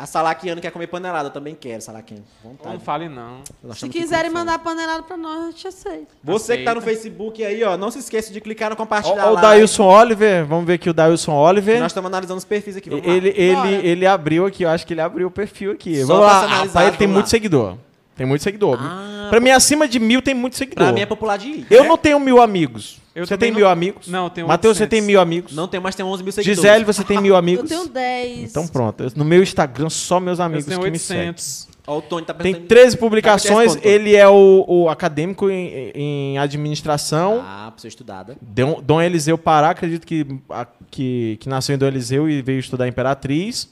A 0.00 0.06
Salaquiano 0.06 0.62
quer 0.62 0.70
comer 0.70 0.86
panelada, 0.86 1.28
eu 1.28 1.32
também 1.32 1.54
quero, 1.54 1.82
Salaquiano. 1.82 2.24
Vontade. 2.42 2.72
Não 2.74 2.80
fale 2.80 3.06
não. 3.06 3.42
Se 3.74 3.86
quiserem 3.90 4.30
mandar 4.30 4.58
panelada 4.60 5.02
pra 5.02 5.14
nós, 5.14 5.42
a 5.42 5.50
gente 5.50 5.68
aceita. 5.68 6.06
Você 6.24 6.56
que 6.56 6.64
tá 6.64 6.74
no. 6.74 6.80
Facebook 6.80 7.44
aí, 7.44 7.62
ó, 7.62 7.76
não 7.76 7.90
se 7.90 7.98
esqueça 7.98 8.32
de 8.32 8.40
clicar 8.40 8.70
no 8.70 8.76
compartilhar 8.76 9.26
Ó, 9.26 9.32
o 9.32 9.34
lá. 9.34 9.40
Daílson 9.42 9.84
Oliver, 9.84 10.46
vamos 10.46 10.64
ver 10.64 10.74
aqui 10.74 10.88
o 10.88 10.94
Daílson 10.94 11.32
Oliver. 11.34 11.78
Nós 11.78 11.92
estamos 11.92 12.08
analisando 12.08 12.38
os 12.38 12.44
perfis 12.46 12.78
aqui, 12.78 12.88
vamos 12.88 13.06
lá. 13.06 13.12
Ele, 13.12 13.28
ele, 13.36 13.54
Bora. 13.54 13.70
ele 13.70 14.06
abriu 14.06 14.46
aqui, 14.46 14.62
eu 14.62 14.70
acho 14.70 14.86
que 14.86 14.94
ele 14.94 15.02
abriu 15.02 15.28
o 15.28 15.30
perfil 15.30 15.72
aqui. 15.72 16.00
Só 16.00 16.06
vamos 16.06 16.26
lá. 16.26 16.46
Rapaz, 16.46 16.88
ele 16.88 16.96
tem 16.96 17.06
vamos 17.06 17.14
muito 17.14 17.26
lá. 17.26 17.30
seguidor. 17.30 17.76
Tem 18.16 18.26
muito 18.26 18.42
seguidor. 18.42 18.78
Ah, 18.80 19.26
pra 19.30 19.40
mim, 19.40 19.50
acima 19.50 19.86
de 19.86 19.98
mil 19.98 20.22
tem 20.22 20.34
muito 20.34 20.56
seguidor. 20.56 20.84
Pra 20.86 20.92
mim 20.92 21.00
é 21.00 21.06
popular 21.06 21.36
de 21.36 21.48
ir. 21.48 21.66
Eu 21.70 21.84
não 21.84 21.98
tenho 21.98 22.18
mil 22.18 22.40
amigos. 22.40 22.99
Eu 23.14 23.26
você 23.26 23.36
tem 23.36 23.50
não- 23.50 23.58
mil 23.58 23.68
amigos? 23.68 24.06
Não, 24.08 24.24
eu 24.24 24.30
tenho 24.30 24.46
Matheus, 24.46 24.76
você 24.76 24.84
800. 24.84 24.98
tem 24.98 25.06
mil 25.06 25.20
amigos? 25.20 25.52
Não 25.52 25.66
tem, 25.66 25.80
mas 25.80 25.94
tem 25.94 26.04
11 26.06 26.22
mil 26.22 26.32
seguidores. 26.32 26.56
Gisele, 26.60 26.84
você 26.84 27.02
tem 27.04 27.20
mil 27.20 27.32
Eu 27.34 27.38
amigos? 27.38 27.68
tenho 27.68 27.88
10. 27.88 28.50
Então 28.50 28.66
pronto. 28.68 29.02
Eu- 29.02 29.12
No 29.16 29.24
meu 29.24 29.42
Instagram, 29.42 29.90
só 29.90 30.20
meus 30.20 30.38
Eu 30.38 30.44
amigos 30.44 30.66
tenho 30.66 30.80
que 30.80 30.90
me 30.90 30.98
seguem. 30.98 31.28
800. 31.28 31.68
Ó, 31.86 31.98
o 31.98 32.02
Tony 32.02 32.24
tá 32.24 32.34
Tem 32.34 32.52
pensando... 32.54 32.68
13 32.68 32.96
publicações. 32.96 33.74
É 33.76 33.88
Ele 33.88 34.14
é 34.14 34.28
o, 34.28 34.64
o 34.68 34.88
acadêmico 34.88 35.50
em, 35.50 35.90
em 35.94 36.38
administração. 36.38 37.42
Ah, 37.44 37.72
pessoa 37.74 37.88
estudada. 37.88 38.36
Dom, 38.40 38.80
Dom 38.80 39.00
Eliseu 39.02 39.36
Pará, 39.36 39.70
acredito 39.70 40.06
que, 40.06 40.24
a- 40.48 40.66
que, 40.90 41.36
que 41.40 41.48
nasceu 41.48 41.74
em 41.74 41.78
Dom 41.78 41.86
Eliseu 41.86 42.28
e 42.30 42.42
veio 42.42 42.60
estudar 42.60 42.86
Imperatriz. 42.86 43.68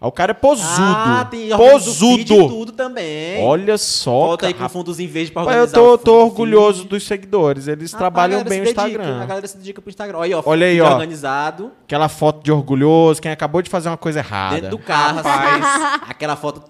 Ah, 0.00 0.06
O 0.06 0.12
cara 0.12 0.30
é 0.30 0.34
posudo. 0.34 0.66
Ah, 0.80 1.26
tem 1.28 1.48
posudo. 1.56 2.48
tudo 2.48 2.72
também. 2.72 3.42
Olha 3.44 3.76
só. 3.76 4.10
Volta 4.28 4.46
aí 4.46 4.52
com 4.52 4.58
cara. 4.60 4.68
fundos 4.68 5.00
em 5.00 5.08
pra 5.30 5.42
Rapaz, 5.42 5.56
eu 5.56 5.62
organizar 5.64 5.74
tô, 5.74 5.92
o 5.94 5.98
tô 5.98 6.12
fundo 6.12 6.24
orgulhoso 6.24 6.84
dos 6.84 7.02
seguidores. 7.04 7.66
Eles 7.66 7.92
Ah, 7.94 7.98
trabalham 7.98 8.44
bem 8.44 8.60
o 8.60 8.64
dedica, 8.64 8.82
Instagram. 8.88 9.20
A 9.22 9.26
galera 9.26 9.46
se 9.48 9.56
dedica 9.58 9.80
pro 9.82 9.90
Instagram. 9.90 10.18
Olha 10.18 10.26
aí, 10.26 10.34
ó. 10.34 10.42
Olha 10.46 10.66
aí, 10.66 10.80
ó. 10.80 10.92
organizado. 10.92 11.72
Aquela 11.84 12.08
foto 12.08 12.44
de 12.44 12.52
orgulhoso, 12.52 13.20
quem 13.20 13.32
acabou 13.32 13.60
de 13.60 13.68
fazer 13.68 13.88
uma 13.88 13.96
coisa 13.96 14.20
errada. 14.20 14.54
Dentro 14.56 14.70
do 14.70 14.78
carro, 14.78 15.16
Rapaz. 15.16 15.64
assim. 15.64 16.00
Aquela 16.08 16.36
foto 16.36 16.62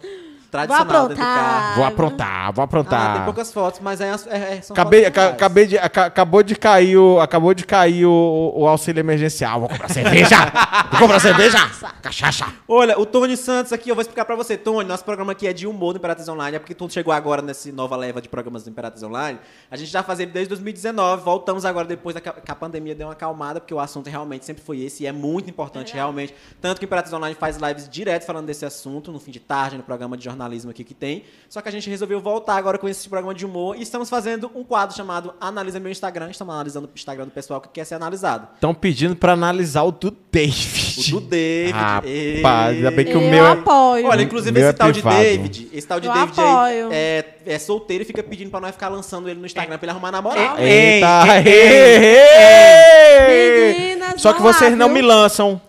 tradicional 0.51 1.09
dentro 1.09 1.17
do 1.17 1.23
aprontar. 1.23 1.35
carro. 1.45 1.75
Vou 1.77 1.85
aprontar, 1.85 2.53
vou 2.53 2.63
Ah, 2.63 2.65
aprontar. 2.65 3.15
tem 3.17 3.25
poucas 3.25 3.53
fotos, 3.53 3.81
mas 3.81 4.01
é, 4.01 4.09
é, 4.09 4.57
é, 4.57 4.61
são 4.63 4.75
Acabei, 4.75 5.05
fotos 5.05 5.17
legais. 5.17 5.35
acabei 5.35 5.67
de, 5.67 5.79
aca- 5.79 6.07
acabou 6.07 6.43
de 6.43 6.57
cair 6.57 6.97
o, 6.97 7.21
acabou 7.21 7.55
de 7.55 7.65
cair 7.67 8.07
o, 8.07 8.53
o 8.57 8.67
auxílio 8.69 9.01
emergencial. 9.01 9.61
Vou 9.61 9.69
comprar 9.69 9.89
cerveja. 9.91 10.37
Vou 10.91 11.01
comprar 11.01 11.21
cerveja. 11.21 11.59
Cachaça. 12.03 12.47
Olha, 12.67 12.99
o 12.99 13.05
Tony 13.05 13.37
Santos 13.37 13.73
aqui, 13.73 13.91
eu 13.91 13.95
vou 13.95 14.03
explicar 14.03 14.25
pra 14.25 14.35
você. 14.35 14.57
Tony, 14.57 14.89
nosso 14.89 15.05
programa 15.05 15.33
aqui 15.33 15.47
é 15.47 15.53
de 15.53 15.67
humor 15.67 15.93
do 15.93 15.99
Imperatriz 15.99 16.29
Online. 16.29 16.57
É 16.57 16.59
porque 16.59 16.75
tu 16.75 16.89
chegou 16.91 17.13
agora 17.13 17.43
nessa 17.43 17.71
nova 17.73 17.95
leva 17.97 18.21
de 18.23 18.29
programas 18.29 18.65
do 18.65 18.71
Imperatriz 18.71 19.03
Online. 19.03 19.39
A 19.71 19.77
gente 19.77 19.91
já 19.91 20.03
faz 20.03 20.19
ele 20.19 20.31
desde 20.31 20.49
2019. 20.49 21.23
Voltamos 21.23 21.65
agora 21.65 21.87
depois 21.87 22.15
da, 22.15 22.21
que 22.21 22.51
a 22.51 22.55
pandemia 22.55 22.95
deu 22.95 23.07
uma 23.09 23.13
acalmada, 23.13 23.61
porque 23.61 23.75
o 23.75 23.79
assunto 23.81 24.09
realmente 24.09 24.45
sempre 24.45 24.63
foi 24.63 24.81
esse. 24.81 25.03
E 25.05 25.07
é 25.07 25.13
muito 25.13 25.51
importante, 25.51 25.93
realmente. 25.95 26.35
Tanto 26.61 26.79
que 26.79 26.85
o 26.85 26.87
Imperatriz 26.87 27.13
Online 27.13 27.35
faz 27.35 27.57
lives 27.59 27.89
direto 27.89 28.25
falando 28.25 28.47
desse 28.47 28.65
assunto, 28.65 29.13
no 29.13 29.21
fim 29.21 29.31
de 29.31 29.41
tarde, 29.41 29.77
no 29.77 29.83
programa 29.83 30.17
de 30.17 30.29
jornalismo 30.39 30.71
aqui 30.71 30.85
que 30.85 30.95
tem. 30.95 31.25
Só 31.49 31.61
que 31.61 31.69
a 31.69 31.73
gente 31.73 31.91
resolveu 31.91 32.21
voltar 32.21 32.57
agora 32.57 32.79
com 32.79 32.89
esse 32.89 33.09
programa 33.09 33.35
de 33.35 33.45
humor. 33.45 33.77
E 33.77 33.83
estamos 33.83 34.09
fazendo 34.09 34.51
um 34.55 34.63
quadro 34.63 34.97
chamado 34.97 35.35
Analisa 35.41 35.81
Meu 35.81 35.91
Instagram. 35.91 36.31
Estamos 36.31 36.55
analisando 36.55 36.87
o 36.87 36.91
Instagram 36.95 37.25
do 37.25 37.31
pessoal 37.33 37.61
que 37.61 37.69
quer 37.69 37.85
ser 37.85 37.97
analisado. 37.97 38.47
Estão 38.55 38.73
pedindo 38.73 39.17
pra 39.17 39.33
analisar 39.33 39.83
o 39.83 39.91
do 39.91 40.17
David. 40.31 41.15
O 41.15 41.21
do 41.21 41.27
David. 41.27 41.73
Rapaz, 41.73 42.77
ainda 42.77 42.91
bem 42.93 43.05
que 43.05 43.17
o 43.17 43.21
Eu 43.21 43.31
meu 43.31 43.45
é... 43.45 43.51
apoio. 43.51 44.07
Olha, 44.07 44.23
inclusive 44.23 44.53
Meu 44.53 44.63
esse 44.63 44.71
é 44.71 44.73
tal 44.73 44.93
de 44.93 45.01
privado. 45.03 45.23
David, 45.23 45.69
esse 45.73 45.87
tal 45.87 46.01
de 46.01 46.07
Eu 46.07 46.13
David 46.13 46.41
apoio. 46.41 46.89
aí 46.89 46.89
é, 46.93 47.25
é 47.47 47.59
solteiro 47.59 48.03
e 48.03 48.07
fica 48.07 48.23
pedindo 48.23 48.51
pra 48.51 48.61
nós 48.61 48.73
ficar 48.73 48.89
lançando 48.89 49.29
ele 49.29 49.41
no 49.41 49.47
Instagram 49.47 49.77
pra 49.79 49.87
ele 49.87 49.91
arrumar 49.93 50.13
namorado. 50.13 50.61
Ei, 50.61 50.95
Eita, 50.95 51.25
ei, 51.45 51.53
ei, 51.53 52.15
ei. 53.19 53.79
Meninas, 53.79 54.21
Só 54.21 54.33
que 54.33 54.41
vocês 54.43 54.77
não 54.77 54.89
me 54.89 55.03
lançam. 55.03 55.61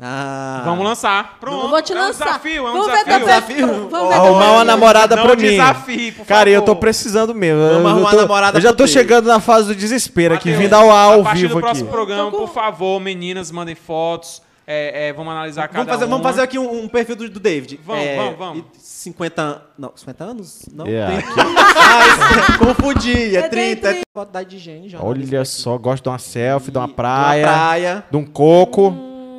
Ah. 0.00 0.62
Vamos 0.64 0.84
lançar. 0.84 1.38
Pronto. 1.40 1.64
Eu 1.64 1.68
vou 1.70 1.82
te 1.82 1.92
É 1.92 1.96
um 1.96 1.98
lançar. 1.98 2.24
desafio, 2.26 2.66
é 2.66 2.70
um 2.70 2.72
Vamos 2.72 2.86
ver 2.86 3.04
desafio. 3.04 3.16
teu 3.18 3.26
Desafio? 3.26 3.88
Vamos 3.90 4.08
ver 4.08 4.14
Arrumar 4.14 4.52
uma 4.52 4.64
namorada 4.64 5.16
Não 5.16 5.24
pra 5.24 5.34
mim. 5.36 5.42
desafie, 5.42 6.12
por 6.12 6.24
Cara, 6.26 6.48
eu 6.50 6.60
tô 6.60 6.66
favor. 6.68 6.80
precisando 6.80 7.34
mesmo. 7.34 7.60
Vamos 7.60 7.80
eu, 7.82 7.88
arrumar 7.88 8.10
tô, 8.10 8.16
namorada 8.16 8.58
eu 8.58 8.62
já 8.62 8.72
tô 8.72 8.86
chegando 8.86 9.26
na 9.26 9.40
fase 9.40 9.66
do 9.68 9.74
desespero 9.74 10.34
aqui, 10.34 10.50
Mateus, 10.50 10.62
vindo 10.64 10.74
ao, 10.74 10.90
ao 10.90 11.20
a 11.20 11.24
partir 11.24 11.40
vivo 11.42 11.54
do 11.54 11.58
aqui. 11.58 11.66
próximo 11.66 11.90
programa, 11.90 12.30
por 12.30 12.48
favor, 12.48 13.00
meninas, 13.00 13.50
mandem 13.50 13.74
fotos. 13.74 14.40
É, 14.70 15.08
é, 15.08 15.12
vamos 15.14 15.32
analisar 15.32 15.62
cada 15.66 15.78
Vamos 15.78 15.92
fazer, 15.94 16.04
vamos 16.04 16.18
uma. 16.20 16.28
fazer 16.30 16.42
aqui 16.42 16.58
um, 16.58 16.84
um 16.84 16.88
perfil 16.88 17.16
do, 17.16 17.30
do 17.30 17.40
David. 17.40 17.80
Vamos, 17.82 18.04
É, 18.04 18.16
vamos, 18.16 18.38
vamos. 18.38 18.58
e 18.76 18.80
50 18.80 19.42
an- 19.42 19.62
Não, 19.78 19.92
50 19.96 20.24
anos? 20.24 20.62
Não, 20.70 20.86
Yeah. 20.86 21.22
30. 21.22 21.32
ah, 21.42 22.58
confundi, 22.58 23.34
é 23.34 23.38
É 23.40 23.48
30. 23.48 23.92
bem 23.92 24.02
Foto 24.14 24.30
da 24.30 24.42
de 24.42 24.58
gente, 24.58 24.94
Olha 25.00 25.44
só, 25.46 25.78
gosto 25.78 26.02
de 26.02 26.08
uma 26.10 26.18
selfie, 26.18 26.70
de 26.70 26.76
uma 26.76 26.86
De 26.86 26.92
praia, 26.92 27.46
uma 27.46 27.52
praia. 27.54 28.04
de 28.10 28.16
um 28.18 28.26
coco, 28.26 28.90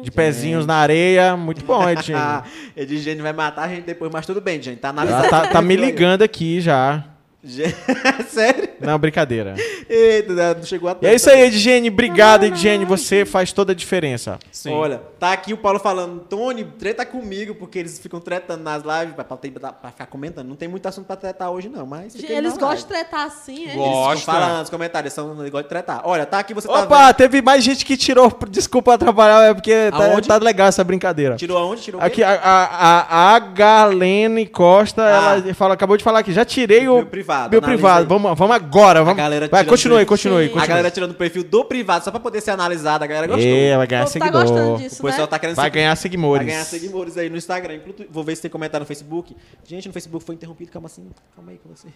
de 0.04 0.12
pezinhos 0.12 0.66
na 0.66 0.76
areia. 0.76 1.36
Muito 1.36 1.64
bom, 1.66 1.88
Edinho. 1.90 2.18
Edgene 2.76 3.22
vai 3.22 3.34
matar 3.34 3.64
a 3.64 3.68
gente 3.68 3.86
depois, 3.86 4.12
mas 4.12 4.26
tudo 4.26 4.42
bem, 4.42 4.62
gente. 4.62 4.80
Tá 4.80 4.90
Ela 4.90 5.02
analisando. 5.02 5.30
tá, 5.30 5.48
tá 5.48 5.62
me 5.62 5.76
ligando 5.76 6.22
aqui 6.22 6.62
já. 6.62 7.04
Sério? 8.30 8.70
Não, 8.82 8.98
brincadeira. 9.00 9.56
Eita, 9.90 10.56
não 10.56 10.64
chegou 10.64 10.90
a 10.90 10.98
E 11.02 11.08
é 11.08 11.16
isso 11.16 11.30
aí, 11.30 11.42
Edgene. 11.44 11.90
Obrigado, 11.90 12.44
Edgene. 12.44 12.84
Você 12.86 13.26
faz 13.26 13.52
toda 13.54 13.72
a 13.72 13.76
diferença. 13.76 14.38
Sim. 14.52 14.72
Olha, 14.74 15.02
tá 15.20 15.32
aqui 15.32 15.54
o 15.54 15.58
Paulo 15.58 15.80
falando, 15.80 16.20
Tony, 16.22 16.64
treta 16.78 17.06
comigo, 17.06 17.56
porque 17.56 17.80
eles 17.80 17.98
ficam 18.00 18.20
tretando 18.20 18.64
nas 18.64 18.84
lives 18.84 19.16
pra, 19.16 19.24
pra, 19.24 19.38
ter- 19.38 19.52
pra 19.52 19.92
ficar 19.92 20.06
comentando. 20.08 20.48
Não 20.48 20.56
tem 20.56 20.68
muito 20.68 20.86
assunto 20.86 21.06
pra 21.06 21.16
tretar 21.16 21.50
hoje, 21.52 21.70
não, 21.70 21.86
mas. 21.86 22.14
Eles 22.16 22.52
gostam 22.54 22.68
live. 22.70 22.82
de 22.84 22.88
tretar 22.88 23.26
assim, 23.26 23.70
é? 23.70 23.74
Gosto. 23.76 24.12
Eles 24.12 24.24
falando 24.24 24.60
nos 24.60 24.70
comentários, 24.70 25.14
são 25.14 25.32
um 25.32 25.36
negócio 25.36 25.64
de 25.64 25.70
tretar. 25.70 26.02
Olha, 26.04 26.26
tá 26.26 26.40
aqui, 26.40 26.54
você 26.54 26.68
tá 26.68 26.84
Opa, 26.84 27.06
vendo. 27.08 27.16
teve 27.16 27.42
mais 27.42 27.64
gente 27.64 27.86
que 27.86 27.96
tirou. 27.98 28.32
Desculpa 28.50 28.94
atrapalhar, 28.94 29.50
é 29.50 29.54
porque 29.54 29.74
tá, 29.92 30.22
tá 30.22 30.38
legal 30.44 30.68
essa 30.68 30.84
brincadeira. 30.84 31.36
Tirou 31.36 31.58
aonde? 31.58 31.82
Tirou 31.82 32.02
o 32.02 32.04
Aqui, 32.04 32.18
quê? 32.18 32.24
a, 32.24 32.34
a, 32.44 33.36
a 33.36 33.40
Galene 33.40 34.46
Costa, 34.46 35.04
Ah. 35.04 35.38
ela 35.44 35.54
fala, 35.54 35.74
acabou 35.74 35.96
de 35.98 36.04
falar 36.04 36.20
aqui, 36.20 36.32
já 36.34 36.44
tirei 36.46 36.88
o 36.88 36.96
Meu 36.98 37.06
privado, 37.30 37.52
Meu 37.52 37.62
privado. 37.62 38.00
aí. 38.02 38.06
Vamos, 38.08 38.38
vamos 38.38 38.56
agora. 38.56 39.04
Vamos. 39.04 39.18
galera 39.18 39.48
Vai, 39.48 39.64
continue. 39.66 40.52
A 40.58 40.66
galera 40.66 40.90
tirando 40.92 41.12
o 41.12 41.14
perfil 41.16 41.44
do 41.44 41.64
privado 41.64 42.04
só 42.04 42.12
pra 42.12 42.20
poder 42.20 42.42
ser 42.42 42.52
analisada. 42.52 43.06
A 43.06 43.08
galera 43.08 43.28
gostou. 43.28 43.46
É, 43.46 43.78
vai 43.78 43.86
O 43.86 43.90
ganhar 43.90 44.02
tá 44.06 44.08
seguidor. 44.08 44.42
gostando 44.42 44.74
O 44.74 44.78
disso, 44.78 45.02
pessoal 45.04 45.22
né? 45.22 45.28
tá 45.28 45.40
querendo 45.40 45.56
Vai 45.56 45.66
seguir- 45.66 45.76
ganhar 45.76 45.96
seguidores. 45.96 46.38
Vai 46.46 46.54
ganhar 46.54 46.66
seguidores 46.66 47.18
aí 47.18 47.30
no 47.30 47.38
Instagram. 47.38 47.80
Vou 48.10 48.24
ver 48.24 48.36
se 48.36 48.42
tem 48.42 48.52
comentário 48.52 48.84
no 48.84 48.88
Facebook. 48.88 49.36
Gente, 49.64 49.88
no 49.88 49.94
Facebook 49.94 50.26
foi 50.26 50.36
interrompido. 50.36 50.72
Calma 50.72 50.88
assim. 50.88 51.08
Calma 51.36 51.52
aí 51.52 51.58
com 51.60 51.70
você. 51.70 51.88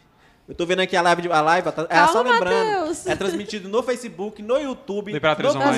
Eu 0.48 0.54
tô 0.54 0.66
vendo 0.66 0.82
aqui 0.82 0.96
a 0.96 1.02
live. 1.02 1.22
de- 1.22 1.32
A 1.32 1.40
live 1.42 1.72
tá- 1.72 1.88
é 1.90 2.06
só 2.08 2.14
Calma, 2.16 2.32
lembrando. 2.34 2.80
Matheus. 2.80 3.08
É 3.08 3.16
transmitido 3.16 3.70
no 3.70 3.82
Facebook, 3.82 4.42
no 4.42 4.58
YouTube, 4.58 5.12
no 5.14 5.18
Online. 5.18 5.18
Twitter, 5.18 5.18
Imperatriz 5.18 5.54
no 5.54 5.60
Online. 5.62 5.78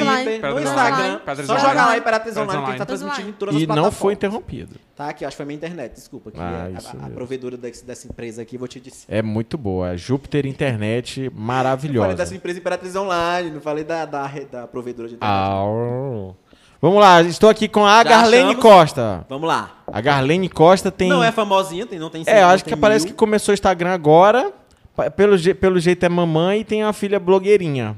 Instagram. 0.63 1.13
Imperatriz 1.15 1.47
Só 1.47 1.53
Online. 1.53 1.69
joga 1.69 1.85
lá 1.85 1.97
Imperatriz 1.97 1.97
Imperatriz 1.97 2.37
Online 2.37 2.47
que 2.65 2.71
ele 2.71 2.77
tá 2.77 2.83
Online. 2.83 2.85
transmitindo 2.85 3.29
em 3.29 3.33
todas 3.33 3.55
as 3.55 3.61
E 3.61 3.67
não 3.67 3.75
plataformas. 3.75 3.99
foi 4.01 4.13
interrompido. 4.13 4.75
Tá 4.95 5.09
aqui, 5.09 5.23
acho 5.25 5.31
que 5.35 5.37
foi 5.37 5.45
minha 5.45 5.55
internet. 5.57 5.93
Desculpa. 5.93 6.31
Que 6.31 6.39
Ah, 6.39 6.69
é 6.71 6.75
a- 6.75 6.79
isso 6.79 6.97
a, 6.99 7.09
provedora 7.09 7.57
desse- 7.57 7.85
dessa 7.85 8.07
empresa 8.07 8.41
aqui, 8.41 8.57
vou 8.57 8.67
te 8.67 8.79
dizer. 8.79 9.05
É 9.07 9.21
muito 9.21 9.55
boa. 9.57 9.95
Júpiter 9.95 10.45
Internet 10.47 11.25
Eu 11.25 11.31
falei 11.31 11.45
maravilhosa. 11.47 12.13
dessa 12.15 12.35
empresa 12.35 12.57
Imperatriz 12.59 12.95
Online, 12.95 13.51
não 13.51 13.61
falei 13.61 13.83
da, 13.83 14.03
da, 14.05 14.27
da 14.51 14.67
provedora 14.67 15.07
de 15.09 15.15
internet. 15.15 15.37
Ah, 15.37 15.63
Vamos 16.85 16.99
lá, 17.01 17.19
estou 17.23 17.49
aqui 17.49 17.67
com 17.67 17.83
a 17.83 17.97
Já 17.97 18.03
Garlene 18.03 18.43
achamos? 18.49 18.61
Costa. 18.61 19.25
Vamos 19.27 19.47
lá. 19.47 19.71
A 19.91 19.99
Garlene 20.01 20.47
Costa 20.47 20.91
tem. 20.91 21.09
Não 21.09 21.23
é 21.23 21.31
famosinha, 21.31 21.83
tem, 21.83 21.97
não 21.97 22.11
tem 22.11 22.23
É, 22.27 22.43
eu 22.43 22.47
acho 22.47 22.63
que 22.63 22.75
parece 22.75 23.05
mil. 23.05 23.13
que 23.15 23.17
começou 23.17 23.53
o 23.53 23.55
Instagram 23.55 23.89
agora. 23.91 24.53
Pelo, 25.15 25.35
je- 25.35 25.55
pelo 25.55 25.79
jeito 25.79 26.05
é 26.05 26.09
mamãe 26.09 26.59
e 26.59 26.63
tem 26.63 26.83
uma 26.83 26.93
filha 26.93 27.19
blogueirinha. 27.19 27.95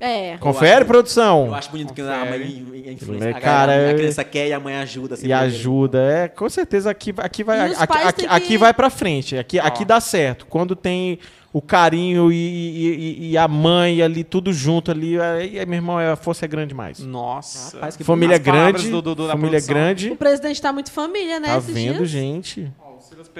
É. 0.00 0.38
Confere, 0.38 0.76
acho- 0.76 0.86
produção? 0.86 1.48
Eu 1.48 1.54
acho 1.54 1.70
bonito 1.70 1.92
que 1.92 2.00
a 2.00 2.04
Confere. 2.20 2.38
mãe 2.64 2.84
é 2.86 2.92
influência. 2.92 3.28
É, 3.28 3.30
a, 3.34 3.40
cara, 3.40 3.72
a 3.72 3.74
é- 3.74 3.94
criança 3.94 4.24
quer 4.24 4.48
e 4.48 4.52
a 4.54 4.58
mãe 4.60 4.74
ajuda. 4.76 5.12
assim, 5.14 5.26
E 5.26 5.32
ajuda, 5.34 5.98
é, 6.00 6.28
com 6.28 6.48
certeza 6.48 6.90
aqui, 6.90 7.12
aqui 7.18 7.44
vai, 7.44 7.60
aqui, 7.74 8.26
aqui 8.26 8.46
que- 8.46 8.56
vai 8.58 8.72
pra 8.72 8.88
frente, 8.88 9.36
aqui, 9.36 9.58
aqui 9.60 9.84
dá 9.84 10.00
certo. 10.00 10.46
Quando 10.46 10.74
tem 10.74 11.18
o 11.58 11.62
carinho 11.62 12.30
e, 12.32 12.36
e- 12.36 13.30
e- 13.30 13.38
a 13.38 13.48
mãe 13.48 14.00
ali, 14.00 14.22
tudo 14.24 14.52
junto 14.52 14.90
ali, 14.90 15.20
aí, 15.20 15.64
meu 15.66 15.74
irmão, 15.76 15.98
a 15.98 16.14
força 16.16 16.44
é 16.44 16.48
grande 16.48 16.68
demais. 16.68 17.00
Nossa. 17.00 17.76
Rapaz, 17.76 17.96
que 17.96 18.04
Família 18.04 18.38
grande, 18.38 18.90
do- 18.90 19.02
do- 19.02 19.14
do- 19.14 19.28
família 19.28 19.60
grande, 19.60 20.10
O 20.10 20.16
presidente 20.16 20.60
tá 20.62 20.72
muito 20.72 20.90
família, 20.92 21.40
né? 21.40 21.48
tá 21.48 21.58
esses 21.58 21.74
vendo, 21.74 21.96
dias? 21.98 22.08
gente? 22.10 22.60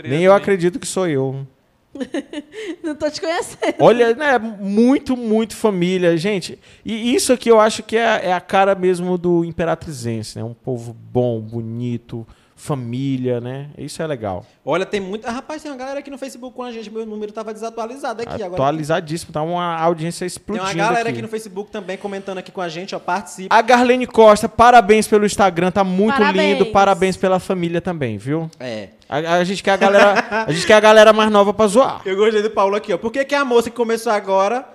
Nem 0.04 0.22
eu 0.22 0.30
também. 0.30 0.36
acredito 0.36 0.78
que 0.78 0.86
sou 0.86 1.06
eu. 1.08 1.46
Não 2.82 2.94
tô 2.94 3.10
te 3.10 3.20
conhecendo. 3.20 3.74
Olha, 3.78 4.14
né, 4.14 4.38
muito, 4.38 5.16
muito 5.16 5.56
família, 5.56 6.16
gente. 6.16 6.58
E 6.84 7.14
isso 7.14 7.32
aqui 7.32 7.48
eu 7.50 7.58
acho 7.60 7.82
que 7.82 7.96
é, 7.96 8.26
é 8.26 8.32
a 8.32 8.40
cara 8.40 8.74
mesmo 8.74 9.16
do 9.16 9.44
imperatrizense, 9.44 10.38
né? 10.38 10.44
Um 10.44 10.54
povo 10.54 10.92
bom, 11.12 11.40
bonito, 11.40 12.26
família, 12.59 13.40
né? 13.40 13.68
Isso 13.78 14.02
é 14.02 14.06
legal. 14.06 14.44
Olha, 14.64 14.84
tem 14.84 15.00
muita. 15.00 15.30
Rapaz, 15.30 15.62
tem 15.62 15.70
uma 15.70 15.78
galera 15.78 16.00
aqui 16.00 16.11
no 16.11 16.18
Facebook 16.18 16.54
com 16.54 16.62
a 16.62 16.70
gente. 16.72 16.90
Meu 16.90 17.06
número 17.06 17.32
tava 17.32 17.54
desatualizado 17.54 18.20
aqui 18.22 18.42
agora. 18.42 18.52
Atualizadíssimo, 18.62 19.32
tá 19.32 19.40
uma 19.42 19.76
audiência 19.80 20.20
Tem 20.20 20.26
explodindo 20.26 20.66
uma 20.66 20.74
galera 20.74 21.00
aqui. 21.02 21.11
aqui 21.11 21.22
no 21.22 21.28
Facebook 21.28 21.70
também 21.70 21.96
comentando 21.96 22.38
aqui 22.38 22.50
com 22.52 22.61
a 22.61 22.68
gente, 22.68 22.94
ó. 22.94 22.98
Participa. 22.98 23.54
A 23.54 23.62
Garlene 23.62 24.06
Costa, 24.06 24.48
parabéns 24.48 25.06
pelo 25.06 25.24
Instagram, 25.24 25.70
tá 25.70 25.84
muito 25.84 26.16
Parabéns. 26.18 26.59
lindo. 26.59 26.66
Parabéns 26.72 27.16
pela 27.16 27.38
família 27.38 27.80
também, 27.80 28.18
viu? 28.18 28.50
É. 28.59 28.88
A, 29.09 29.16
a 29.36 29.44
gente 29.44 29.62
quer 29.62 29.70
a 29.72 29.76
galera, 29.76 30.44
a 30.46 30.52
gente 30.52 30.66
quer 30.66 30.74
a 30.74 30.80
galera 30.80 31.12
mais 31.12 31.30
nova 31.30 31.54
pra 31.54 31.66
zoar. 31.66 32.02
Eu 32.04 32.16
gostei 32.16 32.42
do 32.42 32.50
Paulo 32.50 32.74
aqui, 32.76 32.92
ó. 32.92 32.98
Por 32.98 33.11
que, 33.12 33.24
que 33.24 33.34
a 33.34 33.44
moça 33.44 33.70
que 33.70 33.76
começou 33.76 34.12
agora. 34.12 34.66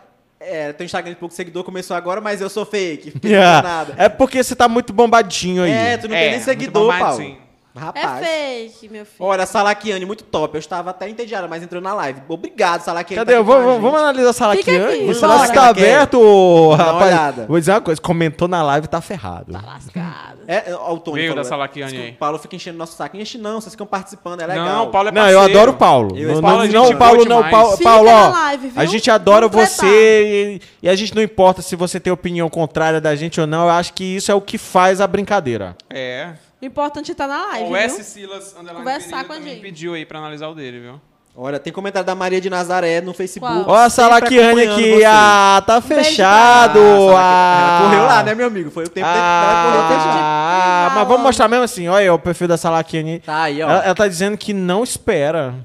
É, 0.45 0.73
tem 0.73 0.83
um 0.83 0.87
Instagram 0.87 1.13
de 1.13 1.19
pouco 1.19 1.33
seguidor, 1.33 1.63
começou 1.63 1.95
agora, 1.95 2.19
mas 2.19 2.41
eu 2.41 2.49
sou 2.49 2.65
fake. 2.65 3.11
Não 3.15 3.19
tem 3.21 3.31
nada. 3.31 3.93
É 3.97 4.09
porque 4.09 4.43
você 4.43 4.53
tá 4.53 4.67
muito 4.67 4.91
bombadinho 4.91 5.63
aí. 5.63 5.71
É, 5.71 5.95
tu 5.97 6.09
não 6.09 6.15
É, 6.17 6.21
tem 6.21 6.31
nem 6.31 6.39
seguidor, 6.41 6.99
Paulo. 6.99 7.37
Rapaz. 7.75 8.21
É 8.21 8.25
fake, 8.69 8.89
meu 8.89 9.03
filho. 9.03 9.27
Olha, 9.27 9.45
Salakiane, 9.47 10.05
muito 10.05 10.23
top. 10.23 10.55
Eu 10.55 10.59
estava 10.59 10.91
até 10.91 11.09
entediada, 11.09 11.47
mas 11.47 11.63
entrou 11.63 11.81
na 11.81 11.93
live. 11.95 12.21
Obrigado, 12.29 12.81
Salakiane. 12.81 13.25
Cadê? 13.25 13.35
tá 13.35 13.41
Vamos, 13.41 13.81
vamos, 13.81 13.99
analisar 13.99 14.29
a 14.29 14.33
sala 14.33 14.53
aqui. 14.53 14.63
Fica 14.63 14.89
aqui, 14.89 15.13
Será 15.15 15.27
bora. 15.37 15.47
que 15.47 15.53
tá 15.55 15.65
Ela 15.65 15.73
quer. 15.73 15.81
aberto, 15.95 16.71
rapaz? 16.73 17.05
olhada. 17.07 17.45
Vou 17.47 17.59
dizer 17.59 17.71
uma 17.71 17.81
coisa. 17.81 17.99
Comentou 17.99 18.47
na 18.47 18.61
live, 18.61 18.87
tá 18.87 19.01
ferrado. 19.01 19.51
Lascado. 19.51 20.39
É, 20.47 20.75
ó, 20.75 20.93
o 20.93 20.99
Tony 20.99 21.21
Veio 21.21 21.35
da 21.35 21.43
Salakiane 21.43 21.91
diz 21.91 21.99
que 21.99 22.05
aí. 22.07 22.11
O 22.13 22.15
Paulo 22.17 22.37
fica 22.37 22.55
enchendo 22.55 22.77
nosso 22.77 22.95
saco. 22.95 23.17
Enche 23.17 23.37
não, 23.39 23.59
vocês 23.59 23.73
ficam 23.73 23.87
participando, 23.87 24.41
é 24.41 24.45
legal. 24.45 24.65
Não, 24.65 24.83
o 24.85 24.91
Paulo 24.91 25.09
é 25.09 25.11
Não, 25.11 25.21
parceiro. 25.21 25.39
eu 25.41 25.45
adoro 25.45 25.71
o 25.71 25.75
Paulo. 25.75 26.17
Eu- 26.17 26.33
não, 26.35 26.41
Paulo, 26.41 26.67
não, 26.67 26.71
não, 26.91 26.97
Paulo, 26.97 27.25
não. 27.25 27.49
Paulo, 27.49 27.77
Paulo, 27.83 28.09
ó. 28.09 28.29
live, 28.29 28.71
a 28.75 28.85
gente 28.85 29.09
adora 29.09 29.47
Vamos 29.47 29.69
você 29.69 30.59
e, 30.81 30.85
e 30.85 30.89
a 30.89 30.95
gente 30.95 31.15
não 31.15 31.23
importa 31.23 31.61
se 31.63 31.75
você 31.75 31.99
tem 31.99 32.13
opinião 32.13 32.49
contrária 32.49 33.01
da 33.01 33.15
gente 33.15 33.41
ou 33.41 33.47
não. 33.47 33.63
Eu 33.63 33.71
acho 33.71 33.93
que 33.93 34.03
isso 34.03 34.31
é 34.31 34.35
o 34.35 34.41
que 34.41 34.57
faz 34.59 35.01
a 35.01 35.07
brincadeira. 35.07 35.75
É. 35.89 36.33
O 36.63 36.65
importante 36.65 37.11
é 37.11 37.11
estar 37.11 37.27
na 37.27 37.45
live, 37.47 37.65
O 37.65 37.67
viu? 37.67 37.75
S. 37.75 38.03
Silas 38.05 38.53
Underline 38.53 38.77
Conversar 38.77 39.25
com 39.25 39.33
a 39.33 39.41
gente. 39.41 39.59
pediu 39.59 39.95
aí 39.95 40.05
pra 40.05 40.19
analisar 40.19 40.47
o 40.47 40.55
dele, 40.55 40.79
viu? 40.79 41.01
Olha, 41.35 41.59
tem 41.59 41.73
comentário 41.73 42.05
da 42.05 42.15
Maria 42.15 42.39
de 42.39 42.49
Nazaré 42.49 43.01
no 43.01 43.13
Facebook. 43.13 43.65
Ó, 43.67 43.75
a 43.75 43.89
Salakiane 43.89 44.61
aqui. 44.61 45.03
Ah, 45.03 45.61
tá 45.67 45.81
beijo 45.81 46.05
fechado. 46.05 46.79
Ah, 47.17 47.19
ah. 47.19 47.79
Ela 47.81 47.89
correu 47.89 48.05
lá, 48.05 48.23
né, 48.23 48.33
meu 48.33 48.47
amigo? 48.47 48.71
Foi 48.71 48.85
o 48.85 48.89
tempo 48.89 49.05
dela 49.05 49.63
correu 49.65 49.87
fechado. 49.89 50.19
Ah, 50.21 50.91
mas 50.95 51.07
vamos 51.07 51.23
mostrar 51.23 51.49
mesmo 51.49 51.65
assim. 51.65 51.89
Olha 51.89 51.99
aí 51.99 52.09
o 52.09 52.17
perfil 52.17 52.47
da 52.47 52.55
Salakiane. 52.55 53.19
Tá 53.19 53.43
aí, 53.43 53.61
ó. 53.61 53.69
Ela, 53.69 53.83
ela 53.83 53.95
tá 53.95 54.07
dizendo 54.07 54.37
que 54.37 54.53
não 54.53 54.85
espera. 54.85 55.55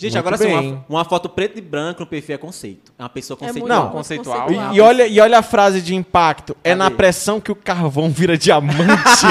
Gente, 0.00 0.12
Muito 0.14 0.18
agora 0.26 0.38
sim, 0.38 0.44
bem. 0.46 0.82
uma, 0.88 0.98
uma 1.00 1.04
foto 1.04 1.28
preto 1.28 1.58
e 1.58 1.60
branco 1.60 2.00
no 2.00 2.06
perfil 2.06 2.34
é 2.34 2.38
conceito. 2.38 2.90
É 2.98 3.02
uma 3.02 3.08
pessoa 3.10 3.36
É 3.42 3.52
muito 3.52 3.60
conceitual. 3.60 3.84
Não. 3.84 3.90
conceitual. 3.90 4.72
E, 4.72 4.76
e 4.76 4.80
olha, 4.80 5.06
e 5.06 5.20
olha 5.20 5.38
a 5.38 5.42
frase 5.42 5.82
de 5.82 5.94
impacto. 5.94 6.56
É 6.64 6.70
Cadê? 6.70 6.78
na 6.78 6.90
pressão 6.90 7.38
que 7.38 7.52
o 7.52 7.54
carvão 7.54 8.08
vira 8.08 8.38
diamante. 8.38 8.78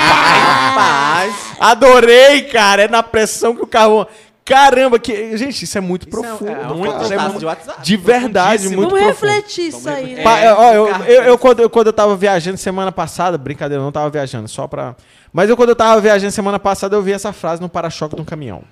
Rapaz. 0.00 1.34
Adorei, 1.60 2.42
cara. 2.44 2.84
É 2.84 2.88
na 2.88 3.02
pressão 3.02 3.54
que 3.54 3.62
o 3.62 3.66
carvão. 3.66 4.06
Caramba, 4.42 4.98
que. 4.98 5.36
Gente, 5.36 5.64
isso 5.64 5.76
é 5.78 5.80
muito 5.80 6.08
Isso 6.08 6.18
é- 6.18 6.22
profundo. 6.22 6.50
é 6.50 6.54
uma 6.60 6.74
muito, 6.74 7.12
é 7.12 7.18
muito- 7.18 7.38
de 7.38 7.44
WhatsApp. 7.44 7.82
de 7.82 7.96
verdade, 7.96 8.68
muito 8.70 8.90
Vamos 8.90 9.04
profundo. 9.04 9.30
refletir 9.30 9.68
isso 9.68 9.88
aí, 9.88 10.14
né? 10.14 10.22
Pa- 10.22 10.38
É, 10.40 10.52
ó, 10.52 10.72
eu, 10.72 10.88
eu, 11.04 11.22
eu 11.24 11.38
quando, 11.38 11.60
eu, 11.60 11.70
quando 11.70 11.86
eu 11.88 11.92
tava 11.92 12.16
viajando 12.16 12.56
semana 12.56 12.90
passada, 12.90 13.38
brincadeira, 13.38 13.80
eu 13.80 13.84
não 13.84 13.92
tava 13.92 14.10
viajando, 14.10 14.48
só 14.48 14.66
pra. 14.66 14.96
Mas 15.32 15.48
eu, 15.50 15.56
quando 15.56 15.68
eu 15.68 15.76
tava 15.76 16.00
viajando 16.00 16.32
semana 16.32 16.58
passada, 16.58 16.96
eu 16.96 17.02
vi 17.02 17.12
essa 17.12 17.32
frase 17.32 17.60
no 17.62 17.68
para-choque 17.68 18.16
de 18.16 18.22
um 18.22 18.24
caminhão. 18.24 18.62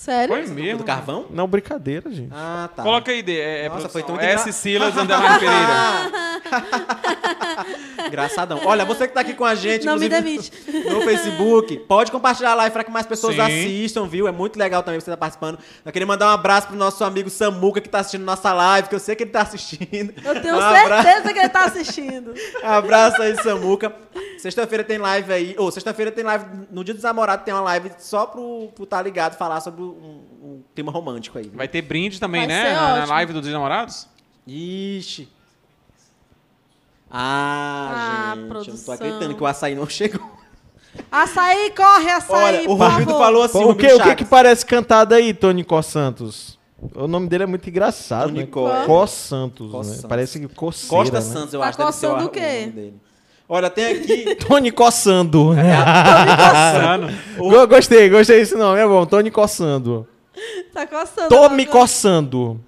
Sério? 0.00 0.34
Foi 0.34 0.46
mesmo? 0.46 0.78
Do 0.78 0.84
carvão? 0.84 1.26
Não, 1.28 1.46
brincadeira, 1.46 2.10
gente. 2.10 2.30
Ah, 2.32 2.70
tá. 2.74 2.82
Coloca 2.82 3.10
aí, 3.12 3.22
D. 3.22 3.38
É, 3.38 3.66
é 3.66 3.68
Nossa, 3.68 3.80
produção. 3.88 3.90
foi 3.90 4.02
tão 4.02 4.18
S. 4.18 4.40
engra- 4.44 4.52
Silas 4.52 4.96
Underline 4.96 5.38
Pereira. 5.38 6.10
Engraçadão. 8.08 8.60
Olha, 8.64 8.84
você 8.86 9.06
que 9.06 9.12
tá 9.12 9.20
aqui 9.20 9.34
com 9.34 9.44
a 9.44 9.54
gente, 9.54 9.84
Não 9.84 9.96
me 9.98 10.08
demite. 10.08 10.50
no 10.90 11.02
Facebook, 11.02 11.76
pode 11.80 12.10
compartilhar 12.10 12.52
a 12.52 12.54
live 12.54 12.72
para 12.72 12.82
que 12.84 12.90
mais 12.90 13.06
pessoas 13.06 13.34
Sim. 13.36 13.42
assistam, 13.42 14.06
viu? 14.06 14.26
É 14.26 14.32
muito 14.32 14.58
legal 14.58 14.82
também 14.82 14.98
você 14.98 15.10
estar 15.10 15.16
participando. 15.18 15.58
Eu 15.84 15.92
queria 15.92 16.06
mandar 16.06 16.28
um 16.28 16.30
abraço 16.30 16.68
pro 16.68 16.76
nosso 16.76 17.04
amigo 17.04 17.28
Samuca 17.28 17.78
que 17.80 17.88
tá 17.88 17.98
assistindo 18.00 18.24
nossa 18.24 18.52
live, 18.54 18.88
que 18.88 18.94
eu 18.94 18.98
sei 18.98 19.14
que 19.14 19.24
ele 19.24 19.30
tá 19.30 19.42
assistindo. 19.42 20.14
Eu 20.24 20.40
tenho 20.40 20.56
Um 20.56 20.60
abra- 20.60 21.02
certeza 21.02 21.32
que 21.32 21.38
ele 21.38 21.48
tá 21.50 21.64
assistindo. 21.64 22.34
Abraço 22.64 23.20
aí, 23.20 23.36
Samuca. 23.42 23.94
Sexta-feira 24.38 24.82
tem 24.82 24.96
live 24.98 25.30
aí. 25.32 25.54
Ou 25.58 25.70
sexta-feira 25.70 26.10
tem 26.10 26.24
live. 26.24 26.44
No 26.70 26.82
dia 26.82 26.94
dos 26.94 27.02
namorados 27.02 27.44
tem 27.44 27.52
uma 27.52 27.60
live 27.60 27.92
só 27.98 28.24
pro, 28.26 28.70
pro 28.74 28.86
tá 28.86 29.00
ligado 29.02 29.36
falar 29.36 29.60
sobre 29.60 29.82
um, 29.90 30.46
um 30.46 30.62
clima 30.74 30.90
romântico 30.92 31.38
aí. 31.38 31.44
viu? 31.44 31.56
Vai 31.56 31.68
ter 31.68 31.82
brinde 31.82 32.18
também, 32.20 32.42
Vai 32.42 32.48
né? 32.48 32.64
ser 32.68 32.74
Na, 32.74 32.80
na 32.88 32.94
ótimo. 32.98 33.08
live 33.08 33.32
do 33.32 33.40
Dia 33.40 33.50
dos 33.50 33.52
Namorados? 33.52 34.08
Ixi. 34.46 35.28
Ah, 37.10 37.90
Ah, 37.92 38.30
gente. 38.30 38.36
Eu 38.36 38.42
não 38.42 38.48
produção. 38.48 38.84
tô 38.84 38.92
acreditando 38.92 39.34
que 39.34 39.42
o 39.42 39.46
açaí 39.46 39.74
não 39.74 39.86
chegou. 39.88 40.30
Açaí, 41.10 41.70
corre, 41.76 42.10
açaí, 42.10 42.36
Olha, 42.44 42.62
o 42.62 42.66
por 42.66 42.78
favor. 42.78 43.18
falou 43.18 43.42
assim, 43.44 43.58
o, 43.58 43.74
que, 43.74 43.86
Rubinho 43.86 43.96
o 43.96 44.02
que 44.02 44.14
que 44.16 44.24
parece 44.24 44.66
cantado 44.66 45.14
aí, 45.14 45.32
Tony 45.32 45.64
Có 45.64 45.82
Santos? 45.82 46.58
O 46.94 47.06
nome 47.06 47.28
dele 47.28 47.44
é 47.44 47.46
muito 47.46 47.68
engraçado, 47.68 48.28
Tony 48.28 48.40
né? 48.40 48.46
Có. 48.46 48.86
Có 48.86 49.06
Santos, 49.06 49.72
né? 49.72 49.82
Santos. 49.84 50.04
Parece 50.06 50.40
que 50.40 50.48
coceira, 50.48 50.96
Costa 51.04 51.14
né? 51.20 51.20
Santos, 51.20 51.54
eu 51.54 51.60
Tá 51.60 51.68
acho. 51.68 51.78
deve 51.78 51.92
ser 51.92 52.06
o, 52.06 52.10
coçando 52.10 52.24
o 52.24 52.26
o 52.26 52.30
quê? 52.30 52.40
nome 52.40 52.72
dele. 52.72 53.00
Olha, 53.52 53.68
tem 53.68 53.86
aqui. 53.86 54.36
Tony 54.46 54.70
Coçando. 54.70 55.50
Passando. 55.56 57.12
Go- 57.36 57.66
Gostei, 57.66 58.08
gostei 58.08 58.38
desse 58.38 58.54
nome, 58.54 58.78
é 58.78 58.86
bom. 58.86 59.04
Tony 59.04 59.28
Coçando. 59.30 60.06
Tá 60.72 60.86
coçando. 60.86 61.28
Tô 61.28 61.48
me 61.50 61.66
coçando. 61.66 62.60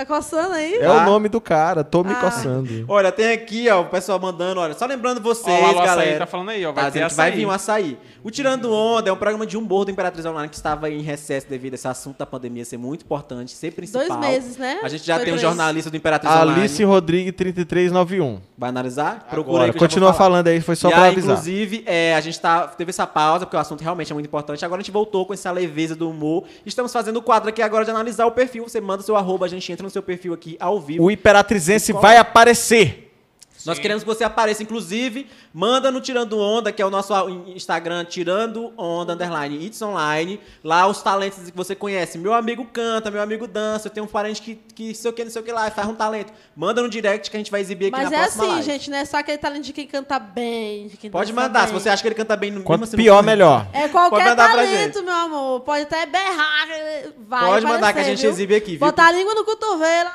Tá 0.00 0.06
coçando 0.06 0.54
aí? 0.54 0.76
É 0.76 0.86
Tá. 0.86 1.02
o 1.02 1.04
nome 1.04 1.28
do 1.28 1.42
cara, 1.42 1.84
tô 1.84 2.02
me 2.02 2.12
Ah. 2.12 2.16
coçando. 2.16 2.86
Olha, 2.88 3.12
tem 3.12 3.32
aqui, 3.32 3.68
ó, 3.68 3.82
o 3.82 3.84
pessoal 3.84 4.18
mandando, 4.18 4.58
olha, 4.58 4.72
só 4.72 4.86
lembrando 4.86 5.20
vocês, 5.20 5.46
Ó, 5.62 5.66
o 5.66 5.78
Açaí 5.80 5.86
galera. 5.86 6.18
tá 6.20 6.26
falando 6.26 6.48
aí, 6.48 6.64
ó, 6.64 6.72
vai 6.72 6.84
tá 6.84 6.90
ter 6.90 7.06
que 7.06 7.14
vai 7.14 7.28
açaí. 7.28 7.38
vir 7.38 7.46
um 7.46 7.50
açaí. 7.50 7.98
O 8.24 8.30
Tirando 8.30 8.72
Onda 8.72 9.10
é 9.10 9.12
um 9.12 9.16
programa 9.16 9.44
de 9.46 9.58
humor 9.58 9.84
do 9.84 9.90
Imperatriz 9.90 10.24
Online 10.24 10.48
que 10.48 10.54
estava 10.56 10.88
em 10.88 11.02
recesso 11.02 11.46
devido 11.50 11.74
a 11.74 11.76
esse 11.76 11.86
assunto 11.86 12.16
da 12.16 12.24
pandemia 12.24 12.64
ser 12.64 12.78
muito 12.78 13.02
importante, 13.04 13.50
ser 13.52 13.72
principal. 13.72 14.06
Dois 14.06 14.20
meses, 14.20 14.56
né? 14.56 14.78
A 14.82 14.88
gente 14.88 15.04
já 15.06 15.16
Foi 15.16 15.24
tem 15.26 15.34
um 15.34 15.38
jornalista 15.38 15.90
do 15.90 15.96
Imperatriz 15.98 16.32
Online. 16.32 16.60
Alice 16.60 16.82
Rodrigues 16.82 17.34
3391. 17.36 18.40
Vai 18.56 18.70
analisar? 18.70 19.26
Procura 19.28 19.56
Agora, 19.64 19.72
aí 19.72 19.78
continua 19.78 20.14
falar. 20.14 20.18
falando 20.30 20.46
aí, 20.46 20.62
foi 20.62 20.76
só 20.76 20.88
e 20.88 20.92
pra 20.92 21.02
aí, 21.02 21.12
avisar. 21.12 21.32
inclusive, 21.32 21.82
é, 21.86 22.14
a 22.14 22.20
gente 22.22 22.40
tá, 22.40 22.68
teve 22.68 22.88
essa 22.88 23.06
pausa, 23.06 23.44
porque 23.44 23.56
o 23.56 23.60
assunto 23.60 23.82
realmente 23.82 24.10
é 24.10 24.14
muito 24.14 24.26
importante. 24.26 24.64
Agora 24.64 24.80
a 24.80 24.82
gente 24.82 24.92
voltou 24.92 25.26
com 25.26 25.34
essa 25.34 25.50
leveza 25.50 25.94
do 25.94 26.08
humor. 26.08 26.44
Estamos 26.64 26.90
fazendo 26.90 27.18
o 27.18 27.22
quadro 27.22 27.50
aqui 27.50 27.60
agora 27.60 27.84
de 27.84 27.90
analisar 27.90 28.24
o 28.24 28.30
perfil. 28.30 28.66
Você 28.66 28.80
manda 28.80 29.02
seu 29.02 29.14
arroba, 29.14 29.44
a 29.44 29.48
gente 29.48 29.70
entra 29.70 29.82
no 29.82 29.89
seu 29.90 30.02
perfil 30.02 30.32
aqui 30.32 30.56
ao 30.60 30.80
vivo. 30.80 31.04
O 31.04 31.10
Imperatrizense 31.10 31.92
vai 31.92 32.16
aparecer. 32.16 33.09
Nós 33.66 33.78
queremos 33.78 34.02
que 34.02 34.06
você 34.06 34.24
apareça, 34.24 34.62
inclusive, 34.62 35.26
manda 35.52 35.90
no 35.90 36.00
Tirando 36.00 36.38
Onda, 36.38 36.72
que 36.72 36.80
é 36.80 36.86
o 36.86 36.90
nosso 36.90 37.12
Instagram, 37.48 38.04
Tirando 38.04 38.72
Onda, 38.76 39.12
underline, 39.12 39.66
It's 39.66 39.80
Online. 39.82 40.40
Lá 40.64 40.86
os 40.86 41.02
talentos 41.02 41.50
que 41.50 41.56
você 41.56 41.74
conhece. 41.74 42.16
Meu 42.18 42.32
amigo 42.32 42.64
canta, 42.72 43.10
meu 43.10 43.20
amigo 43.20 43.46
dança, 43.46 43.88
eu 43.88 43.92
tenho 43.92 44.04
um 44.06 44.08
parente 44.08 44.40
que, 44.40 44.54
que 44.74 44.94
sei 44.94 45.10
o 45.10 45.14
que, 45.14 45.24
não 45.24 45.30
sei 45.30 45.42
o 45.42 45.44
que 45.44 45.52
lá, 45.52 45.70
faz 45.70 45.88
um 45.88 45.94
talento. 45.94 46.32
Manda 46.56 46.80
no 46.82 46.88
direct 46.88 47.30
que 47.30 47.36
a 47.36 47.40
gente 47.40 47.50
vai 47.50 47.60
exibir 47.60 47.86
aqui 47.86 48.00
Mas 48.02 48.10
na 48.10 48.16
é 48.16 48.20
próxima 48.20 48.44
assim, 48.44 48.52
live. 48.54 48.66
gente, 48.66 48.90
não 48.90 48.98
é 48.98 49.04
só 49.04 49.18
aquele 49.18 49.38
talento 49.38 49.64
de 49.64 49.72
quem 49.72 49.86
canta 49.86 50.18
bem. 50.18 50.86
De 50.88 50.96
quem 50.96 51.10
Pode 51.10 51.30
dança 51.32 51.42
mandar, 51.46 51.60
se 51.66 51.72
bem. 51.72 51.80
você 51.80 51.88
acha 51.88 52.00
que 52.02 52.08
ele 52.08 52.14
canta 52.14 52.36
bem 52.36 52.50
no 52.50 52.62
Quanto 52.62 52.80
mesmo 52.80 52.94
assim, 52.94 52.96
pior, 52.96 53.22
melhor. 53.22 53.66
É 53.72 53.88
qualquer 53.88 54.34
talento, 54.34 55.02
meu 55.02 55.12
amor. 55.14 55.60
Pode 55.60 55.82
até 55.82 56.06
berrar. 56.06 56.66
Vai 57.26 57.46
Pode 57.50 57.64
mandar 57.66 57.78
que 57.78 57.84
a 57.84 57.88
aparecer, 58.02 58.10
gente 58.10 58.20
viu? 58.22 58.30
exibe 58.30 58.54
aqui, 58.54 58.70
viu? 58.72 58.80
Botar 58.80 59.06
a 59.08 59.12
língua 59.12 59.34
no 59.34 59.44
cotovelo. 59.44 60.10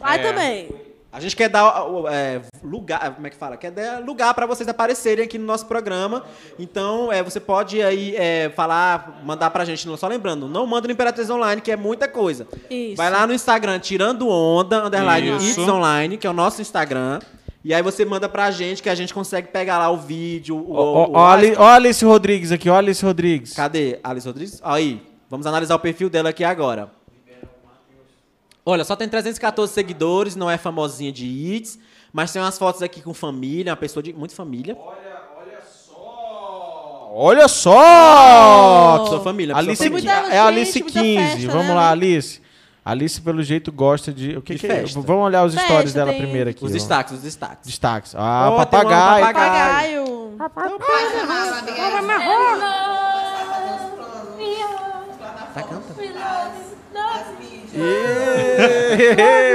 Vai 0.00 0.18
É. 0.18 0.22
também. 0.22 0.93
A 1.14 1.20
gente 1.20 1.36
quer 1.36 1.48
dar 1.48 1.84
o- 1.88 2.08
é, 2.08 2.40
lugar, 2.62 3.14
como 3.14 3.24
é 3.24 3.30
que 3.30 3.36
fala? 3.36 3.56
Quer 3.56 3.70
dar 3.70 4.00
lugar 4.04 4.34
para 4.34 4.46
vocês 4.46 4.68
aparecerem 4.68 5.24
aqui 5.24 5.38
no 5.38 5.46
nosso 5.46 5.64
programa. 5.66 6.24
Então, 6.58 7.12
é, 7.12 7.22
você 7.22 7.38
pode 7.38 7.80
aí 7.80 8.16
é, 8.16 8.50
falar, 8.56 9.20
mandar 9.24 9.48
pra 9.50 9.64
gente. 9.64 9.86
Só 9.96 10.08
lembrando, 10.08 10.48
não 10.48 10.66
manda 10.66 10.88
no 10.88 10.92
Imperatriz 10.92 11.30
Online, 11.30 11.60
que 11.62 11.70
é 11.70 11.76
muita 11.76 12.08
coisa. 12.08 12.48
Isso. 12.68 12.96
Vai 12.96 13.10
lá 13.10 13.26
no 13.28 13.32
Instagram, 13.32 13.78
tirando 13.78 14.28
onda, 14.28 14.84
underline 14.86 15.36
Isso. 15.36 15.60
It's 15.60 15.68
Online, 15.68 16.16
que 16.18 16.26
é 16.26 16.30
o 16.30 16.32
nosso 16.34 16.60
Instagram. 16.60 17.20
E 17.64 17.72
aí 17.72 17.80
você 17.80 18.04
manda 18.04 18.28
pra 18.28 18.50
gente, 18.50 18.82
que 18.82 18.90
a 18.90 18.94
gente 18.96 19.14
consegue 19.14 19.48
pegar 19.48 19.78
lá 19.78 19.88
o 19.90 19.96
vídeo. 19.96 20.56
O, 20.56 20.74
Ó, 20.74 21.06
o- 21.06 21.12
ó, 21.14 21.26
Ali- 21.28 21.54
ó 21.56 21.62
a 21.64 21.74
Alice 21.76 22.04
Rodrigues 22.04 22.50
aqui, 22.50 22.68
ó 22.68 22.74
a 22.74 22.78
Alice 22.78 23.04
Rodrigues. 23.04 23.52
Cadê? 23.54 24.00
Alice 24.02 24.26
Rodrigues? 24.26 24.60
Aí, 24.64 25.00
vamos 25.30 25.46
analisar 25.46 25.76
o 25.76 25.78
perfil 25.78 26.10
dela 26.10 26.30
aqui 26.30 26.42
agora. 26.44 26.90
Olha, 28.66 28.82
só 28.84 28.96
tem 28.96 29.08
314 29.08 29.72
seguidores, 29.72 30.34
não 30.36 30.50
é 30.50 30.56
famosinha 30.56 31.12
de 31.12 31.26
hits, 31.26 31.78
mas 32.12 32.32
tem 32.32 32.40
umas 32.40 32.56
fotos 32.58 32.82
aqui 32.82 33.02
com 33.02 33.12
família, 33.12 33.72
uma 33.72 33.76
pessoa 33.76 34.02
de 34.02 34.12
muito 34.12 34.34
família. 34.34 34.76
Olha 37.16 37.46
só! 37.46 39.04
Sua 39.08 39.20
família, 39.20 39.54
Alice, 39.54 39.76
sua 39.76 39.86
família. 39.90 40.14
muita 40.20 40.34
é 40.34 40.38
a 40.38 40.46
Alice 40.46 40.72
gente, 40.72 40.82
muita 40.82 41.00
15. 41.00 41.30
festa, 41.36 41.50
Vamos 41.52 41.66
né, 41.68 41.74
lá? 41.74 41.90
Alice. 41.90 42.40
Alice, 42.84 43.20
pelo 43.20 43.42
jeito, 43.42 43.70
gosta 43.72 44.12
de. 44.12 44.36
O 44.36 44.42
que, 44.42 44.54
De 44.54 44.60
que 44.60 44.66
é? 44.66 44.82
Vamos 44.84 45.24
olhar 45.24 45.44
os 45.44 45.54
Festa, 45.54 45.68
stories 45.68 45.94
dela 45.94 46.10
tem- 46.10 46.20
primeiro 46.20 46.50
aqui. 46.50 46.64
Os 46.64 46.70
ó. 46.70 46.74
destaques, 46.74 47.12
os 47.14 47.20
destaques. 47.22 47.66
Destaques. 47.66 48.14
Ah, 48.16 48.48
Ó, 48.50 48.50
tem 48.50 48.54
um 48.54 48.56
papagaio. 48.82 49.26
papagaio. 49.26 50.34
Papagaio. 50.36 50.78
Tá 55.54 55.62
cantando. 55.62 56.63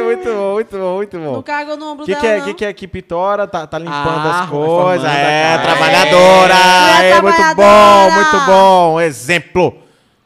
Muito 0.06 0.26
bom, 0.34 0.54
muito 0.54 0.78
bom, 0.78 0.96
muito 0.96 1.18
Não 1.18 1.34
bom. 1.36 1.42
cagou 1.44 1.78
no 1.78 1.92
ombro 1.92 2.04
O 2.04 2.06
que, 2.06 2.12
dela, 2.14 2.22
que 2.22 2.28
é? 2.28 2.38
não. 2.40 2.46
que, 2.46 2.54
que 2.54 2.66
é 2.66 2.74
que 2.74 2.88
Pitora? 2.88 3.48
Tá, 3.48 3.66
tá 3.66 3.78
limpando 3.80 4.28
Ah, 4.28 4.42
as 4.44 4.50
coisas. 4.50 5.10
É, 5.10 5.58
trabalhadora. 5.60 6.54
É, 7.02 7.10
É, 7.12 7.22
muito 7.22 7.56
bom, 7.56 8.12
muito 8.12 8.46
bom. 8.46 9.02
Exemplo. 9.02 9.78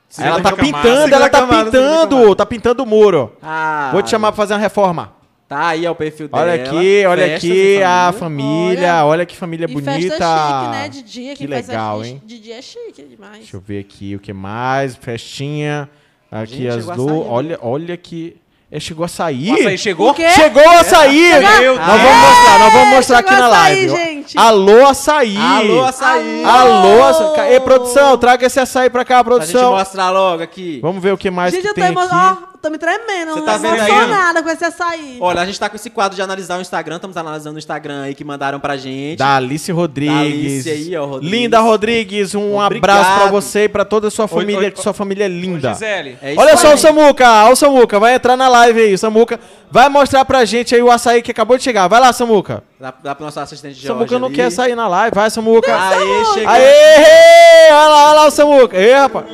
Segunda 0.10 0.36
ela 0.36 0.44
tá 0.44 0.52
camada, 0.52 0.64
pintando, 0.66 0.96
segunda 0.98 1.16
ela 1.16 1.30
tá 1.30 1.40
camada, 1.40 1.66
pintando. 1.66 2.36
Tá 2.36 2.46
pintando 2.46 2.84
o 2.84 2.86
muro. 2.86 3.34
Ah, 3.42 3.90
Vou 3.92 4.02
te 4.02 4.10
chamar 4.12 4.32
pra 4.32 4.38
fazer 4.38 4.54
uma 4.54 4.60
reforma. 4.60 5.14
Tá 5.48 5.68
aí, 5.68 5.86
ó, 5.88 5.92
o 5.92 5.96
perfil 5.96 6.28
dela. 6.28 6.44
Olha 6.44 6.54
aqui, 6.64 7.04
olha 7.06 7.36
aqui 7.36 7.84
a 7.84 8.12
família. 8.18 8.96
Olha, 8.98 9.06
Olha, 9.06 9.26
que 9.26 9.36
família 9.36 9.66
E 9.70 9.74
bonita. 9.74 9.92
festa 9.92 10.48
chique, 10.60 10.72
né? 10.72 10.90
De 10.90 11.02
dia. 11.04 11.36
Que 11.36 11.48
legal, 11.48 12.04
hein? 12.04 12.22
De 12.26 12.40
dia 12.40 12.58
é 12.58 12.62
chique 12.62 13.04
demais. 13.04 13.38
Deixa 13.40 13.56
eu 13.58 13.62
ver 13.62 13.80
aqui 13.80 14.16
o 14.16 14.20
que 14.20 14.34
mais. 14.34 14.96
Festinha. 14.96 15.90
Aqui 16.34 16.56
Gente, 16.56 16.68
as 16.70 16.86
duas. 16.86 16.98
sair? 16.98 17.26
Olha, 17.30 17.60
olha 17.62 17.96
que. 17.96 18.36
É, 18.72 18.80
chegou 18.80 19.06
a 19.06 19.08
sair. 19.08 19.52
O 19.52 19.60
açaí 19.60 19.78
chegou? 19.78 20.10
O 20.10 20.14
quê? 20.16 20.28
Chegou 20.32 20.68
a! 20.80 21.40
Meu 21.60 21.76
nós 21.76 22.02
vamos 22.02 22.18
mostrar, 22.28 22.60
nós 22.60 22.74
vamos 22.74 22.90
mostrar 22.96 23.20
aqui 23.20 23.32
na 23.32 23.48
live. 23.48 23.90
gente. 23.90 24.13
Alô, 24.36 24.86
açaí! 24.88 25.38
Alô, 25.38 25.84
açaí! 25.84 26.44
Alô, 26.44 27.04
açaí! 27.04 27.54
Ei, 27.54 27.60
produção, 27.60 28.18
traga 28.18 28.46
esse 28.46 28.60
açaí 28.60 28.90
pra 28.90 29.04
cá, 29.06 29.24
Pra 29.24 29.36
gente 29.40 29.52
produção. 29.52 29.72
mostrar 29.76 30.10
logo 30.12 30.42
aqui. 30.44 30.80
Vamos 30.82 31.02
ver 31.02 31.14
o 31.14 31.18
que 31.18 31.30
mais 31.32 31.54
Gente, 31.54 31.62
que 31.64 31.68
tô, 31.70 31.74
tem 31.76 31.84
aqui. 31.86 31.96
ó, 31.98 32.36
tô 32.62 32.70
me 32.70 32.78
tremendo. 32.78 33.34
Você 33.34 33.40
Você 33.40 33.46
tá 33.46 33.52
tá 33.54 33.58
vendo 33.58 33.74
aí? 33.82 33.92
emocionada 33.92 34.44
com 34.44 34.50
esse 34.50 34.66
açaí. 34.66 35.18
Olha, 35.20 35.42
a 35.42 35.46
gente 35.46 35.60
tá 35.60 35.70
com 35.70 35.76
esse 35.76 35.90
quadro 35.90 36.16
de 36.16 36.22
analisar 36.22 36.58
o 36.58 36.62
Instagram. 36.62 36.96
Estamos 36.96 37.18
analisando 37.18 37.56
o 37.56 37.60
Instagram 37.60 38.04
aí 38.04 38.16
que 38.16 38.24
mandaram 38.24 38.60
pra 38.60 38.78
gente. 38.78 39.18
Da 39.18 39.36
Alice 39.36 39.72
Rodrigues. 39.72 40.14
Da 40.14 40.20
Alice 40.22 40.70
aí, 40.70 40.96
ó, 40.98 41.06
Rodrigues. 41.06 41.32
Linda 41.40 41.60
Rodrigues, 41.60 42.36
um 42.36 42.58
Obrigado. 42.60 42.90
abraço 42.98 43.20
pra 43.22 43.32
você 43.32 43.64
e 43.66 43.70
pra 43.70 43.84
toda 43.86 44.08
a 44.08 44.12
sua 44.12 44.28
família, 44.28 44.60
oi, 44.60 44.72
que 44.72 44.82
sua 44.82 44.94
família 44.94 45.26
é 45.26 45.28
linda. 45.28 45.74
Gisele, 45.74 46.18
É 46.22 46.32
isso 46.34 46.42
Olha 46.42 46.52
aí. 46.52 46.58
só 46.58 46.74
o 46.74 46.78
Samuca, 46.78 47.44
olha 47.44 47.54
o 47.54 47.56
Samuca, 47.56 48.00
vai 48.00 48.16
entrar 48.16 48.36
na 48.38 48.48
live 48.48 48.80
aí, 48.82 48.94
o 48.94 48.98
Samuca 48.98 49.40
vai 49.72 49.90
mostrar 49.90 50.24
pra 50.26 50.46
gente 50.46 50.74
aí 50.76 50.82
o 50.82 50.92
açaí 50.92 51.22
que 51.22 51.32
acabou 51.32 51.58
de 51.58 51.64
chegar. 51.64 51.88
Vai 51.88 52.00
lá, 52.00 52.14
Samuca. 52.14 52.64
Dá, 52.84 52.94
dá 53.02 53.16
pro 53.16 53.24
nosso 53.24 53.40
assistente 53.40 53.80
de 53.80 53.88
Samuca 53.88 54.20
não 54.20 54.30
quer 54.30 54.52
sair 54.52 54.76
na 54.76 54.90
live, 54.90 55.16
vai, 55.16 55.30
Samuca. 55.30 55.74
Aê, 55.74 56.26
chegou. 56.34 56.50
Aê! 56.50 57.72
Olha 57.72 57.88
lá, 57.88 58.06
olha 58.10 58.14
lá 58.20 58.26
o 58.28 58.32
Samuca. 58.32 58.76
Ei, 58.76 58.92
rapaz. 58.94 59.26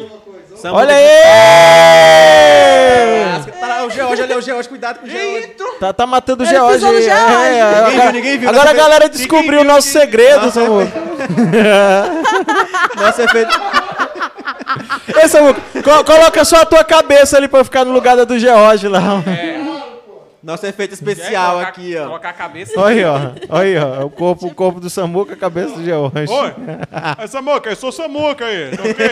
Samuca 0.56 0.82
Olha 0.84 0.94
Ah, 0.94 0.98
aí! 3.38 3.52
tá 3.60 3.68
lá, 3.68 3.86
o 3.88 3.90
George, 3.90 4.22
olha 4.22 4.38
o 4.38 4.42
George, 4.42 4.70
cuidado 4.70 5.00
com 5.00 5.08
o 5.08 5.10
George. 5.10 5.56
Tá, 5.80 5.92
tá 5.92 6.06
matando 6.06 6.44
o 6.44 6.46
George. 6.46 6.86
aí. 6.86 7.02
George. 7.02 7.10
É, 7.10 7.24
Ninguém 7.50 7.64
agora- 7.64 8.02
viu, 8.04 8.12
ninguém 8.14 8.38
viu. 8.38 8.50
Agora 8.50 8.70
a 8.70 8.74
Nossa, 8.74 8.84
galera 8.86 9.06
ninguém 9.06 9.18
descobriu 9.20 9.62
o 9.62 9.64
viu, 9.64 9.74
nosso 9.74 9.88
segredo, 9.88 10.52
Samuca. 10.52 10.92
Nosso 12.98 13.22
efeito, 13.24 13.60
Ei, 15.24 15.28
Samuca, 15.28 15.60
co- 15.84 16.04
coloca 16.04 16.46
só 16.46 16.58
a 16.58 16.66
tua 16.66 16.84
cabeça 16.84 17.36
ali 17.38 17.48
pra 17.48 17.64
ficar 17.64 17.84
no 17.84 17.92
lugar 17.94 18.16
da 18.16 18.26
do 18.26 18.38
George 18.38 18.88
lá. 18.88 19.02
Nosso 20.44 20.66
efeito 20.66 20.90
quer 20.90 20.96
especial 21.12 21.52
colocar- 21.52 21.70
aqui, 21.70 21.98
ó. 21.98 22.06
Colocar 22.06 22.30
a 22.30 22.34
cabeça. 22.34 22.74
Olha 22.80 22.96
aí, 22.96 23.04
ó. 23.06 23.56
Olha 23.56 23.62
aí, 23.64 23.78
ó. 23.78 24.06
O 24.06 24.10
corpo, 24.10 24.48
o 24.48 24.54
corpo 24.56 24.80
do 24.80 24.90
Samuca, 24.90 25.34
a 25.34 25.38
cabeça 25.38 25.76
do 25.76 25.84
George. 25.84 26.14
Oi, 26.32 26.54
é 27.22 27.28
Samuca, 27.28 27.70
eu 27.70 27.76
sou 27.76 27.92
Samuca 27.92 28.46
aí, 28.46 28.72
tá 28.76 28.84
ok? 28.84 29.10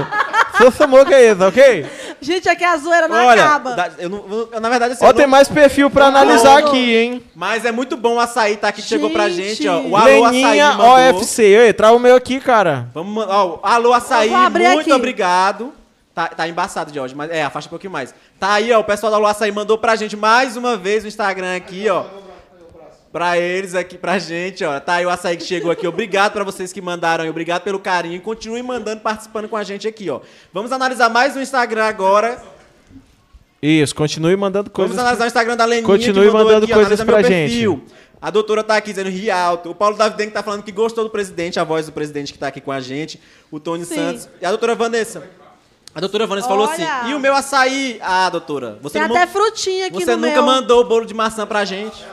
Sou 0.60 0.70
Samuca 0.70 1.16
aí, 1.16 1.34
tá 1.34 1.48
ok? 1.48 1.86
Gente, 2.20 2.46
aqui 2.46 2.62
a 2.64 2.76
zoeira 2.76 3.08
não 3.08 3.16
Olha, 3.24 3.42
acaba. 3.44 3.94
eu 3.98 4.10
não, 4.10 4.24
eu- 4.52 4.60
na 4.60 4.68
verdade, 4.68 4.92
assim, 4.92 5.02
Ó, 5.04 5.08
eu 5.08 5.14
tem 5.14 5.22
não- 5.24 5.30
mais 5.30 5.48
perfil 5.48 5.88
pra 5.88 6.06
analisar 6.06 6.58
aqui, 6.58 6.94
hein? 6.96 7.22
mas 7.34 7.64
é 7.64 7.72
muito 7.72 7.96
bom 7.96 8.16
o 8.16 8.20
açaí 8.20 8.58
tá 8.58 8.68
aqui, 8.68 8.82
que 8.82 8.88
chegou 8.88 9.08
pra 9.08 9.30
Gente. 9.30 9.54
gente, 9.54 9.68
ó. 9.68 9.80
O 9.80 9.96
Alô 9.96 10.24
Açaí 10.26 10.60
mandou. 10.62 10.86
OFC. 11.18 11.42
Ei, 11.44 11.72
traz 11.72 11.94
o 11.94 11.98
meu 11.98 12.14
aqui, 12.14 12.38
cara. 12.40 12.88
Vamos, 12.92 13.24
ó, 13.26 13.60
alô 13.62 13.94
Açaí, 13.94 14.28
Eu 14.28 14.34
vou 14.36 14.42
abrir 14.46 14.64
muito 14.68 14.80
aqui. 14.80 14.92
obrigado. 14.92 15.72
Tá, 16.14 16.26
tá 16.28 16.48
embaçado, 16.48 16.92
George, 16.92 17.14
mas 17.14 17.30
é, 17.30 17.42
afasta 17.42 17.68
um 17.68 17.70
pouquinho 17.70 17.92
mais. 17.92 18.14
Tá 18.38 18.54
aí, 18.54 18.72
ó, 18.72 18.80
o 18.80 18.84
pessoal 18.84 19.10
da 19.10 19.16
Alô 19.16 19.26
Açaí 19.26 19.52
mandou 19.52 19.78
pra 19.78 19.94
gente 19.96 20.16
mais 20.16 20.56
uma 20.56 20.76
vez 20.76 21.04
o 21.04 21.06
Instagram 21.06 21.56
aqui, 21.56 21.88
ó. 21.88 22.04
Pra 23.12 23.36
eles 23.36 23.74
aqui, 23.74 23.98
pra 23.98 24.20
gente, 24.20 24.64
ó. 24.64 24.78
Tá 24.78 24.94
aí 24.94 25.06
o 25.06 25.10
açaí 25.10 25.36
que 25.36 25.42
chegou 25.42 25.70
aqui. 25.70 25.84
Obrigado 25.84 26.32
pra 26.32 26.44
vocês 26.44 26.72
que 26.72 26.80
mandaram 26.80 27.24
aí. 27.24 27.30
Obrigado 27.30 27.62
pelo 27.62 27.80
carinho. 27.80 28.20
Continuem 28.20 28.62
mandando, 28.62 29.00
participando 29.00 29.48
com 29.48 29.56
a 29.56 29.64
gente 29.64 29.88
aqui, 29.88 30.08
ó. 30.08 30.20
Vamos 30.52 30.70
analisar 30.70 31.08
mais 31.08 31.34
o 31.34 31.40
Instagram 31.40 31.86
agora. 31.86 32.40
Isso, 33.60 33.96
continue 33.96 34.36
mandando 34.36 34.70
coisas. 34.70 34.94
Vamos 34.94 35.04
analisar 35.04 35.24
o 35.24 35.26
Instagram 35.26 35.56
da 35.56 35.64
Leninha. 35.64 35.86
Continue 35.86 36.26
que 36.26 36.32
mandou 36.32 36.44
mandando 36.44 36.64
aqui, 36.64 36.72
coisas 36.72 37.00
analisa 37.00 37.04
meu 37.04 37.14
pra 37.14 37.28
perfil. 37.28 37.84
A 38.22 38.30
doutora 38.30 38.62
tá 38.62 38.76
aqui 38.76 38.90
dizendo 38.90 39.10
Rialto. 39.10 39.70
O 39.70 39.74
Paulo 39.74 39.96
Davidenko 39.96 40.32
tá 40.32 40.42
falando 40.42 40.62
que 40.62 40.70
gostou 40.70 41.02
do 41.02 41.10
presidente, 41.10 41.58
a 41.58 41.64
voz 41.64 41.86
do 41.86 41.92
presidente 41.92 42.32
que 42.32 42.38
tá 42.38 42.46
aqui 42.46 42.60
com 42.60 42.70
a 42.70 42.80
gente. 42.80 43.20
O 43.50 43.58
Tony 43.58 43.84
Sim. 43.84 43.96
Santos. 43.96 44.28
E 44.40 44.46
a 44.46 44.50
doutora 44.50 44.76
Vanessa. 44.76 45.24
A 45.94 46.00
doutora 46.00 46.26
Vanessa 46.26 46.48
falou 46.48 46.68
assim: 46.70 46.84
e 47.08 47.14
o 47.14 47.18
meu 47.20 47.34
açaí? 47.34 47.98
Ah, 48.02 48.30
doutora, 48.30 48.78
você, 48.80 48.98
Tem 49.00 49.08
não 49.08 49.16
até 49.16 49.26
man- 49.26 49.32
frutinha 49.32 49.86
aqui 49.88 50.04
você 50.04 50.12
no 50.14 50.18
nunca 50.22 50.34
meu. 50.34 50.44
mandou 50.46 50.80
o 50.82 50.84
bolo 50.84 51.04
de 51.04 51.14
maçã 51.14 51.44
pra 51.46 51.64
gente. 51.64 52.04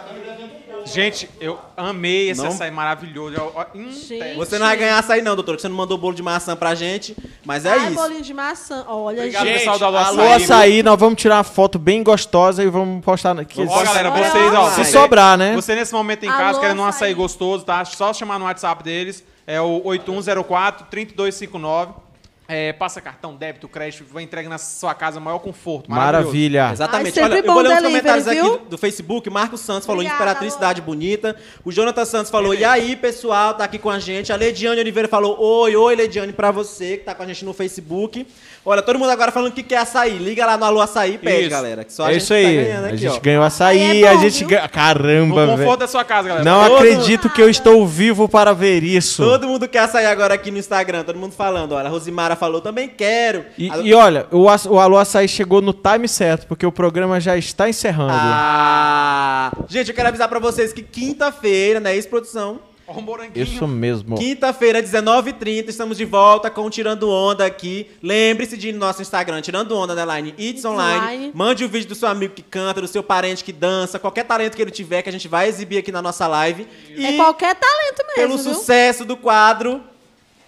Gente, 0.85 1.29
eu 1.41 1.59
amei 1.75 2.29
esse 2.29 2.39
Não? 2.41 2.47
açaí 2.47 2.71
maravilhoso. 2.71 3.35
Eu- 3.35 3.51
ó, 3.53 3.65
hum, 3.75 3.91
Gente. 3.91 4.35
Você 4.37 4.57
não 4.57 4.65
vai 4.67 4.77
ganhar 4.77 4.97
açaí, 4.97 5.21
não, 5.21 5.35
doutora, 5.35 5.57
que 5.57 5.61
você 5.61 5.67
não 5.67 5.75
mandou 5.75 5.97
o 5.97 5.99
bolo 5.99 6.15
de 6.15 6.23
maçã 6.23 6.55
pra 6.55 6.73
gente. 6.75 7.13
Mas 7.45 7.65
é 7.65 7.71
Ai, 7.71 7.87
isso. 7.87 7.95
bolinho 7.95 8.21
de 8.21 8.33
maçã. 8.33 8.85
Olha, 8.87 9.17
Obrigado, 9.19 9.45
gente. 9.45 9.57
pessoal 9.59 9.77
do 9.77 9.83
Alô 9.85 9.97
Alô, 9.97 10.21
Açaí. 10.21 10.43
açaí, 10.43 10.81
nós 10.83 10.97
vamos 10.97 11.21
tirar 11.21 11.35
uma 11.35 11.43
foto 11.43 11.77
bem 11.77 12.01
gostosa 12.03 12.63
e 12.63 12.69
vamos 12.69 13.03
postar 13.03 13.37
aqui. 13.37 13.65
Ó, 13.69 13.83
galera, 13.83 14.11
Olha, 14.13 14.31
vocês, 14.31 14.53
ó. 14.53 14.69
Se 14.69 14.85
você- 14.85 14.91
sobrar, 14.91 15.37
né? 15.37 15.53
Você 15.55 15.75
nesse 15.75 15.91
momento 15.91 16.23
em 16.23 16.29
Alô, 16.29 16.37
casa 16.39 16.59
querendo 16.61 16.79
um 16.81 16.85
açaí. 16.85 17.09
açaí 17.09 17.13
gostoso, 17.13 17.65
tá? 17.65 17.83
Só 17.83 18.13
chamar 18.13 18.39
no 18.39 18.45
WhatsApp 18.45 18.81
deles. 18.81 19.25
É 19.45 19.59
o 19.59 19.81
8104-3259. 19.83 21.93
É, 22.49 22.71
passa 22.71 23.01
cartão, 23.01 23.35
débito, 23.35 23.67
crédito, 23.67 24.05
vai 24.09 24.23
entregar 24.23 24.47
na 24.49 24.57
sua 24.57 24.95
casa, 24.95 25.19
maior 25.19 25.39
conforto. 25.39 25.91
Maravilha. 25.91 26.69
Exatamente. 26.71 27.19
Ai, 27.19 27.25
Olha, 27.25 27.39
eu 27.39 27.43
vou 27.43 27.61
ler 27.61 27.69
os 27.69 27.75
delivery, 27.75 28.01
comentários 28.01 28.25
viu? 28.25 28.55
aqui 28.55 28.65
do, 28.69 28.77
Facebook. 28.77 29.29
Marcos 29.29 29.59
Santos 29.59 29.85
falou 29.85 29.99
Obrigada, 29.99 30.23
Imperatriz 30.23 30.53
Lô. 30.53 30.57
Cidade 30.57 30.81
Bonita. 30.81 31.35
O 31.65 31.73
Jonathan 31.73 32.05
Santos 32.05 32.31
falou, 32.31 32.53
e 32.53 32.63
aí, 32.63 32.95
pessoal, 32.95 33.53
tá 33.53 33.65
aqui 33.65 33.77
com 33.77 33.89
a 33.89 33.99
gente. 33.99 34.31
A 34.31 34.37
Lediane 34.37 34.79
Oliveira 34.79 35.09
falou, 35.09 35.37
oi, 35.37 35.75
oi, 35.75 35.95
Lediane, 35.95 36.31
pra 36.31 36.49
você 36.49 36.97
que 36.97 37.03
tá 37.03 37.13
com 37.13 37.23
a 37.23 37.25
gente 37.25 37.43
no 37.43 37.53
Facebook. 37.53 38.25
Olha, 38.69 38.81
todo 38.81 38.99
mundo 38.99 39.09
agora 39.11 39.31
falando 39.31 39.53
que 39.53 39.63
quer 39.63 39.77
açaí. 39.77 40.17
Liga 40.17 40.45
lá 40.45 40.57
no 40.57 40.65
Alô 40.65 40.81
Açaí 40.81 41.13
e 41.13 41.17
pede, 41.17 41.41
Isso. 41.43 41.49
galera. 41.49 41.85
Que 41.85 41.93
só 41.93 42.03
a 42.03 42.09
É 42.09 42.13
gente 42.15 42.23
isso 42.23 42.33
aí. 42.33 42.43
tá 42.43 42.63
ganhando 42.63 42.83
a 42.83 42.87
aqui, 42.89 42.97
gente 42.97 43.17
ó. 43.17 43.19
ganhou 43.21 43.43
açaí, 43.45 43.79
Aí 43.81 44.03
é 44.03 44.07
a 44.09 44.13
bom, 44.13 44.19
gente 44.19 44.39
viu? 44.39 44.47
ganha. 44.49 44.61
No 44.63 44.69
Caramba, 44.69 45.35
conforto 45.35 45.57
velho. 45.57 45.77
da 45.77 45.87
sua 45.87 46.03
casa, 46.03 46.27
galera. 46.27 46.43
Não 46.43 46.63
Todo- 46.67 46.75
acredito 46.75 47.29
que 47.29 47.41
eu 47.41 47.49
estou 47.49 47.87
vivo 47.87 48.27
para 48.27 48.51
ver 48.53 48.83
isso. 48.83 49.23
Todo 49.23 49.47
mundo 49.47 49.69
quer 49.69 49.79
açaí 49.79 50.05
agora 50.05 50.33
aqui 50.33 50.51
no 50.51 50.57
Instagram. 50.57 51.03
Todo 51.05 51.17
mundo 51.17 51.31
falando. 51.31 51.71
Olha, 51.71 51.87
a 51.87 51.89
Rosimara 51.89 52.35
falou, 52.35 52.59
também 52.59 52.89
quero. 52.89 53.45
E, 53.57 53.71
A- 53.71 53.77
e 53.77 53.93
olha, 53.93 54.27
o, 54.31 54.49
aç- 54.49 54.65
o 54.65 54.77
Alô 54.77 54.97
Açaí 54.97 55.29
chegou 55.29 55.61
no 55.61 55.71
time 55.71 56.05
certo, 56.09 56.45
porque 56.45 56.65
o 56.65 56.71
programa 56.71 57.21
já 57.21 57.37
está 57.37 57.69
encerrando. 57.69 58.11
Ah! 58.13 59.51
Gente, 59.69 59.89
eu 59.91 59.95
quero 59.95 60.09
avisar 60.09 60.27
pra 60.27 60.39
vocês 60.39 60.73
que 60.73 60.81
quinta-feira, 60.81 61.79
né, 61.79 61.95
ex-produção, 61.95 62.59
Ó, 62.87 63.01
moranguinho. 63.01 63.43
Isso 63.43 63.67
mesmo. 63.67 64.17
Quinta-feira, 64.17 64.81
19h30, 64.81 65.67
estamos 65.67 65.97
de 65.97 66.05
volta 66.05 66.49
com 66.49 66.61
o 66.61 66.69
Tirando 66.69 67.09
Onda 67.09 67.45
aqui. 67.45 67.87
Lembre-se 68.01 68.55
de 68.55 68.69
ir 68.69 68.71
no 68.73 68.79
nosso 68.79 69.01
Instagram, 69.01 69.41
Tirando 69.41 69.75
Onda, 69.75 69.91
underline, 69.93 70.33
It's 70.39 70.63
Online. 70.63 70.99
Online. 71.01 71.31
Mande 71.33 71.65
o 71.65 71.69
vídeo 71.69 71.89
do 71.89 71.95
seu 71.95 72.07
amigo 72.07 72.33
que 72.33 72.41
canta, 72.41 72.79
do 72.79 72.87
seu 72.87 73.03
parente 73.03 73.43
que 73.43 73.51
dança, 73.51 73.99
qualquer 73.99 74.23
talento 74.23 74.55
que 74.55 74.61
ele 74.61 74.71
tiver, 74.71 75.01
que 75.01 75.09
a 75.09 75.11
gente 75.11 75.27
vai 75.27 75.49
exibir 75.49 75.77
aqui 75.79 75.91
na 75.91 76.01
nossa 76.01 76.27
live. 76.27 76.65
E 76.89 77.05
É 77.05 77.17
qualquer 77.17 77.55
talento 77.55 77.97
mesmo, 78.07 78.15
pelo 78.15 78.37
viu? 78.37 78.53
sucesso 78.53 79.03
do 79.03 79.17
quadro, 79.17 79.83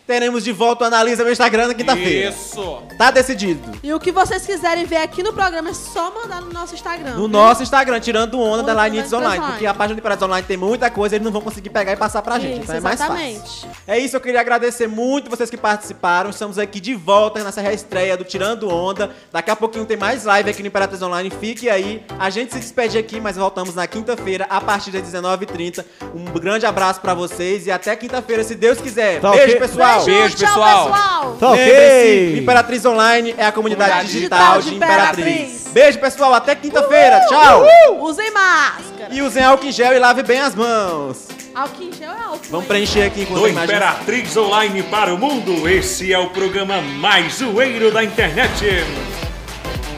teremos 0.10 0.44
de 0.44 0.52
volta 0.52 0.86
o 0.86 0.88
Analisa 0.88 1.24
meu 1.24 1.32
Instagram 1.32 1.68
na 1.68 1.76
quinta-feira. 1.76 2.32
Isso. 2.32 2.82
Tá 2.98 3.12
decidido. 3.12 3.78
E 3.84 3.94
o 3.94 4.00
que 4.00 4.12
vocês 4.12 4.44
quiserem 4.44 4.84
ver 4.84 4.98
aqui 4.98 5.22
no 5.22 5.32
programa 5.32 5.70
é 5.70 5.74
só 5.76 6.12
mandar 6.12 6.42
no 6.42 6.52
nosso 6.52 6.74
Instagram. 6.74 7.12
No 7.12 7.18
viu? 7.18 7.28
nosso 7.28 7.62
Instagram, 7.62 8.00
tirando 8.00 8.42
onda 8.42 8.64
da 8.64 8.74
Line 8.88 9.02
Underline. 9.02 9.26
Online. 9.26 9.46
Porque 9.52 9.68
a 9.68 9.74
página 9.76 9.94
do 9.94 10.00
Imperatriz 10.00 10.26
Online 10.28 10.48
tem 10.48 10.58
muita 10.58 10.90
coisa, 10.90 11.16
eles 11.16 11.24
não 11.24 11.32
vão 11.32 11.42
conseguir 11.42 11.70
pegar 11.70 11.92
e 11.92 11.96
passar 11.96 12.24
pra 12.24 12.40
gente. 12.40 12.54
Isso, 12.54 12.64
então 12.64 12.76
é 12.78 12.80
mais 12.80 13.00
fácil. 13.00 13.16
exatamente. 13.18 13.68
É 13.86 14.00
isso, 14.00 14.16
eu 14.16 14.20
queria 14.20 14.42
agradecer 14.42 14.88
muito 14.88 15.30
vocês 15.30 15.48
que 15.48 15.58
participaram. 15.58 16.32
Estamos 16.32 16.58
aqui 16.58 16.80
de 16.80 16.96
volta 16.96 17.44
nessa 17.44 17.62
reestreia 17.62 18.18
do 18.18 18.24
Tirando 18.24 18.68
Onda. 18.68 19.12
Daqui 19.32 19.52
a 19.52 19.56
pouquinho 19.56 19.86
tem 19.86 19.96
mais 19.96 20.26
live 20.26 20.50
aqui 20.50 20.64
no 20.64 20.70
Imperatriz 20.70 21.04
Online. 21.04 21.30
Fique 21.30 21.70
aí. 21.70 22.04
A 22.18 22.32
gente 22.32 22.52
se 22.52 22.60
despede 22.60 22.98
aqui, 22.98 23.22
mas 23.22 23.38
voltamos 23.38 23.76
na 23.76 23.86
quinta-feira, 23.86 24.48
a 24.50 24.60
partir 24.60 24.90
das 24.90 25.04
19h30. 25.04 25.86
Um 26.16 26.26
grande 26.26 26.66
abraço 26.66 27.00
pra 27.00 27.14
vocês 27.14 27.68
e 27.68 27.72
até 27.72 27.96
quinta-feira, 27.96 28.44
se 28.44 28.56
Deus 28.56 28.82
quiser. 28.82 29.22
Tá 29.22 29.30
Beijo, 29.30 29.56
ok. 29.56 29.60
pessoal! 29.60 29.99
Beijo, 30.06 30.36
tchau, 30.36 30.48
pessoal. 30.48 30.92
pessoal. 30.92 31.36
Tá 31.40 31.52
Lembre-se, 31.52 31.78
ok. 31.78 32.40
Imperatriz 32.40 32.86
Online 32.86 33.36
é 33.38 33.46
a 33.46 33.52
comunidade, 33.52 33.92
Comunidade 33.92 34.08
digital, 34.12 34.40
digital 34.40 34.62
de 34.62 34.70
de 34.70 34.76
Imperatriz. 34.76 35.28
Imperatriz. 35.28 35.68
Beijo, 35.72 36.00
pessoal. 36.00 36.34
Até 36.34 36.56
quinta-feira. 36.56 37.22
Tchau! 37.28 37.66
Usem 38.00 38.32
máscara. 38.32 39.10
E 39.12 39.22
usem 39.22 39.44
álcool 39.44 39.66
em 39.68 39.72
gel 39.72 39.94
e 39.94 40.00
lave 40.00 40.24
bem 40.24 40.40
as 40.40 40.56
mãos. 40.56 41.28
Álcool 41.54 41.84
em 41.84 41.94
gel 41.94 42.12
é 42.12 42.24
álcool. 42.24 42.40
Vamos 42.50 42.66
preencher 42.68 43.04
aqui 43.04 43.26
com 43.26 43.34
Do. 43.34 43.48
Imperatriz 43.48 44.36
Online 44.38 44.84
para 44.84 45.14
o 45.14 45.18
mundo, 45.18 45.68
esse 45.68 46.14
é 46.14 46.18
o 46.20 46.30
programa 46.30 46.82
mais 46.82 47.36
zoeiro 47.36 47.92
da 47.92 48.04
internet. 48.04 48.84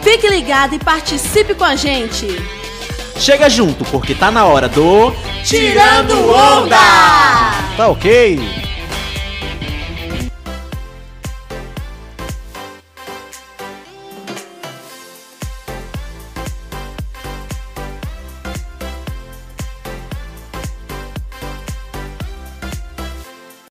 Fique 0.01 0.27
ligado 0.27 0.73
e 0.75 0.79
participe 0.79 1.53
com 1.53 1.63
a 1.63 1.75
gente. 1.75 2.27
Chega 3.17 3.49
junto, 3.49 3.85
porque 3.85 4.15
tá 4.15 4.31
na 4.31 4.45
hora 4.45 4.67
do. 4.67 5.13
Tirando 5.43 6.31
Onda! 6.31 6.75
Tá 7.77 7.87
ok? 7.87 8.39